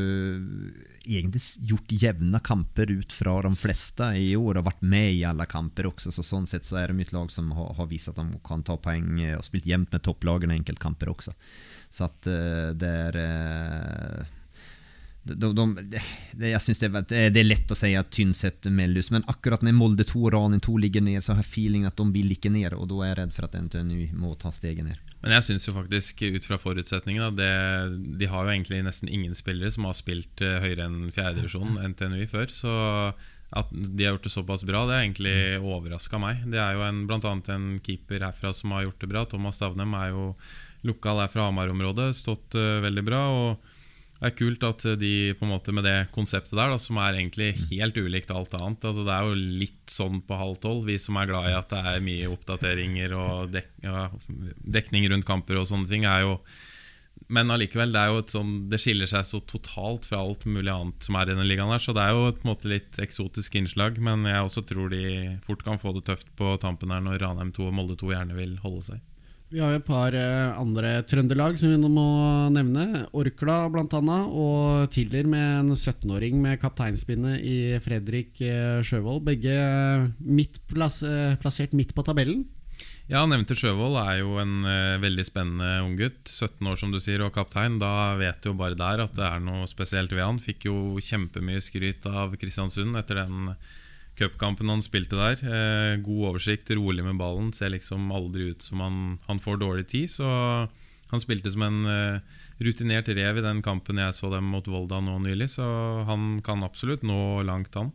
egentlig 1.02 1.42
gjort 1.66 1.96
jevne 2.04 2.40
kamper 2.46 2.92
ut 2.94 3.16
fra 3.16 3.40
de 3.42 3.52
fleste 3.58 4.12
i 4.22 4.36
år 4.38 4.60
og 4.60 4.68
vært 4.68 4.84
med 4.86 5.16
i 5.16 5.24
alle 5.26 5.48
kamper 5.50 5.90
også. 5.90 6.14
Så 6.14 6.26
sånn 6.26 6.46
sett 6.50 6.68
så 6.68 6.78
er 6.78 6.94
det 6.94 7.08
et 7.08 7.16
lag 7.16 7.34
som 7.34 7.50
har, 7.58 7.74
har 7.80 7.90
vist 7.90 8.12
at 8.12 8.22
de 8.22 8.28
kan 8.46 8.62
ta 8.62 8.78
poeng 8.78 9.18
eh, 9.18 9.34
og 9.40 9.48
spilt 9.48 9.66
jevnt 9.66 9.90
med 9.90 10.06
topplagene 10.06 10.54
i 10.54 10.62
enkeltkamper 10.62 11.10
også. 11.16 11.34
Så 11.92 12.06
at 12.06 12.24
det 12.80 12.88
er 12.88 13.18
de, 15.24 15.36
de, 15.54 15.66
de, 16.34 16.48
jeg 16.50 16.62
synes 16.66 16.80
det 16.82 16.90
det 17.12 17.18
er, 17.30 17.46
lett 17.46 17.70
å 17.70 17.78
si 17.78 17.92
at 17.98 18.10
Tynset 18.14 18.66
Mellus, 18.74 19.12
men 19.14 19.26
akkurat 19.30 19.62
når 19.62 19.76
Molde 19.78 20.06
2 20.10 20.22
og 20.24 20.32
Ranin 20.34 20.64
2 20.64 20.78
ligger 20.82 21.04
ned, 21.06 21.22
så 21.22 21.36
har 21.36 21.44
jeg 21.44 21.52
feeling 21.52 21.86
at 21.86 21.98
de 22.00 22.08
vil 22.16 22.34
ikke 22.34 22.50
ned, 22.54 22.74
og 22.74 22.88
da 22.90 23.02
er 23.04 23.12
jeg 23.12 23.18
redd 23.20 23.36
for 23.36 23.46
at 23.46 23.58
NTNU 23.68 24.16
må 24.18 24.34
ta 24.42 24.50
steget 24.56 24.88
ned. 24.88 25.12
Men 25.22 25.36
jeg 25.38 25.46
syns 25.46 25.68
jo 25.68 25.76
faktisk, 25.76 26.24
ut 26.26 26.48
fra 26.48 26.58
forutsetningene, 26.62 27.30
de 28.18 28.30
har 28.32 28.48
jo 28.48 28.56
egentlig 28.56 28.82
nesten 28.88 29.12
ingen 29.14 29.38
spillere 29.38 29.70
som 29.74 29.86
har 29.86 29.98
spilt 29.98 30.42
uh, 30.42 30.58
høyere 30.64 30.90
enn 30.90 31.12
fjerdedivisjon 31.14 31.78
NTNU 31.94 32.26
før. 32.32 32.50
Så 32.58 32.74
at 33.52 33.70
de 33.70 34.06
har 34.08 34.16
gjort 34.16 34.26
det 34.26 34.34
såpass 34.34 34.64
bra, 34.66 34.88
det 34.88 34.96
har 34.96 35.04
egentlig 35.04 35.36
overraska 35.60 36.18
meg. 36.24 36.48
Det 36.50 36.58
er 36.64 36.80
jo 36.80 36.86
en, 36.88 37.04
blant 37.06 37.28
annet 37.30 37.52
en 37.54 37.68
keeper 37.84 38.24
herfra 38.26 38.56
som 38.58 38.74
har 38.74 38.88
gjort 38.88 39.04
det 39.04 39.12
bra. 39.12 39.26
Thomas 39.30 39.60
Stavnem 39.60 39.94
er 40.00 40.16
jo 40.16 40.32
lokal 40.88 41.22
her 41.22 41.30
fra 41.30 41.46
Hamar-området, 41.46 42.10
stått 42.18 42.58
uh, 42.58 42.80
veldig 42.82 43.06
bra. 43.06 43.22
og 43.44 43.71
det 44.22 44.30
er 44.30 44.38
kult 44.38 44.64
at 44.68 44.84
de 45.02 45.14
på 45.34 45.48
en 45.48 45.50
måte 45.50 45.74
med 45.74 45.88
det 45.88 45.96
konseptet 46.14 46.54
der, 46.54 46.70
da, 46.70 46.78
som 46.78 47.00
er 47.02 47.18
egentlig 47.18 47.56
helt 47.72 47.96
ulikt 47.98 48.30
alt 48.30 48.54
annet 48.54 48.86
altså 48.86 49.06
Det 49.08 49.16
er 49.16 49.26
jo 49.26 49.38
litt 49.64 49.90
sånn 49.90 50.20
på 50.28 50.38
halv 50.38 50.60
tolv, 50.62 50.86
vi 50.86 51.00
som 51.02 51.18
er 51.18 51.32
glad 51.32 51.48
i 51.50 51.56
at 51.58 51.74
det 51.74 51.80
er 51.90 52.04
mye 52.06 52.30
oppdateringer 52.30 53.16
og 53.18 53.56
dek, 53.56 53.72
ja, 53.82 54.12
dekning 54.78 55.10
rundt 55.10 55.26
kamper 55.26 55.58
og 55.58 55.66
sånne 55.72 55.90
ting, 55.90 56.06
er 56.06 56.28
jo 56.28 56.38
men 57.32 57.52
allikevel, 57.54 57.94
det 57.94 58.32
sånn 58.34 58.54
Det 58.72 58.80
skiller 58.82 59.08
seg 59.08 59.24
så 59.28 59.40
totalt 59.48 60.08
fra 60.10 60.20
alt 60.24 60.44
mulig 60.50 60.72
annet 60.74 61.06
som 61.06 61.16
er 61.16 61.30
i 61.30 61.34
denne 61.34 61.46
ligaen 61.48 61.72
her, 61.72 61.82
så 61.84 61.94
det 61.96 62.04
er 62.04 62.16
jo 62.16 62.26
et 62.32 62.44
måte 62.48 62.72
litt 62.72 62.98
eksotisk 63.04 63.56
innslag. 63.60 64.00
Men 64.04 64.26
jeg 64.28 64.48
også 64.48 64.66
tror 64.68 64.92
de 64.92 65.38
fort 65.46 65.64
kan 65.64 65.80
få 65.80 65.94
det 65.96 66.06
tøft 66.10 66.32
på 66.40 66.56
tampen 66.64 66.92
her 66.92 67.04
når 67.04 67.22
Ranheim 67.24 67.54
2 67.56 67.70
og 67.70 67.78
Molde 67.78 67.98
2 68.02 68.12
gjerne 68.16 68.38
vil 68.40 68.58
holde 68.66 68.84
seg. 68.90 69.06
Vi 69.52 69.60
har 69.60 69.74
jo 69.74 69.82
et 69.82 69.88
par 69.88 70.16
eh, 70.16 70.54
andre 70.56 71.02
trøndelag 71.04 71.58
som 71.60 71.74
vi 71.74 71.90
må 71.92 72.06
nevne. 72.56 73.04
Orkla 73.20 73.66
bl.a. 73.68 74.20
Og 74.32 74.88
Tiller 74.96 75.28
med 75.28 75.44
en 75.58 75.74
17-åring 75.76 76.38
med 76.40 76.62
kapteinspinnet 76.62 77.44
i 77.44 77.58
Fredrik 77.84 78.40
eh, 78.48 78.80
Sjøvold. 78.80 79.26
Begge 79.28 79.58
midt 80.24 80.62
plass, 80.72 81.02
eh, 81.04 81.36
plassert 81.42 81.76
midt 81.76 81.92
på 81.98 82.06
tabellen. 82.08 82.46
Ja, 83.12 83.26
nevnte 83.28 83.58
Sjøvold 83.60 84.00
er 84.00 84.22
jo 84.22 84.38
en 84.40 84.64
veldig 85.04 85.28
spennende 85.28 85.82
ung 85.84 85.98
gutt. 86.00 86.32
17 86.32 86.72
år, 86.72 86.80
som 86.80 86.96
du 86.96 87.02
sier, 87.04 87.20
og 87.26 87.36
kaptein. 87.36 87.76
Da 87.82 88.16
vet 88.22 88.40
du 88.40 88.54
jo 88.54 88.58
bare 88.62 88.80
der 88.80 89.04
at 89.04 89.20
det 89.20 89.28
er 89.28 89.44
noe 89.44 89.68
spesielt 89.68 90.16
ved 90.16 90.24
han. 90.24 90.40
Fikk 90.40 90.70
jo 90.72 90.96
kjempemye 90.96 91.60
skryt 91.60 92.08
av 92.08 92.40
Kristiansund 92.40 92.96
etter 92.96 93.20
den 93.26 93.52
cupkampen 94.20 94.70
han 94.70 94.84
spilte 94.84 95.20
der. 95.20 95.42
Eh, 95.42 95.96
god 96.04 96.34
oversikt, 96.34 96.72
rolig 96.78 97.06
med 97.06 97.20
ballen. 97.22 97.52
Ser 97.56 97.74
liksom 97.74 98.12
aldri 98.12 98.52
ut 98.52 98.62
som 98.66 98.84
han, 98.84 99.00
han 99.28 99.42
får 99.42 99.62
dårlig 99.62 99.88
tid. 99.92 100.12
Så 100.12 100.28
han 101.12 101.24
spilte 101.24 101.52
som 101.54 101.66
en 101.68 101.82
eh, 101.86 102.44
rutinert 102.62 103.10
rev 103.12 103.42
i 103.42 103.46
den 103.46 103.64
kampen 103.66 104.00
jeg 104.00 104.16
så 104.16 104.30
dem 104.34 104.52
mot 104.54 104.68
Volda 104.68 105.02
nå 105.04 105.18
nylig. 105.24 105.52
Så 105.56 105.66
han 106.08 106.38
kan 106.46 106.64
absolutt 106.68 107.04
nå 107.08 107.42
langt, 107.48 107.76
han. 107.76 107.92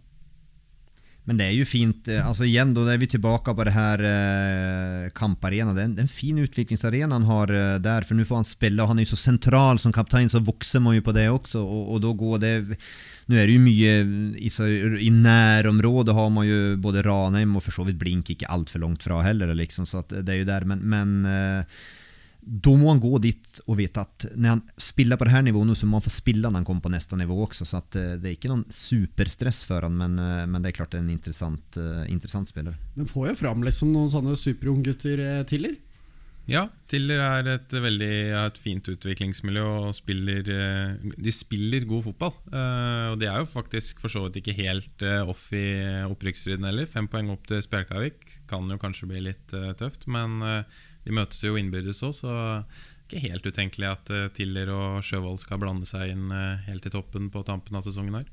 Men 1.27 1.41
det 1.41 1.49
er 1.49 1.57
jo 1.57 1.67
fint. 1.67 2.07
Eh, 2.11 2.23
altså 2.23 2.47
igjen, 2.47 2.73
da 2.77 2.85
er 2.93 3.01
vi 3.03 3.09
tilbake 3.11 3.55
på 3.57 3.67
det 3.67 3.75
her 3.75 4.03
eh, 4.07 5.09
kamparenaen. 5.17 5.75
Det, 5.75 5.87
det, 5.97 6.05
er 6.05 6.07
en 6.07 6.13
fin 6.13 6.39
utviklingsarena 6.39 7.19
han 7.19 7.27
har 7.27 7.53
eh, 7.53 7.79
der, 7.83 8.07
for 8.07 8.19
nå 8.19 8.27
får 8.29 8.43
han 8.43 8.49
spille. 8.49 8.83
og 8.83 8.93
Han 8.93 9.03
er 9.03 9.09
jo 9.09 9.15
så 9.17 9.25
sentral 9.25 9.83
som 9.83 9.95
kaptein, 9.95 10.31
så 10.31 10.43
vokser 10.45 10.83
man 10.85 10.95
jo 10.99 11.07
på 11.07 11.15
det 11.17 11.27
også. 11.33 11.65
Og, 11.65 11.97
og 11.97 12.05
da 12.05 12.15
går 12.23 12.43
det 12.45 12.55
Nå 13.27 13.35
er 13.35 13.49
det 13.49 13.57
jo 13.57 13.65
mye 13.65 13.93
i, 14.39 14.51
i 15.03 15.11
nærområdet 15.11 16.15
har 16.15 16.29
man 16.31 16.47
jo 16.47 16.59
både 16.79 17.03
Ranheim 17.03 17.57
og 17.59 17.65
for 17.67 17.75
så 17.75 17.87
vidt 17.89 17.99
Blink 17.99 18.31
ikke 18.31 18.51
altfor 18.55 18.85
langt 18.85 19.07
fra 19.07 19.19
heller, 19.27 19.51
liksom, 19.59 19.89
så 19.89 20.05
det 20.07 20.23
er 20.23 20.43
jo 20.45 20.47
der. 20.47 20.67
Men, 20.71 20.85
men 20.87 21.17
eh, 21.27 21.81
da 22.47 22.75
må 22.79 22.93
han 22.93 23.01
gå 23.03 23.19
dit 23.25 23.59
og 23.65 23.81
vite 23.81 24.05
at 24.05 24.29
når 24.39 24.53
han 24.53 24.61
spiller 24.79 25.19
på 25.19 25.27
det 25.27 25.35
her 25.35 25.43
nivået, 25.43 25.75
så 25.75 25.89
må 25.91 25.99
han 25.99 26.07
få 26.07 26.13
spille 26.15 26.47
når 26.47 26.61
han 26.61 26.69
kommer 26.69 26.85
på 26.85 26.93
neste 26.95 27.19
nivå 27.19 27.41
også. 27.49 27.67
Så 27.67 27.81
eh, 27.99 28.15
det 28.15 28.31
er 28.31 28.37
ikke 28.37 28.53
noen 28.53 28.63
superstress 28.71 29.65
for 29.67 29.83
han, 29.83 29.99
men, 29.99 30.15
eh, 30.23 30.45
men, 30.47 30.63
det 30.63 30.71
er 30.71 30.79
klart 30.79 30.95
det 30.95 31.01
er 31.01 31.07
en 31.09 31.17
interessant, 31.17 31.81
uh, 31.83 32.05
interessant 32.07 32.47
spiller. 32.47 32.79
Men 32.95 33.11
får 33.11 33.33
jo 33.33 33.37
fram 33.43 33.67
liksom 33.67 33.91
noen 33.91 34.13
sånne 34.15 34.39
superunggutter, 34.39 35.27
Tiller? 35.51 35.75
Ja, 36.47 36.69
Tiller 36.87 37.19
er 37.25 37.49
et 37.57 37.73
veldig 37.75 38.11
et 38.39 38.59
fint 38.63 38.87
utviklingsmiljø 38.93 39.65
og 39.67 39.89
spiller 39.99 40.47
De 40.47 41.33
spiller 41.35 41.87
god 41.91 42.05
fotball. 42.07 42.37
Og 42.55 43.17
de 43.19 43.27
er 43.27 43.41
jo 43.43 43.49
faktisk 43.51 43.99
for 44.03 44.13
så 44.13 44.23
vidt 44.27 44.39
ikke 44.41 44.55
helt 44.61 45.03
off 45.27 45.49
i 45.51 45.67
opprykksstriden 46.07 46.69
heller. 46.69 46.87
Fem 46.87 47.11
poeng 47.11 47.33
opp 47.35 47.49
til 47.51 47.65
Spjelkavik 47.67 48.39
kan 48.47 48.71
jo 48.71 48.79
kanskje 48.79 49.11
bli 49.11 49.25
litt 49.27 49.57
tøft, 49.81 50.07
men 50.07 50.39
de 50.39 51.19
møtes 51.19 51.43
jo 51.43 51.59
innbyrdes 51.59 52.05
òg, 52.07 52.15
så 52.15 52.37
ikke 53.07 53.27
helt 53.27 53.51
utenkelig 53.51 53.91
at 53.91 54.15
Tiller 54.39 54.71
og 54.71 55.03
Sjøvold 55.07 55.43
skal 55.43 55.63
blande 55.63 55.87
seg 55.91 56.15
inn 56.15 56.31
helt 56.71 56.87
i 56.87 56.95
toppen 56.95 57.27
på 57.35 57.43
tampen 57.47 57.75
av 57.75 57.87
sesongen 57.87 58.21
her. 58.21 58.31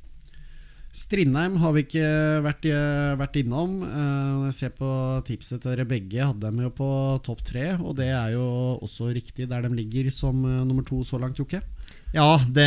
Strindheim 0.93 1.55
har 1.57 1.73
vi 1.73 1.81
ikke 1.87 2.07
vært, 2.45 2.65
eh, 2.69 3.15
vært 3.17 3.37
innom. 3.41 3.79
Når 3.81 4.45
jeg 4.51 4.57
ser 4.59 4.73
på 4.77 4.89
tipset 5.25 5.61
til 5.61 5.73
dere 5.73 5.89
begge, 5.89 6.21
hadde 6.21 6.45
dem 6.45 6.59
jo 6.61 6.69
på 6.69 6.89
topp 7.25 7.41
tre. 7.43 7.71
Og 7.81 7.95
det 7.97 8.11
er 8.13 8.35
jo 8.35 8.77
også 8.77 9.09
riktig 9.09 9.49
der 9.49 9.65
de 9.65 9.73
ligger 9.73 10.11
som 10.13 10.37
nummer 10.41 10.85
to 10.85 11.01
så 11.01 11.17
langt, 11.17 11.41
Jokke. 11.41 11.63
Ja, 12.13 12.37
det, 12.45 12.65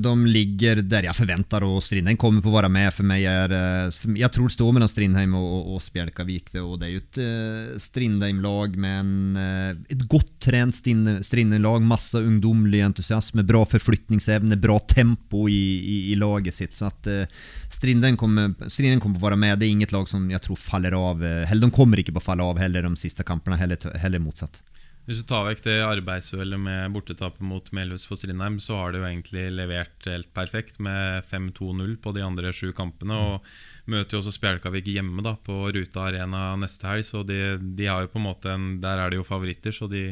de 0.00 0.12
ligger 0.24 0.78
der 0.80 1.04
jeg 1.04 1.16
forventer 1.18 1.66
og 1.66 1.82
Strindheim 1.84 2.16
kommer 2.16 2.40
på 2.40 2.48
å 2.48 2.54
være 2.54 2.70
med. 2.72 2.88
For 2.96 3.04
meg 3.04 3.26
er, 3.28 3.52
eh, 3.52 3.98
jeg 4.16 4.32
tror 4.32 4.48
det 4.48 4.54
står 4.54 4.70
mellom 4.72 4.88
Strindheim 4.88 5.34
og, 5.36 5.48
og, 5.52 5.66
og 5.74 5.82
Spjelkavik. 5.84 6.54
Og 6.62 6.78
det 6.80 6.86
er 6.86 6.94
jo 6.94 7.02
et 7.02 7.18
uh, 7.20 7.74
Strindheim-lag 7.84 8.78
med 8.80 8.94
en, 9.02 9.10
uh, 9.36 9.90
et 9.92 10.06
godt 10.08 10.32
trent 10.46 10.80
Strindheim-lag. 10.80 11.84
Masse 11.84 12.22
ungdommelig 12.24 12.80
entusiasme, 12.86 13.44
bra 13.44 13.66
forflytningsevne, 13.68 14.56
bra 14.64 14.78
tempo 14.80 15.44
i, 15.52 15.60
i, 15.76 15.98
i 16.14 16.16
laget 16.16 16.56
sitt. 16.56 16.72
Så 16.78 16.88
at 16.88 17.12
uh, 17.12 17.44
Strindheim 17.68 18.16
kommer, 18.16 18.56
Strindheim 18.64 19.04
kommer 19.04 19.20
på 19.20 19.26
å 19.26 19.28
være 19.28 19.42
med. 19.44 19.60
Det 19.60 19.68
er 19.68 19.76
inget 19.76 19.92
lag 19.92 20.08
som 20.08 20.24
jeg 20.32 20.40
tror 20.48 20.56
faller 20.56 20.96
av. 20.96 21.20
Eller 21.20 21.66
de 21.68 21.72
kommer 21.76 22.00
ikke 22.00 22.16
på 22.16 22.24
å 22.24 22.28
falle 22.30 22.48
av 22.48 22.64
heller 22.64 22.88
de 22.88 22.96
siste 22.96 23.28
kampene, 23.28 23.60
heller, 23.60 23.92
heller 24.00 24.24
motsatt. 24.24 24.62
Hvis 25.08 25.22
du 25.22 25.24
tar 25.24 25.46
vekk 25.46 25.62
det 25.64 25.74
arbeidsuhellet 25.80 26.60
med 26.60 26.92
bortetapet 26.92 27.40
mot 27.40 27.64
Melhus 27.72 28.02
for 28.04 28.20
Strindheim, 28.20 28.58
så 28.60 28.76
har 28.76 28.92
de 28.92 28.98
jo 29.00 29.06
egentlig 29.08 29.46
levert 29.56 30.04
helt 30.04 30.28
perfekt 30.36 30.76
med 30.84 31.24
5-2-0 31.30 31.94
på 32.04 32.12
de 32.12 32.26
andre 32.26 32.52
sju 32.52 32.74
kampene. 32.76 33.16
Og 33.16 33.88
møter 33.88 34.18
jo 34.18 34.20
også 34.20 34.34
Spjelkavik 34.36 34.90
hjemme 34.92 35.24
da 35.24 35.32
på 35.40 35.56
Ruta 35.72 36.10
Arena 36.10 36.42
neste 36.60 36.90
helg, 36.90 37.08
så 37.08 37.22
de, 37.24 37.56
de, 37.56 37.88
har 37.88 38.04
jo 38.04 38.12
på 38.12 38.20
en 38.20 38.26
måte 38.26 38.52
en, 38.52 38.68
der 38.84 39.00
er 39.00 39.08
de 39.08 39.22
jo 39.22 39.24
favoritter. 39.24 39.72
Så 39.72 39.88
de 39.88 40.10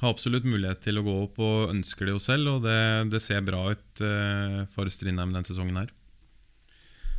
har 0.00 0.08
absolutt 0.08 0.48
mulighet 0.48 0.80
til 0.88 0.96
å 0.96 1.04
gå 1.04 1.20
opp, 1.26 1.36
og 1.36 1.76
ønsker 1.76 2.08
det 2.08 2.16
jo 2.16 2.24
selv. 2.30 2.54
Og 2.54 2.64
det, 2.64 2.80
det 3.12 3.20
ser 3.20 3.44
bra 3.44 3.66
ut 3.68 4.00
uh, 4.00 4.62
for 4.72 4.88
Strindheim 4.88 5.36
denne 5.36 5.44
sesongen 5.44 5.82
her. 5.82 5.92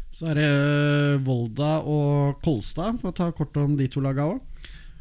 Så 0.09 0.31
er 0.33 0.41
det 0.41 0.51
Volda 1.29 1.75
og 1.85 2.41
Kolstad, 2.41 2.97
for 3.03 3.13
å 3.13 3.19
ta 3.21 3.29
kort 3.37 3.53
om 3.61 3.77
de 3.77 3.85
to 3.85 4.01
laga 4.01 4.31
òg. 4.33 4.41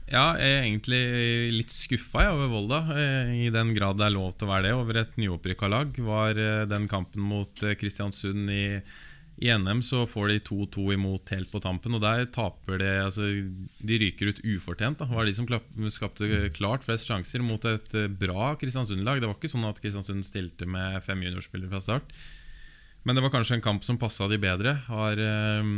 Ja, 0.06 0.36
jeg 0.38 0.52
er 0.54 0.64
egentlig 0.68 1.00
litt 1.50 1.72
skuffa 1.74 2.28
over 2.30 2.46
Volda, 2.52 2.78
eh, 2.94 3.32
i 3.42 3.50
den 3.50 3.72
grad 3.74 3.98
det 3.98 4.06
er 4.06 4.14
lov 4.14 4.36
til 4.36 4.46
å 4.46 4.52
være 4.52 4.68
det, 4.68 4.76
over 4.78 5.00
et 5.00 5.18
nyopprykka 5.18 5.70
lag. 5.72 5.98
Var 5.98 6.38
eh, 6.38 6.62
den 6.70 6.86
kampen 6.86 7.24
mot 7.26 7.62
eh, 7.66 7.74
Kristiansund 7.74 8.52
i, 8.54 8.78
i 9.42 9.50
NM, 9.50 9.82
så 9.82 10.04
får 10.06 10.30
de 10.30 10.38
2-2 10.46 10.86
imot 10.94 11.34
helt 11.34 11.50
på 11.50 11.62
tampen. 11.64 11.98
Og 11.98 12.04
der 12.04 12.22
taper 12.30 12.78
de 12.84 12.92
altså, 13.02 13.32
De 13.82 13.98
ryker 14.04 14.30
ut 14.30 14.44
ufortjent. 14.46 15.02
Da. 15.02 15.10
Var 15.10 15.26
de 15.26 15.34
som 15.34 15.50
skapte 15.90 16.52
klart 16.54 16.86
flest 16.86 17.10
sjanser 17.10 17.42
mot 17.42 17.66
et 17.66 17.90
bra 18.14 18.52
Kristiansund-lag. 18.62 19.18
Det 19.18 19.26
var 19.26 19.40
ikke 19.40 19.50
sånn 19.56 19.66
at 19.66 19.82
Kristiansund 19.82 20.22
stilte 20.28 20.70
med 20.70 21.02
fem 21.02 21.26
juniorspillere 21.26 21.74
fra 21.74 21.82
start. 21.82 22.14
Men 23.06 23.14
det 23.14 23.22
var 23.22 23.30
kanskje 23.30 23.60
en 23.60 23.62
kamp 23.62 23.84
som 23.86 24.00
passa 24.02 24.26
de 24.26 24.38
bedre. 24.42 24.72
Har 24.88 25.20
eh, 25.22 25.68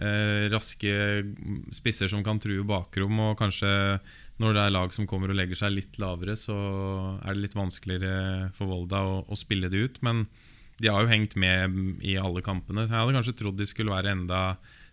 eh, 0.00 0.44
raske 0.48 0.94
spisser 1.76 2.08
som 2.08 2.24
kan 2.24 2.40
true 2.40 2.64
bakrom, 2.64 3.18
og 3.20 3.36
kanskje 3.40 3.68
når 4.40 4.56
det 4.56 4.62
er 4.62 4.72
lag 4.72 4.94
som 4.96 5.08
kommer 5.08 5.28
og 5.28 5.36
legger 5.36 5.60
seg 5.60 5.74
litt 5.74 5.98
lavere, 6.00 6.38
så 6.40 6.56
er 7.20 7.36
det 7.36 7.42
litt 7.44 7.58
vanskeligere 7.58 8.48
for 8.56 8.72
Volda 8.72 9.02
å, 9.04 9.18
å 9.28 9.36
spille 9.36 9.68
det 9.68 9.82
ut. 9.84 10.00
Men 10.06 10.24
de 10.80 10.88
har 10.88 11.04
jo 11.04 11.12
hengt 11.12 11.36
med 11.36 12.00
i 12.00 12.16
alle 12.16 12.40
kampene. 12.40 12.86
Jeg 12.88 12.96
hadde 12.96 13.18
kanskje 13.18 13.36
trodd 13.42 13.60
de 13.60 13.68
skulle 13.68 13.92
være 13.92 14.14
enda 14.16 14.40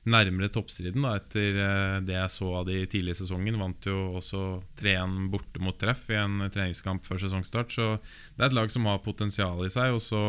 nærmere 0.07 0.51
toppstriden 0.51 1.03
da, 1.03 1.13
etter 1.19 1.61
eh, 1.63 1.95
det 2.03 2.15
jeg 2.17 2.33
så 2.35 2.51
av 2.59 2.67
de 2.67 2.81
tidlige 2.91 3.21
sesongen. 3.21 3.59
Vant 3.63 3.87
jo 3.87 3.95
også 4.19 4.43
3-1 4.79 5.31
borte 5.31 5.63
mot 5.63 5.79
treff 5.79 6.03
i 6.11 6.19
en 6.19 6.43
treningskamp 6.51 7.07
før 7.07 7.23
sesongstart. 7.23 7.71
Så 7.79 7.89
det 7.95 8.43
er 8.43 8.49
et 8.49 8.59
lag 8.59 8.75
som 8.75 8.91
har 8.91 9.03
potensial 9.07 9.63
i 9.63 9.71
seg. 9.71 9.95
Og 9.95 10.03
så 10.03 10.21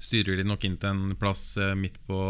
styrer 0.00 0.38
de 0.38 0.46
nok 0.46 0.64
inn 0.64 0.78
til 0.80 0.92
en 0.92 1.18
plass 1.18 1.52
eh, 1.60 1.76
midt 1.78 1.98
på 2.08 2.20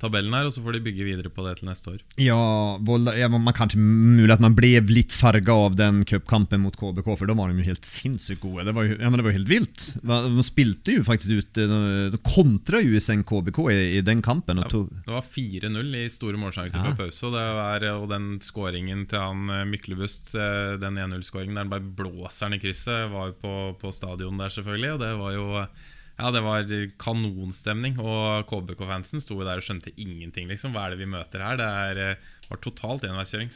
tabellen 0.00 0.34
her, 0.36 0.46
og 0.48 0.52
så 0.52 0.60
får 0.60 0.76
de 0.76 0.82
bygge 0.84 1.06
videre 1.06 1.30
på 1.32 1.44
det 1.46 1.54
til 1.58 1.70
neste 1.70 1.92
år. 1.94 2.00
Ja, 2.20 2.36
Volda, 2.84 3.14
ja 3.16 3.30
man 3.32 3.46
kanskje 3.56 3.80
mulig 3.80 4.34
at 4.34 4.42
man 4.44 4.56
ble 4.56 4.74
litt 4.90 5.14
farga 5.14 5.56
av 5.66 5.78
den 5.78 6.02
cupkampen 6.08 6.60
mot 6.64 6.76
KBK, 6.76 7.08
for 7.16 7.28
da 7.28 7.36
var 7.38 7.52
de 7.52 7.62
jo 7.62 7.68
helt 7.70 7.88
sinnssykt 7.88 8.42
gode. 8.44 8.66
Det 8.68 8.74
var 8.76 8.88
jo, 8.88 8.98
ja, 8.98 9.08
men 9.08 9.20
det 9.20 9.26
var 9.26 9.36
helt 9.38 9.50
vilt. 9.50 9.86
De 10.04 10.44
spilte 10.46 10.98
jo 10.98 11.06
faktisk 11.06 11.40
ut 11.40 11.62
De 12.12 12.20
kontra 12.26 12.82
jo 12.84 13.00
sen 13.00 13.24
KBK 13.26 13.62
i, 13.72 13.80
i, 13.96 14.04
den 14.04 14.20
kampen. 14.24 14.60
Ja, 14.60 14.68
det 14.68 15.16
var 15.16 15.24
4-0 15.24 15.96
i 16.02 16.06
store 16.12 16.40
målsjanser 16.40 16.80
ja. 16.82 16.92
før 16.92 17.06
pause, 17.06 17.24
og, 17.30 17.40
var, 17.56 17.88
og 17.96 18.08
den 18.12 18.30
skåringen 18.44 19.06
til 19.08 19.22
han 19.22 19.48
eh, 19.52 19.66
Myklebust, 19.68 20.34
eh, 20.36 20.76
den 20.82 21.00
1-0-skåringen 21.00 21.56
der 21.56 21.64
han 21.64 21.72
bare 21.72 21.96
blåser 21.96 22.50
den 22.50 22.58
i 22.58 22.62
krysset, 22.62 23.08
var 23.12 23.32
jo 23.32 23.38
på, 23.40 23.54
på 23.80 23.92
stadion 23.94 24.40
der, 24.40 24.52
selvfølgelig, 24.52 24.96
og 24.96 25.04
det 25.04 25.12
var 25.20 25.36
jo 25.36 25.46
ja, 26.16 26.30
det 26.32 26.42
var 26.44 26.70
kanonstemning. 27.02 27.98
Og 28.00 28.46
KBK-fansen 28.48 29.20
sto 29.20 29.38
der 29.42 29.60
og 29.60 29.66
skjønte 29.66 29.92
ingenting. 30.00 30.48
liksom 30.48 30.72
Hva 30.72 30.86
er 30.86 30.94
det 30.94 31.02
vi 31.04 31.10
møter 31.12 31.44
her? 31.44 31.60
Det 31.60 31.66
er, 31.66 32.02
eh, 32.02 32.34
var 32.48 32.62
totalt 32.64 33.04
enveiskjøring. 33.04 33.52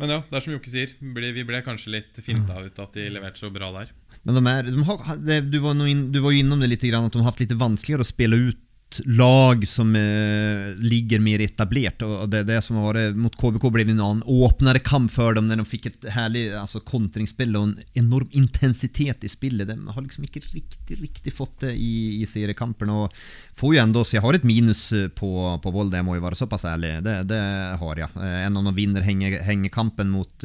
Men 0.00 0.10
ja, 0.10 0.20
det 0.28 0.36
er 0.36 0.44
som 0.44 0.54
Jokke 0.54 0.72
sier. 0.72 0.92
Vi 1.00 1.44
ble 1.48 1.62
kanskje 1.64 1.94
litt 1.96 2.20
finta 2.24 2.58
ut 2.60 2.78
at 2.78 2.96
de 2.96 3.08
leverte 3.12 3.40
så 3.40 3.52
bra 3.54 3.70
der. 3.78 3.92
Men 4.24 4.38
de 4.38 4.42
er, 4.50 4.68
de 4.68 4.84
har, 4.86 5.16
du, 5.42 5.58
var 5.62 5.80
inn, 5.88 6.10
du, 6.12 6.20
var 6.22 6.34
jo 6.34 6.42
innom 6.42 6.60
det 6.62 6.70
litt, 6.70 6.84
at 6.84 7.12
de 7.12 7.22
har 7.22 7.30
hatt 7.30 7.42
litt 7.42 7.56
vanskeligere 7.58 8.04
å 8.04 8.08
spille 8.12 8.38
ut 8.50 8.60
lag 9.04 9.68
som 9.68 9.96
eh, 9.96 10.76
ligger 10.76 11.18
mer 11.18 11.40
etablert. 11.40 12.02
Och 12.02 12.28
det, 12.28 12.42
det 12.42 12.62
som 12.62 12.76
var 12.76 13.14
mot 13.14 13.36
KBK 13.36 13.72
blev 13.72 13.88
en 13.88 14.00
annen 14.00 14.22
åpnere 14.22 14.78
kamp 14.78 15.12
for 15.12 15.34
dem 15.34 15.46
när 15.46 15.56
de 15.56 15.66
fikk 15.66 15.86
et 15.86 16.04
herlig 16.08 16.52
alltså, 16.54 16.80
kontringsspill 16.80 17.56
og 17.56 17.62
en 17.62 17.78
enorm 17.92 18.28
intensitet 18.30 19.24
i 19.24 19.28
spillet. 19.28 19.68
De 19.68 19.88
har 19.88 20.02
liksom 20.02 20.24
ikke 20.24 20.40
riktig, 20.40 21.00
riktig 21.02 21.34
fått 21.34 21.60
det 21.60 21.72
i, 21.72 22.22
i 22.22 22.26
seriekampen 22.26 22.90
och 22.90 23.12
får 23.54 23.74
ju 23.74 23.80
ändå, 23.80 24.04
så 24.04 24.16
jag 24.16 24.22
har 24.22 24.34
et 24.34 24.44
minus 24.44 24.92
på, 25.14 25.60
på 25.62 25.70
Volda, 25.70 25.96
jag 25.96 26.04
må 26.04 26.14
ju 26.14 26.20
vara 26.20 26.34
så 26.34 26.46
pass 26.46 26.64
ärlig. 26.64 27.02
Det, 27.02 27.22
det 27.22 27.42
har 27.80 27.96
jeg. 27.96 28.08
En 28.16 28.56
av 28.56 28.64
de 28.64 28.74
vinner 28.74 29.00
hängekampen 29.42 30.10
mot, 30.10 30.44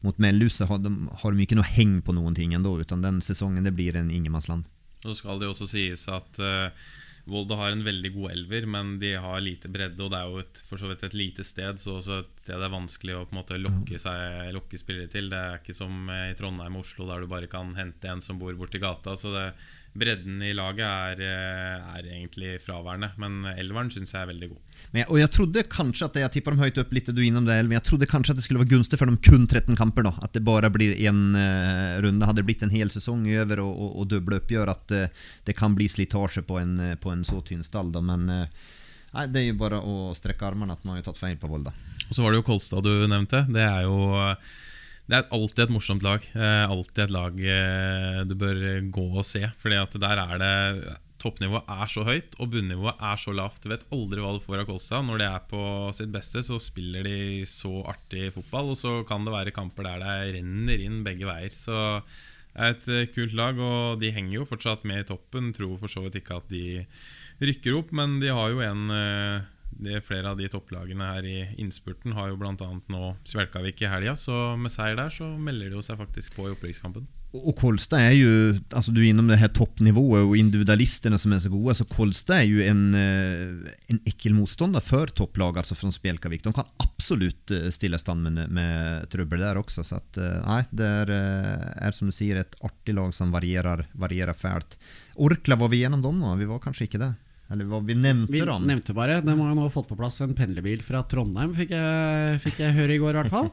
mot 0.00 0.18
Melluse 0.18 0.64
har 0.64 0.78
de 0.78 1.08
har 1.12 1.32
de 1.32 1.42
ikke 1.42 1.58
noe 1.58 1.66
heng 1.68 2.00
på 2.02 2.12
noen 2.12 2.34
ting 2.34 2.54
utan 2.54 3.02
den 3.02 3.20
säsongen 3.20 3.64
det 3.64 3.72
blir 3.72 3.96
en 3.96 4.10
ingenmannsland. 4.10 4.64
Så 5.04 5.14
skal 5.14 5.38
det 5.38 5.48
jo 5.48 5.52
også 5.52 5.66
sies 5.68 6.06
at 6.08 6.38
uh, 6.40 6.72
Volda 7.24 7.56
har 7.56 7.72
en 7.72 7.84
veldig 7.86 8.10
god 8.12 8.32
elver, 8.34 8.66
men 8.68 8.98
de 9.00 9.14
har 9.16 9.40
lite 9.40 9.70
bredde. 9.72 10.02
Og 10.04 10.10
det 10.12 10.18
er 10.18 10.28
jo 10.28 10.42
et, 10.42 10.58
for 10.68 10.80
så 10.80 10.90
vidt 10.90 11.06
et 11.06 11.16
lite 11.16 11.46
sted, 11.46 11.80
så 11.80 11.96
også 11.98 12.18
et 12.20 12.42
sted 12.42 12.60
det 12.60 12.66
er 12.68 12.74
vanskelig 12.74 13.16
å 13.16 13.22
på 13.24 13.32
en 13.32 13.40
måte 13.40 13.60
lokke, 13.60 14.00
seg, 14.02 14.50
lokke 14.56 14.80
spillere 14.80 15.08
til. 15.12 15.30
Det 15.32 15.40
er 15.40 15.62
ikke 15.62 15.76
som 15.76 16.10
i 16.12 16.34
Trondheim 16.36 16.76
og 16.76 16.84
Oslo, 16.84 17.08
der 17.08 17.24
du 17.24 17.30
bare 17.30 17.48
kan 17.50 17.72
hente 17.78 18.12
en 18.12 18.20
som 18.24 18.40
bor 18.40 18.52
borti 18.60 18.82
gata. 18.82 19.16
Så 19.16 19.32
det, 19.32 19.46
bredden 19.96 20.42
i 20.44 20.52
laget 20.56 20.84
er, 20.84 21.24
eh, 21.24 21.96
er 21.96 22.12
egentlig 22.12 22.58
fraværende. 22.64 23.14
Men 23.22 23.40
elveren 23.54 23.92
syns 23.94 24.12
jeg 24.12 24.20
er 24.26 24.32
veldig 24.34 24.52
god. 24.52 24.63
Men, 24.94 25.08
og 25.10 25.18
jeg 25.18 25.30
trodde 25.34 25.64
kanskje 25.66 26.06
at 26.06 26.18
Jeg 26.22 26.32
tippa 26.36 26.52
dem 26.54 26.62
høyt 26.62 26.78
opp 26.78 26.92
litt, 26.94 27.10
du 27.10 27.22
innom 27.24 27.48
det, 27.48 27.56
men 27.66 27.76
jeg 27.76 27.86
trodde 27.88 28.08
kanskje 28.10 28.34
at 28.34 28.38
det 28.38 28.44
skulle 28.46 28.62
være 28.62 28.70
gunstig 28.76 29.00
for 29.00 29.10
dem 29.10 29.18
kun 29.18 29.48
13 29.48 29.74
kamper. 29.78 30.06
da 30.06 30.14
At 30.22 30.36
det 30.36 30.44
bare 30.46 30.70
blir 30.72 30.94
én 30.94 31.34
uh, 31.34 32.00
runde. 32.04 32.28
Hadde 32.28 32.42
det 32.42 32.48
blitt 32.48 32.62
en 32.62 32.74
hel 32.74 32.92
sesong 32.94 33.26
over 33.42 33.64
og, 33.64 33.72
og, 33.74 33.96
og 34.00 34.08
doble 34.12 34.38
oppgjør, 34.42 34.70
at 34.70 34.94
uh, 34.94 35.24
det 35.48 35.56
kan 35.58 35.74
bli 35.74 35.90
slitasje 35.90 36.44
på 36.46 36.60
en, 36.62 36.76
uh, 36.78 36.94
på 37.00 37.10
en 37.10 37.26
så 37.26 37.42
tynn 37.42 37.66
stall. 37.66 37.90
Da. 37.94 38.04
Men 38.04 38.28
nei, 38.30 39.26
det 39.30 39.42
er 39.42 39.50
jo 39.50 39.58
bare 39.60 39.82
å 39.82 40.12
strekke 40.16 40.46
armene 40.46 40.78
at 40.78 40.86
man 40.86 41.00
har 41.00 41.08
tatt 41.08 41.20
feil 41.20 41.36
på 41.42 41.50
Volda. 41.50 41.74
Og 42.08 42.14
så 42.14 42.22
var 42.22 42.32
det 42.32 42.42
jo 42.42 42.46
Kolstad 42.46 42.86
du 42.86 42.94
nevnte. 43.10 43.46
Det 43.50 43.66
er 43.66 43.88
jo 43.88 44.14
det 45.04 45.18
er 45.18 45.32
alltid 45.36 45.66
et 45.66 45.72
morsomt 45.72 46.04
lag. 46.04 46.24
Eh, 46.32 46.64
alltid 46.64 47.02
et 47.04 47.12
lag 47.12 47.40
eh, 47.44 48.20
du 48.24 48.34
bør 48.40 48.60
gå 48.88 49.04
og 49.12 49.26
se. 49.28 49.42
Fordi 49.60 49.76
at 49.76 49.96
der 50.00 50.22
er 50.22 50.38
det 50.40 50.54
Toppnivået 51.24 51.70
er 51.72 51.88
så 51.88 52.04
høyt, 52.04 52.34
og 52.36 52.50
bunnivået 52.52 53.00
er 53.00 53.20
så 53.20 53.32
lavt. 53.32 53.62
Du 53.64 53.70
vet 53.72 53.86
aldri 53.94 54.20
hva 54.20 54.34
du 54.36 54.42
får 54.44 54.60
av 54.60 54.68
Kolstad. 54.68 55.06
Når 55.08 55.22
de 55.22 55.28
er 55.30 55.46
på 55.48 55.62
sitt 55.96 56.12
beste, 56.12 56.42
så 56.44 56.58
spiller 56.60 57.06
de 57.06 57.16
så 57.48 57.72
artig 57.94 58.28
fotball. 58.34 58.74
Og 58.74 58.78
så 58.80 58.98
kan 59.08 59.24
det 59.24 59.32
være 59.32 59.54
kamper 59.56 59.88
der 59.88 60.04
det 60.04 60.36
renner 60.36 60.84
inn 60.84 61.00
begge 61.06 61.28
veier. 61.28 61.56
Så 61.56 61.78
det 62.54 62.60
er 62.60 62.74
et 62.74 62.90
eh, 62.92 63.08
kult 63.14 63.32
lag, 63.38 63.56
og 63.56 64.02
de 64.02 64.12
henger 64.14 64.36
jo 64.42 64.48
fortsatt 64.52 64.84
med 64.86 65.02
i 65.02 65.08
toppen. 65.08 65.54
Tror 65.56 65.78
for 65.80 65.90
så 65.90 66.04
vidt 66.04 66.20
ikke 66.20 66.42
at 66.42 66.52
de 66.52 66.84
rykker 67.40 67.80
opp, 67.80 67.96
men 67.96 68.20
de 68.20 68.30
har 68.34 68.52
jo 68.52 68.60
en 68.62 68.84
eh, 68.92 69.48
de, 69.78 69.98
flere 70.04 70.30
av 70.30 70.38
de 70.40 70.48
topplagene 70.52 71.10
her 71.14 71.26
i 71.28 71.36
innspurten 71.62 72.14
har 72.16 72.30
jo 72.30 72.38
bl.a. 72.40 72.70
nå 72.92 73.10
Svelkavik 73.26 73.82
i 73.82 73.90
helga, 73.90 74.16
så 74.18 74.54
med 74.60 74.72
seier 74.74 74.98
der 74.98 75.12
så 75.12 75.28
melder 75.36 75.70
de 75.70 75.78
jo 75.78 75.84
seg 75.84 76.00
faktisk 76.00 76.36
på 76.36 76.48
i 76.48 76.54
opprykkskampen. 76.54 77.06
Og 77.34 77.56
Kolstad 77.58 77.98
er 77.98 78.12
jo 78.14 78.32
altså 78.70 78.92
Du 78.94 79.00
er 79.00 79.08
innom 79.10 79.26
det 79.26 79.40
her 79.40 79.50
toppnivået 79.50 80.22
og 80.22 80.36
individualistene 80.38 81.18
som 81.18 81.32
er 81.34 81.40
så 81.42 81.50
gode. 81.50 81.74
så 81.74 81.86
Kolstad 81.90 82.44
er 82.44 82.46
jo 82.46 82.62
en, 82.62 82.82
eh, 82.94 83.72
en 83.90 83.98
ekkel 84.06 84.36
motstander 84.36 84.84
for 84.84 85.10
topplag 85.10 85.58
altså 85.58 85.74
fra 85.74 85.90
Spjelkavik. 85.90 86.44
De 86.44 86.52
kan 86.54 86.70
absolutt 86.78 87.50
eh, 87.50 87.70
stille 87.74 87.98
stand 87.98 88.22
med, 88.28 88.52
med 88.54 89.10
trøbbel 89.10 89.42
der 89.42 89.58
også. 89.58 89.82
så 89.82 89.98
at, 89.98 90.18
eh, 90.18 90.38
nei, 90.46 90.62
Det 90.70 90.86
er, 90.86 91.10
er, 91.10 91.92
som 91.92 92.06
du 92.06 92.14
sier 92.14 92.38
et 92.38 92.54
artig 92.62 92.94
lag 92.94 93.10
som 93.14 93.34
varierer, 93.34 93.88
varierer 93.98 94.38
fælt. 94.38 94.78
Orkla, 95.18 95.58
var 95.58 95.74
vi 95.74 95.82
gjennom 95.82 96.02
dem 96.02 96.22
nå? 96.22 96.36
Vi 96.38 96.50
var 96.50 96.62
kanskje 96.62 96.86
ikke 96.86 97.02
det? 97.02 97.14
Eller 97.54 97.68
hva 97.70 97.78
vi 97.86 97.94
nevnte 97.94 98.34
vi 98.34 98.42
da. 98.42 98.58
nevnte 98.58 98.96
bare. 98.96 99.20
De 99.22 99.36
har 99.38 99.54
nå 99.54 99.68
fått 99.70 99.86
på 99.92 99.98
plass 99.98 100.18
en 100.24 100.34
pendlerbil 100.34 100.82
fra 100.82 101.04
Trondheim, 101.06 101.54
fikk 101.54 101.70
jeg, 101.76 102.40
fikk 102.42 102.60
jeg 102.64 102.76
høre 102.80 102.96
i 102.96 103.00
går 103.02 103.14
i 103.14 103.22
hvert 103.22 103.32
fall. 103.32 103.52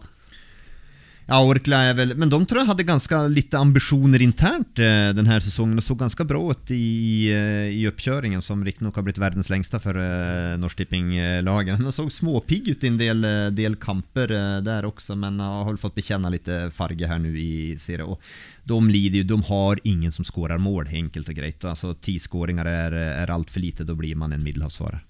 Ja, 1.31 1.43
Orkla 1.43 1.77
är 1.77 1.93
väl, 1.93 2.17
Men 2.17 2.29
de 2.29 2.45
tror 2.45 2.59
jeg 2.59 2.67
hadde 2.67 2.83
ganske 2.83 3.17
litt 3.31 3.53
ambisjoner 3.55 4.19
internt 4.19 4.79
eh, 4.83 5.13
denne 5.15 5.37
säsongen 5.39 5.79
og 5.79 5.85
så 5.85 5.95
ganske 5.95 6.25
bra 6.27 6.41
ut 6.51 6.73
i, 6.75 7.31
eh, 7.31 7.69
i 7.71 7.85
oppkjøringen, 7.87 8.43
som 8.43 8.65
riktignok 8.67 8.99
har 8.99 9.05
blitt 9.07 9.21
verdens 9.21 9.47
lengste 9.47 9.79
for 9.79 9.95
eh, 9.95 10.57
Norsk 10.59 10.81
Tipping-lagen. 10.81 11.79
De 11.79 11.93
så 11.95 12.09
småpigg 12.11 12.67
ut 12.67 12.83
i 12.83 12.91
en 12.91 12.99
del, 12.99 13.23
eh, 13.23 13.47
del 13.55 13.79
kamper 13.79 14.35
eh, 14.35 14.59
der 14.59 14.89
også, 14.89 15.15
men 15.15 15.39
har 15.39 15.79
fått 15.79 15.95
bekjenne 15.95 16.33
litt 16.35 16.51
farge 16.75 17.07
her 17.07 17.23
nå 17.23 17.31
i 17.31 17.79
serien. 17.79 18.11
Och 18.11 18.19
de 18.67 18.89
lider 18.89 19.23
ju, 19.23 19.23
de 19.23 19.41
har 19.43 19.79
ingen 19.83 20.11
som 20.11 20.27
skårer 20.27 20.59
mål, 20.59 20.91
enkelt 20.91 21.29
og 21.29 21.35
greit. 21.35 21.63
Altså, 21.63 21.95
skåringar 22.19 22.65
är, 22.65 22.91
er, 22.91 23.31
allt 23.31 23.49
för 23.49 23.59
lite, 23.59 23.83
da 23.83 23.95
blir 23.95 24.15
man 24.15 24.33
en 24.33 24.43
middelhavsvarer. 24.43 25.05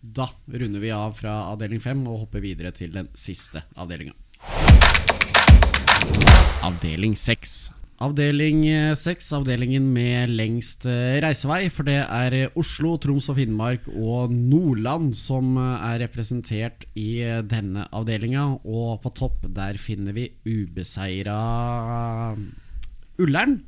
Da 0.00 0.30
runder 0.46 0.80
vi 0.80 0.90
av 0.90 1.12
fra 1.12 1.48
avdeling 1.48 1.80
fem 1.80 2.06
og 2.06 2.26
hopper 2.26 2.40
videre 2.40 2.72
til 2.72 2.92
den 2.92 3.08
siste 3.14 3.62
avdelinga. 3.74 4.12
Avdeling 6.60 7.16
6. 7.16 7.70
Avdeling 8.00 8.62
6, 8.96 9.26
avdelingen 9.36 9.90
med 9.92 10.30
lengst 10.32 10.86
eh, 10.88 11.18
reisevei. 11.20 11.66
For 11.68 11.84
det 11.84 11.98
er 12.00 12.36
eh, 12.36 12.54
Oslo, 12.56 12.94
Troms 12.96 13.28
og 13.28 13.36
Finnmark 13.36 13.90
og 13.92 14.32
Nordland 14.32 15.10
som 15.18 15.58
eh, 15.60 15.84
er 15.90 16.00
representert 16.06 16.86
i 16.96 17.20
denne 17.44 17.84
avdelinga. 17.92 18.46
Og 18.64 19.02
på 19.04 19.12
topp 19.18 19.44
der 19.52 19.76
finner 19.76 20.16
vi 20.16 20.30
ubeseira 20.48 21.36
Ullern. 23.20 23.58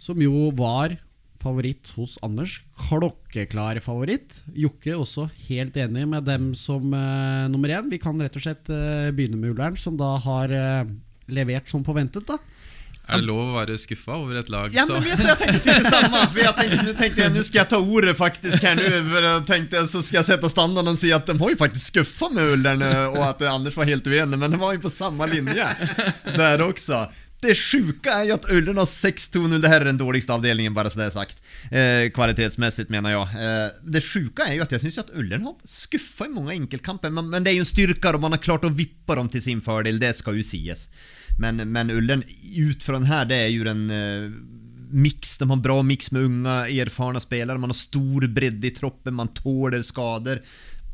Som 0.00 0.24
jo 0.24 0.48
var 0.58 0.96
favoritt 1.40 1.90
hos 1.96 2.16
Anders. 2.24 2.58
Klokkeklar 2.88 3.80
favoritt. 3.84 4.40
Jokke 4.56 4.96
også 4.96 5.28
helt 5.48 5.76
enig 5.80 6.06
med 6.10 6.26
dem 6.28 6.52
som 6.58 6.92
uh, 6.92 7.48
nummer 7.50 7.72
én. 7.76 7.90
Vi 7.92 8.00
kan 8.02 8.20
rett 8.20 8.36
og 8.36 8.44
slett 8.44 8.70
uh, 8.72 9.10
begynne 9.14 9.40
med 9.40 9.54
Ullern, 9.54 9.78
som 9.80 9.98
da 10.00 10.14
har 10.24 10.52
uh, 10.52 10.90
levert 11.30 11.70
som 11.72 11.86
forventet. 11.86 12.26
da 12.28 12.40
er 13.10 13.18
det 13.18 13.26
lov 13.26 13.40
å 13.42 13.54
være 13.56 13.74
skuffa 13.80 14.18
over 14.20 14.38
et 14.38 14.50
lag? 14.52 14.70
Ja, 14.74 14.84
men 14.86 15.02
vet 15.02 15.18
du, 15.18 15.26
jeg 15.26 15.38
tenkte 15.40 15.58
si 15.58 15.72
det 15.74 15.90
samme. 15.90 16.20
For 16.30 16.42
jeg 16.44 16.54
tenkte, 16.58 16.84
Nå 16.86 16.92
tenkte 16.98 17.22
jeg, 17.24 17.32
nå 17.34 17.42
skal 17.46 17.60
jeg 17.62 17.70
ta 17.72 17.80
ordet 17.80 18.12
faktisk 18.18 18.66
her 18.68 18.76
nå. 18.78 18.84
For 19.08 19.26
jeg 19.26 19.46
tenkte, 19.48 19.82
Så 19.90 20.02
skal 20.06 20.20
jeg 20.20 20.28
sette 20.28 20.50
standarden 20.52 20.92
og 20.94 21.00
si 21.00 21.10
at 21.14 21.26
de 21.26 21.34
har 21.40 21.54
jo 21.54 21.58
faktisk 21.58 21.90
skuffa 21.90 22.28
med 22.36 22.54
Ullern, 22.54 22.84
og 23.10 23.18
at 23.26 23.42
Anders 23.50 23.78
var 23.78 23.90
helt 23.90 24.06
uenig, 24.06 24.38
men 24.38 24.54
de 24.54 24.60
var 24.60 24.76
jo 24.76 24.84
på 24.84 24.92
samme 24.94 25.26
linje 25.32 25.66
der 26.36 26.62
også. 26.62 27.02
Det 27.40 27.54
sjuka 27.56 28.18
er 28.18 28.26
jo 28.28 28.36
at 28.36 28.48
Ullern 28.52 28.80
har 28.82 28.88
6-2-0. 28.90 29.54
Det 29.62 29.70
her 29.72 29.80
er 29.80 29.88
den 29.88 30.00
dårligste 30.00 30.34
avdelingen, 30.34 30.74
bare 30.76 30.92
så 30.92 31.00
det 31.00 31.06
er 31.06 31.14
sagt. 31.14 31.38
Eh, 31.72 32.08
kvalitetsmessig, 32.12 32.90
mener 32.92 33.14
jeg. 33.14 33.40
Eh, 33.46 33.78
det 33.96 34.02
sjuka 34.04 34.44
er 34.44 34.58
jo 34.58 34.66
at 34.66 34.74
jeg 34.76 34.84
syns 34.84 35.00
at 35.06 35.14
Ullern 35.16 35.46
har 35.48 35.56
skuffa 35.64 36.28
i 36.28 36.34
mange 36.34 36.58
enkeltkamper, 36.58 37.12
men, 37.16 37.30
men, 37.32 37.46
det 37.46 37.54
er 37.54 37.60
jo 37.60 37.64
en 37.64 37.72
styrke, 37.72 38.12
og 38.12 38.26
man 38.26 38.36
har 38.36 38.44
klart 38.44 38.68
å 38.68 38.72
vippe 38.74 39.16
dem 39.16 39.32
til 39.32 39.44
sin 39.46 39.64
fordel. 39.64 40.00
Det 40.02 40.12
skal 40.18 40.36
jo 40.36 40.44
sies. 40.44 40.88
Men, 41.40 41.64
men 41.72 41.92
Ullen, 41.94 42.26
ut 42.28 42.84
den 42.84 43.08
her, 43.08 43.24
det 43.30 43.40
er 43.46 43.54
jo 43.54 43.64
en 43.72 43.86
eh, 43.88 44.26
mix. 44.90 45.38
De 45.40 45.48
har 45.48 45.56
en 45.56 45.62
bra 45.64 45.78
mix 45.86 46.12
med 46.12 46.28
unge, 46.28 46.56
erfarne 46.82 47.22
spillere. 47.22 47.60
Man 47.62 47.72
har 47.72 47.80
stor 47.80 48.26
bredde 48.28 48.68
i 48.68 48.74
troppen, 48.76 49.16
man 49.16 49.32
tåler 49.36 49.80
skader. 49.86 50.42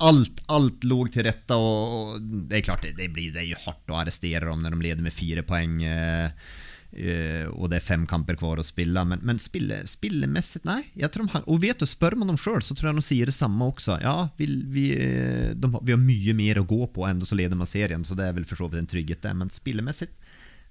Alt, 0.04 0.42
alt 0.52 0.84
lå 0.84 1.00
til 1.08 1.24
rette, 1.24 1.56
og, 1.56 1.96
og, 1.96 2.30
det 2.50 2.58
er 2.58 2.64
klart 2.66 2.84
det, 2.84 2.96
det, 2.98 3.08
blir, 3.14 3.30
det 3.32 3.44
er 3.44 3.50
jo 3.54 3.64
hardt 3.64 3.92
å 3.92 3.96
arrestere 4.02 4.44
dem 4.44 4.64
når 4.64 4.76
de 4.76 4.88
leder 4.88 5.06
med 5.06 5.16
fire 5.16 5.46
poeng. 5.46 5.82
Eh, 5.84 6.48
Uh, 6.96 7.50
og 7.58 7.66
det 7.68 7.76
er 7.76 7.84
fem 7.84 8.04
kamper 8.08 8.38
kvar 8.40 8.56
å 8.56 8.64
spille. 8.64 9.02
Men, 9.04 9.20
men 9.26 9.40
spille, 9.42 9.82
spillemessig 9.90 10.62
Nei. 10.64 10.78
de, 10.94 11.26
og 11.42 11.58
vet 11.60 11.82
du, 11.82 11.84
Spør 11.84 12.14
man 12.16 12.30
dem 12.30 12.38
sjøl, 12.40 12.62
så 12.64 12.72
tror 12.78 12.88
jeg 12.88 12.96
de 12.96 13.04
sier 13.04 13.28
det 13.28 13.34
samme 13.36 13.66
også. 13.68 13.98
Ja, 14.00 14.30
vi, 14.38 14.46
vi, 14.72 14.86
de, 14.94 15.70
vi, 15.82 15.92
har 15.92 16.00
mye 16.00 16.36
mer 16.38 16.62
å 16.62 16.64
gå 16.64 16.86
på, 16.94 17.04
enda 17.04 17.28
så 17.28 17.36
leder 17.36 17.58
man 17.58 17.68
serien, 17.68 18.06
så 18.06 18.16
det 18.16 18.30
er 18.30 18.38
vel 18.38 18.46
for 18.48 18.62
så 18.62 18.70
vidt 18.70 18.80
en 18.80 18.88
trygghet, 18.94 19.20
det. 19.26 19.34
Men 19.36 19.52
spillemessig 19.52 20.08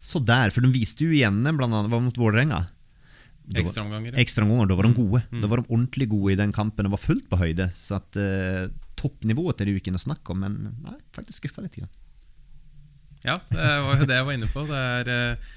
så 0.02 0.22
der, 0.23 0.52
for 0.53 0.65
de 0.65 0.72
viste 0.73 1.06
jo 1.06 1.14
igjen 1.14 1.43
blant 1.45 1.73
annet 1.73 1.91
var 1.91 2.02
mot 2.03 2.18
Vålerenga. 2.19 2.64
Ekstraomganger. 3.56 4.18
Ekstraomganger, 4.22 4.69
da 4.69 4.77
var 4.77 4.88
de 4.88 4.91
mm. 4.93 4.97
gode. 4.97 5.22
Mm. 5.30 5.43
Da 5.43 5.49
var 5.52 5.61
de 5.61 5.69
ordentlig 5.69 6.07
gode 6.11 6.34
i 6.34 6.39
den 6.39 6.53
kampen 6.56 6.89
og 6.89 6.95
var 6.95 7.03
fullt 7.03 7.27
på 7.30 7.39
høyde. 7.39 7.69
Så 7.77 7.99
at 7.99 8.18
uh, 8.18 8.65
toppnivået 8.99 9.59
til 9.59 9.73
det 9.76 9.93
å 9.95 10.05
snakke 10.07 10.34
om, 10.34 10.41
men 10.45 10.57
nei, 10.85 10.97
faktisk 11.15 11.43
skuffa 11.43 11.65
litt. 11.65 11.77
Grann. 11.77 11.93
Ja, 13.26 13.39
det 13.49 13.69
var 13.85 14.01
jo 14.01 14.07
det 14.09 14.17
jeg 14.19 14.27
var 14.27 14.38
inne 14.38 14.49
på. 14.51 14.65
Det 14.69 14.81
er 14.99 15.11
uh, 15.11 15.53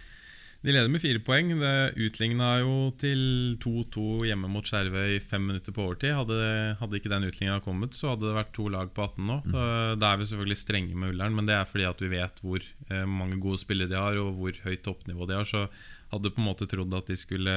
de 0.58 0.72
leder 0.74 0.90
med 0.90 1.02
fire 1.02 1.20
poeng. 1.22 1.52
Det 1.60 1.74
utligna 2.02 2.48
jo 2.64 2.90
til 2.98 3.20
2-2 3.62 4.06
hjemme 4.26 4.50
mot 4.50 4.66
Skjervøy 4.66 5.14
i 5.14 5.20
fem 5.22 5.44
minutter 5.46 5.74
på 5.74 5.84
overtid. 5.84 6.16
Hadde, 6.16 6.38
hadde 6.80 6.98
ikke 6.98 7.12
den 7.12 7.28
utligninga 7.28 7.60
kommet, 7.62 7.94
så 7.94 8.12
hadde 8.12 8.26
det 8.26 8.34
vært 8.40 8.50
to 8.56 8.66
lag 8.74 8.90
på 8.94 9.04
18 9.06 9.28
nå. 9.28 9.38
Mm. 9.46 9.54
Da 10.02 10.10
er 10.10 10.18
vi 10.18 10.26
selvfølgelig 10.32 10.58
strenge 10.58 10.98
med 10.98 11.14
Ullern, 11.14 11.38
men 11.38 11.46
det 11.46 11.54
er 11.54 11.70
fordi 11.70 11.86
at 11.86 12.02
vi 12.02 12.10
vet 12.16 12.42
hvor 12.42 12.64
eh, 12.64 13.06
mange 13.06 13.38
gode 13.42 13.62
spillere 13.62 13.92
de 13.92 14.00
har, 14.00 14.18
og 14.18 14.34
hvor 14.40 14.58
høyt 14.64 14.82
toppnivå 14.82 15.30
de 15.30 15.38
har. 15.38 15.46
Så 15.46 15.68
hadde 16.10 16.34
på 16.34 16.42
en 16.42 16.48
måte 16.50 16.66
trodd 16.70 16.98
at 16.98 17.12
de 17.12 17.18
skulle 17.20 17.54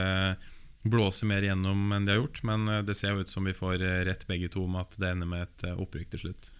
blåse 0.84 1.28
mer 1.30 1.46
gjennom 1.46 1.92
enn 1.94 2.08
de 2.08 2.16
har 2.16 2.24
gjort. 2.24 2.42
Men 2.48 2.68
eh, 2.68 2.82
det 2.88 2.98
ser 2.98 3.16
jo 3.16 3.26
ut 3.26 3.34
som 3.34 3.48
vi 3.48 3.58
får 3.58 3.82
eh, 3.82 4.02
rett 4.08 4.26
begge 4.30 4.52
to 4.54 4.66
om 4.66 4.80
at 4.82 4.98
det 4.98 5.14
ender 5.14 5.30
med 5.30 5.48
et 5.48 5.70
opprykk 5.76 6.16
til 6.16 6.26
slutt. 6.28 6.52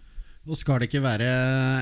Og 0.42 0.58
Skal 0.58 0.80
det 0.82 0.88
ikke 0.88 1.04
være 1.04 1.26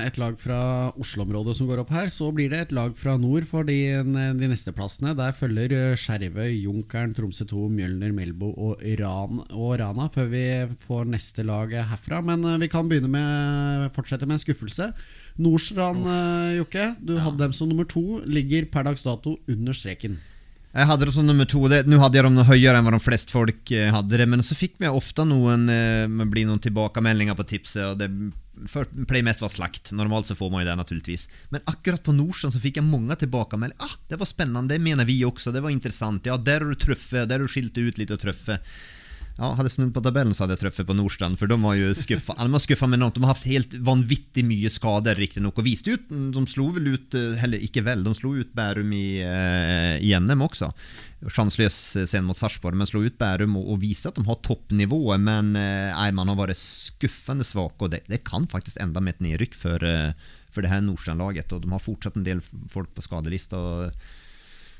et 0.05 0.19
lag 0.21 0.35
fra 0.37 0.91
Oslo-området 1.01 1.55
som 1.57 1.65
går 1.65 1.79
opp 1.81 1.89
her, 1.95 2.11
så 2.13 2.27
blir 2.29 2.51
det 2.51 2.59
et 2.61 2.73
lag 2.77 2.93
fra 2.93 3.15
nord 3.17 3.47
for 3.49 3.65
de, 3.65 3.79
de 4.05 4.49
neste 4.51 4.69
plassene. 4.77 5.15
Der 5.17 5.33
følger 5.33 5.73
eh, 5.73 5.97
Skjervøy, 5.97 6.51
Junkeren, 6.67 7.15
Tromsø 7.17 7.47
2, 7.49 7.63
Mjølner, 7.73 8.13
Melbo 8.13 8.51
og, 8.53 8.83
Ran, 9.01 9.41
og 9.49 9.73
Rana 9.81 10.11
før 10.13 10.29
vi 10.29 10.45
får 10.85 11.09
neste 11.09 11.45
lag 11.47 11.73
herfra. 11.89 12.21
Men 12.21 12.45
eh, 12.45 12.59
vi 12.61 12.69
kan 12.69 12.85
begynne 12.91 13.09
med 13.09 13.89
fortsette 13.97 14.29
med 14.29 14.37
en 14.37 14.45
skuffelse. 14.45 14.91
Nordstrand. 15.41 16.05
Jokke, 16.59 16.91
du 17.01 17.15
ja. 17.15 17.23
hadde 17.25 17.41
dem 17.41 17.57
som 17.57 17.71
nummer 17.71 17.89
to. 17.89 18.21
Ligger 18.29 18.69
per 18.69 18.85
dags 18.85 19.01
dato 19.07 19.39
under 19.49 19.73
streken. 19.73 20.21
Jeg 20.71 20.87
hadde 20.87 21.07
det 21.07 21.13
som 21.15 21.25
nummer 21.27 21.47
to. 21.49 21.65
Nå 21.67 21.97
hadde 21.99 22.15
jeg 22.15 22.23
dem 22.23 22.37
noe 22.37 22.47
høyere 22.47 22.79
enn 22.79 22.85
hva 22.87 22.93
de 22.95 23.03
fleste 23.03 23.33
folk 23.33 23.73
hadde 23.91 24.19
det. 24.21 24.27
Men 24.31 24.43
så 24.45 24.55
fikk 24.55 24.77
vi 24.79 24.87
ofte 24.87 25.25
noen, 25.27 25.67
eh, 25.69 26.07
bli 26.07 26.45
noen 26.47 26.61
tilbakemeldinger 26.63 27.35
på 27.35 27.47
tipset. 27.49 27.83
Og 27.91 27.99
det 27.99 28.07
mest 29.25 29.43
være 29.43 29.51
slakt. 29.51 29.91
Normalt 29.91 30.31
så 30.31 30.37
får 30.37 30.51
man 30.51 30.63
jo 30.63 30.69
det, 30.69 30.77
naturligvis. 30.79 31.27
Men 31.51 31.65
akkurat 31.67 32.03
på 32.03 32.15
Nordstrand 32.15 32.55
så 32.55 32.63
fikk 32.63 32.79
jeg 32.79 32.87
mange 32.87 33.17
tilbakemeldinger. 33.19 33.83
Ah, 33.83 33.97
det 34.07 34.19
var 34.21 34.29
spennende, 34.29 34.71
det 34.71 34.79
mener 34.79 35.05
vi 35.05 35.19
også. 35.27 35.51
Det 35.51 35.63
var 35.63 35.75
interessant. 35.75 36.25
Ja, 36.25 36.37
der 36.37 36.63
har 36.63 36.71
du 36.71 36.75
truffet. 36.79 37.27
Der 37.27 37.39
har 37.39 37.47
du 37.47 37.51
skilt 37.51 37.75
ut 37.75 37.99
litt 37.99 38.11
og 38.11 38.21
truffet. 38.23 38.61
Ja, 39.41 39.55
hadde 39.57 39.71
snudd 39.73 39.89
på 39.95 40.03
tabellen, 40.05 40.35
så 40.37 40.43
hadde 40.43 40.53
jeg 40.53 40.61
truffet 40.67 40.85
på 40.85 40.93
Nordstrand. 40.93 41.37
For 41.39 41.49
de 41.49 41.55
var 41.63 41.73
jo 41.73 41.95
skuffa. 41.97 42.35
De 42.37 42.87
med 42.91 42.99
noe. 43.01 43.13
De 43.15 43.23
har 43.23 43.31
hatt 43.31 43.47
helt 43.49 43.73
vanvittig 43.81 44.43
mye 44.45 44.69
skader, 44.69 45.17
riktignok. 45.17 45.57
Og 45.57 45.65
viste 45.65 45.95
ut 45.95 46.11
De 46.11 46.43
slo 46.51 46.67
vel 46.75 46.91
ut 46.93 47.17
Heller 47.41 47.57
eh, 47.57 47.65
ikke 47.65 47.81
vel, 47.87 48.03
de 48.05 48.13
slo 48.13 48.35
ut 48.37 48.51
Bærum 48.53 48.93
i, 48.93 49.23
uh, 49.25 49.97
i 49.97 50.13
NM 50.13 50.45
også. 50.45 50.69
Sjanseløs 51.25 51.79
scene 52.03 52.27
mot 52.27 52.37
Sarpsborg, 52.37 52.77
men 52.77 52.89
slo 52.89 53.01
ut 53.01 53.17
Bærum 53.17 53.57
og, 53.57 53.73
og 53.73 53.81
viste 53.81 54.11
at 54.11 54.19
de 54.19 54.27
har 54.29 54.37
toppnivået. 54.45 55.25
Men 55.25 55.55
uh, 55.57 56.05
man 56.13 56.29
har 56.29 56.37
vært 56.43 56.61
skuffende 56.61 57.47
svak 57.47 57.81
og 57.81 57.95
det, 57.95 58.03
det, 58.13 58.21
kan 58.27 58.45
faktisk 58.51 58.77
enda 58.77 59.01
med 59.01 59.17
et 59.17 59.25
nedrykk 59.25 59.57
for, 59.57 59.89
for 60.53 60.61
det 60.61 60.83
Nordstrand-laget. 60.85 61.49
Og 61.57 61.65
de 61.65 61.73
har 61.73 61.81
fortsatt 61.81 62.21
en 62.21 62.29
del 62.29 62.45
folk 62.69 62.93
på 62.93 63.09
skadelista. 63.09 63.57
Og, 63.57 64.05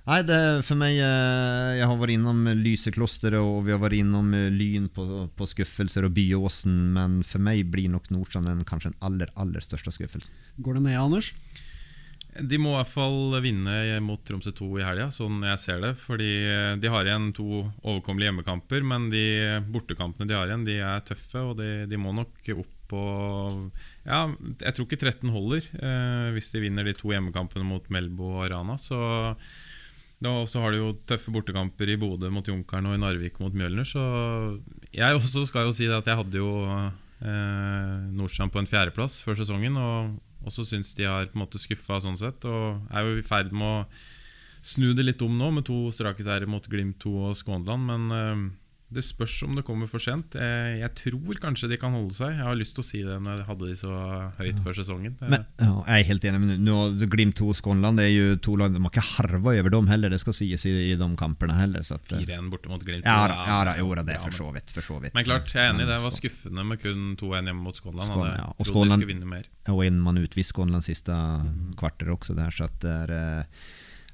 Nei, 0.01 0.21
det 0.25 0.37
for 0.65 0.79
meg 0.81 0.97
eh, 0.97 1.77
Jeg 1.77 1.85
har 1.85 1.97
vært 1.99 2.15
innom 2.15 2.45
Lyseklosteret, 2.57 3.37
og 3.37 3.67
vi 3.67 3.73
har 3.75 3.81
vært 3.83 3.99
innom 3.99 4.31
eh, 4.33 4.49
Lyn 4.49 4.87
på, 4.93 5.05
på 5.37 5.49
skuffelser 5.49 6.07
og 6.07 6.15
Byåsen, 6.15 6.79
men 6.95 7.19
for 7.27 7.43
meg 7.43 7.67
blir 7.69 7.91
nok 7.93 8.09
Nordstrand 8.13 8.49
den 8.49 8.65
kanskje 8.65 8.91
den 8.95 9.03
aller, 9.05 9.29
aller 9.37 9.61
største 9.61 9.93
skuffelsen. 9.93 10.33
Går 10.57 10.79
det 10.79 10.87
ned, 10.87 10.97
Anders? 10.97 11.29
De 12.31 12.57
må 12.61 12.71
i 12.71 12.77
hvert 12.79 12.93
fall 12.93 13.35
vinne 13.43 13.73
mot 14.01 14.21
Tromsø 14.23 14.53
2 14.55 14.67
i 14.79 14.85
helga, 14.87 15.09
sånn 15.11 15.41
jeg 15.43 15.61
ser 15.61 15.81
det. 15.83 15.93
Fordi 16.01 16.31
eh, 16.49 16.73
de 16.81 16.91
har 16.91 17.05
igjen 17.05 17.29
to 17.37 17.61
overkommelige 17.61 18.31
hjemmekamper, 18.31 18.85
men 18.87 19.09
de 19.13 19.25
bortekampene 19.69 20.31
de 20.31 20.39
har 20.39 20.49
igjen, 20.49 20.65
de 20.65 20.79
er 20.81 21.03
tøffe, 21.05 21.45
og 21.45 21.59
de, 21.61 21.83
de 21.91 21.99
må 22.01 22.15
nok 22.17 22.55
opp 22.57 22.77
på 22.91 23.01
Ja, 24.03 24.25
jeg 24.59 24.73
tror 24.75 24.87
ikke 24.87 24.99
13 24.99 25.29
holder 25.31 25.67
eh, 25.79 26.31
hvis 26.35 26.49
de 26.51 26.63
vinner 26.63 26.87
de 26.87 26.95
to 26.97 27.13
hjemmekampene 27.13 27.67
mot 27.67 27.85
Melbo 27.93 28.33
og 28.41 28.49
Rana. 28.51 28.75
Så 28.81 28.97
og 30.29 30.49
så 30.49 30.61
har 30.61 30.73
de 30.73 30.81
jo 30.81 30.91
tøffe 31.09 31.33
bortekamper 31.33 31.89
i 31.89 31.97
Bodø 31.97 32.29
mot 32.33 32.45
Junkeren 32.45 32.89
og 32.89 32.93
i 32.93 33.01
Narvik 33.01 33.39
mot 33.41 33.55
Mjølner. 33.57 33.87
Så 33.87 34.01
jeg 34.93 35.15
også 35.19 35.47
skal 35.49 35.65
jo 35.65 35.75
si 35.75 35.89
at 35.89 36.05
jeg 36.05 36.19
hadde 36.19 36.41
jo 36.41 36.51
eh, 36.69 38.09
Nordstrand 38.13 38.53
på 38.53 38.61
en 38.61 38.69
fjerdeplass 38.69 39.21
før 39.25 39.39
sesongen. 39.41 39.79
Og 39.81 40.45
også 40.45 40.67
syns 40.69 40.93
de 40.97 41.09
har 41.09 41.29
på 41.31 41.39
en 41.39 41.45
måte 41.45 41.61
skuffa 41.61 41.97
sånn 42.03 42.19
sett. 42.21 42.45
Og 42.45 42.83
er 42.93 43.07
jo 43.07 43.17
i 43.17 43.25
ferd 43.25 43.49
med 43.49 43.65
å 43.65 43.85
snu 44.61 44.91
det 44.93 45.07
litt 45.07 45.21
om 45.25 45.33
nå, 45.33 45.49
med 45.57 45.65
to 45.65 45.87
strake 45.89 46.21
seire 46.21 46.45
mot 46.49 46.69
Glimt 46.69 47.01
2 47.01 47.15
og 47.31 47.37
Skånland. 47.41 47.89
Men 47.89 48.17
eh, 48.17 48.45
det 48.91 49.03
spørs 49.07 49.37
om 49.45 49.55
det 49.55 49.63
kommer 49.63 49.87
for 49.87 50.03
sent. 50.03 50.35
Jeg, 50.35 50.79
jeg, 50.81 50.91
tror 50.99 51.37
kanskje 51.39 51.69
de 51.71 51.77
kan 51.79 51.93
holde 51.95 52.11
seg. 52.15 52.33
Jeg 52.35 52.43
har 52.43 52.57
lyst 52.59 52.75
til 52.75 52.83
å 52.83 52.87
si 52.87 52.99
det 53.05 53.17
når 53.23 53.39
jeg 53.39 53.47
hadde 53.47 53.69
de 53.69 53.75
så 53.79 53.91
høyt 54.39 54.59
før 54.65 54.75
sesongen. 54.75 55.13
Men, 55.21 55.45
ja, 55.61 55.69
jeg 55.87 56.03
er 56.03 56.07
helt 56.09 56.27
enig. 56.27 56.41
Men 56.43 56.65
nå, 56.67 56.79
Glimt 57.11 57.37
2 57.39 57.47
og 57.53 57.57
Skånland 57.57 58.01
det 58.01 58.09
er 58.09 58.13
jo 58.13 58.39
to 58.43 58.57
lag 58.59 58.73
De 58.75 58.81
har 58.83 58.91
ikke 58.91 59.05
harva 59.13 59.55
over 59.61 59.73
dem 59.77 59.87
heller, 59.91 60.11
det 60.11 60.19
skal 60.23 60.35
sies 60.35 60.65
i, 60.67 60.73
i 60.89 60.97
de 60.99 61.09
kampene 61.19 61.55
heller. 61.55 61.85
4-1 61.87 62.27
eh, 62.27 62.49
borte 62.51 62.71
mot 62.71 62.83
Glimt. 62.83 63.07
Ja, 63.07 63.27
ja, 63.31 63.61
ja, 63.69 63.77
jo 63.79 63.93
da, 63.95 64.03
det 64.07 64.17
er 64.17 64.25
for 64.25 64.35
så 64.35 64.49
vidt. 64.55 64.75
For 64.75 64.85
så 64.85 64.99
vidt. 65.03 65.15
Men 65.15 65.27
klart, 65.27 65.53
jeg 65.55 65.63
er 65.63 65.71
enig. 65.71 65.87
Det 65.87 66.01
var 66.03 66.15
skuffende 66.17 66.67
med 66.67 66.83
kun 66.83 67.13
2-1 67.21 67.51
hjemme 67.51 67.61
mot 67.61 67.79
Skånland. 67.79 68.11
Skånland 68.11 68.41
ja. 68.43 68.49
Og 68.57 68.71
Skånland, 68.71 69.51
og 69.71 69.85
en 69.85 70.03
man 70.03 70.19
utviste 70.19 70.51
Skånland 70.51 70.83
siste 70.83 71.15
mm. 71.15 71.77
kvarter 71.79 72.11
også, 72.11 72.35
der, 72.35 72.51
så 72.51 72.67
at 72.67 72.81
det 72.83 72.97
er 73.05 73.15
eh, 73.15 73.63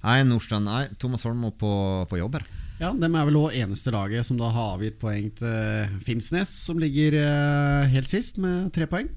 Nei, 0.03 0.21
Nordstrand, 0.27 0.67
nei, 0.69 0.87
Thomas 1.01 1.25
Holm 1.25 1.41
må 1.45 1.51
på, 1.57 1.71
på 2.09 2.19
jobb 2.19 2.37
her. 2.37 2.47
Ja, 2.77 2.91
Dem 2.93 3.15
er 3.17 3.25
vel 3.25 3.39
òg 3.39 3.55
eneste 3.57 3.91
laget 3.93 4.27
som 4.27 4.37
da 4.37 4.51
har 4.53 4.75
avgitt 4.75 4.99
poeng 5.01 5.31
til 5.39 5.95
Finnsnes, 6.05 6.51
som 6.67 6.77
ligger 6.81 7.17
eh, 7.17 7.87
helt 7.95 8.11
sist 8.11 8.37
med 8.41 8.69
tre 8.75 8.85
poeng. 8.89 9.09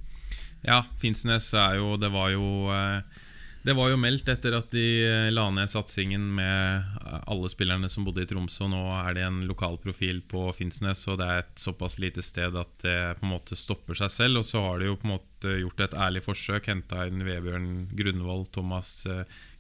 Ja, 0.65 0.83
Finnsnes 1.01 1.47
er 1.57 1.79
jo 1.79 1.95
Det 1.97 2.11
var 2.13 2.33
jo 2.35 2.69
eh, 2.73 3.21
det 3.61 3.75
var 3.77 3.91
jo 3.93 3.99
meldt 4.01 4.29
etter 4.33 4.55
at 4.57 4.71
de 4.73 4.85
eh, 5.05 5.27
la 5.29 5.45
ned 5.53 5.69
satsingen 5.69 6.23
med 6.39 6.95
alle 7.29 7.51
spillerne 7.53 7.91
som 7.93 8.07
bodde 8.07 8.25
i 8.25 8.29
Tromsø. 8.29 8.65
Nå 8.73 8.87
er 9.03 9.19
det 9.19 9.27
en 9.27 9.43
lokal 9.45 9.77
profil 9.83 10.23
på 10.25 10.47
Finnsnes, 10.57 11.03
og 11.13 11.21
det 11.21 11.27
er 11.29 11.43
et 11.43 11.61
såpass 11.61 11.99
lite 12.01 12.25
sted 12.25 12.57
at 12.57 12.73
det 12.81 12.97
på 13.19 13.29
en 13.29 13.35
måte 13.35 13.59
stopper 13.61 14.01
seg 14.01 14.15
selv. 14.15 14.41
Og 14.41 14.49
så 14.49 14.65
har 14.65 14.81
de 14.81 14.89
jo 14.89 14.97
på 14.97 15.11
en 15.11 15.13
måte 15.19 15.59
gjort 15.61 15.85
et 15.85 15.99
ærlig 16.07 16.25
forsøk. 16.25 16.73
Henta 16.73 17.05
inn 17.11 17.21
Vebjørn 17.27 17.71
Grunvoll, 18.01 18.49
Thomas 18.49 19.03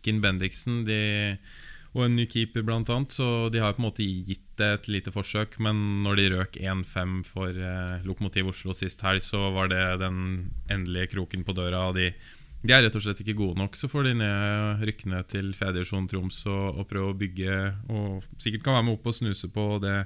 Kinn 0.05 0.21
Bendiksen 0.25 0.85
de, 0.89 1.01
og 1.97 2.05
en 2.07 2.17
ny 2.19 2.27
keeper, 2.31 2.63
blant 2.67 2.91
annet. 2.93 3.15
Så 3.17 3.49
de 3.53 3.63
har 3.63 3.75
på 3.75 3.83
en 3.83 3.89
måte 3.89 4.07
gitt 4.07 4.45
det 4.61 4.69
et 4.75 4.91
lite 4.93 5.13
forsøk. 5.15 5.59
Men 5.63 6.05
når 6.05 6.21
de 6.21 6.27
røk 6.37 6.61
1-5 6.61 7.17
for 7.27 7.51
eh, 7.51 8.05
Lokomotiv 8.07 8.53
Oslo 8.53 8.77
sist 8.77 9.03
helg, 9.07 9.25
så 9.25 9.49
var 9.55 9.73
det 9.73 9.83
den 10.03 10.21
endelige 10.71 11.17
kroken 11.17 11.43
på 11.47 11.57
døra. 11.57 11.89
Og 11.91 11.99
de, 11.99 12.13
de, 12.63 12.73
er 12.77 12.87
rett 12.87 12.99
og 12.99 13.05
slett 13.05 13.25
ikke 13.25 13.39
gode 13.41 13.59
nok. 13.59 13.79
Så 13.79 13.91
får 13.91 14.07
de 14.07 14.15
ned, 14.23 14.87
rykkene 14.87 15.25
til 15.31 15.51
fjerdedivisjon 15.59 16.07
Troms 16.13 16.45
og, 16.47 16.65
og, 16.77 16.87
prøve 16.93 17.11
å 17.11 17.21
bygge. 17.25 17.61
Og 17.91 18.27
sikkert 18.39 18.69
kan 18.69 18.79
være 18.79 18.87
med 18.87 19.01
opp 19.01 19.11
og 19.11 19.19
snuse 19.19 19.51
på 19.51 19.69
det 19.83 19.99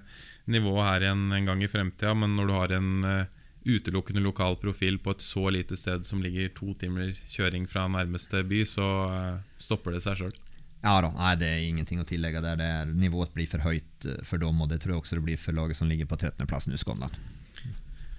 nivået 0.54 0.88
her 0.88 1.08
igjen 1.08 1.26
en 1.36 1.52
gang 1.52 1.64
i 1.64 1.72
fremtida. 1.72 2.16
Men 2.16 2.38
når 2.38 2.48
du 2.48 2.56
har 2.56 2.78
en 2.80 2.92
eh, 3.10 3.42
utelukkende 3.64 4.22
lokal 4.24 4.58
profil 4.60 4.98
på 5.00 5.14
et 5.14 5.24
så 5.24 5.48
lite 5.52 5.76
sted 5.80 6.04
som 6.06 6.22
ligger 6.22 6.52
to 6.56 6.74
timer 6.80 7.14
kjøring 7.32 7.66
fra 7.68 7.86
nærmeste 7.88 8.44
by, 8.48 8.64
så 8.68 8.88
uh, 9.08 9.38
stopper 9.60 9.96
det 9.96 10.02
seg 10.04 10.20
sjøl. 10.20 10.34
Ja 10.84 10.98
da, 11.00 11.08
nei, 11.16 11.30
det 11.40 11.48
er 11.48 11.62
ingenting 11.64 12.02
å 12.02 12.08
tillegge 12.08 12.42
der. 12.44 12.58
Det 12.60 12.66
er, 12.68 12.90
nivået 12.92 13.32
blir 13.32 13.48
for 13.48 13.64
høyt 13.64 14.04
eh, 14.04 14.20
for 14.26 14.42
dem, 14.42 14.58
og 14.60 14.68
det 14.68 14.82
tror 14.82 14.92
jeg 14.92 15.00
også 15.00 15.16
det 15.16 15.24
blir 15.24 15.40
for 15.40 15.56
laget 15.56 15.78
som 15.78 15.88
ligger 15.88 16.10
på 16.10 16.18
13.-plass 16.20 16.68
nå, 16.68 16.76
Skånland. 16.76 17.16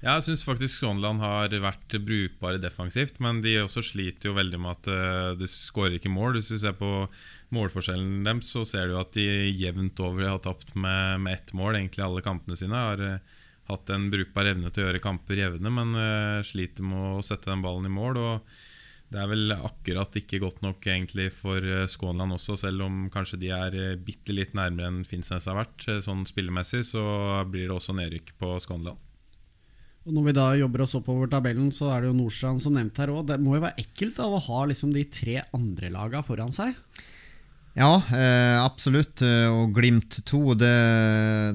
Ja, 0.02 0.16
jeg 0.16 0.26
syns 0.26 0.42
faktisk 0.46 0.80
Skånland 0.80 1.22
har 1.22 1.54
vært 1.62 1.94
brukbare 2.02 2.58
defensivt, 2.62 3.22
men 3.22 3.44
de 3.46 3.60
også 3.62 3.86
sliter 3.86 4.32
jo 4.32 4.36
veldig 4.38 4.60
med 4.62 4.74
at 4.80 5.38
de 5.38 5.50
skårer 5.50 6.00
ikke 6.00 6.14
mål. 6.14 6.40
Hvis 6.40 6.50
du 6.56 6.58
ser 6.62 6.74
på 6.78 6.90
målforskjellen 7.54 8.26
deres, 8.26 8.50
så 8.50 8.66
ser 8.66 8.90
du 8.90 8.98
at 8.98 9.14
de 9.14 9.26
jevnt 9.62 10.02
over 10.02 10.26
har 10.34 10.42
tapt 10.42 10.74
med, 10.74 11.22
med 11.22 11.38
ett 11.38 11.54
mål, 11.58 11.78
egentlig 11.78 12.06
alle 12.06 12.26
kampene 12.26 12.58
sine. 12.58 12.82
har 12.90 13.22
hatt 13.70 13.92
en 13.94 14.08
brukbar 14.14 14.52
evne 14.52 14.72
til 14.72 14.84
å 14.84 14.88
gjøre 14.90 15.04
kamper 15.04 15.42
jevne, 15.42 15.72
men 15.74 15.98
uh, 15.98 16.46
sliter 16.46 16.86
med 16.86 17.20
å 17.20 17.26
sette 17.26 17.50
den 17.50 17.64
ballen 17.66 17.88
i 17.90 17.94
mål. 17.94 18.20
og 18.22 18.60
Det 19.10 19.22
er 19.22 19.32
vel 19.32 19.56
akkurat 19.56 20.20
ikke 20.22 20.42
godt 20.44 20.62
nok 20.66 20.86
egentlig 20.86 21.32
for 21.34 21.64
uh, 21.64 21.88
Skånland 21.90 22.38
også, 22.38 22.60
selv 22.62 22.86
om 22.86 23.08
kanskje 23.14 23.42
de 23.42 23.50
er 23.56 23.80
uh, 23.80 23.98
bitte 23.98 24.36
litt 24.36 24.54
nærmere 24.58 24.92
enn 24.92 25.02
Finnsnes 25.10 25.50
har 25.50 25.58
vært. 25.64 25.88
Sånn 26.06 26.28
spillemessig 26.30 26.86
så 26.92 27.04
blir 27.50 27.68
det 27.70 27.76
også 27.80 27.98
nedrykk 27.98 28.36
på 28.42 28.54
Skånland. 28.64 29.02
Og 30.06 30.14
Når 30.14 30.28
vi 30.28 30.36
da 30.38 30.46
jobber 30.54 30.84
oss 30.86 30.94
oppover 31.00 31.30
tabellen, 31.32 31.72
så 31.74 31.90
er 31.90 32.04
det 32.04 32.12
jo 32.12 32.18
Nordstrand 32.20 32.62
som 32.62 32.76
nevnt 32.78 33.00
her 33.02 33.10
òg. 33.10 33.24
Det 33.32 33.40
må 33.42 33.56
jo 33.58 33.64
være 33.64 33.82
ekkelt 33.82 34.22
av 34.22 34.36
å 34.38 34.44
ha 34.52 34.60
liksom 34.70 34.94
de 34.94 35.02
tre 35.10 35.40
andre 35.58 35.90
laga 35.90 36.22
foran 36.26 36.54
seg? 36.54 36.78
Ja, 37.78 38.02
eh, 38.12 38.64
absolutt. 38.64 39.20
Eh, 39.22 39.52
og 39.52 39.74
Glimt 39.76 40.22
2 40.26 40.54
det, 40.56 40.76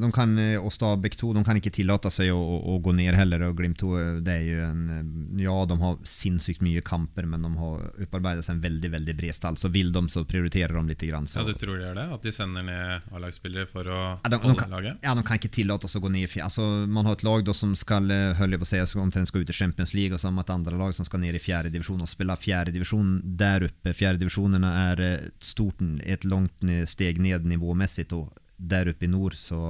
de 0.03 0.09
kan, 0.13 0.35
og 0.61 0.69
Stabæk 0.75 1.17
2 1.17 1.31
de 1.39 1.43
kan 1.47 1.57
ikke 1.57 1.73
tillate 1.73 2.11
seg 2.13 2.29
å, 2.35 2.37
å, 2.37 2.59
å, 2.75 2.77
gå 2.85 2.93
ned 2.93 3.17
heller. 3.17 3.47
og 3.49 3.57
Glimt 3.57 3.81
2 3.81 3.93
eh, 3.97 4.11
det 4.27 4.35
er 4.35 4.45
jo 4.45 4.67
en, 4.67 4.83
eh, 4.99 5.45
Ja, 5.47 5.55
de 5.65 5.79
har 5.81 5.97
sinnssykt 6.05 6.61
mye 6.61 6.83
kamper, 6.85 7.25
men 7.25 7.47
de 7.47 7.51
har 7.57 7.87
opparbeidet 8.05 8.45
seg 8.45 8.59
en 8.59 8.65
veldig 8.67 8.91
veldig 8.93 9.15
bred 9.17 9.37
stall. 9.37 9.57
Så 9.57 9.73
vil 9.73 9.95
de, 9.95 10.03
så 10.13 10.27
prioriterer 10.29 10.77
de 10.77 10.85
litt. 10.93 11.01
Grann, 11.01 11.25
så. 11.25 11.41
Ja, 11.41 11.47
Du 11.49 11.57
tror 11.57 11.79
de 11.79 11.87
gjør 11.87 11.97
det? 11.97 12.05
At 12.13 12.27
de 12.29 12.33
sender 12.37 12.67
ned 12.67 13.07
A-lagsspillere 13.17 13.65
for 13.71 13.89
å 13.89 14.01
ja, 14.21 14.29
de, 14.29 14.37
holde 14.43 14.67
laget? 14.69 15.01
Ja, 15.01 15.15
de 15.17 15.25
kan 15.25 15.41
ikke 15.41 15.49
tillate 15.57 15.89
seg 15.89 16.03
å 16.03 16.05
gå 16.05 16.13
ned. 16.13 16.29
I, 16.29 16.43
Altså, 16.45 16.67
man 16.85 17.09
har 17.09 17.17
et 17.17 17.25
lag 17.25 17.47
da, 17.47 17.55
som 17.57 17.73
skal 17.79 18.13
holde 18.37 18.61
på 18.61 18.69
å 18.69 18.69
si, 18.69 18.83
omtrent 19.01 19.31
skal 19.31 19.47
ut 19.47 19.53
i 19.55 19.57
Champions 19.57 19.95
League, 19.97 20.13
og 20.13 20.21
så 20.21 20.29
har 20.29 20.37
man 20.37 20.45
et 20.45 20.53
andre 20.53 20.77
lag 20.77 20.93
som 20.93 21.09
skal 21.09 21.25
ned 21.25 21.39
i 21.39 21.41
fjerde 21.41 21.73
divisjon 21.73 22.05
og 22.05 22.11
spille 22.11 22.37
fjerde 22.37 22.77
divisjon 22.77 23.17
der 23.41 23.65
oppe. 23.71 23.97
Fjerde 23.97 24.21
divisjonene 24.21 24.75
er 24.91 25.03
stort 25.41 25.81
et 26.15 26.27
langt 26.29 26.67
steg 26.91 27.21
ned 27.23 27.47
nivåmessig, 27.49 28.09
og 28.17 28.31
der 28.57 28.93
oppe 28.93 29.07
i 29.07 29.11
nord 29.11 29.37
så 29.39 29.61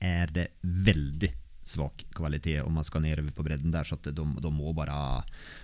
er 0.00 0.30
det 0.32 0.50
veldig 0.62 1.30
svak 1.68 2.04
kvalitet 2.16 2.62
om 2.64 2.78
man 2.78 2.86
skal 2.86 3.02
nedover 3.04 3.34
på 3.36 3.44
bredden 3.44 3.72
der. 3.74 3.84
Så 3.84 3.98
de, 4.00 4.12
de, 4.14 4.52
må 4.52 4.72
bare, 4.76 4.98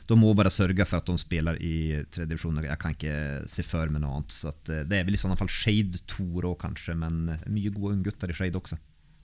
de 0.09 0.19
må 0.21 0.35
bare 0.37 0.53
sørge 0.53 0.87
for 0.89 1.01
at 1.01 1.09
de 1.09 1.17
spiller 1.21 1.61
i 1.65 1.77
tredje 2.13 2.29
divisjon. 2.35 2.61
Jeg 2.67 2.81
kan 2.81 2.97
ikke 2.97 3.19
se 3.51 3.65
for 3.67 3.93
meg 3.93 4.05
noe 4.05 4.19
annet. 4.19 4.35
Så 4.37 4.53
det 4.67 4.99
er 4.99 5.07
vel 5.07 5.17
i 5.17 5.21
sånne 5.21 5.39
fall 5.41 5.53
Skeid 5.53 6.03
2 6.11 6.29
òg, 6.43 6.59
kanskje, 6.61 6.97
men 6.99 7.39
mye 7.49 7.73
gode 7.73 7.97
unggutter 7.97 8.33
i 8.33 8.37
Skeid 8.37 8.61
også. 8.61 8.81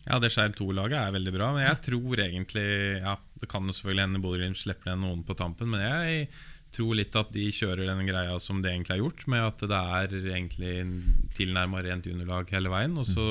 Ja, 0.06 0.16
det 0.16 0.30
Skeid 0.32 0.56
2-laget 0.56 0.97
er 0.97 1.12
veldig 1.12 1.32
bra, 1.34 1.51
men 1.52 1.66
jeg 1.66 1.76
tror 1.84 2.22
egentlig 2.24 2.68
Ja, 3.02 3.18
det 3.40 3.48
kan 3.52 3.66
jo 3.68 3.74
selvfølgelig 3.76 4.06
hende 4.06 4.22
Bodø-Glimt 4.24 4.59
slipper 4.59 4.94
ned 4.94 5.02
noen 5.05 5.26
på 5.28 5.36
tampen, 5.36 5.68
men 5.68 5.84
jeg 5.84 6.30
tror 6.74 6.97
litt 6.98 7.16
at 7.18 7.32
de 7.34 7.47
kjører 7.55 7.88
den 7.88 8.05
greia 8.09 8.36
som 8.42 8.60
det 8.62 8.72
egentlig 8.72 8.97
har 8.97 9.02
gjort, 9.05 9.24
med 9.32 9.47
at 9.47 9.64
det 9.70 9.80
er 10.01 10.14
egentlig 10.34 10.74
tilnærma 11.38 11.82
rent 11.84 12.06
juniorlag 12.06 12.52
hele 12.55 12.72
veien. 12.72 12.97
Og 13.01 13.09
så, 13.09 13.26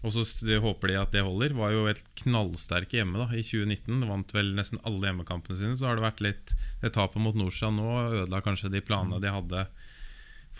og 0.00 0.14
så 0.14 0.24
håper 0.64 0.92
de 0.92 0.98
at 1.00 1.14
det 1.14 1.24
holder. 1.26 1.56
Var 1.56 1.74
jo 1.74 1.86
helt 1.88 2.04
knallsterke 2.22 3.00
hjemme 3.00 3.22
da 3.22 3.28
i 3.32 3.44
2019. 3.44 4.06
Vant 4.10 4.34
vel 4.36 4.52
nesten 4.56 4.82
alle 4.88 5.10
hjemmekampene 5.10 5.60
sine. 5.60 5.78
Så 5.78 5.88
har 5.88 5.98
det 5.98 6.06
vært 6.06 6.24
litt 6.24 6.54
Det 6.82 6.92
tapet 6.96 7.22
mot 7.22 7.36
Nordsjø 7.36 7.72
nå 7.76 7.88
ødela 8.22 8.42
kanskje 8.44 8.72
de 8.72 8.84
planene 8.84 9.20
de 9.22 9.32
hadde 9.32 9.66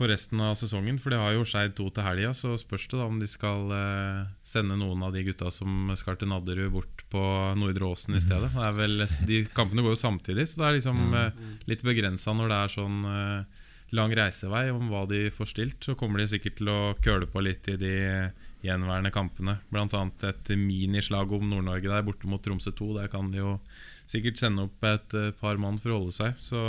for 0.00 0.08
resten 0.08 0.40
av 0.40 0.54
sesongen. 0.56 0.96
For 1.00 1.12
de 1.12 1.18
har 1.20 1.34
jo 1.34 1.44
Skeid 1.44 1.74
2 1.76 1.90
til 1.92 2.06
helga, 2.06 2.32
så 2.36 2.54
spørs 2.58 2.86
det 2.88 2.96
da 2.96 3.04
om 3.04 3.18
de 3.20 3.28
skal 3.28 3.72
eh, 3.76 4.30
sende 4.46 4.78
noen 4.80 5.02
av 5.04 5.12
de 5.12 5.26
gutta 5.26 5.52
som 5.52 5.90
skal 5.98 6.16
til 6.16 6.30
Nadderud, 6.32 6.70
bort 6.72 7.04
på 7.12 7.24
Nordre 7.60 7.90
Åsen 7.90 8.16
i 8.16 8.22
stedet. 8.24 8.48
Det 8.54 8.64
er 8.64 8.78
vel, 8.78 9.04
de 9.28 9.42
Kampene 9.52 9.84
går 9.84 9.92
jo 9.92 10.00
samtidig, 10.00 10.48
så 10.48 10.62
det 10.62 10.68
er 10.68 10.78
liksom 10.78 11.02
eh, 11.20 11.44
litt 11.68 11.84
begrensa 11.84 12.32
når 12.32 12.48
det 12.48 12.62
er 12.62 12.74
sånn 12.78 12.98
eh, 13.12 13.68
lang 13.98 14.16
reisevei 14.16 14.64
om 14.72 14.88
hva 14.88 15.04
de 15.10 15.26
får 15.36 15.52
stilt. 15.52 15.84
Så 15.84 15.98
kommer 16.00 16.22
de 16.22 16.30
sikkert 16.32 16.56
til 16.62 16.72
å 16.72 16.80
køle 17.04 17.28
på 17.28 17.44
litt 17.44 17.68
i 17.68 17.76
de 17.80 17.94
gjenværende 18.64 19.12
kampene. 19.12 19.58
Annet 19.68 20.28
et 20.30 20.56
minislag 20.56 21.32
om 21.36 21.44
Nord-Norge 21.50 21.92
der 21.92 22.04
borte 22.08 22.30
mot 22.30 22.40
Tromsø 22.40 22.72
2. 22.72 22.92
Der 23.02 23.12
kan 23.12 23.28
de 23.34 23.42
jo 23.42 23.56
sikkert 24.08 24.40
sende 24.40 24.68
opp 24.68 24.84
et 24.86 25.16
par 25.42 25.60
mann 25.60 25.80
for 25.82 25.92
å 25.92 26.04
holde 26.04 26.16
seg. 26.16 26.38
Så 26.44 26.60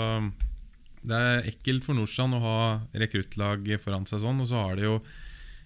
det 1.01 1.17
er 1.17 1.49
ekkelt 1.49 1.85
for 1.85 1.97
Nordstrand 1.97 2.37
å 2.37 2.43
ha 2.43 2.61
rekruttlag 3.03 3.67
foran 3.81 4.07
seg 4.09 4.21
sånn. 4.23 4.41
Og 4.43 4.49
så 4.51 4.61
har 4.61 4.77
de 4.77 4.87
jo 4.87 4.95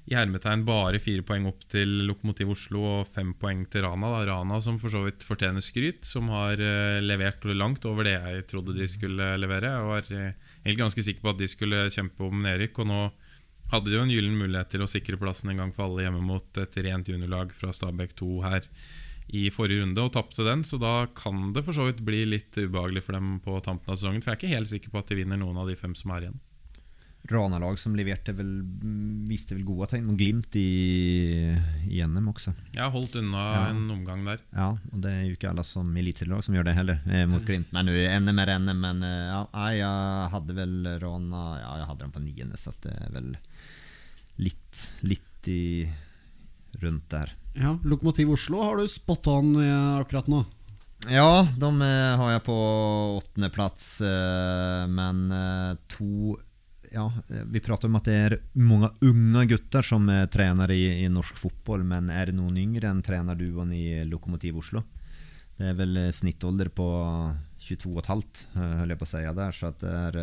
i 0.05 0.13
hermetegn 0.13 0.61
bare 0.67 1.01
fire 1.01 1.25
poeng 1.25 1.47
opp 1.49 1.63
til 1.71 1.89
Lokomotiv 2.05 2.51
Oslo 2.53 2.83
og 2.99 3.09
fem 3.09 3.31
poeng 3.41 3.63
til 3.73 3.87
Rana. 3.87 4.11
Da. 4.13 4.21
Rana 4.29 4.59
som 4.61 4.77
for 4.81 4.93
så 4.93 5.01
vidt 5.07 5.25
fortjener 5.25 5.65
skryt, 5.65 6.03
som 6.05 6.29
har 6.33 6.61
uh, 6.61 7.01
levert 7.01 7.45
langt 7.57 7.85
over 7.89 8.05
det 8.05 8.13
jeg 8.13 8.45
trodde 8.51 8.77
de 8.77 8.87
skulle 8.89 9.31
levere. 9.41 9.73
Jeg 9.73 9.89
var 9.89 10.11
uh, 10.11 10.51
egentlig 10.61 10.83
ganske 10.83 11.05
sikker 11.09 11.25
på 11.25 11.33
at 11.33 11.41
de 11.41 11.49
skulle 11.49 11.87
kjempe 11.93 12.27
om 12.27 12.45
Erik 12.53 12.77
og 12.81 12.91
nå 12.91 13.01
hadde 13.71 13.89
de 13.89 13.97
jo 13.97 14.03
en 14.05 14.13
gyllen 14.13 14.37
mulighet 14.37 14.69
til 14.75 14.85
å 14.85 14.89
sikre 14.89 15.17
plassen 15.17 15.49
en 15.49 15.63
gang 15.63 15.73
for 15.73 15.87
alle 15.87 16.05
hjemme 16.05 16.21
mot 16.21 16.61
et 16.61 16.77
rent 16.85 17.09
juniorlag 17.09 17.55
fra 17.57 17.73
Stabæk 17.73 18.13
2 18.21 18.29
her 18.45 18.67
i 19.27 19.47
forrige 19.49 19.81
runde, 19.81 20.01
og 20.05 20.11
tapte 20.13 20.43
den. 20.45 20.63
Så 20.63 20.77
da 20.81 21.07
kan 21.17 21.51
det 21.55 21.63
for 21.65 21.73
så 21.73 21.87
vidt 21.89 22.03
bli 22.05 22.23
litt 22.29 22.53
ubehagelig 22.57 23.03
for 23.03 23.17
dem 23.17 23.39
på 23.43 23.57
tampen 23.65 23.89
av 23.89 23.97
sesongen. 23.97 24.21
For 24.21 24.31
jeg 24.33 24.37
er 24.37 24.43
ikke 24.43 24.55
helt 24.57 24.69
sikker 24.73 24.93
på 24.93 24.99
at 25.01 25.07
de 25.09 25.21
vinner 25.23 25.39
noen 25.41 25.57
av 25.57 25.67
de 25.71 25.75
fem 25.79 25.95
som 25.97 26.11
er 26.15 26.27
igjen. 26.27 26.41
Rana-lag 27.25 27.79
som 27.81 27.95
leverte 27.97 28.35
vel 28.37 28.51
Viste 29.25 29.55
vel 29.55 29.63
gode 29.65 29.87
tegn. 29.89 30.11
Og 30.11 30.17
Glimt 30.19 30.53
i, 30.61 31.55
i 31.89 32.01
NM 32.05 32.27
også. 32.29 32.53
Jeg 32.75 32.83
har 32.83 32.91
holdt 32.93 33.15
unna 33.17 33.45
Ja. 33.55 33.63
en 33.71 33.87
omgang 33.89 34.21
der. 34.27 34.43
Ja, 34.53 34.67
og 34.91 35.01
det 35.01 35.09
er 35.11 35.23
jo 35.25 35.33
ikke 35.33 35.49
alle 35.49 35.63
som 35.65 35.89
elitelag 35.97 36.43
som 36.45 36.53
gjør 36.53 36.67
det 36.69 36.75
heller, 36.77 36.99
eh, 37.09 37.25
mot 37.25 37.41
Glimt. 37.47 37.71
Nei, 37.73 37.81
nu, 37.87 37.95
NM 37.97 38.39
er 38.43 38.51
NM, 38.59 38.77
men 38.83 39.01
eh, 39.01 39.31
ja, 39.33 39.41
jeg 39.73 40.29
hadde 40.35 40.53
vel 40.61 40.75
Rana 41.01 41.41
Ja, 41.63 41.71
jeg 41.81 41.89
hadde 41.89 42.03
dem 42.05 42.13
på 42.13 42.21
niende, 42.27 42.61
så 42.61 42.75
det 42.85 42.93
er 42.93 43.09
vel 43.17 43.33
litt, 44.45 44.85
litt 45.01 45.49
i 45.49 45.89
rundt 46.83 47.09
der. 47.09 47.33
Ja, 47.55 47.77
Lokomotiv 47.83 48.31
Oslo 48.35 48.61
har 48.63 48.77
du 48.77 48.87
spot 48.87 49.27
on 49.31 49.55
eh, 49.61 49.99
akkurat 50.01 50.27
nå. 50.27 50.41
Ja, 51.11 51.45
de 51.57 51.69
eh, 51.85 52.15
har 52.19 52.33
jeg 52.33 52.43
på 52.47 52.57
åttendeplass, 53.21 54.01
eh, 54.01 54.83
men 54.91 55.29
to 55.91 56.35
Ja, 56.95 57.09
vi 57.51 57.59
prater 57.59 57.89
om 57.89 57.97
at 57.99 58.05
det 58.07 58.15
er 58.15 58.35
mange 58.55 58.87
unge 59.03 59.45
gutter 59.49 59.83
som 59.83 60.05
trener 60.31 60.71
i, 60.71 61.03
i 61.03 61.09
norsk 61.11 61.35
fotball, 61.35 61.83
men 61.83 62.07
er 62.13 62.29
det 62.29 62.37
noen 62.37 62.55
yngre 62.61 62.87
enn 62.87 63.01
trenerduoen 63.03 63.73
i 63.75 64.03
Lokomotiv 64.07 64.61
Oslo? 64.61 64.83
Det 65.55 65.71
er 65.71 65.75
vel 65.75 65.99
snittalder 66.15 66.69
på 66.75 66.87
22,5, 67.59 68.23
eh, 68.55 68.75
holder 68.81 68.93
jeg 68.93 69.01
på 69.01 69.07
å 69.07 69.11
si 69.11 69.23
der, 69.39 69.55
så 69.55 69.71
det 69.79 69.91
er 69.91 70.19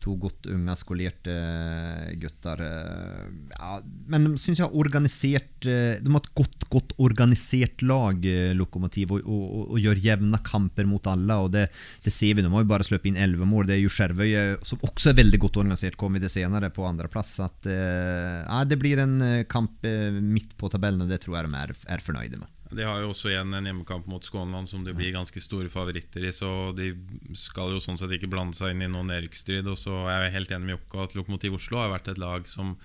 to 0.00 0.14
godt 0.16 0.46
unge, 0.48 0.74
skolerte 0.80 1.32
eh, 1.34 2.12
gutter. 2.20 2.60
eh, 2.64 3.24
Ja, 3.58 3.78
men 4.08 4.24
de 4.24 4.40
syns 4.40 4.60
jeg 4.60 4.64
har 4.66 4.76
organisert 4.80 5.66
eh, 5.68 5.98
De 6.00 6.12
har 6.14 6.22
et 6.22 6.30
godt, 6.38 6.64
godt 6.72 6.94
organisert 7.04 7.84
lag, 7.84 8.24
Lokomotiv, 8.56 9.12
og, 9.16 9.26
og, 9.26 9.42
og, 9.58 9.64
og 9.74 9.82
gjør 9.84 10.00
jevne 10.04 10.40
kamper 10.46 10.88
mot 10.88 11.10
alle. 11.12 11.36
og 11.44 11.50
Det, 11.52 11.66
det 12.06 12.14
ser 12.16 12.34
vi. 12.38 12.44
De 12.46 12.52
har 12.52 12.64
jo 12.64 12.70
bare 12.72 12.86
sluppet 12.88 13.12
inn 13.12 13.20
elleve 13.20 13.48
mål. 13.48 13.68
Det 13.68 13.76
er 13.76 13.82
jo 13.84 13.92
Skjervøy, 13.92 14.30
som 14.66 14.80
også 14.88 15.12
er 15.12 15.20
veldig 15.20 15.42
godt 15.44 15.60
organisert, 15.64 15.98
kommer 16.00 16.22
det 16.22 16.32
senere 16.32 16.72
på 16.72 16.86
andreplass. 16.88 17.36
Ja, 17.40 18.62
det 18.68 18.80
blir 18.80 19.02
en 19.04 19.18
kamp 19.50 19.84
midt 20.20 20.56
på 20.60 20.70
tabellen, 20.72 21.04
og 21.04 21.12
det 21.12 21.20
tror 21.24 21.40
jeg 21.42 21.50
de 21.52 21.60
er, 21.64 21.76
er 21.96 22.04
fornøyde 22.04 22.40
med. 22.40 22.48
De 22.70 22.86
har 22.86 23.00
jo 23.02 23.10
også 23.10 23.32
igjen 23.32 23.54
en 23.56 23.66
hjemmekamp 23.66 24.06
mot 24.10 24.24
Skånland 24.24 24.70
som 24.70 24.84
de 24.86 24.94
blir 24.94 25.10
ganske 25.14 25.42
store 25.42 25.70
favoritter 25.72 26.28
i, 26.28 26.30
så 26.34 26.70
de 26.76 26.92
skal 27.38 27.74
jo 27.74 27.82
sånn 27.82 27.98
sett 27.98 28.14
ikke 28.14 28.30
blande 28.30 28.54
seg 28.54 28.74
inn 28.74 28.84
i 28.86 28.90
noen 28.90 29.10
nedrykksstrid. 29.10 29.66
Og 29.66 29.78
så 29.80 30.04
er 30.06 30.26
jeg 30.26 30.36
helt 30.38 30.54
enig 30.54 30.68
med 30.68 30.76
Jokka 30.76 31.04
at 31.08 31.16
Lokomotiv 31.18 31.58
Oslo 31.58 31.82
har 31.82 31.90
vært 31.96 32.12
et 32.12 32.22
lag 32.22 32.46
som 32.50 32.76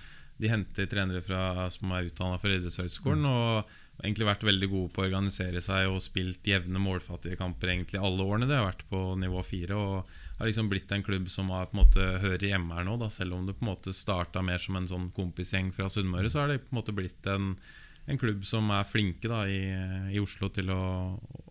de 0.41 0.49
henter 0.51 0.89
trenere 0.91 1.21
fra, 1.23 1.69
som 1.71 1.93
er 1.95 2.09
utdanna 2.09 2.39
fra 2.41 2.55
Idrettshøgskolen. 2.57 3.27
Og 3.29 4.03
egentlig 4.03 4.27
vært 4.27 4.43
veldig 4.49 4.69
gode 4.73 4.91
på 4.95 5.03
å 5.03 5.05
organisere 5.05 5.61
seg 5.63 5.87
og 5.87 6.01
spilt 6.03 6.49
jevne 6.49 6.81
målfattige 6.81 7.37
kamper 7.39 7.71
egentlig 7.71 8.01
alle 8.03 8.25
årene 8.25 8.49
Det 8.49 8.57
har 8.57 8.67
vært 8.67 8.83
på 8.89 9.03
nivå 9.21 9.45
fire. 9.47 9.77
Og 9.77 10.17
har 10.39 10.49
liksom 10.49 10.69
blitt 10.71 10.91
en 10.91 11.05
klubb 11.05 11.29
som 11.31 11.53
har, 11.53 11.69
på 11.69 11.77
en 11.77 11.85
måte 11.85 12.09
hører 12.25 12.49
hjemme 12.49 12.75
her 12.75 12.87
nå. 12.87 12.97
Da. 12.99 13.13
Selv 13.13 13.37
om 13.37 13.45
det 13.47 13.55
på 13.59 13.67
en 13.67 13.71
måte 13.71 13.95
starta 13.95 14.43
mer 14.43 14.59
som 14.59 14.75
en 14.79 14.89
sånn 14.89 15.09
kompisgjeng 15.15 15.71
fra 15.75 15.87
Sunnmøre, 15.91 16.31
så 16.31 16.43
har 16.43 16.51
det 16.51 16.63
på 16.65 16.73
en 16.73 16.81
måte 16.81 16.95
blitt 16.95 17.31
en 17.31 17.53
en 18.05 18.19
klubb 18.21 18.43
som 18.45 18.69
er 18.69 18.85
flinke 18.85 19.29
da, 19.29 19.41
i, 19.49 19.61
i 20.13 20.19
Oslo 20.21 20.51
til 20.53 20.69
å, 20.69 20.83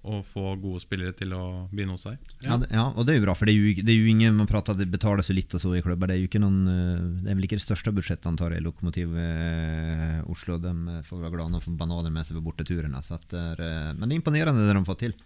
å 0.06 0.20
få 0.22 0.54
gode 0.62 0.82
spillere 0.84 1.14
til 1.18 1.34
å 1.34 1.66
begynne 1.72 1.96
hos 1.96 2.06
seg. 2.06 2.20
Ja. 2.44 2.58
det, 2.62 2.68
ja, 2.70 2.86
og 2.92 3.06
det 3.06 3.14
er 3.14 3.18
jo 3.18 3.24
bra, 3.26 3.34
for 3.38 3.50
det 3.50 3.56
er 3.56 3.58
jo, 3.58 3.82
det 3.82 3.94
er 3.94 3.98
jo 3.98 4.12
ingen 4.12 4.38
Man 4.38 4.50
prater 4.50 4.76
at 4.76 4.82
det 4.82 4.86
betales 4.92 5.30
jo 5.30 5.36
litt 5.36 5.54
og 5.56 5.62
så 5.62 5.74
i 5.74 5.82
klubber. 5.84 6.10
Det 6.10 6.16
er 6.18 6.22
jo 6.22 6.30
ikke 6.30 6.42
noen 6.42 6.60
eh, 6.70 7.04
Det 7.24 7.32
er 7.32 7.38
vel 7.40 7.48
ikke 7.48 7.58
det 7.58 7.66
største 7.66 7.94
budsjettet, 7.96 8.28
antar 8.30 8.54
jeg, 8.54 8.64
Lokomotiv 8.66 9.16
eh, 9.18 10.20
Oslo. 10.30 10.60
De 10.62 10.72
eh, 10.72 11.04
får 11.08 11.24
være 11.24 11.34
glade 11.34 11.54
når 11.54 11.64
de 11.64 11.68
får 11.70 11.78
bananer 11.82 12.14
med 12.14 12.28
seg 12.28 12.38
på 12.38 12.44
borteturene. 12.46 13.02
Så 13.02 13.18
at 13.18 13.26
det 13.34 13.46
er, 13.54 13.64
eh, 13.66 13.94
men 13.98 14.06
det 14.06 14.14
er 14.14 14.22
imponerende 14.22 14.62
det 14.62 14.70
de 14.70 14.78
har 14.78 14.90
fått 14.92 15.06
til. 15.08 15.16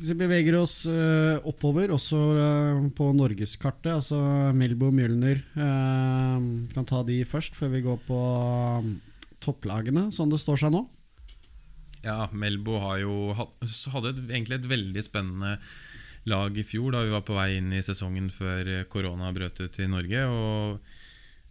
Hvis 0.00 0.14
vi 0.14 0.22
beveger 0.22 0.56
oss 0.56 0.80
eh, 0.88 1.36
oppover, 1.44 1.92
også 1.92 2.18
eh, 2.40 2.84
på 2.96 3.10
norgeskartet, 3.12 3.92
altså 3.92 4.18
Melbo 4.56 4.88
og 4.88 4.96
Mjølner 4.96 5.42
eh, 5.44 6.36
Kan 6.72 6.88
ta 6.88 7.02
de 7.04 7.18
først, 7.28 7.52
før 7.58 7.74
vi 7.74 7.82
går 7.84 7.98
på 8.06 8.20
topplagene, 9.44 10.08
sånn 10.14 10.32
det 10.32 10.40
står 10.42 10.64
seg 10.64 10.74
nå. 10.74 10.84
Ja, 12.04 12.30
Melbo 12.32 12.78
har 12.80 13.00
jo 13.02 13.32
hadde 13.36 14.14
egentlig 14.30 14.60
et 14.60 14.70
veldig 14.70 15.02
spennende 15.04 15.58
lag 16.28 16.56
i 16.56 16.64
fjor 16.64 16.94
da 16.94 17.04
vi 17.04 17.12
var 17.12 17.24
på 17.26 17.36
vei 17.36 17.54
inn 17.58 17.72
i 17.72 17.84
sesongen 17.84 18.30
før 18.32 18.68
korona 18.92 19.32
brøt 19.36 19.60
ut 19.60 19.78
i 19.80 19.88
Norge. 19.88 20.24
Og, 20.28 20.96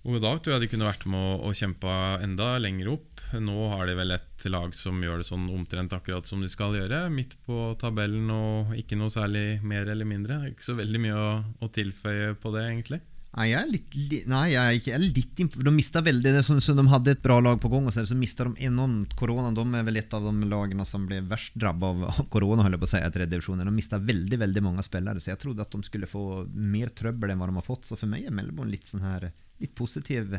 og 0.06 0.18
i 0.18 0.24
dag 0.24 0.42
tror 0.42 0.56
jeg 0.56 0.64
de 0.64 0.72
kunne 0.72 0.90
vært 0.90 1.06
med 1.10 1.20
og, 1.20 1.46
og 1.50 1.58
kjempa 1.58 1.94
enda 2.26 2.52
lenger 2.62 2.94
opp. 2.96 3.24
Nå 3.38 3.70
har 3.74 3.86
de 3.90 3.98
vel 4.00 4.16
et 4.16 4.48
lag 4.50 4.74
som 4.78 5.02
gjør 5.04 5.22
det 5.22 5.30
sånn 5.30 5.50
omtrent 5.54 5.94
akkurat 5.94 6.30
som 6.30 6.42
de 6.42 6.50
skal 6.50 6.78
gjøre. 6.78 7.06
Midt 7.14 7.36
på 7.46 7.74
tabellen 7.82 8.30
og 8.34 8.74
ikke 8.78 8.98
noe 8.98 9.14
særlig 9.14 9.62
mer 9.62 9.90
eller 9.90 10.10
mindre. 10.10 10.42
Ikke 10.50 10.66
så 10.72 10.78
veldig 10.80 11.06
mye 11.06 11.18
å, 11.18 11.32
å 11.62 11.74
tilføye 11.74 12.34
på 12.42 12.54
det, 12.58 12.66
egentlig. 12.72 13.02
Nei, 13.30 13.46
jeg 13.52 13.60
er 13.62 13.68
litt, 13.70 13.96
li- 14.10 14.24
nei, 14.26 14.46
jeg 14.56 14.58
er 14.60 14.78
ikke, 14.80 14.90
jeg 14.90 14.98
er 14.98 15.04
litt 15.04 15.42
De 15.62 15.72
mista 15.72 16.02
veldig 16.02 16.32
det, 16.34 16.40
så, 16.48 16.56
så 16.66 16.74
De 16.74 16.82
hadde 16.90 17.12
et 17.14 17.22
bra 17.22 17.36
lag 17.46 17.60
på 17.62 17.70
gang, 17.70 17.86
og 17.86 17.94
så, 17.94 18.02
så 18.10 18.16
mista 18.18 18.48
de 18.48 18.66
enormt 18.66 19.14
korona. 19.20 19.52
De 19.54 19.66
er 19.78 19.86
vel 19.86 20.00
et 20.02 20.16
av 20.18 20.26
de 20.26 20.50
lagene 20.50 20.86
som 20.90 21.06
ble 21.06 21.20
verst 21.30 21.54
drabba 21.54 21.92
av 22.10 22.24
korona. 22.34 22.66
holder 22.66 22.82
på 22.82 22.90
å 22.90 22.92
si, 22.96 22.98
i 22.98 23.12
tredje 23.14 23.30
divisjonen. 23.36 23.70
De 23.70 23.76
mista 23.76 24.00
veldig 24.02 24.40
veldig 24.42 24.64
mange 24.66 24.86
spillere, 24.88 25.22
så 25.22 25.30
jeg 25.36 25.42
trodde 25.46 25.62
at 25.62 25.78
de 25.78 25.84
skulle 25.86 26.10
få 26.10 26.24
mer 26.58 26.90
trøbbel 26.90 27.36
enn 27.36 27.40
hva 27.44 27.52
de 27.52 27.58
har 27.62 27.68
fått. 27.70 27.86
Så 27.86 28.00
for 28.02 28.10
meg 28.10 28.26
er 28.26 28.34
Melbourne 28.34 28.74
litt 28.74 28.90
sånn 28.90 29.06
her 29.06 29.30
Litt 29.60 29.74
positiv 29.76 30.38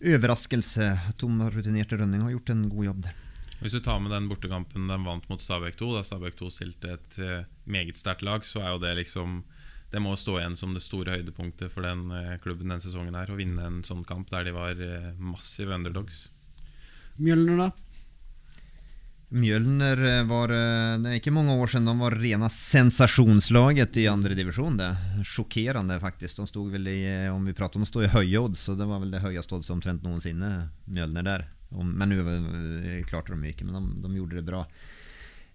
overraskelse. 0.00 0.86
Tom 1.20 1.40
rutinerte 1.50 1.98
Rønning 2.00 2.22
har 2.24 2.30
gjort 2.34 2.52
en 2.54 2.68
god 2.72 2.86
jobb 2.86 3.02
der. 3.06 3.16
Hvis 3.58 3.74
du 3.74 3.80
tar 3.82 3.98
med 4.00 4.12
den 4.14 4.28
bortekampen 4.30 4.86
de 4.86 4.98
vant 5.02 5.24
mot 5.28 5.42
Stabæk 5.42 5.76
2, 5.80 5.88
da 5.96 6.02
Stabæk 6.06 6.36
2 6.38 6.50
stilte 6.54 6.92
et 6.94 7.16
eh, 7.18 7.46
meget 7.66 7.98
sterkt 7.98 8.22
lag, 8.26 8.46
så 8.46 8.62
er 8.62 8.70
jo 8.74 8.82
det 8.84 8.92
liksom 9.00 9.40
Det 9.90 10.00
må 10.04 10.12
stå 10.20 10.36
igjen 10.36 10.56
som 10.56 10.74
det 10.76 10.84
store 10.84 11.16
høydepunktet 11.16 11.72
for 11.72 11.86
den 11.86 12.10
eh, 12.12 12.36
klubben 12.42 12.72
den 12.74 12.82
sesongen 12.84 13.16
her. 13.16 13.30
Å 13.32 13.38
vinne 13.38 13.64
en 13.64 13.82
sånn 13.86 14.04
kamp 14.08 14.28
der 14.32 14.44
de 14.44 14.52
var 14.56 14.80
eh, 14.84 15.12
massive 15.16 15.72
underdogs. 15.74 16.26
Mjølner, 17.16 17.62
da? 17.62 17.70
Mjølner 19.32 20.02
eh, 20.10 20.20
var 20.28 20.52
Det 20.52 21.08
er 21.08 21.16
ikke 21.16 21.32
mange 21.32 21.56
år 21.56 21.72
siden 21.72 21.88
de 21.88 21.96
var 22.02 22.18
rena 22.20 22.52
sensasjonslaget 22.52 23.96
i 24.04 24.06
andre 24.12 24.36
divisjon. 24.36 24.76
Sjokkerende, 25.24 25.96
faktisk. 26.04 26.42
De 26.42 26.48
stod 26.52 26.76
vel 26.76 26.92
i, 26.92 27.00
om 27.32 27.48
vi 27.48 27.56
prater 27.56 27.80
om 27.80 27.88
å 27.88 27.92
stå 27.92 28.04
i 28.04 28.12
høye 28.12 28.44
odds, 28.44 28.68
så 28.68 28.76
det 28.76 28.88
var 28.88 29.00
vel 29.00 29.16
det 29.16 29.24
høyeste 29.24 29.56
oddset 29.56 29.76
omtrent 29.78 30.04
noensinne, 30.04 30.52
Mjølner 30.92 31.32
der. 31.32 31.48
Men 31.72 32.12
nå 32.12 33.02
klarte 33.08 33.32
de 33.32 33.50
ikke, 33.50 33.64
men 33.68 33.76
de, 33.76 34.04
de 34.04 34.16
gjorde 34.20 34.40
det 34.40 34.48
bra. 34.48 34.66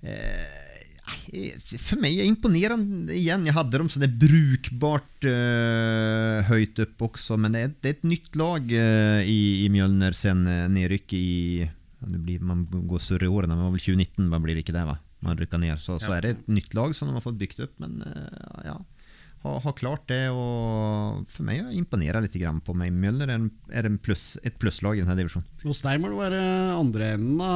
Eh, 0.03 0.72
for 1.03 1.99
meg 1.99 2.15
er 2.15 2.27
imponerende 2.29 3.15
igjen. 3.15 3.45
Jeg 3.47 3.55
hadde 3.57 3.79
dem 3.81 3.89
så 3.91 3.99
det 4.01 4.07
er 4.07 4.19
brukbart 4.23 5.27
eh, 5.27 6.49
høyt 6.49 6.79
opp 6.85 7.07
også, 7.09 7.37
men 7.41 7.55
det 7.55 7.63
er, 7.63 7.73
det 7.83 7.89
er 7.89 7.97
et 7.97 8.05
nytt 8.07 8.37
lag 8.39 8.71
eh, 8.71 9.21
i, 9.27 9.39
i 9.65 9.71
Mjølner 9.73 10.15
sen 10.15 10.45
eh, 10.47 10.97
i 11.13 11.67
det 12.03 12.19
blir, 12.19 12.39
Man 12.43 12.65
går 12.67 12.99
surre 12.99 13.27
i 13.27 13.31
årene. 13.31 13.55
Det 13.55 13.63
var 13.63 13.75
vel 13.75 13.83
2019, 13.83 14.29
man 14.31 14.43
blir 14.43 14.59
det 14.59 14.75
det? 14.75 14.85
va? 14.87 14.97
Man 15.23 15.39
rykker 15.39 15.61
ned. 15.61 15.79
Så, 15.79 15.99
så 16.03 16.11
er 16.17 16.25
det 16.25 16.31
et 16.33 16.49
nytt 16.51 16.73
lag 16.75 16.95
som 16.95 17.07
de 17.07 17.15
har 17.15 17.23
fått 17.23 17.39
bygd 17.39 17.63
opp, 17.63 17.77
men 17.83 18.01
eh, 18.07 18.65
ja. 18.67 18.75
Har, 19.43 19.57
har 19.65 19.73
klart 19.75 20.05
det, 20.07 20.21
og 20.31 21.25
for 21.31 21.43
meg 21.47 21.73
imponerer 21.75 22.23
litt 22.23 22.35
grann 22.39 22.61
på 22.63 22.75
meg. 22.79 22.93
Mjølner 22.95 23.27
er, 23.27 23.41
en, 23.41 23.49
er 23.75 23.89
en 23.89 23.97
pluss, 23.99 24.37
et 24.47 24.55
plusslag 24.61 24.95
i 24.95 25.03
denne 25.03 25.17
divisjonen. 25.19 25.47
Hos 25.65 25.83
deg 25.83 25.99
må 25.99 26.11
det 26.13 26.19
være 26.21 26.39
andre 26.77 27.09
enden, 27.17 27.35
da, 27.41 27.49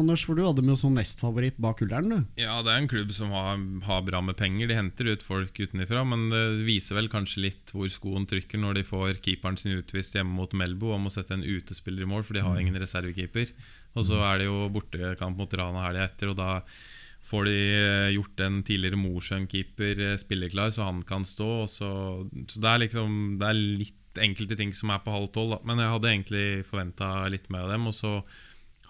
Anders. 0.00 0.24
For 0.24 0.38
du 0.38 0.44
hadde 0.46 0.64
med 0.64 0.80
som 0.80 0.96
nestfavoritt 0.96 1.60
bak 1.60 1.84
Ullern, 1.84 2.08
du. 2.08 2.40
Ja, 2.40 2.56
det 2.64 2.72
er 2.72 2.80
en 2.80 2.88
klubb 2.88 3.12
som 3.16 3.34
har, 3.36 3.60
har 3.84 4.02
bra 4.08 4.22
med 4.24 4.38
penger. 4.40 4.70
De 4.72 4.78
henter 4.78 5.12
ut 5.12 5.26
folk 5.26 5.60
utenfra, 5.60 6.06
men 6.08 6.30
det 6.32 6.44
viser 6.64 6.96
vel 6.96 7.12
kanskje 7.12 7.44
litt 7.44 7.76
hvor 7.76 7.92
skoen 7.92 8.24
trykker 8.30 8.60
når 8.64 8.80
de 8.80 8.88
får 8.88 9.20
keeperen 9.24 9.60
sin 9.60 9.76
utvist 9.76 10.16
hjemme 10.16 10.32
mot 10.38 10.56
Melbo 10.56 10.94
og 10.96 11.04
må 11.04 11.12
sette 11.12 11.36
en 11.36 11.44
utespiller 11.44 12.06
i 12.06 12.08
mål, 12.08 12.24
for 12.24 12.38
de 12.38 12.44
har 12.46 12.60
ingen 12.60 12.80
reservekeeper. 12.80 13.52
Og 13.94 14.08
så 14.08 14.18
er 14.26 14.40
det 14.40 14.48
jo 14.48 14.64
bortekamp 14.74 15.38
mot 15.38 15.60
Rana 15.60 15.84
helga 15.84 16.08
etter, 16.08 16.32
og 16.32 16.40
da 16.40 16.62
får 17.24 17.48
de 17.48 17.58
eh, 17.74 18.14
gjort 18.14 18.40
en 18.44 18.62
tidligere 18.66 19.00
Mosjøen-keeper 19.00 20.00
eh, 20.10 20.16
spilleklar, 20.20 20.72
så 20.74 20.88
han 20.90 21.02
kan 21.08 21.24
stå. 21.24 21.64
Så, 21.70 21.90
så 22.48 22.60
det 22.60 22.70
er 22.70 22.82
liksom 22.84 23.38
Det 23.40 23.48
er 23.48 23.60
litt 23.60 24.20
enkelte 24.24 24.58
ting 24.60 24.74
som 24.76 24.92
er 24.94 25.00
på 25.02 25.14
halv 25.14 25.30
tolv. 25.34 25.56
Men 25.66 25.80
jeg 25.80 25.94
hadde 25.94 26.10
egentlig 26.12 26.46
forventa 26.68 27.14
litt 27.32 27.48
mer 27.50 27.66
av 27.66 27.74
dem. 27.74 27.88
Og 27.90 27.96
så 27.96 28.14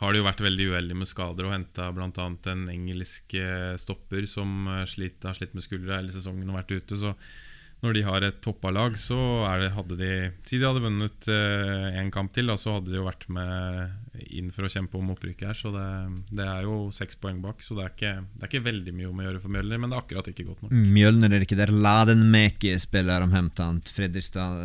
har 0.01 0.12
de 0.12 0.20
jo 0.20 0.27
vært 0.27 0.43
veldig 0.43 0.69
uheldige 0.73 0.98
med 0.98 1.09
skader 1.09 1.47
og 1.47 1.55
henta 1.55 1.89
bl.a. 1.94 2.28
en 2.52 2.69
engelsk 2.73 3.36
eh, 3.39 3.74
stopper 3.81 4.27
som 4.31 4.66
slitt, 4.90 5.23
har 5.23 5.39
slitt 5.39 5.55
med 5.55 5.65
skuldra 5.65 6.01
hele 6.01 6.15
sesongen 6.15 6.51
og 6.51 6.59
vært 6.59 6.74
ute. 6.74 6.98
Så 6.98 7.15
når 7.85 7.97
de 7.97 8.05
har 8.06 8.27
et 8.27 8.40
toppa 8.44 8.73
lag, 8.74 8.98
så 9.01 9.16
det, 9.62 9.73
hadde 9.74 9.98
de 10.01 10.12
Si 10.44 10.59
de 10.61 10.69
hadde 10.69 10.85
vunnet 10.85 11.28
én 11.31 12.12
kamp 12.15 12.35
til, 12.35 12.51
da, 12.51 12.59
så 12.61 12.78
hadde 12.78 12.93
de 12.93 13.01
jo 13.01 13.06
vært 13.09 13.27
med 13.32 14.28
inn 14.35 14.52
for 14.55 14.66
å 14.66 14.70
kjempe 14.70 14.98
om 14.98 15.11
opprykket 15.15 15.48
her. 15.48 15.59
Så 15.59 15.73
det, 15.74 15.86
det 16.35 16.44
er 16.47 16.69
jo 16.69 16.90
seks 16.94 17.19
poeng 17.20 17.40
bak, 17.43 17.65
så 17.65 17.77
det 17.78 17.86
er, 17.86 17.94
ikke, 17.94 18.12
det 18.35 18.47
er 18.47 18.52
ikke 18.52 18.66
veldig 18.69 18.94
mye 18.94 19.09
om 19.11 19.23
å 19.23 19.27
gjøre 19.28 19.43
for 19.43 19.55
Mjølner, 19.55 19.81
men 19.81 19.90
det 19.90 19.98
er 19.98 20.05
akkurat 20.05 20.31
ikke 20.31 20.47
godt 20.51 20.66
nok. 20.66 20.77
Mjølner 20.94 21.35
er 21.35 21.47
ikke 21.47 21.59
der 21.59 21.73
Ladenmäki 21.74 22.74
spiller 22.82 23.24
de 23.24 23.35
hemtant. 23.35 23.90
Fredrikstad 23.94 24.61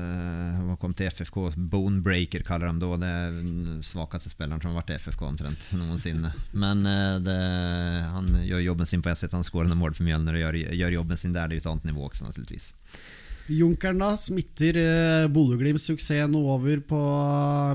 har 0.59 0.77
kommet 0.79 0.89
kom 0.89 0.97
til 0.97 1.09
FFK. 1.09 1.37
Bonebreaker 1.69 2.43
kaller 2.45 2.71
de 2.71 2.81
da. 2.81 2.97
Det 3.01 3.09
er 3.09 3.37
den 3.37 3.83
svakeste 3.85 4.31
spilleren 4.31 4.61
som 4.61 4.73
har 4.73 4.81
vært 4.81 4.93
i 4.95 4.99
FFK 4.99 5.25
omtrent 5.27 5.69
noensinne. 5.77 6.31
Men 6.51 6.85
eh, 6.89 7.19
det, 7.23 7.37
han 8.13 8.31
gjør 8.45 8.65
jobben 8.69 8.89
sin 8.89 9.03
på 9.05 9.13
S1. 9.13 9.35
Han 9.35 9.47
skårer 9.47 9.75
mål 9.77 9.95
for 9.97 10.07
Mjølner 10.07 10.37
og 10.37 10.43
gjør, 10.45 10.59
gjør 10.81 10.97
jobben 10.99 11.21
sin 11.21 11.35
der. 11.35 11.49
Det 11.49 11.57
er 11.57 11.61
jo 11.61 11.65
et 11.65 11.71
annet 11.73 11.89
nivå 11.91 12.07
også, 12.09 12.29
naturligvis. 12.29 12.71
Junkeren, 13.53 14.01
da? 14.01 14.13
Smitter 14.17 14.77
eh, 14.81 15.27
Bodø-Glimts 15.33 15.89
suksess 15.89 16.29
noe 16.31 16.55
over 16.57 16.81
på 16.85 17.01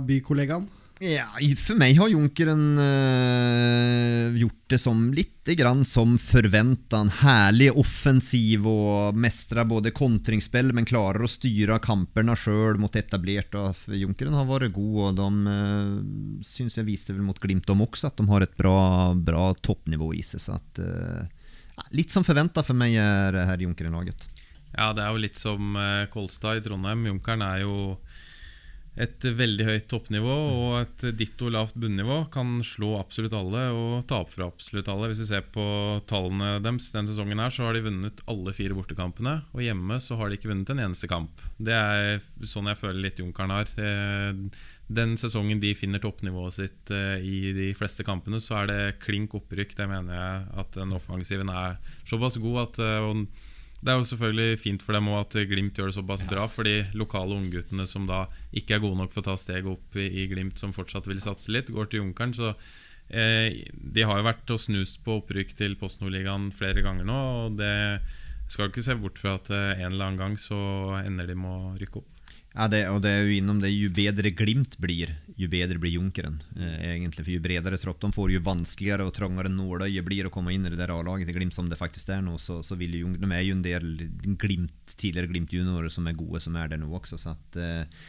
bykollegaen? 0.09 0.71
Ja, 1.03 1.27
for 1.59 1.75
meg 1.77 1.97
har 1.99 2.09
Junkeren 2.09 2.79
eh, 2.79 4.37
gjort 4.39 4.61
det 4.71 4.79
som 4.79 5.09
litt 5.13 5.51
grann 5.59 5.83
som 5.85 6.15
forventet. 6.23 7.11
Herlig 7.19 7.73
offensiv 7.77 8.69
og 8.71 9.19
mestrer 9.19 9.67
både 9.69 9.91
kontringsspill, 9.93 10.71
men 10.73 10.87
klarer 10.87 11.27
å 11.27 11.31
styre 11.31 11.81
kampene 11.83 12.37
sjøl 12.39 12.79
mot 12.81 12.95
etablert. 12.97 13.59
Og 13.59 13.99
Junkeren 13.99 14.39
har 14.39 14.47
vært 14.49 14.73
god, 14.77 15.01
og 15.03 15.19
de 15.19 15.59
uh, 15.59 16.45
syns 16.47 16.79
jeg 16.79 16.89
viste 16.89 17.13
vel 17.13 17.27
mot 17.27 17.43
Glimt 17.43 17.69
om 17.75 17.83
også 17.85 18.09
at 18.09 18.23
de 18.23 18.29
har 18.31 18.47
et 18.47 18.57
bra, 18.57 18.79
bra 19.19 19.51
toppnivå 19.61 20.13
i 20.15 20.23
seg. 20.25 20.47
Så 20.47 20.57
at, 20.57 20.81
eh, 20.81 21.83
litt 21.99 22.15
som 22.15 22.25
forventa 22.25 22.63
for 22.63 22.79
meg 22.79 22.95
er 23.03 23.43
her 23.51 23.67
Junkeren-laget. 23.67 24.31
Ja, 24.75 24.91
det 24.95 25.05
er 25.05 25.15
jo 25.15 25.23
litt 25.23 25.39
som 25.39 25.77
eh, 25.79 26.07
Kolstad 26.13 26.59
i 26.59 26.65
Trondheim. 26.65 27.07
Junkeren 27.07 27.45
er 27.47 27.63
jo 27.63 27.77
et 28.95 29.25
veldig 29.27 29.65
høyt 29.67 29.87
toppnivå 29.91 30.35
og 30.55 30.75
et 30.79 31.05
ditto 31.19 31.49
lavt 31.51 31.75
bunnivå. 31.83 32.21
Kan 32.35 32.61
slå 32.67 32.93
absolutt 33.01 33.35
alle 33.35 33.65
og 33.75 34.05
ta 34.11 34.21
opp 34.23 34.31
fra 34.31 34.47
absolutt 34.47 34.91
alle. 34.93 35.09
Hvis 35.11 35.25
vi 35.25 35.31
ser 35.33 35.47
på 35.55 35.65
tallene 36.11 36.61
deres 36.63 36.93
denne 36.95 37.11
sesongen, 37.11 37.43
her 37.43 37.51
så 37.55 37.67
har 37.67 37.75
de 37.75 37.83
vunnet 37.89 38.23
alle 38.31 38.55
fire 38.55 38.77
bortekampene. 38.79 39.41
Og 39.55 39.65
hjemme 39.67 39.99
så 40.03 40.19
har 40.21 40.31
de 40.31 40.39
ikke 40.39 40.53
vunnet 40.53 40.71
en 40.71 40.85
eneste 40.87 41.11
kamp. 41.11 41.43
Det 41.59 41.75
er 41.75 42.23
sånn 42.47 42.71
jeg 42.71 42.79
føler 42.83 43.03
litt 43.09 43.19
Junkeren 43.23 43.55
har. 43.57 43.75
Eh, 43.79 44.63
Den 44.95 45.17
sesongen 45.19 45.63
de 45.63 45.73
finner 45.75 45.99
toppnivået 46.03 46.55
sitt 46.59 46.91
eh, 46.93 47.17
i 47.25 47.55
de 47.57 47.71
fleste 47.75 48.05
kampene, 48.07 48.39
så 48.43 48.61
er 48.61 48.71
det 48.71 48.99
klink 49.03 49.35
opprykk. 49.35 49.75
Det 49.79 49.89
mener 49.91 50.15
jeg 50.15 50.47
at 50.61 50.79
den 50.79 50.95
offensiven 50.95 51.51
er 51.51 51.81
såpass 52.07 52.37
god 52.43 52.61
at 52.67 52.83
det 53.85 53.93
er 53.93 53.99
jo 54.01 54.07
selvfølgelig 54.09 54.61
fint 54.63 54.83
for 54.85 54.97
dem 54.97 55.11
at 55.13 55.35
Glimt 55.51 55.77
gjør 55.77 55.91
det 55.91 55.99
såpass 55.99 56.25
bra. 56.29 56.47
For 56.49 56.65
de 56.65 56.87
lokale 56.97 57.37
ungguttene 57.37 57.85
som 57.89 58.07
da 58.09 58.25
ikke 58.57 58.79
er 58.79 58.83
gode 58.85 58.97
nok 59.03 59.13
for 59.13 59.21
å 59.21 59.29
ta 59.29 59.37
steget 59.41 59.69
opp 59.69 59.99
i, 60.01 60.07
i 60.23 60.27
Glimt, 60.31 60.57
som 60.61 60.73
fortsatt 60.73 61.09
vil 61.11 61.21
satse 61.21 61.53
litt, 61.53 61.73
går 61.75 61.91
til 61.91 62.01
Junkeren. 62.01 62.33
Så 62.33 62.55
eh, 63.13 63.61
de 63.69 64.07
har 64.09 64.21
jo 64.21 64.29
vært 64.31 64.55
og 64.57 64.63
snust 64.65 65.03
på 65.05 65.19
opprykk 65.21 65.53
til 65.59 65.77
Post 65.81 66.01
Nord-ligaen 66.01 66.49
flere 66.57 66.85
ganger 66.87 67.05
nå. 67.11 67.21
Og 67.45 67.61
det 67.61 67.75
skal 68.49 68.73
ikke 68.73 68.87
se 68.87 68.97
bort 69.01 69.21
fra 69.21 69.37
at 69.37 69.53
eh, 69.53 69.85
en 69.85 69.91
eller 69.93 70.09
annen 70.09 70.23
gang 70.23 70.41
så 70.41 70.59
ender 71.03 71.29
de 71.29 71.37
med 71.37 71.53
å 71.53 71.77
rykke 71.83 72.01
opp. 72.01 72.14
Ja, 72.55 72.69
det, 72.71 72.85
og 72.87 73.01
det 73.03 73.11
er 73.11 73.25
jo 73.27 73.35
innom 73.35 73.59
det, 73.59 73.73
ju 73.75 73.89
bedre 73.91 74.31
Glimt 74.31 74.77
blir, 74.79 75.11
ju 75.35 75.49
bedre 75.51 75.75
blir 75.83 75.97
Junkeren. 75.97 76.37
Eh, 76.55 76.93
egentlig, 76.93 77.25
for 77.25 77.33
Jo 77.35 77.43
bredere 77.43 77.81
tropp 77.83 77.99
de 78.05 78.13
får, 78.15 78.31
jo 78.31 78.43
vanskeligere 78.47 79.07
og 79.09 79.15
trangere 79.17 79.51
nåløye 79.51 80.05
blir 80.07 80.29
å 80.29 80.31
komme 80.35 80.55
inn 80.55 80.69
i 80.69 80.71
det 80.71 80.79
der 80.79 80.93
A-laget 80.95 81.27
til 81.27 81.35
Glimt 81.35 81.57
som 81.57 81.67
det 81.71 81.81
faktisk 81.81 82.13
er 82.15 82.23
nå. 82.23 82.37
Så, 82.39 82.61
så 82.63 82.79
vil 82.79 82.95
jo, 83.01 83.11
de 83.19 83.31
er 83.35 83.43
jo 83.43 83.57
en 83.57 83.65
del 83.67 83.91
Glimt, 84.39 84.95
tidligere 84.95 85.33
Glimt-juniorer 85.33 85.91
som 85.91 86.07
er 86.07 86.15
gode, 86.21 86.43
som 86.45 86.55
er 86.61 86.71
der 86.71 86.79
nå 86.79 86.95
også. 86.95 87.19
Så 87.19 87.35
at, 87.35 87.59
eh, 87.59 88.07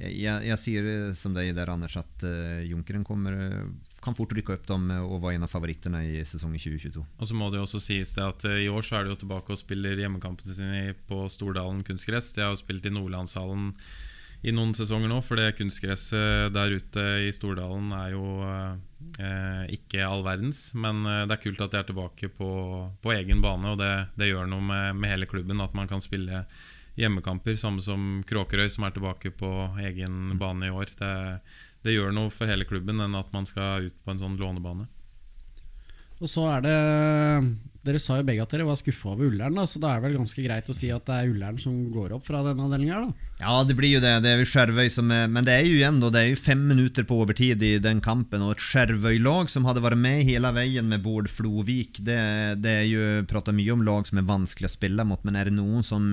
jeg, 0.00 0.46
jeg 0.46 0.58
sier 0.62 0.86
som 1.18 1.18
som 1.18 1.34
deg 1.34 1.50
der, 1.58 1.74
Anders, 1.74 1.98
at 1.98 2.22
eh, 2.30 2.62
Junkeren 2.70 3.02
kommer, 3.04 3.34
eh, 3.48 3.66
kan 4.00 4.16
fort 4.16 4.32
rykke 4.32 4.54
opp 4.56 4.68
dem 4.68 4.88
og 4.98 5.18
være 5.20 5.38
en 5.38 5.46
av 5.46 5.52
favorittene 5.52 6.02
i 6.08 6.20
sesongen 6.24 6.60
2022. 6.60 7.02
Og 7.04 7.28
så 7.28 7.36
må 7.36 7.50
det 7.50 7.60
jo 7.60 7.66
også 7.66 7.82
sies 7.84 8.14
det 8.16 8.24
at 8.24 8.44
eh, 8.48 8.62
i 8.64 8.70
år 8.72 8.84
så 8.86 8.98
er 8.98 9.06
de 9.06 9.14
jo 9.14 9.20
tilbake 9.20 9.52
og 9.52 9.60
spiller 9.60 10.00
hjemmekampene 10.00 10.56
sine 10.56 10.94
på 11.08 11.26
Stordalen 11.32 11.84
kunstgress. 11.86 12.32
De 12.36 12.44
har 12.44 12.54
jo 12.54 12.62
spilt 12.62 12.88
i 12.88 12.94
Nordlandshallen 12.94 13.74
i 14.40 14.54
noen 14.56 14.72
sesonger 14.72 15.10
nå, 15.12 15.18
for 15.20 15.36
det 15.36 15.52
kunstgresset 15.58 16.54
der 16.54 16.72
ute 16.72 17.02
i 17.26 17.32
Stordalen 17.36 17.90
er 17.92 18.14
jo 18.14 18.24
eh, 18.40 19.64
ikke 19.76 20.06
all 20.06 20.24
verdens. 20.24 20.70
Men 20.72 21.04
eh, 21.04 21.26
det 21.28 21.36
er 21.36 21.44
kult 21.44 21.60
at 21.60 21.74
de 21.74 21.82
er 21.82 21.88
tilbake 21.90 22.32
på, 22.32 22.50
på 23.04 23.16
egen 23.18 23.44
bane, 23.44 23.74
og 23.74 23.80
det, 23.82 23.92
det 24.16 24.30
gjør 24.32 24.48
noe 24.48 24.64
med, 24.64 24.96
med 24.96 25.12
hele 25.12 25.28
klubben 25.28 25.60
at 25.60 25.76
man 25.76 25.90
kan 25.90 26.00
spille 26.04 26.46
hjemmekamper. 27.00 27.58
Samme 27.60 27.84
som 27.84 28.22
Kråkerøy, 28.28 28.68
som 28.72 28.88
er 28.88 28.96
tilbake 28.96 29.32
på 29.36 29.50
egen 29.84 30.38
bane 30.40 30.70
i 30.70 30.72
år. 30.72 30.92
Det, 30.96 31.12
det 31.86 31.96
gjør 31.96 32.14
noe 32.14 32.32
for 32.34 32.50
hele 32.50 32.68
klubben 32.68 33.00
enn 33.00 33.18
at 33.18 33.30
man 33.34 33.48
skal 33.48 33.88
ut 33.88 33.98
på 34.04 34.12
en 34.12 34.20
sånn 34.20 34.38
lånebane. 34.40 34.88
Og 36.20 36.28
så 36.28 36.46
er 36.52 36.64
det 36.66 36.78
Dere 37.80 37.96
sa 37.96 38.18
jo 38.18 38.26
begge 38.28 38.44
at 38.44 38.50
dere 38.52 38.66
var 38.68 38.76
skuffa 38.76 39.14
over 39.14 39.30
Ullern, 39.30 39.54
da, 39.56 39.62
så 39.64 39.80
da 39.80 39.94
er 39.94 40.02
det 40.02 40.04
vel 40.04 40.18
ganske 40.18 40.42
greit 40.44 40.66
å 40.68 40.74
si 40.76 40.90
at 40.92 41.06
det 41.08 41.14
er 41.16 41.30
Ullern 41.30 41.56
som 41.62 41.78
går 41.94 42.12
opp 42.12 42.26
fra 42.26 42.42
denne 42.44 42.66
avdelinga. 42.66 42.98
Ja, 43.40 43.54
det 43.64 43.72
blir 43.78 43.94
jo 43.94 44.02
det. 44.04 44.10
Det 44.20 44.34
er 44.34 44.42
jo 44.42 44.50
Skjervøy 44.50 44.90
som 44.92 45.08
er 45.16 45.30
Men 45.32 45.46
det 45.48 45.54
er 45.54 45.64
jo 45.64 45.78
igjen 45.78 46.02
da, 46.02 46.10
det 46.12 46.20
er 46.20 46.28
jo 46.34 46.42
fem 46.44 46.66
minutter 46.68 47.08
på 47.08 47.22
overtid 47.24 47.64
i 47.64 47.72
den 47.80 48.04
kampen, 48.04 48.44
og 48.44 48.52
et 48.52 48.66
Skjervøy-lag 48.66 49.48
som 49.48 49.64
hadde 49.64 49.80
vært 49.80 50.02
med 50.02 50.26
hele 50.28 50.52
veien 50.52 50.92
med 50.92 51.00
Bård 51.06 51.32
Flovik, 51.32 52.02
det, 52.04 52.20
det 52.60 52.76
er 52.82 52.86
jo 52.90 53.08
prata 53.32 53.56
mye 53.56 53.72
om 53.72 53.88
lag 53.88 54.04
som 54.10 54.20
er 54.20 54.28
vanskelig 54.28 54.68
å 54.68 54.76
spille 54.76 55.08
mot, 55.08 55.24
men 55.24 55.40
er 55.40 55.48
det 55.48 55.56
noen 55.56 55.80
som 55.80 56.12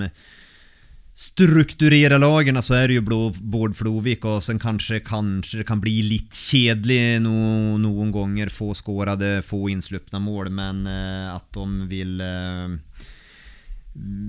strukturerer 1.17 2.19
lagene, 2.21 2.61
så 2.61 2.75
er 2.77 2.91
det 2.91 2.99
jo 2.99 3.05
blå, 3.07 3.19
Bård 3.41 3.73
Flovik, 3.77 4.25
og 4.29 4.43
sen 4.45 4.59
kanskje, 4.61 4.99
kanskje 5.05 5.65
kan 5.65 5.81
bli 5.81 5.95
litt 6.05 6.37
kjedelig 6.37 7.17
no, 7.25 7.77
noen 7.81 8.13
ganger. 8.13 8.53
Få 8.53 8.73
skårede, 8.77 9.39
få 9.45 9.63
innslupne 9.73 10.21
mål, 10.21 10.51
men 10.53 10.85
eh, 10.91 11.31
at 11.33 11.49
de 11.57 11.87
vil 11.89 12.21
eh, 12.21 13.07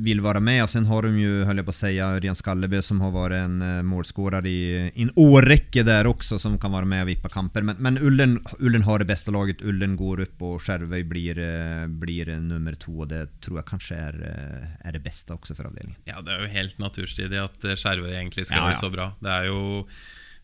vill 0.02 0.20
vara 0.20 0.40
med. 0.40 0.62
Och 0.62 0.70
sen 0.70 0.86
har 0.86 1.02
de 1.02 1.18
ju, 1.18 1.44
höll 1.44 1.56
jag 1.56 1.66
på 1.66 1.70
att 1.70 1.74
säga, 1.74 2.06
Örjan 2.06 2.36
Skallebø 2.36 2.82
som 2.82 3.00
har 3.00 3.10
varit 3.10 3.36
en 3.36 3.62
uh, 3.62 3.82
målskårare 3.82 4.48
i, 4.48 4.92
i 4.94 5.02
en 5.02 5.12
årrekke 5.16 5.82
där 5.82 6.06
också 6.06 6.38
som 6.38 6.58
kan 6.58 6.72
vara 6.72 6.84
med 6.84 7.02
och 7.02 7.08
vippa 7.08 7.28
kamper. 7.28 7.62
Men, 7.62 7.76
men 7.78 7.98
Ullen, 7.98 8.44
Ullen 8.58 8.82
har 8.82 8.98
det 8.98 9.04
bästa 9.04 9.30
laget, 9.30 9.62
Ullen 9.62 9.96
går 9.96 10.20
upp 10.20 10.42
och 10.42 10.62
Skjervøy 10.62 11.04
blir, 11.04 11.38
uh, 11.38 11.86
blir 11.86 12.28
uh, 12.28 12.40
nummer 12.40 12.74
två. 12.74 13.04
Det 13.04 13.40
tror 13.40 13.58
jag 13.58 13.66
kanske 13.66 13.94
är, 13.94 14.14
uh, 14.14 14.88
är 14.88 14.92
det 14.92 15.00
bästa 15.00 15.34
också 15.34 15.54
för 15.54 15.64
avdelingen. 15.64 15.96
Ja, 16.04 16.22
Det 16.22 16.32
er 16.32 16.40
jo 16.40 16.48
helt 16.52 16.78
naturstridig 16.78 17.38
at 17.40 17.64
eh, 17.64 17.76
Skjervøy 17.76 18.12
egentlig 18.12 18.46
skal 18.46 18.58
Ja, 18.58 18.70
ja. 18.70 18.76
så 18.76 18.90
bra. 18.90 19.12
Det 19.20 19.30
er 19.30 19.46
jo 19.48 19.88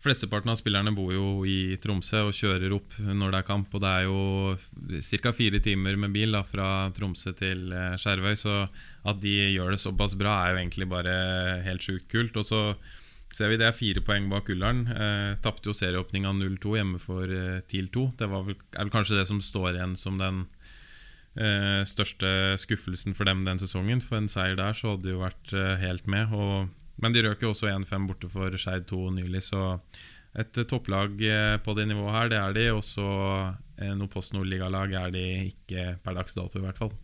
Flesteparten 0.04 0.50
av 0.52 0.58
spillerne 0.60 0.92
bor 0.92 1.14
jo 1.14 1.28
i 1.48 1.78
Tromsø 1.80 2.26
og 2.28 2.34
kjører 2.36 2.74
opp 2.76 2.98
når 3.00 3.30
det 3.32 3.38
er 3.38 3.46
kamp. 3.48 3.72
Og 3.72 3.80
det 3.80 3.88
er 3.88 4.02
jo 4.04 4.98
ca. 5.22 5.32
fire 5.32 5.60
timer 5.64 5.96
med 5.96 6.12
bil 6.12 6.36
da, 6.36 6.42
fra 6.44 6.90
Tromsø 6.92 7.32
til 7.38 7.72
eh, 7.72 7.94
Skjervøy. 7.96 8.34
Så 8.36 8.66
at 9.04 9.20
de 9.20 9.32
gjør 9.52 9.74
det 9.74 9.82
såpass 9.82 10.14
bra, 10.18 10.38
er 10.40 10.54
jo 10.54 10.60
egentlig 10.62 10.88
bare 10.88 11.14
helt 11.66 11.84
sjukt 11.84 12.06
kult. 12.12 12.36
Og 12.40 12.46
så 12.48 12.60
ser 13.34 13.50
vi 13.50 13.58
det 13.60 13.68
er 13.68 13.76
fire 13.76 14.02
poeng 14.04 14.28
bak 14.30 14.48
Ullern. 14.54 14.84
Eh, 14.88 15.34
Tapte 15.44 15.70
jo 15.70 15.76
serieåpninga 15.76 16.32
0-2 16.38 16.76
hjemme 16.78 17.00
for 17.02 17.28
eh, 17.28 17.60
TIL 17.68 17.90
2. 17.92 18.06
Det 18.20 18.30
vel, 18.30 18.54
er 18.54 18.86
vel 18.86 18.94
kanskje 18.94 19.18
det 19.18 19.26
som 19.30 19.42
står 19.44 19.74
igjen 19.74 19.96
som 20.00 20.16
den 20.20 20.44
eh, 21.36 21.82
største 21.88 22.54
skuffelsen 22.62 23.16
for 23.18 23.28
dem 23.28 23.44
den 23.46 23.60
sesongen. 23.60 24.02
For 24.04 24.20
en 24.20 24.30
seier 24.32 24.56
der 24.60 24.76
så 24.78 24.94
hadde 24.94 25.08
de 25.08 25.16
jo 25.16 25.22
vært 25.24 25.54
eh, 25.54 25.76
helt 25.82 26.08
med. 26.10 26.32
Og, 26.32 26.72
men 27.02 27.16
de 27.16 27.24
røk 27.26 27.44
jo 27.44 27.52
også 27.52 27.72
1-5 27.74 28.10
borte 28.10 28.30
for 28.32 28.56
Skeid 28.60 28.88
2 28.90 29.06
nylig, 29.18 29.44
så 29.50 29.74
et 30.34 30.64
topplag 30.66 31.20
eh, 31.22 31.56
på 31.62 31.74
det 31.78 31.86
nivået 31.90 32.14
her, 32.14 32.30
det 32.32 32.38
er 32.40 32.54
de. 32.56 32.68
Og 32.74 32.84
så 32.86 33.08
eh, 33.78 33.94
noe 33.94 34.10
Post 34.10 34.34
Nord-ligalag 34.34 34.94
er 34.98 35.14
de 35.14 35.26
ikke 35.50 35.94
per 36.02 36.16
dags 36.18 36.38
dato, 36.38 36.58
i 36.58 36.64
hvert 36.64 36.80
fall. 36.80 36.94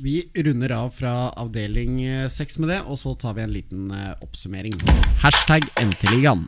Vi 0.00 0.30
runder 0.34 0.70
av 0.70 0.90
fra 0.90 1.30
avdeling 1.30 2.02
eh, 2.04 2.28
seks 2.30 2.60
med 2.62 2.70
det, 2.70 2.76
og 2.86 3.00
så 3.00 3.16
tar 3.18 3.34
vi 3.34 3.42
en 3.42 3.50
liten 3.50 3.90
eh, 3.90 4.12
oppsummering. 4.22 4.76
Hashtag 5.24 5.66
NT-ligaen. 5.82 6.44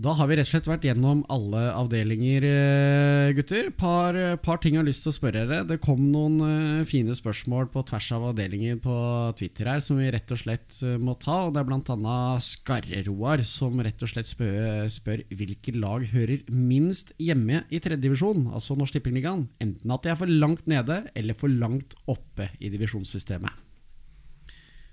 Da 0.00 0.14
har 0.16 0.30
vi 0.30 0.36
rett 0.38 0.48
og 0.48 0.54
slett 0.54 0.68
vært 0.70 0.84
gjennom 0.86 1.18
alle 1.28 1.60
avdelinger, 1.76 2.44
eh, 2.48 3.32
gutter. 3.36 3.68
Par, 3.76 4.16
eh, 4.16 4.36
par 4.36 4.56
ting 4.56 4.72
jeg 4.72 4.80
har 4.80 4.88
lyst 4.88 5.02
til 5.04 5.12
å 5.12 5.18
spørre 5.18 5.44
dere. 5.44 5.66
Det 5.66 5.80
kom 5.82 6.00
noen 6.10 6.40
eh, 6.40 6.84
fine 6.88 7.12
spørsmål 7.12 7.68
på 7.68 7.84
tvers 7.84 8.08
av 8.16 8.24
avdelinger 8.30 8.80
på 8.80 8.96
Twitter 9.36 9.68
her 9.68 9.84
som 9.84 9.98
vi 10.00 10.08
rett 10.08 10.32
og 10.32 10.40
slett 10.40 10.80
må 10.96 11.18
ta. 11.20 11.48
Og 11.48 11.52
Det 11.52 11.60
er 11.60 11.68
bl.a. 11.68 12.40
Skarre-Roar 12.40 13.44
som 13.44 13.76
rett 13.76 14.00
og 14.00 14.08
slett 14.08 14.30
spør, 14.30 14.88
spør 14.88 15.26
hvilke 15.28 15.76
lag 15.76 16.08
hører 16.14 16.48
minst 16.48 17.12
hjemme 17.20 17.66
i 17.68 17.78
tredjedivisjon, 17.78 18.48
altså 18.54 18.78
Norsk 18.78 18.96
Tippingligaen. 18.96 19.50
Enten 19.60 19.90
at 19.92 20.02
de 20.02 20.14
er 20.14 20.16
for 20.16 20.32
langt 20.32 20.64
nede 20.66 21.10
eller 21.14 21.36
for 21.36 21.52
langt 21.52 21.92
oppe 22.08 22.48
i 22.56 22.72
divisjonssystemet. 22.72 23.69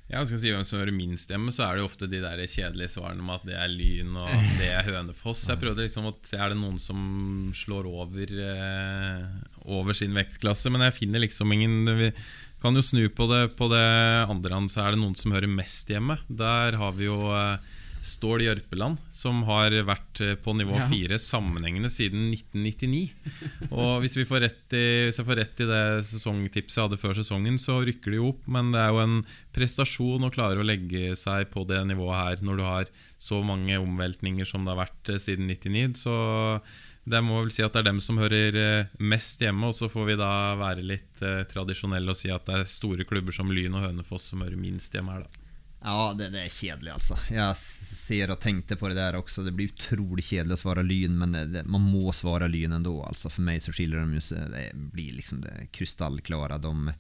Ja, 0.08 0.22
skal 0.24 0.40
si 0.40 0.52
hvem 0.54 0.64
som 0.64 0.80
hører 0.80 0.96
minst 0.96 1.32
hjemme, 1.32 1.52
så 1.52 1.66
er 1.66 1.76
det 1.76 1.82
jo 1.82 1.90
ofte 1.90 2.08
de 2.08 2.22
der 2.24 2.40
kjedelige 2.48 2.94
svarene 2.94 3.26
om 3.26 3.32
at 3.34 3.44
det 3.48 3.58
er 3.60 3.72
Lyn 3.72 4.16
og 4.16 4.30
det 4.60 4.70
er 4.72 4.86
Hønefoss. 4.88 5.44
Jeg 5.52 5.60
prøvde 5.60 5.84
liksom 5.84 6.08
å 6.08 6.14
se 6.24 6.40
er 6.40 6.54
det 6.54 6.60
noen 6.62 6.80
som 6.80 7.02
slår 7.56 7.90
over, 7.92 8.32
eh, 8.32 9.26
over 9.68 9.98
sin 9.98 10.16
vektklasse, 10.16 10.72
men 10.72 10.86
jeg 10.88 10.96
finner 11.02 11.26
liksom 11.26 11.52
ingen 11.52 11.92
Vi 12.00 12.12
kan 12.64 12.74
jo 12.74 12.82
snu 12.82 13.04
på 13.14 13.28
det 13.30 13.42
på 13.60 13.68
det 13.70 13.84
andre 14.32 14.56
hand, 14.56 14.72
så 14.72 14.86
er 14.86 14.96
det 14.96 15.02
noen 15.04 15.18
som 15.20 15.36
hører 15.36 15.52
mest 15.52 15.92
hjemme. 15.92 16.16
Der 16.32 16.80
har 16.80 16.96
vi 16.96 17.10
jo 17.10 17.20
eh, 17.36 17.60
Stål 18.06 18.44
Jørpeland, 18.46 19.00
som 19.16 19.42
har 19.48 19.74
vært 19.88 20.22
eh, 20.24 20.36
på 20.40 20.54
nivå 20.58 20.78
fire 20.92 21.20
sammenhengende 21.22 21.92
siden 21.92 22.30
1999. 22.32 23.02
Og 23.72 24.04
hvis, 24.04 24.18
vi 24.20 24.28
får 24.30 24.44
rett 24.46 24.76
i, 24.78 24.86
hvis 25.08 25.22
jeg 25.22 25.28
får 25.28 25.40
rett 25.42 25.64
i 25.64 25.70
det 25.70 25.84
sesongtipset 26.10 26.80
jeg 26.80 26.88
hadde 26.88 27.02
før 27.02 27.18
sesongen, 27.20 27.60
så 27.62 27.80
rykker 27.88 28.14
de 28.14 28.22
jo 28.22 28.32
opp. 28.34 28.44
Men 28.58 28.74
det 28.76 28.84
er 28.84 28.94
jo 28.94 29.04
en 29.04 29.20
prestasjon 29.56 30.28
å 30.28 30.34
klare 30.34 30.62
å 30.62 30.68
legge 30.68 31.16
seg 31.20 31.50
på 31.54 31.66
det 31.70 31.82
nivået 31.90 32.20
her 32.22 32.46
når 32.46 32.60
du 32.60 32.68
har 32.68 32.92
så 33.18 33.42
mange 33.46 33.80
omveltninger 33.82 34.46
som 34.46 34.66
det 34.66 34.76
har 34.76 34.86
vært 34.86 35.14
eh, 35.14 35.22
siden 35.22 35.50
99. 35.50 35.98
Så 36.06 36.18
det 37.08 37.22
må 37.24 37.40
vel 37.40 37.54
si 37.56 37.64
at 37.64 37.72
det 37.72 37.82
er 37.82 37.90
dem 37.90 38.02
som 38.04 38.20
hører 38.20 38.58
eh, 38.60 38.96
mest 39.00 39.42
hjemme. 39.44 39.70
Og 39.70 39.76
så 39.78 39.90
får 39.92 40.10
vi 40.12 40.20
da 40.20 40.32
være 40.60 40.86
litt 40.86 41.24
eh, 41.24 41.44
tradisjonelle 41.50 42.12
og 42.12 42.20
si 42.20 42.32
at 42.34 42.48
det 42.50 42.62
er 42.62 42.72
store 42.72 43.08
klubber 43.08 43.36
som 43.36 43.52
Lyn 43.54 43.78
og 43.80 43.86
Hønefoss 43.88 44.32
som 44.34 44.44
hører 44.44 44.60
minst 44.60 44.96
hjemme 44.96 45.16
her, 45.16 45.28
da. 45.28 45.47
Ja, 45.88 46.14
det, 46.20 46.30
det 46.34 46.42
er 46.44 46.52
kjedelig, 46.52 46.92
altså. 46.98 47.16
Jeg 47.32 47.56
ser 47.64 48.34
og 48.34 48.42
tenkte 48.44 48.76
på 48.76 48.90
det 48.92 48.98
der 49.00 49.16
også. 49.16 49.46
Det 49.46 49.54
blir 49.56 49.72
utrolig 49.72 50.26
kjedelig 50.28 50.58
å 50.58 50.62
svare 50.66 50.84
Lyn, 50.84 51.16
men 51.16 51.36
det, 51.36 51.46
det, 51.54 51.64
man 51.70 51.86
må 51.88 52.12
svare 52.16 52.50
Lyn 52.52 52.76
enda 52.76 52.92
Altså. 53.08 53.32
For 53.32 53.46
meg 53.48 53.62
så 53.64 53.72
skiller 53.76 54.04
de 54.04 54.22
seg 54.24 54.52
Det 54.52 54.66
blir 54.76 55.16
liksom 55.16 55.40
det 55.46 55.70
krystallklare. 55.76 56.60
De, 56.60 56.94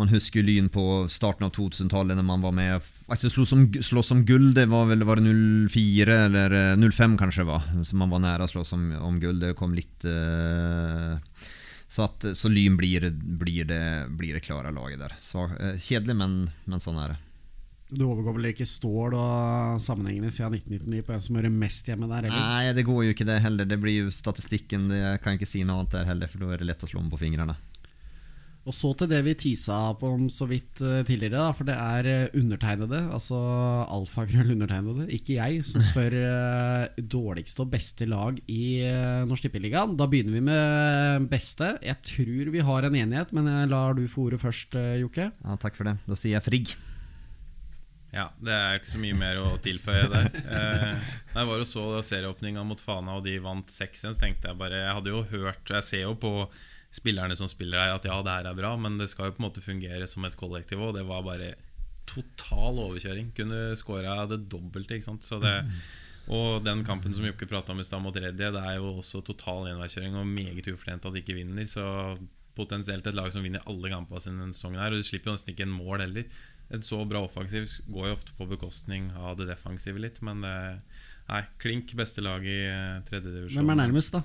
man 0.00 0.08
husker 0.08 0.46
Lyn 0.46 0.70
på 0.72 1.04
starten 1.12 1.44
av 1.44 1.52
2000-tallet, 1.52 2.16
når 2.16 2.28
man 2.30 2.44
var 2.44 2.56
med 2.56 2.92
Faktisk 3.10 3.36
slåss 3.36 3.52
om, 3.58 3.66
slåss 3.76 4.14
om 4.16 4.22
gull. 4.24 4.54
Det 4.56 4.64
var 4.72 4.88
vel 4.88 5.04
var 5.04 5.20
det 5.20 5.34
04 5.74 6.20
eller 6.30 6.56
eh, 6.62 6.86
05 6.88 7.18
kanskje 7.20 7.44
det 7.44 7.50
var. 7.50 7.66
Så 7.84 7.98
man 8.00 8.14
var 8.14 8.24
nære 8.24 8.48
å 8.48 8.54
slåss 8.54 8.72
om, 8.78 8.88
om 9.04 9.20
gull. 9.20 9.42
Det 9.42 9.52
kom 9.58 9.76
litt 9.76 10.08
uh 10.08 11.18
så, 11.92 12.06
at, 12.06 12.24
så 12.38 12.48
Lyn 12.48 12.76
blir, 12.80 13.04
blir, 13.12 13.66
det, 13.68 14.06
blir 14.16 14.38
det 14.38 14.40
klare 14.46 14.70
laget 14.72 15.02
der. 15.02 15.12
Eh, 15.12 15.74
kjedelig, 15.76 16.14
men, 16.16 16.36
men 16.64 16.80
sånn 16.80 16.96
er 16.96 17.12
det. 17.12 17.18
Du 17.92 18.06
overgår 18.08 18.38
vel 18.38 18.50
ikke 18.52 18.68
Stål 18.68 19.16
og 19.18 19.82
sammenhengene 19.84 20.30
siden 20.32 20.56
1999 20.56 21.02
på 21.04 21.12
hvem 21.12 21.24
som 21.26 21.36
hører 21.38 21.52
mest 21.52 21.90
hjemme 21.90 22.08
der? 22.08 22.28
Eller? 22.30 22.46
Nei, 22.48 22.72
det 22.76 22.86
går 22.88 23.04
jo 23.04 23.16
ikke 23.16 23.28
det 23.28 23.42
heller. 23.44 23.68
Det 23.68 23.78
blir 23.82 24.06
jo 24.06 24.14
statistikken. 24.14 24.88
Jeg 24.96 25.20
kan 25.24 25.36
ikke 25.36 25.50
si 25.50 25.64
noe 25.66 25.82
annet 25.82 25.98
der 25.98 26.08
heller, 26.08 26.32
for 26.32 26.42
da 26.42 26.54
er 26.54 26.62
det 26.62 26.70
lett 26.72 26.86
å 26.86 26.88
slå 26.88 27.02
om 27.04 27.12
på 27.12 27.20
fingrene. 27.20 27.58
Og 28.62 28.74
så 28.76 28.92
til 28.94 29.08
det 29.10 29.18
vi 29.26 29.32
tisa 29.34 29.74
på 29.98 30.06
om 30.14 30.28
så 30.30 30.46
vidt 30.46 30.78
eh, 30.86 31.00
tidligere, 31.02 31.34
da, 31.34 31.54
for 31.56 31.66
det 31.66 31.74
er 31.74 32.08
eh, 32.10 32.36
undertegnede, 32.38 33.00
altså 33.10 33.38
alfakrøll 33.90 34.52
undertegnede, 34.54 35.08
ikke 35.16 35.34
jeg, 35.34 35.64
som 35.66 35.82
spør 35.82 36.14
eh, 36.20 37.00
dårligste 37.16 37.64
og 37.64 37.72
beste 37.72 38.06
lag 38.06 38.38
i 38.46 38.62
Norsk 39.26 39.48
Tippeligaen. 39.48 39.96
Da 39.98 40.06
begynner 40.10 40.38
vi 40.38 40.44
med 40.46 41.26
beste. 41.32 41.74
Jeg 41.82 41.98
tror 42.06 42.54
vi 42.54 42.62
har 42.70 42.86
en 42.86 43.00
enighet, 43.02 43.34
men 43.34 43.50
jeg 43.50 43.74
lar 43.74 43.98
du 43.98 44.06
få 44.06 44.28
ordet 44.28 44.40
først, 44.44 44.78
Jokke. 45.02 45.32
Ja, 45.34 45.58
takk 45.58 45.78
for 45.78 45.90
det. 45.90 45.98
Da 46.06 46.18
sier 46.18 46.38
jeg 46.38 46.46
Frigg. 46.46 46.76
Ja, 48.12 48.26
det 48.44 48.52
er 48.52 48.76
ikke 48.76 48.90
så 48.90 49.00
mye 49.00 49.16
mer 49.16 49.40
å 49.40 49.54
tilføye 49.64 50.08
der. 50.12 50.28
Eh, 50.52 51.06
jeg 51.32 51.48
var 51.48 51.62
og 51.62 51.68
så 51.68 51.82
serieåpninga 52.04 52.62
mot 52.68 52.80
Fana, 52.80 53.16
og 53.16 53.24
de 53.24 53.38
vant 53.40 53.70
6-1, 53.72 54.12
så 54.12 54.12
tenkte 54.20 54.50
jeg 54.50 54.58
bare 54.60 54.82
Jeg 54.82 54.96
hadde 54.98 55.12
jo 55.14 55.22
hørt, 55.30 55.62
jeg 55.64 55.86
ser 55.86 56.02
jo 56.04 56.12
på 56.20 56.32
spillerne 56.92 57.36
som 57.38 57.48
spiller 57.48 57.80
her, 57.80 57.94
at 57.96 58.04
ja, 58.04 58.18
det 58.20 58.34
her 58.34 58.50
er 58.50 58.58
bra, 58.58 58.74
men 58.76 58.98
det 59.00 59.08
skal 59.08 59.30
jo 59.30 59.36
på 59.38 59.40
en 59.40 59.46
måte 59.48 59.64
fungere 59.64 60.08
som 60.10 60.26
et 60.28 60.36
kollektiv 60.36 60.82
òg. 60.84 60.92
Det 60.98 61.06
var 61.08 61.24
bare 61.24 61.54
total 62.08 62.82
overkjøring. 62.84 63.32
Kunne 63.36 63.72
skåra 63.80 64.26
det 64.28 64.42
dobbelte, 64.52 64.98
ikke 64.98 65.08
sant. 65.08 65.24
Så 65.24 65.40
det, 65.40 65.54
og 66.28 66.60
den 66.66 66.84
kampen 66.86 67.14
som 67.16 67.24
Jokke 67.26 67.48
prata 67.48 67.72
om 67.72 67.80
i 67.80 67.86
stad 67.86 68.04
mot 68.04 68.16
Reddy, 68.16 68.50
det 68.54 68.60
er 68.60 68.76
jo 68.76 68.98
også 68.98 69.22
total 69.24 69.70
enveiskjøring 69.72 70.20
og 70.20 70.28
meget 70.28 70.68
ufortjent 70.68 71.08
at 71.08 71.16
de 71.16 71.24
ikke 71.24 71.38
vinner. 71.40 71.64
Så 71.70 71.86
potensielt 72.56 73.06
et 73.08 73.16
lag 73.16 73.32
som 73.32 73.44
vinner 73.44 73.64
alle 73.70 73.90
kampene 73.92 74.20
sine 74.20 74.42
denne 74.42 74.56
sesongen 74.56 74.82
her. 74.82 74.92
Og 74.92 75.00
de 75.00 75.08
slipper 75.08 75.32
jo 75.32 75.38
nesten 75.38 75.54
ikke 75.54 75.66
en 75.66 75.74
mål 75.74 76.04
heller. 76.04 76.28
En 76.72 76.84
så 76.84 77.02
bra 77.04 77.20
offensiv 77.26 77.68
går 77.92 78.08
jo 78.08 78.16
ofte 78.16 78.34
på 78.38 78.48
bekostning 78.48 79.10
av 79.18 79.36
det 79.40 79.50
defensive 79.50 80.00
litt, 80.00 80.22
men 80.24 80.40
det 80.42 80.56
er 81.36 81.48
klink 81.62 81.92
beste 81.98 82.24
lag 82.24 82.44
i 82.44 82.58
eh, 82.66 83.00
tredjedivisjon. 83.08 83.60
Hvem 83.60 83.74
er 83.74 83.80
nærmest, 83.84 84.16
da? 84.16 84.22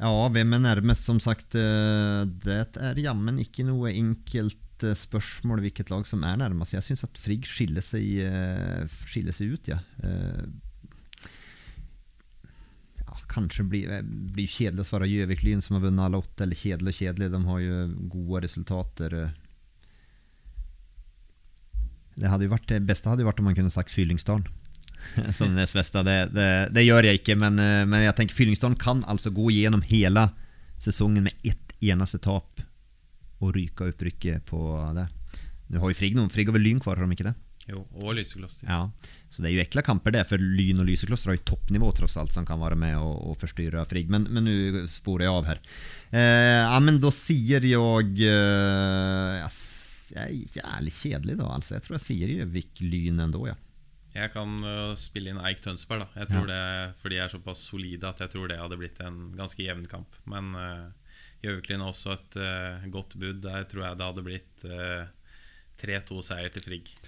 Ja, 0.00 0.10
hvem 0.34 0.56
er 0.56 0.62
nærmest? 0.62 1.06
Som 1.06 1.20
sagt, 1.22 1.54
eh, 1.54 2.24
det 2.44 2.76
er 2.82 2.98
jammen 2.98 3.38
ikke 3.42 3.66
noe 3.66 3.92
enkelt 3.94 4.82
eh, 4.82 4.96
spørsmål 4.98 5.62
hvilket 5.64 5.92
lag 5.92 6.06
som 6.08 6.24
er 6.26 6.38
nærmest. 6.40 6.74
Jeg 6.74 6.86
syns 6.88 7.06
at 7.06 7.20
Frigg 7.20 7.46
skiller 7.46 7.84
seg, 7.84 8.08
eh, 8.26 8.96
skiller 9.06 9.36
seg 9.36 9.54
ut, 9.54 9.70
ja. 9.70 9.78
Eh, 13.34 13.40
kanskje 13.40 13.64
blir 13.64 14.02
blir 14.04 14.46
kjedelig 14.46 14.84
å 14.84 14.88
svare 14.88 15.08
Gjøvik 15.08 15.42
Lyn, 15.42 15.62
som 15.62 15.76
har 15.76 15.84
vunnet 15.84 16.04
alle 16.04 16.18
åtte. 16.18 16.44
Eller 16.44 16.56
kjedelig 16.56 16.94
og 16.94 16.98
kjedelig, 17.00 17.30
de 17.32 17.44
har 17.44 17.60
jo 17.60 18.08
gode 18.08 18.42
resultater. 18.44 19.32
Det, 22.14 22.28
hadde 22.28 22.44
jo 22.44 22.52
vært, 22.52 22.68
det 22.68 22.86
beste 22.86 23.08
hadde 23.08 23.22
jo 23.22 23.28
vært 23.28 23.40
om 23.40 23.44
man 23.50 23.56
kunne 23.56 23.70
sagt 23.70 23.90
Fyllingsdalen. 23.90 24.46
som 25.36 25.54
beste. 25.54 26.02
Det, 26.02 26.18
det, 26.32 26.50
det 26.72 26.84
gjør 26.86 27.04
jeg 27.04 27.20
ikke, 27.20 27.36
men, 27.36 27.58
eh, 27.58 27.84
men 27.84 28.06
jeg 28.06 28.16
tenker 28.16 28.34
Fyllingsdalen 28.34 28.78
kan 28.80 29.02
altså 29.04 29.30
gå 29.34 29.50
gjennom 29.52 29.82
hele 29.82 30.28
sesongen 30.80 31.26
med 31.26 31.34
ett 31.44 31.74
eneste 31.84 32.18
tap 32.18 32.62
og 33.42 33.52
ryke 33.56 33.90
opprykket 33.90 34.46
på 34.48 34.60
det. 34.96 35.08
Nå 35.68 35.80
har 35.80 35.90
jo 35.90 35.98
Frigg 35.98 36.14
noen. 36.16 36.30
Frigg 36.32 36.48
har 36.48 36.56
vel 36.56 36.64
Lyn 36.64 36.80
kvar, 36.80 36.96
har 36.96 37.08
de 37.08 37.16
ikke 37.16 37.26
det? 37.26 37.34
Jo, 37.64 37.80
og 37.96 38.12
Lysekloster. 38.18 38.66
Ja, 38.68 38.90
så 39.32 39.40
det 39.40 39.48
er 39.48 39.54
jo 39.56 39.62
ekle 39.64 39.84
kamper 39.86 40.12
det, 40.12 40.24
for 40.28 40.40
Lyn 40.40 40.82
og 40.82 40.88
Lysekloster 40.88 41.32
har 41.32 41.38
jo 41.38 41.46
toppnivå 41.54 41.88
tross 41.96 42.18
alt, 42.20 42.34
som 42.34 42.44
kan 42.48 42.60
være 42.60 42.76
med 42.76 42.98
og, 43.00 43.14
og 43.30 43.38
forstyrre 43.40 43.86
Frigg. 43.88 44.10
Men, 44.12 44.26
men 44.28 44.44
nå 44.44 44.84
sporer 44.92 45.26
jeg 45.26 45.38
av 45.38 45.48
her. 45.48 45.62
Eh, 46.12 46.60
ja, 46.60 46.80
men 46.84 47.00
da 47.00 47.12
sier 47.14 47.64
jeg 47.64 48.26
eh, 48.28 49.38
ja, 49.40 49.48
Jeg 50.12 50.24
er 50.24 50.58
jævlig 50.60 50.94
kjedelig, 50.98 51.38
da. 51.40 51.48
Altså. 51.56 51.78
Jeg 51.78 51.86
tror 51.86 51.96
jeg 51.96 52.06
sier 52.08 52.34
Gjøvik 52.34 52.84
Lyn 52.84 53.24
ennå, 53.24 53.46
ja. 53.48 53.56
Jeg 54.14 54.30
kan 54.30 54.52
uh, 54.62 54.92
spille 54.94 55.32
inn 55.32 55.40
Eik 55.42 55.64
Tønsberg, 55.64 56.04
da. 56.04 56.20
Jeg 56.20 56.30
tror 56.30 56.44
det, 56.46 56.60
For 57.00 57.10
de 57.10 57.16
er 57.18 57.32
såpass 57.32 57.64
solide 57.66 58.12
at 58.12 58.20
jeg 58.22 58.30
tror 58.30 58.46
det 58.50 58.60
hadde 58.60 58.78
blitt 58.78 59.00
en 59.02 59.24
ganske 59.34 59.64
jevn 59.64 59.88
kamp. 59.90 60.20
Men 60.30 60.52
uh, 60.54 61.16
Gjøviklin 61.42 61.82
er 61.82 61.90
også 61.90 62.14
et 62.14 62.38
uh, 62.38 62.86
godt 62.92 63.16
bud. 63.18 63.40
Der 63.42 63.66
tror 63.70 63.88
jeg 63.88 63.98
det 63.98 64.10
hadde 64.12 64.26
blitt 64.28 64.68
øh, 64.68 65.08
3-2-seier 65.82 66.54
til 66.54 66.66
Frigg. 66.68 66.94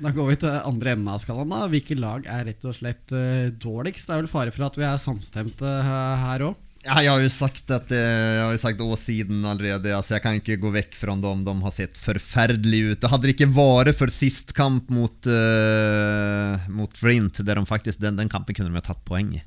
Da 0.00 0.08
går 0.16 0.30
vi 0.30 0.36
til 0.40 0.54
andre 0.64 0.94
enden 0.94 1.10
av 1.12 1.20
skalaen. 1.20 1.52
da 1.52 1.68
Hvilke 1.68 1.96
lag 1.98 2.24
er 2.24 2.46
rett 2.48 2.64
og 2.64 2.72
slett 2.72 3.12
uh, 3.12 3.52
dårligst? 3.52 4.08
Det 4.08 4.14
er 4.14 4.22
vel 4.22 4.32
fare 4.32 4.54
for 4.54 4.64
at 4.64 4.78
vi 4.80 4.86
er 4.88 5.00
samstemte 5.00 5.68
uh, 5.68 6.14
her 6.24 6.46
òg. 6.48 6.66
Ja, 6.80 7.02
jeg 7.04 7.10
har 7.12 7.20
jo 7.20 7.28
sagt 7.28 7.68
at 7.76 7.90
eh, 7.92 7.98
Jeg 8.00 8.40
har 8.40 8.54
jo 8.54 8.60
sagt 8.62 8.80
åsiden 8.80 9.42
allerede. 9.44 9.90
Altså, 9.92 10.14
jeg 10.14 10.24
kan 10.24 10.38
ikke 10.38 10.56
gå 10.62 10.70
vekk 10.72 10.94
fra 10.96 11.12
dem. 11.12 11.42
De 11.44 11.54
har 11.60 11.74
sett 11.76 12.00
forferdelige 12.00 12.94
ut. 12.94 13.00
Det 13.02 13.10
hadde 13.12 13.32
ikke 13.34 13.50
vært 13.52 13.92
for 13.98 14.12
sist 14.14 14.54
kamp 14.56 14.88
mot, 14.88 15.28
uh, 15.28 16.56
mot 16.72 16.96
Flint, 16.96 17.42
der 17.44 17.60
de 17.60 17.68
faktisk, 17.68 18.00
den, 18.00 18.16
den 18.16 18.32
kampen 18.32 18.56
kunne 18.56 18.72
de 18.72 18.80
ha 18.80 18.86
tatt 18.86 19.04
poeng 19.04 19.34
i. 19.36 19.42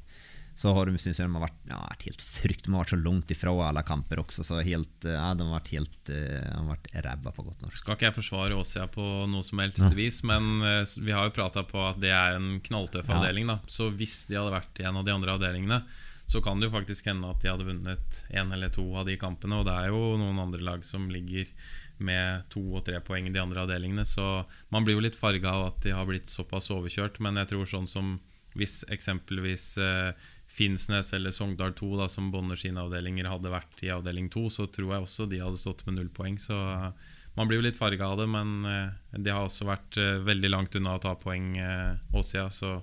Så 0.64 0.72
har 0.72 0.88
de, 0.88 0.95
synes 0.95 1.18
jeg, 1.19 1.27
de 1.27 1.35
har 1.35 1.44
vært, 1.44 1.57
ja, 1.68 1.77
vært 1.90 2.03
helt 2.07 2.22
frykt. 2.23 2.61
De 2.64 2.72
har 2.72 2.85
vært 2.85 2.94
så 2.94 2.99
langt 3.03 3.31
ifra 3.34 3.52
alle 3.65 3.81
kamper 3.84 4.22
også. 4.22 4.45
Så 4.48 4.61
helt, 4.64 5.03
eh, 5.03 5.18
ja, 5.18 5.34
de 5.35 5.44
har 5.44 5.57
vært 5.57 5.72
helt 5.73 6.11
eh, 6.14 6.45
har 6.48 6.69
vært 6.69 6.88
ræva 7.03 7.34
på 7.35 7.44
godt 7.49 7.65
norsk. 7.65 7.81
Skal 7.81 7.98
ikke 7.98 8.07
jeg 8.07 8.15
forsvare 8.15 8.56
Åsia 8.61 8.85
på 8.94 9.07
noe 9.27 9.44
som 9.44 9.60
helst 9.60 9.84
vis, 9.98 10.22
men 10.23 10.64
øh, 10.64 10.95
vi 11.03 11.11
har 11.11 11.27
jo 11.27 11.35
prata 11.35 11.65
på 11.68 11.84
at 11.84 11.99
det 11.99 12.14
er 12.15 12.38
en 12.38 12.61
knalltøff 12.64 13.11
avdeling. 13.11 13.52
da 13.52 13.60
Så 13.68 13.90
hvis 13.91 14.22
de 14.31 14.40
hadde 14.40 14.56
vært 14.56 14.80
i 14.80 14.88
en 14.88 15.03
av 15.03 15.03
de 15.03 15.15
andre 15.18 15.35
avdelingene, 15.35 15.84
så 16.31 16.40
kan 16.40 16.61
det 16.61 16.69
jo 16.69 16.77
faktisk 16.77 17.11
hende 17.11 17.27
at 17.27 17.44
de 17.44 17.52
hadde 17.52 17.68
vunnet 17.68 18.23
én 18.31 18.56
eller 18.56 18.72
to 18.72 18.88
av 18.95 19.11
de 19.11 19.19
kampene. 19.19 19.60
Og 19.60 19.68
det 19.68 19.76
er 19.76 19.91
jo 19.91 20.14
noen 20.22 20.40
andre 20.48 20.64
lag 20.64 20.88
som 20.88 21.11
ligger 21.11 21.52
med 21.99 22.48
to 22.56 22.64
og 22.80 22.85
tre 22.88 23.03
poeng 23.03 23.27
i 23.27 23.35
de 23.35 23.44
andre 23.44 23.68
avdelingene. 23.68 24.07
Så 24.07 24.45
man 24.72 24.88
blir 24.88 24.95
jo 24.95 25.03
litt 25.03 25.19
farga 25.19 25.57
av 25.57 25.73
at 25.73 25.84
de 25.84 25.91
har 25.91 26.07
blitt 26.07 26.31
såpass 26.31 26.72
overkjørt. 26.72 27.19
Men 27.19 27.44
jeg 27.44 27.52
tror 27.52 27.68
sånn 27.68 27.91
som 27.91 28.15
hvis 28.57 28.84
eksempelvis 28.94 29.73
eh, 29.81 30.30
Finnsnes 30.53 31.09
eller 31.17 31.34
Sogndal 31.34 31.73
2, 31.73 31.89
da, 31.97 32.07
som 32.11 32.30
bånder 32.34 32.59
sine 32.59 32.84
avdelinger, 32.84 33.25
hadde 33.31 33.49
vært 33.53 33.80
i 33.81 33.89
avdeling 33.93 34.30
2, 34.34 34.43
så 34.53 34.67
tror 34.69 34.91
jeg 34.93 35.05
også 35.07 35.25
de 35.31 35.41
hadde 35.41 35.61
stått 35.61 35.81
med 35.88 35.97
null 35.97 36.11
poeng. 36.13 36.38
Så 36.41 36.53
eh, 36.53 36.91
man 37.34 37.49
blir 37.49 37.57
jo 37.57 37.65
litt 37.65 37.80
farga 37.80 38.11
av 38.13 38.19
det, 38.21 38.27
men 38.30 38.65
eh, 38.69 39.17
de 39.17 39.34
har 39.34 39.47
også 39.47 39.65
vært 39.65 39.97
eh, 39.97 40.19
veldig 40.21 40.51
langt 40.53 40.77
unna 40.77 40.97
å 40.97 41.01
ta 41.01 41.15
poeng 41.17 41.55
eh, 41.57 41.95
Åsia, 42.13 42.45
så 42.53 42.75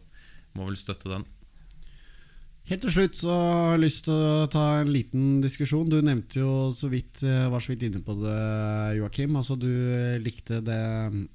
må 0.58 0.66
vel 0.66 0.80
støtte 0.80 1.12
den. 1.12 1.26
Helt 2.70 2.84
til 2.86 2.92
slutt 2.94 3.16
så 3.18 3.34
har 3.34 3.72
jeg 3.72 3.80
lyst 3.82 4.04
til 4.06 4.14
å 4.14 4.46
ta 4.46 4.60
en 4.78 4.90
liten 4.94 5.40
diskusjon. 5.42 5.88
Du 5.90 5.96
nevnte 6.06 6.38
jo 6.38 6.50
så 6.70 6.86
vidt, 6.86 7.18
eh, 7.26 7.48
var 7.50 7.58
så 7.58 7.72
vidt 7.72 7.82
inne 7.88 7.98
på 7.98 8.14
det, 8.14 8.34
Joakim. 8.94 9.34
Altså, 9.40 9.56
du 9.58 9.66
likte 10.22 10.60
det 10.62 10.78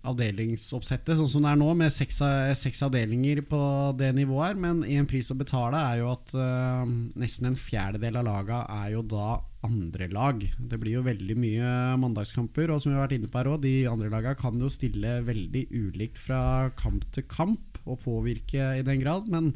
avdelingsoppsettet 0.08 1.20
sånn 1.20 1.28
som 1.28 1.44
det 1.44 1.52
er 1.52 1.60
nå, 1.60 1.68
med 1.76 1.92
seks, 1.92 2.22
seks 2.56 2.80
avdelinger 2.88 3.44
på 3.50 3.60
det 4.00 4.14
nivået 4.16 4.54
her. 4.54 4.56
Men 4.56 4.86
en 4.88 5.12
pris 5.12 5.28
å 5.28 5.36
betale 5.36 5.76
er 5.76 6.00
jo 6.06 6.14
at 6.14 6.32
uh, 6.40 6.88
nesten 7.20 7.52
en 7.52 7.60
fjerdedel 7.60 8.16
av 8.16 8.30
laga 8.30 8.64
er 8.86 8.96
jo 8.96 9.04
da 9.04 9.44
andre 9.68 10.08
lag. 10.08 10.40
Det 10.40 10.80
blir 10.80 11.02
jo 11.02 11.04
veldig 11.04 11.36
mye 11.36 12.00
mandagskamper, 12.00 12.72
og 12.72 12.80
som 12.80 12.94
vi 12.94 12.96
har 12.96 13.10
vært 13.10 13.20
inne 13.20 13.28
på 13.28 13.44
her 13.44 13.52
òg, 13.52 13.60
de 13.68 13.76
andre 13.92 14.08
laga 14.08 14.38
kan 14.40 14.56
jo 14.56 14.72
stille 14.72 15.20
veldig 15.28 15.68
ulikt 15.76 16.16
fra 16.16 16.72
kamp 16.80 17.04
til 17.12 17.28
kamp 17.28 17.84
og 17.84 18.06
påvirke 18.08 18.78
i 18.80 18.88
den 18.88 19.04
grad. 19.04 19.28
men 19.28 19.52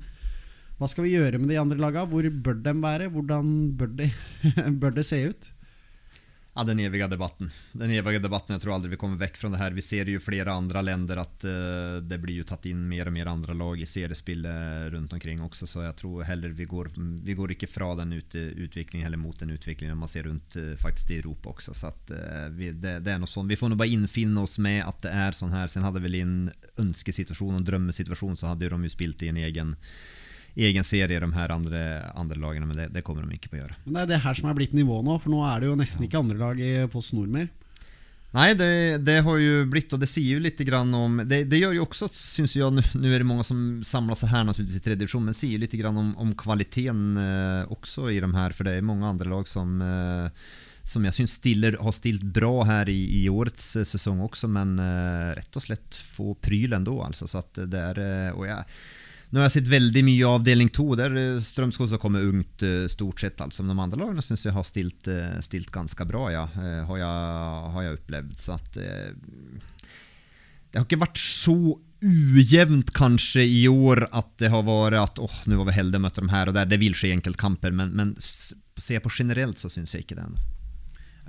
hva 0.79 0.87
skal 0.87 1.03
vi 1.03 1.15
gjøre 1.17 1.39
med 1.41 1.51
de 1.51 1.59
andre 1.59 1.79
lagene? 1.79 2.07
Hvor 2.07 2.25
bør 2.43 2.59
de 2.63 2.73
være? 2.79 3.09
Hvordan 3.11 3.55
bør, 3.75 3.95
de, 3.99 4.11
det 4.95 5.07
se 5.07 5.23
ut? 5.27 5.49
Ja, 6.59 6.63
den 6.63 6.79
evige 6.79 7.07
debatten. 7.07 7.51
Den 7.71 7.91
evige 7.91 8.19
debatten, 8.19 8.53
Jeg 8.53 8.61
tror 8.61 8.73
aldri 8.73 8.89
vi 8.91 8.97
kommer 8.99 9.19
vekk 9.21 9.37
fra 9.37 9.49
det 9.53 9.59
her. 9.61 9.71
Vi 9.71 9.83
ser 9.85 10.09
jo 10.11 10.19
flere 10.19 10.51
andre 10.51 10.81
länder 10.81 11.21
at 11.21 11.45
uh, 11.47 11.99
det 12.03 12.17
blir 12.19 12.41
jo 12.41 12.47
tatt 12.47 12.65
inn 12.67 12.81
mer 12.89 13.07
og 13.07 13.15
mer 13.15 13.29
andre 13.31 13.53
lag 13.55 13.79
i 13.79 13.87
seriespillet 13.87 14.89
rundt 14.91 15.13
omkring 15.13 15.39
også, 15.45 15.67
så 15.69 15.85
jeg 15.85 15.95
tror 16.01 16.25
heller 16.27 16.55
vi 16.57 16.67
går, 16.67 16.91
vi 17.23 17.37
går 17.37 17.53
ikke 17.55 17.69
fra 17.71 17.93
den 18.01 18.11
ut, 18.17 18.35
utviklingen 18.35 19.07
eller 19.07 19.21
mot 19.21 19.39
den 19.39 19.53
utviklingen 19.55 19.95
man 19.99 20.11
ser 20.11 20.27
rundt 20.27 20.59
uh, 20.59 20.73
faktisk 20.79 21.11
i 21.11 21.21
Europa 21.21 21.53
også. 21.53 21.75
Så 21.75 21.93
at, 21.93 22.11
uh, 22.11 22.49
vi, 22.55 22.73
det, 22.73 23.01
det, 23.07 23.13
er 23.13 23.23
noe 23.23 23.31
sånn. 23.31 23.47
Vi 23.47 23.59
får 23.59 23.71
nå 23.71 23.79
bare 23.79 23.95
innfinne 23.95 24.43
oss 24.43 24.59
med 24.59 24.83
at 24.83 25.03
det 25.03 25.15
er 25.15 25.35
sånn 25.37 25.55
her. 25.55 25.71
Sen 25.71 25.87
hadde 25.87 26.03
vel 26.03 26.19
en 26.19 26.37
ønskesituasjon 26.79 27.59
og 27.59 27.67
drømmesituasjon 27.67 28.39
så 28.39 28.51
hadde 28.51 28.67
de 28.67 28.89
jo 28.89 28.95
spilt 28.95 29.23
i 29.23 29.31
en 29.31 29.43
egen 29.47 29.77
egen 30.55 30.85
serie, 30.87 31.19
de 31.19 31.29
her 31.35 31.53
andre, 31.53 31.83
andre 32.17 32.39
lagene, 32.39 32.67
men 32.69 32.77
det, 32.77 32.89
det, 32.95 33.03
kommer 33.05 33.25
de 33.25 33.37
ikke 33.37 33.51
på 33.51 33.59
å 33.59 33.63
gjøre. 33.63 33.79
Men 33.85 33.95
Det 33.95 34.03
er 34.03 34.11
det 34.13 34.21
her 34.25 34.39
som 34.39 34.49
er 34.49 34.57
blitt 34.57 34.75
nivået 34.77 35.07
nå, 35.07 35.17
for 35.21 35.33
nå 35.33 35.41
er 35.47 35.61
det 35.61 35.71
jo 35.71 35.79
nesten 35.79 36.05
ikke 36.07 36.21
andre 36.21 36.39
lag 36.39 36.61
i 36.61 36.73
Post 36.91 37.15
Nord 37.17 37.33
mer. 37.33 37.49
Nei, 38.29 38.51
det, 38.53 39.01
det, 39.01 39.15
har 39.25 39.39
jo 39.41 39.63
blitt, 39.71 39.93
og 39.95 40.01
det 40.03 40.09
sier 40.11 40.35
jo 40.37 40.41
litt 40.43 40.59
om 40.61 41.15
Det, 41.25 41.39
det 41.49 41.63
gjør 41.63 41.79
jo 41.79 41.85
også, 41.87 42.11
syns 42.13 42.53
jeg 42.53 42.69
Nå 42.69 43.09
er 43.09 43.23
det 43.23 43.25
mange 43.25 43.41
som 43.47 43.79
samler 43.81 44.13
seg 44.19 44.29
her 44.29 44.43
naturligvis 44.45 44.77
i 44.77 44.83
tredje 44.85 45.01
divisjon, 45.01 45.25
men 45.25 45.37
sier 45.37 45.57
litt 45.57 45.73
om, 45.89 46.13
om 46.13 46.35
kvaliteten 46.37 47.17
eh, 47.17 47.73
også 47.73 48.11
i 48.13 48.19
de 48.21 48.29
her, 48.35 48.53
for 48.53 48.69
det 48.69 48.77
er 48.77 48.85
mange 48.85 49.09
andre 49.09 49.31
lag 49.33 49.49
som 49.49 49.81
eh, 49.81 50.29
som 50.89 51.05
jeg 51.05 51.15
syns 51.15 51.35
har 51.77 51.93
stilt 51.93 52.23
bra 52.25 52.63
her 52.65 52.89
i, 52.89 52.99
i 53.21 53.23
årets 53.29 53.75
eh, 53.77 53.87
sesong 53.87 54.23
også, 54.25 54.49
men 54.51 54.77
eh, 54.81 55.35
rett 55.37 55.59
og 55.59 55.65
slett 55.65 55.97
få 56.15 56.33
pryl 56.41 56.73
likevel. 56.77 56.97
Altså, 57.05 57.27
så 57.29 57.43
at 57.43 57.61
det 57.69 57.83
er, 57.91 58.01
eh, 58.01 58.31
og 58.33 58.47
jeg, 58.47 58.65
nå 59.29 59.41
har 59.41 59.45
jeg 59.45 59.59
sett 59.59 59.69
veldig 59.69 60.01
mye 60.07 60.25
av 60.25 60.39
avdeling 60.39 60.71
to, 60.73 60.87
der 60.97 61.13
eh, 61.13 61.41
Strømskog 61.45 61.91
har 61.93 62.01
kommet 62.01 62.25
ungt 62.25 62.63
eh, 62.65 62.87
stort 62.89 63.21
sett. 63.21 63.37
altså. 63.43 63.65
De 63.65 63.75
andre 63.75 63.99
lagene 64.01 64.23
syns 64.25 64.47
jeg 64.47 64.55
har 64.55 64.65
stilt, 64.65 65.09
eh, 65.11 65.37
stilt 65.45 65.69
ganske 65.73 66.07
bra, 66.09 66.23
ja. 66.33 66.47
har, 66.55 66.95
jeg, 66.97 67.69
har 67.75 67.85
jeg 67.85 67.99
opplevd. 67.99 68.33
Så 68.41 68.57
at 68.57 68.71
Det 68.73 70.79
har 70.79 70.87
ikke 70.87 71.05
vært 71.05 71.21
så 71.21 71.77
ujevnt 71.99 72.93
kanskje 72.95 73.43
i 73.43 73.67
år 73.69 74.05
at 74.15 74.31
det 74.39 74.49
har 74.53 74.63
vært 74.65 74.97
at 74.97 75.19
åh, 75.21 75.41
nå 75.51 75.59
var 75.59 75.67
vi 75.67 75.77
heldige 75.77 75.99
å 75.99 76.05
møtte 76.07 76.23
dem 76.23 76.33
her 76.33 76.49
og 76.49 76.55
der. 76.57 76.69
Det 76.71 76.81
vil 76.81 76.97
skje 76.97 77.13
enkeltkamper, 77.19 77.75
men, 77.75 77.93
men 77.93 78.15
ser 78.19 79.03
på 79.03 79.13
generelt, 79.13 79.61
så 79.61 79.69
syns 79.69 79.93
jeg 79.93 80.07
ikke 80.07 80.17
det. 80.17 80.29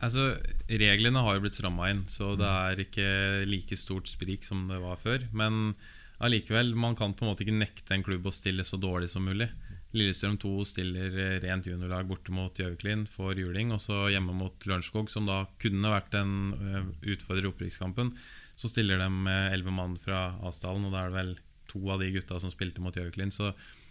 Altså, 0.01 0.31
Reglene 0.70 1.20
har 1.20 1.36
jo 1.36 1.44
blitt 1.44 1.59
stramma 1.59 1.90
inn, 1.93 2.06
så 2.09 2.32
det 2.40 2.48
er 2.48 2.85
ikke 2.86 3.09
like 3.51 3.77
stort 3.77 4.09
sprik 4.09 4.47
som 4.47 4.70
det 4.70 4.81
var 4.81 4.97
før. 5.02 5.27
Men 5.36 5.74
allikevel, 6.20 6.74
man 6.76 6.97
kan 6.98 7.14
på 7.16 7.24
en 7.24 7.32
måte 7.32 7.44
ikke 7.47 7.56
nekte 7.56 7.97
en 7.97 8.05
klubb 8.06 8.28
å 8.28 8.34
stille 8.34 8.64
så 8.66 8.78
dårlig 8.80 9.10
som 9.12 9.26
mulig. 9.26 9.48
Lillestrøm 9.97 10.36
2 10.38 10.52
stiller 10.70 11.16
eh, 11.18 11.36
rent 11.42 11.66
juniorlag 11.66 12.06
borte 12.06 12.30
mot 12.34 12.55
Gjøviklin 12.55 13.09
for 13.10 13.34
juling. 13.38 13.72
Og 13.74 13.82
så 13.82 14.05
hjemme 14.12 14.34
mot 14.36 14.66
Lørenskog, 14.66 15.10
som 15.10 15.26
da 15.26 15.42
kunne 15.62 15.90
vært 15.90 16.14
en 16.20 16.34
uh, 16.55 16.84
utfordrer 17.10 17.48
i 17.48 17.51
opprykkskampen. 17.51 18.12
Så 18.60 18.70
stiller 18.70 19.01
de 19.02 19.09
med 19.10 19.55
elleve 19.55 19.74
mann 19.74 19.97
fra 19.98 20.28
Asdalen, 20.47 20.86
og 20.86 20.94
da 20.94 21.02
er 21.02 21.10
det 21.10 21.18
vel 21.18 21.32
to 21.70 21.82
av 21.90 22.02
de 22.02 22.10
gutta 22.14 22.38
som 22.42 22.52
spilte 22.52 22.82
mot 22.84 22.94
Gjøviklin. 22.94 23.34
Så 23.34 23.51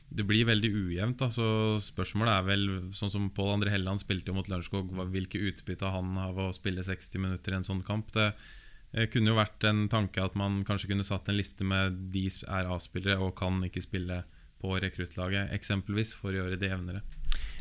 det 0.10 0.26
blir 0.30 0.48
veldig 0.48 0.72
ujevnt. 0.72 1.20
Da. 1.20 1.30
Så 1.34 1.50
spørsmålet 1.84 2.34
er 2.34 2.48
vel, 2.48 2.66
sånn 2.96 3.12
som 3.14 3.28
Pål 3.36 3.58
André 3.58 3.76
Helland 3.76 4.02
spilte 4.02 4.34
mot 4.36 4.48
Lørenskog, 4.50 4.96
hvilke 5.12 5.42
utbytte 5.52 5.92
han 5.92 6.16
har 6.18 6.32
av 6.32 6.48
å 6.48 6.56
spille 6.56 6.86
60 6.86 7.28
minutter 7.28 7.54
i 7.54 7.60
en 7.60 7.68
sånn 7.68 7.84
kamp. 7.86 8.14
Det, 8.16 8.32
det 8.92 9.06
eh, 9.06 9.10
kunne 9.14 9.32
jo 9.32 9.38
vært 9.38 9.64
en 9.70 9.86
tanke 9.92 10.24
at 10.24 10.36
man 10.40 10.64
kanskje 10.68 10.92
kunne 10.92 11.06
satt 11.06 11.30
en 11.30 11.38
liste 11.38 11.66
med 11.68 11.98
de 12.14 12.26
er 12.48 12.70
A-spillere 12.74 13.20
og 13.22 13.36
kan 13.38 13.62
ikke 13.66 13.84
spille 13.86 14.24
på 14.60 14.76
rekruttlaget, 14.82 15.54
eksempelvis, 15.56 16.12
for 16.18 16.34
å 16.34 16.42
gjøre 16.42 16.58
det 16.60 16.72
jevnere. 16.72 17.04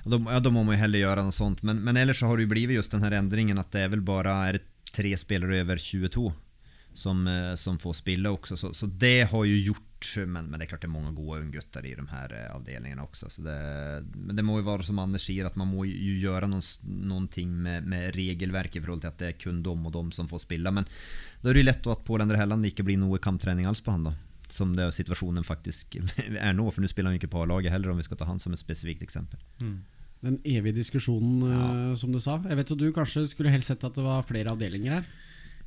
Ja, 0.03 0.41
da, 0.41 0.51
må 0.51 0.65
man 0.65 0.75
jo 0.75 0.81
heller 0.81 1.05
gjøre 1.05 1.23
noe 1.27 1.37
sånt. 1.37 1.61
Men, 1.63 1.83
men 1.85 1.99
ellers 2.01 2.23
så 2.23 2.31
har 2.31 2.39
det 2.39 2.49
jo 2.49 2.53
blitt 2.55 2.73
just 2.75 2.95
den 2.95 3.05
her 3.05 3.15
endringen 3.21 3.61
at 3.61 3.71
det 3.75 3.85
er 3.85 3.93
vel 3.93 4.03
bare 4.03 4.35
er 4.49 4.61
tre 4.95 5.13
spillere 5.21 5.61
over 5.63 5.79
22 5.79 6.33
som, 6.99 7.27
eh, 7.31 7.55
som 7.55 7.79
får 7.79 8.01
spille 8.01 8.31
også. 8.31 8.57
Så, 8.57 8.73
så 8.75 8.87
det 8.87 9.29
har 9.31 9.45
jo 9.47 9.61
gjort 9.71 9.85
men, 10.17 10.47
men, 10.47 10.61
det 10.61 10.69
er 10.69 10.71
klart 10.71 10.85
det 10.85 10.87
er 10.87 10.93
mange 10.93 11.11
gode 11.17 11.41
unggutter 11.43 11.87
i 11.89 11.95
de 11.99 12.05
her 12.13 12.35
eh, 12.37 12.51
avdelingene 12.55 13.03
også. 13.03 13.31
Det, 13.43 13.57
men 14.15 14.39
det 14.39 14.45
må 14.47 14.61
jo 14.61 14.67
være 14.69 14.87
som 14.87 15.01
Anders 15.03 15.27
sier, 15.27 15.49
at 15.49 15.59
man 15.59 15.71
må 15.73 15.87
jo 15.89 16.15
gjøre 16.23 16.47
noen, 16.51 16.63
noen 17.11 17.27
ting 17.35 17.51
med, 17.51 17.87
med 17.91 18.15
regelverket 18.15 18.79
i 18.79 18.85
forhold 18.85 19.03
til 19.03 19.11
at 19.11 19.19
det 19.19 19.33
er 19.33 19.41
kun 19.41 19.59
dem 19.67 19.91
og 19.91 19.95
dem 19.97 20.13
som 20.15 20.31
får 20.31 20.45
spille. 20.47 20.73
Men 20.75 20.87
da 21.43 21.51
er 21.51 21.59
det 21.59 21.65
jo 21.65 21.71
lett 21.71 21.91
at 21.91 22.07
Pål 22.07 22.25
Endre 22.25 22.39
Helland 22.39 22.71
ikke 22.71 22.87
blir 22.87 23.01
noe 23.01 23.19
kamptrening 23.23 23.67
alls 23.67 23.83
på 23.83 23.95
han. 23.95 24.07
da 24.07 24.15
Som 24.55 24.77
det 24.79 24.87
situasjonen 24.95 25.47
faktisk 25.47 25.99
er 25.99 26.55
nå. 26.59 26.71
For 26.71 26.83
nå 26.83 26.91
spiller 26.91 27.11
han 27.11 27.19
jo 27.19 27.25
ikke 27.25 27.35
på 27.35 27.43
A-laget 27.43 27.75
heller, 27.75 27.95
om 27.95 27.99
vi 27.99 28.07
skal 28.07 28.23
ta 28.23 28.31
han 28.31 28.43
som 28.43 28.55
et 28.55 28.63
spesifikt 28.63 29.03
eksempel. 29.07 29.43
Mm. 29.59 29.79
Den 30.29 30.39
evige 30.47 30.79
diskusjonen, 30.79 31.43
ja. 31.47 31.65
uh, 31.91 31.97
som 31.99 32.15
du 32.15 32.23
sa. 32.23 32.39
Jeg 32.47 32.59
vet 32.59 32.71
jo 32.71 32.79
Du 32.79 32.89
kanskje 32.95 33.27
skulle 33.31 33.55
helst 33.55 33.71
sett 33.71 33.87
at 33.87 33.99
det 33.99 34.07
var 34.07 34.27
flere 34.27 34.55
avdelinger 34.55 35.01
her? 35.01 35.11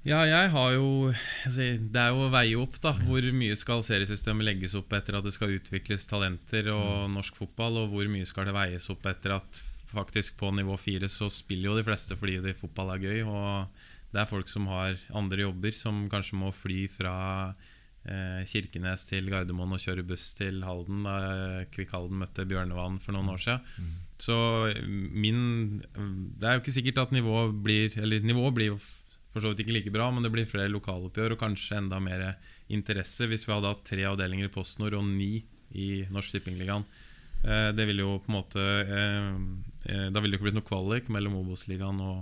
Ja, 0.01 0.23
jeg 0.25 0.49
har 0.49 0.71
jo 0.73 1.11
Det 1.45 1.99
er 1.99 2.09
jo 2.09 2.25
å 2.25 2.31
veie 2.33 2.57
opp, 2.57 2.77
da. 2.81 2.95
Hvor 3.05 3.25
mye 3.37 3.57
skal 3.59 3.83
seriesystemet 3.85 4.47
legges 4.47 4.73
opp 4.77 4.93
etter 4.97 5.17
at 5.17 5.27
det 5.27 5.33
skal 5.35 5.53
utvikles 5.53 6.07
talenter 6.09 6.71
og 6.73 7.09
mm. 7.09 7.17
norsk 7.19 7.37
fotball, 7.37 7.83
og 7.83 7.93
hvor 7.93 8.09
mye 8.09 8.25
skal 8.25 8.49
det 8.49 8.55
veies 8.57 8.89
opp 8.93 9.05
etter 9.11 9.37
at 9.37 9.61
faktisk 9.91 10.37
på 10.39 10.53
nivå 10.55 10.77
fire 10.79 11.09
så 11.11 11.27
spiller 11.29 11.67
jo 11.67 11.77
de 11.77 11.83
fleste 11.83 12.15
fordi 12.15 12.37
det 12.39 12.55
fotball 12.55 12.93
er 12.93 13.03
gøy, 13.03 13.19
og 13.27 13.83
det 14.15 14.21
er 14.21 14.29
folk 14.29 14.49
som 14.51 14.69
har 14.71 14.95
andre 15.15 15.43
jobber, 15.43 15.75
som 15.75 16.05
kanskje 16.11 16.39
må 16.39 16.51
fly 16.55 16.85
fra 16.91 17.15
eh, 18.07 18.41
Kirkenes 18.47 19.03
til 19.09 19.27
Gardermoen 19.31 19.75
og 19.75 19.83
kjøre 19.83 20.05
buss 20.07 20.31
til 20.39 20.63
Halden 20.65 21.03
da 21.05 21.17
Kvikk 21.75 21.93
Halden 21.93 22.23
møtte 22.23 22.47
Bjørnevann 22.47 22.97
for 23.03 23.15
noen 23.15 23.35
år 23.35 23.43
siden. 23.43 23.67
Mm. 23.77 23.93
Så 24.21 24.39
min 24.87 25.45
Det 25.91 26.47
er 26.47 26.57
jo 26.57 26.61
ikke 26.61 26.75
sikkert 26.75 26.99
at 27.01 27.13
nivået 27.15 27.55
blir 27.65 27.95
Eller 27.97 28.21
nivået 28.21 28.53
blir 28.53 28.67
jo 28.67 28.75
for 29.31 29.43
så 29.43 29.51
vidt 29.51 29.63
ikke 29.63 29.75
like 29.77 29.93
bra, 29.93 30.09
men 30.11 30.25
det 30.25 30.31
blir 30.33 30.49
flere 30.49 30.71
lokaloppgjør 30.71 31.35
og 31.35 31.41
kanskje 31.41 31.79
enda 31.79 32.01
mer 32.03 32.25
interesse 32.71 33.27
hvis 33.29 33.47
vi 33.47 33.53
hadde 33.53 33.71
hatt 33.71 33.85
tre 33.87 34.03
avdelinger 34.09 34.49
i 34.49 34.53
PostNord 34.53 34.97
og 34.99 35.07
ni 35.07 35.39
i 35.77 36.03
Norsk 36.11 36.35
Tippingligaen. 36.35 36.83
Eh, 37.43 37.69
det 37.73 37.87
ville 37.89 38.03
jo 38.03 38.19
på 38.21 38.29
en 38.29 38.37
måte 38.37 38.61
eh, 38.61 39.29
eh, 39.89 40.07
Da 40.13 40.21
ville 40.21 40.35
det 40.35 40.37
ikke 40.37 40.49
blitt 40.49 40.59
noe 40.59 40.67
kvalik 40.67 41.07
mellom 41.09 41.39
Obos-ligaen 41.39 42.03
og, 42.05 42.19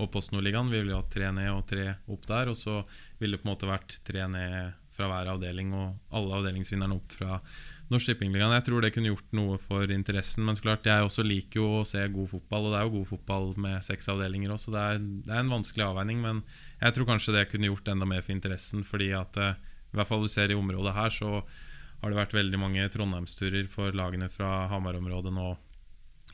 og 0.00 0.10
PostNord-ligaen. 0.14 0.72
Vi 0.72 0.80
ville 0.80 0.96
jo 0.96 1.02
hatt 1.02 1.12
tre 1.12 1.30
ned 1.34 1.52
og 1.52 1.62
tre 1.70 1.92
opp 2.10 2.26
der, 2.26 2.50
og 2.50 2.58
så 2.58 2.80
ville 3.20 3.36
det 3.36 3.44
på 3.44 3.48
en 3.48 3.52
måte 3.52 3.70
vært 3.70 4.00
tre 4.06 4.26
ned 4.32 4.82
fra 4.96 5.10
hver 5.12 5.34
avdeling 5.34 5.74
og 5.76 6.16
alle 6.16 6.40
avdelingsvinnerne 6.40 6.96
opp 6.96 7.14
fra 7.18 7.40
Norsk 7.86 8.08
Tippingligaen. 8.10 8.54
Jeg 8.56 8.64
tror 8.66 8.82
det 8.82 8.90
kunne 8.94 9.12
gjort 9.12 9.36
noe 9.38 9.56
for 9.62 9.90
interessen. 9.94 10.42
Men 10.48 10.58
klart, 10.58 10.88
jeg 10.88 11.06
også 11.06 11.22
liker 11.26 11.60
jo 11.60 11.68
å 11.78 11.84
se 11.86 12.02
god 12.10 12.30
fotball, 12.32 12.66
og 12.66 12.74
det 12.74 12.80
er 12.80 12.88
jo 12.88 12.94
god 12.96 13.08
fotball 13.12 13.52
med 13.62 13.84
seks 13.86 14.10
avdelinger 14.10 14.56
også. 14.56 14.74
Det 14.74 14.82
er, 14.82 15.04
det 15.28 15.34
er 15.34 15.44
en 15.44 15.52
vanskelig 15.54 15.86
avveining, 15.86 16.24
men 16.24 16.42
jeg 16.80 16.96
tror 16.96 17.08
kanskje 17.12 17.36
det 17.36 17.46
kunne 17.52 17.70
gjort 17.70 17.92
enda 17.92 18.08
mer 18.10 18.24
for 18.26 18.34
interessen. 18.34 18.82
Fordi 18.86 19.12
at 19.14 19.38
eh, 19.38 19.54
i 19.92 20.00
hvert 20.00 20.10
fall 20.10 20.26
du 20.26 20.32
ser 20.32 20.50
i 20.50 20.58
området 20.58 20.96
her, 20.96 21.14
så 21.14 21.30
har 22.02 22.12
det 22.12 22.18
vært 22.18 22.34
veldig 22.36 22.60
mange 22.60 22.90
Trondheimsturer 22.92 23.70
for 23.72 23.94
lagene 23.96 24.28
fra 24.34 24.66
Hamar-området 24.72 25.32
nå 25.34 25.54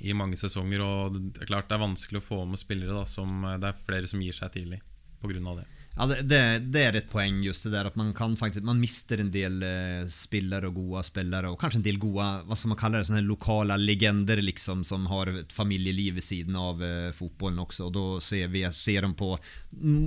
i 0.01 0.17
mange 0.17 0.41
sesonger. 0.41 0.81
Og 0.81 1.21
det 1.21 1.45
er 1.45 1.53
klart 1.53 1.69
det 1.69 1.77
er 1.77 1.85
vanskelig 1.85 2.23
å 2.23 2.29
få 2.33 2.43
med 2.49 2.61
spillere 2.65 2.97
da, 2.97 3.05
som 3.09 3.45
eh, 3.45 3.61
det 3.61 3.75
er 3.75 3.85
flere 3.85 4.09
som 4.09 4.25
gir 4.25 4.41
seg 4.41 4.57
tidlig 4.57 4.81
pga. 5.21 5.57
det. 5.61 5.69
Ja, 5.95 6.07
det, 6.07 6.23
det, 6.23 6.41
det, 6.73 6.83
er 6.83 6.97
et 6.97 7.09
poeng, 7.13 7.43
just 7.45 7.67
det 7.67 7.75
der 7.75 7.91
at 7.91 7.97
man 8.01 8.15
kan 8.17 8.33
faktisk 8.41 8.65
man 8.65 8.79
mister 8.81 9.21
en 9.21 9.29
del 9.33 9.59
eh, 9.67 10.07
spillere 10.09 10.71
og 10.71 10.79
gode 10.79 11.03
spillere, 11.05 11.51
og 11.53 11.59
kanskje 11.61 11.83
en 11.83 11.85
del 11.85 11.99
gode 12.01 12.29
hva 12.49 12.57
skal 12.57 12.73
man 12.73 12.79
kalle 12.81 13.03
det, 13.03 13.09
sånne 13.11 13.25
lokale 13.27 13.77
legender 13.77 14.41
liksom 14.41 14.87
som 14.89 15.05
har 15.11 15.29
et 15.35 15.53
familjeliv 15.53 16.17
ved 16.17 16.25
siden 16.25 16.57
av 16.57 16.81
eh, 16.81 17.11
fotbollen 17.13 17.61
også. 17.61 17.91
og 17.91 17.93
Da 17.99 18.05
ser 18.25 18.49
vi, 18.55 18.65
ser 18.73 19.05
de 19.05 19.13
på, 19.19 19.35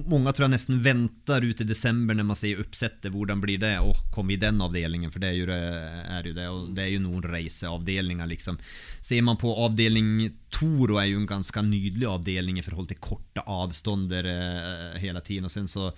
Mange 0.09 0.33
tror 0.33 0.47
jeg 0.47 0.55
nesten 0.55 0.81
venter 0.81 1.45
ut 1.45 1.61
i 1.61 1.69
december 1.69 2.17
når 2.17 2.29
man 2.31 2.39
ser 2.39 2.61
oppsettet. 2.61 3.11
Hvordan 3.13 3.41
blir 3.41 3.61
det 3.61 3.75
å 3.81 3.93
komme 4.13 4.33
i 4.33 4.41
den 4.41 4.61
avdelningen 4.65 5.13
for 5.13 5.21
det 5.21 5.31
er 5.31 5.37
jo, 5.37 5.45
det, 5.45 5.61
är 6.09 6.23
ju 6.25 6.33
det 6.33 6.47
Og 6.49 6.73
det 6.73 6.83
er 6.83 6.91
jo 6.95 7.05
noen 7.05 7.29
reiseavdelinger, 7.29 8.27
liksom. 8.27 8.57
Ser 9.01 9.21
man 9.21 9.37
på 9.37 9.53
avdelning 9.53 10.31
Toro 10.55 10.99
er 11.01 11.09
jo 11.09 11.19
en 11.19 11.27
ganske 11.27 11.61
nydelig 11.67 12.07
avdelning 12.07 12.59
i 12.59 12.63
forhold 12.63 12.87
til 12.87 13.01
korta 13.03 13.43
avstander 13.51 14.29
eh, 14.29 14.99
hele 15.03 15.19
tiden 15.25 15.49
og 15.49 15.51
sen 15.51 15.67
så 15.75 15.91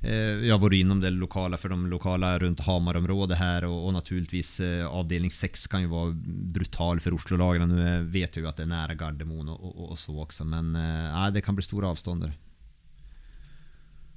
eh, 0.00 0.46
jag 0.48 0.58
var 0.58 0.72
innom 0.72 1.00
det 1.00 1.10
lokala 1.10 1.56
för 1.56 1.68
de 1.68 1.86
lokala 1.86 2.38
runt 2.38 2.60
Hamarområdet 2.60 3.38
här 3.38 3.64
och, 3.64 3.86
och 3.86 3.92
naturligtvis 3.92 4.60
eh, 4.60 4.86
avdelning 4.86 5.30
6 5.30 5.66
kan 5.66 5.80
ju 5.80 5.88
vara 5.88 6.12
brutal 6.54 7.00
för 7.00 7.14
Oslo-lagene 7.14 7.66
Nu 7.66 7.96
eh, 7.96 8.00
vet 8.00 8.36
jag 8.36 8.42
ju 8.42 8.48
att 8.48 8.56
det 8.56 8.62
är 8.62 8.72
nära 8.72 8.94
Gardermoen 8.94 9.48
och, 9.48 9.60
och, 9.64 9.90
och 9.90 9.98
så 9.98 10.22
också 10.22 10.44
men 10.44 10.76
eh, 10.76 11.30
det 11.32 11.40
kan 11.40 11.54
bli 11.54 11.64
stora 11.64 11.88
avstånd. 11.88 12.32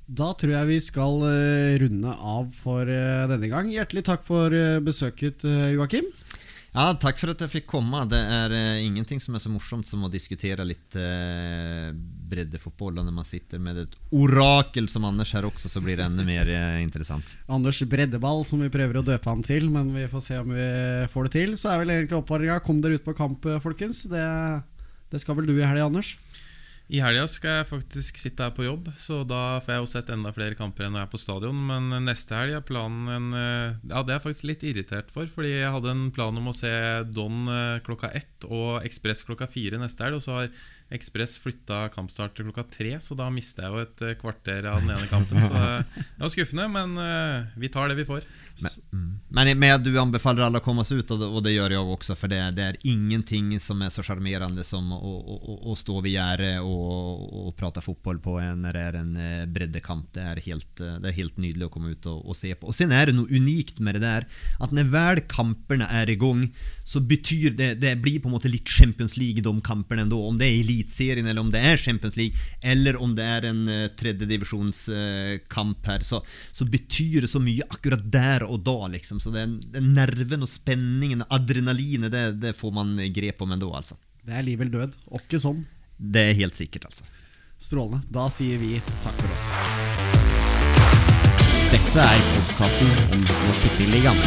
Da 0.06 0.34
tror 0.38 0.52
jeg 0.54 0.68
vi 0.70 0.82
skal 0.86 1.24
runde 1.82 2.12
av 2.14 2.52
for 2.54 2.86
denne 2.86 3.48
gang. 3.50 3.72
Hjertelig 3.74 4.04
takk 4.06 4.22
for 4.22 4.54
besøket, 4.86 5.42
Joakim. 5.74 6.12
Ja, 6.76 6.90
takk 7.00 7.16
for 7.22 7.32
at 7.32 7.40
jeg 7.40 7.52
fikk 7.54 7.70
komme. 7.72 8.02
Det 8.12 8.20
er 8.20 8.52
uh, 8.52 8.84
ingenting 8.84 9.22
som 9.24 9.38
er 9.38 9.44
så 9.44 9.52
morsomt 9.52 9.88
som 9.88 10.04
å 10.04 10.12
diskutere 10.12 10.66
litt 10.68 10.92
breddefotball 10.92 12.16
breddefotboll 12.26 12.96
når 12.98 13.14
man 13.14 13.28
sitter 13.28 13.62
med 13.62 13.78
et 13.84 13.94
orakel 14.16 14.90
som 14.92 15.06
Anders 15.08 15.32
her 15.38 15.46
også, 15.48 15.70
så 15.72 15.82
blir 15.84 16.00
det 16.00 16.08
enda 16.08 16.26
mer 16.28 16.50
uh, 16.50 16.82
interessant. 16.84 17.36
Anders 17.48 17.80
breddeball 17.88 18.44
som 18.50 18.64
vi 18.66 18.72
prøver 18.74 19.00
å 19.00 19.06
døpe 19.06 19.30
han 19.30 19.46
til, 19.46 19.70
men 19.72 19.94
vi 19.96 20.08
får 20.12 20.26
se 20.26 20.40
om 20.42 20.52
vi 20.52 20.70
får 21.14 21.30
det 21.30 21.34
til. 21.38 21.58
Så 21.62 21.72
er 21.72 21.84
vel 21.84 21.96
egentlig 21.96 22.20
oppfordringa 22.20 22.60
kom 22.66 22.82
dere 22.84 23.00
ut 23.00 23.06
på 23.06 23.16
kamp, 23.18 23.48
folkens. 23.64 24.04
Det, 24.12 24.26
det 25.14 25.24
skal 25.24 25.40
vel 25.40 25.48
du 25.48 25.56
i 25.56 25.64
helga, 25.64 25.88
Anders? 25.88 26.16
I 26.86 27.00
helga 27.02 27.24
skal 27.26 27.56
jeg 27.60 27.68
faktisk 27.72 28.20
sitte 28.22 28.46
her 28.46 28.52
på 28.54 28.68
jobb, 28.68 28.92
så 29.02 29.24
da 29.26 29.58
får 29.66 29.74
jeg 29.74 29.82
jo 29.82 29.88
sett 29.90 30.10
enda 30.14 30.30
flere 30.36 30.58
kamper 30.58 30.86
enn 30.86 30.98
jeg 31.00 31.08
er 31.08 31.10
på 31.10 31.18
stadion. 31.18 31.58
Men 31.66 31.90
neste 32.06 32.38
helg 32.38 32.60
er 32.60 32.68
planen 32.68 33.10
en 33.10 33.32
eh, 33.34 33.74
Ja, 33.90 34.04
det 34.06 34.14
er 34.14 34.20
jeg 34.20 34.26
faktisk 34.28 34.48
litt 34.52 34.66
irritert 34.70 35.10
for. 35.14 35.26
Fordi 35.34 35.56
jeg 35.56 35.74
hadde 35.74 35.96
en 35.96 36.06
plan 36.14 36.38
om 36.38 36.52
å 36.52 36.54
se 36.54 36.72
Don 37.10 37.50
eh, 37.50 37.82
klokka 37.86 38.14
ett 38.14 38.46
og 38.46 38.86
Ekspress 38.86 39.26
klokka 39.26 39.50
fire 39.50 39.82
neste 39.82 40.06
helg. 40.06 40.20
Og 40.20 40.26
så 40.28 40.38
har 40.38 40.52
Ekspress 40.94 41.40
flytta 41.42 41.88
kampstart 41.96 42.38
til 42.38 42.46
klokka 42.52 42.68
tre, 42.70 42.94
så 43.02 43.18
da 43.18 43.32
mister 43.34 43.66
jeg 43.66 43.74
jo 43.74 43.86
et 43.88 44.06
eh, 44.06 44.18
kvarter 44.22 44.70
av 44.70 44.86
den 44.86 44.94
ene 44.94 45.10
kampen. 45.10 45.42
Så 45.42 45.58
det 45.98 46.22
var 46.22 46.36
skuffende, 46.36 46.70
men 46.70 46.94
vi 47.58 47.74
tar 47.74 47.90
det 47.90 47.98
vi 47.98 48.06
får. 48.06 48.30
Men, 48.62 48.72
mm. 48.94 49.20
men, 49.30 49.60
men 49.60 49.84
du 49.84 49.92
anbefaler 50.00 50.46
alle 50.46 50.62
å 50.62 50.64
komme 50.64 50.84
oss 50.86 50.92
ut 50.92 51.12
og, 51.12 51.24
och 51.24 51.44
det 51.44 51.56
gjør 51.56 51.76
jeg 51.76 51.94
også. 51.96 52.16
For 52.20 52.32
det, 52.32 52.40
det 52.58 52.64
er 52.66 52.80
ingenting 52.88 53.54
som 53.60 53.82
er 53.84 53.92
så 53.94 54.04
sjarmerende 54.06 54.64
som 54.64 54.92
å 54.96 55.76
stå 55.78 56.00
vid 56.06 56.16
gjerdet 56.16 56.60
og, 56.64 57.26
og, 57.30 57.52
prate 57.56 57.84
fotball 57.84 58.20
på 58.24 58.38
en, 58.40 58.62
när 58.62 58.74
det 58.74 58.84
er 58.90 59.00
en 59.00 59.16
eh, 59.18 59.46
breddekamp. 59.46 60.12
Det 60.16 60.24
er 60.24 60.44
helt, 60.48 60.82
eh, 60.82 60.98
det 61.04 61.12
er 61.12 61.20
helt 61.20 61.38
nydelig 61.42 61.68
å 61.68 61.74
komme 61.74 61.96
ut 61.96 62.10
og, 62.12 62.24
og 62.26 62.38
se 62.38 62.54
på. 62.56 62.72
Og 62.72 62.78
sen 62.78 62.94
er 62.96 63.10
det 63.10 63.18
noe 63.18 63.30
unikt 63.32 63.80
med 63.84 64.00
det 64.00 64.06
der, 64.06 64.28
at 64.60 64.76
når 64.76 64.92
när 64.96 65.24
kampene 65.32 65.88
er 65.92 66.10
i 66.10 66.18
gang, 66.20 66.48
så 66.84 67.00
betyr 67.00 67.56
det, 67.58 67.74
det 67.82 67.96
blir 68.02 68.20
på 68.22 68.30
en 68.30 68.36
måte 68.38 68.52
litt 68.52 68.70
Champions 68.70 69.18
League 69.18 69.44
de 69.44 69.54
kampene 69.62 70.06
ändå. 70.06 70.22
Om 70.28 70.40
det 70.40 70.48
er 70.48 70.62
elitserien 70.64 71.28
eller 71.28 71.42
om 71.42 71.52
det 71.52 71.64
er 71.64 71.78
Champions 71.78 72.16
League 72.18 72.38
eller 72.62 72.98
om 73.02 73.16
det 73.16 73.26
er 73.26 73.50
en 73.50 73.66
tredjedivisjonskamp 73.66 73.96
tredje 73.96 74.26
divisions 74.26 74.90
kamp 75.50 75.86
här 75.86 76.00
så, 76.00 76.26
så 76.52 76.66
betyr 76.66 77.22
det 77.22 77.28
så 77.28 77.40
mye 77.40 77.66
akkurat 77.70 78.04
og 78.48 78.64
da, 78.66 78.88
liksom. 78.94 79.20
Så 79.24 79.34
den, 79.34 79.60
den 79.74 79.94
nerven 79.98 80.46
og 80.46 80.50
spenningen, 80.52 81.26
adrenalinet, 81.30 82.12
det, 82.14 82.26
det, 82.42 82.56
får 82.58 82.72
man 82.76 82.96
grep 83.16 83.42
om 83.46 83.52
ennå, 83.56 83.72
altså. 83.78 83.98
Det 84.26 84.34
er 84.34 84.46
liv 84.46 84.62
eller 84.62 84.74
død. 84.80 84.92
Åkke 85.20 85.38
sånn. 85.42 85.66
Det 85.98 86.24
er 86.32 86.40
helt 86.42 86.58
sikkert, 86.58 86.90
altså. 86.90 87.04
Strålende. 87.62 88.04
Da 88.12 88.28
sier 88.34 88.58
vi 88.62 88.82
takk 89.04 89.16
for 89.22 89.30
oss. 89.36 89.46
Dette 91.72 92.00
er 92.00 92.22
podkasten 92.36 92.92
om 93.12 93.22
Norsk 93.26 93.62
Tippeligaen. 93.66 94.22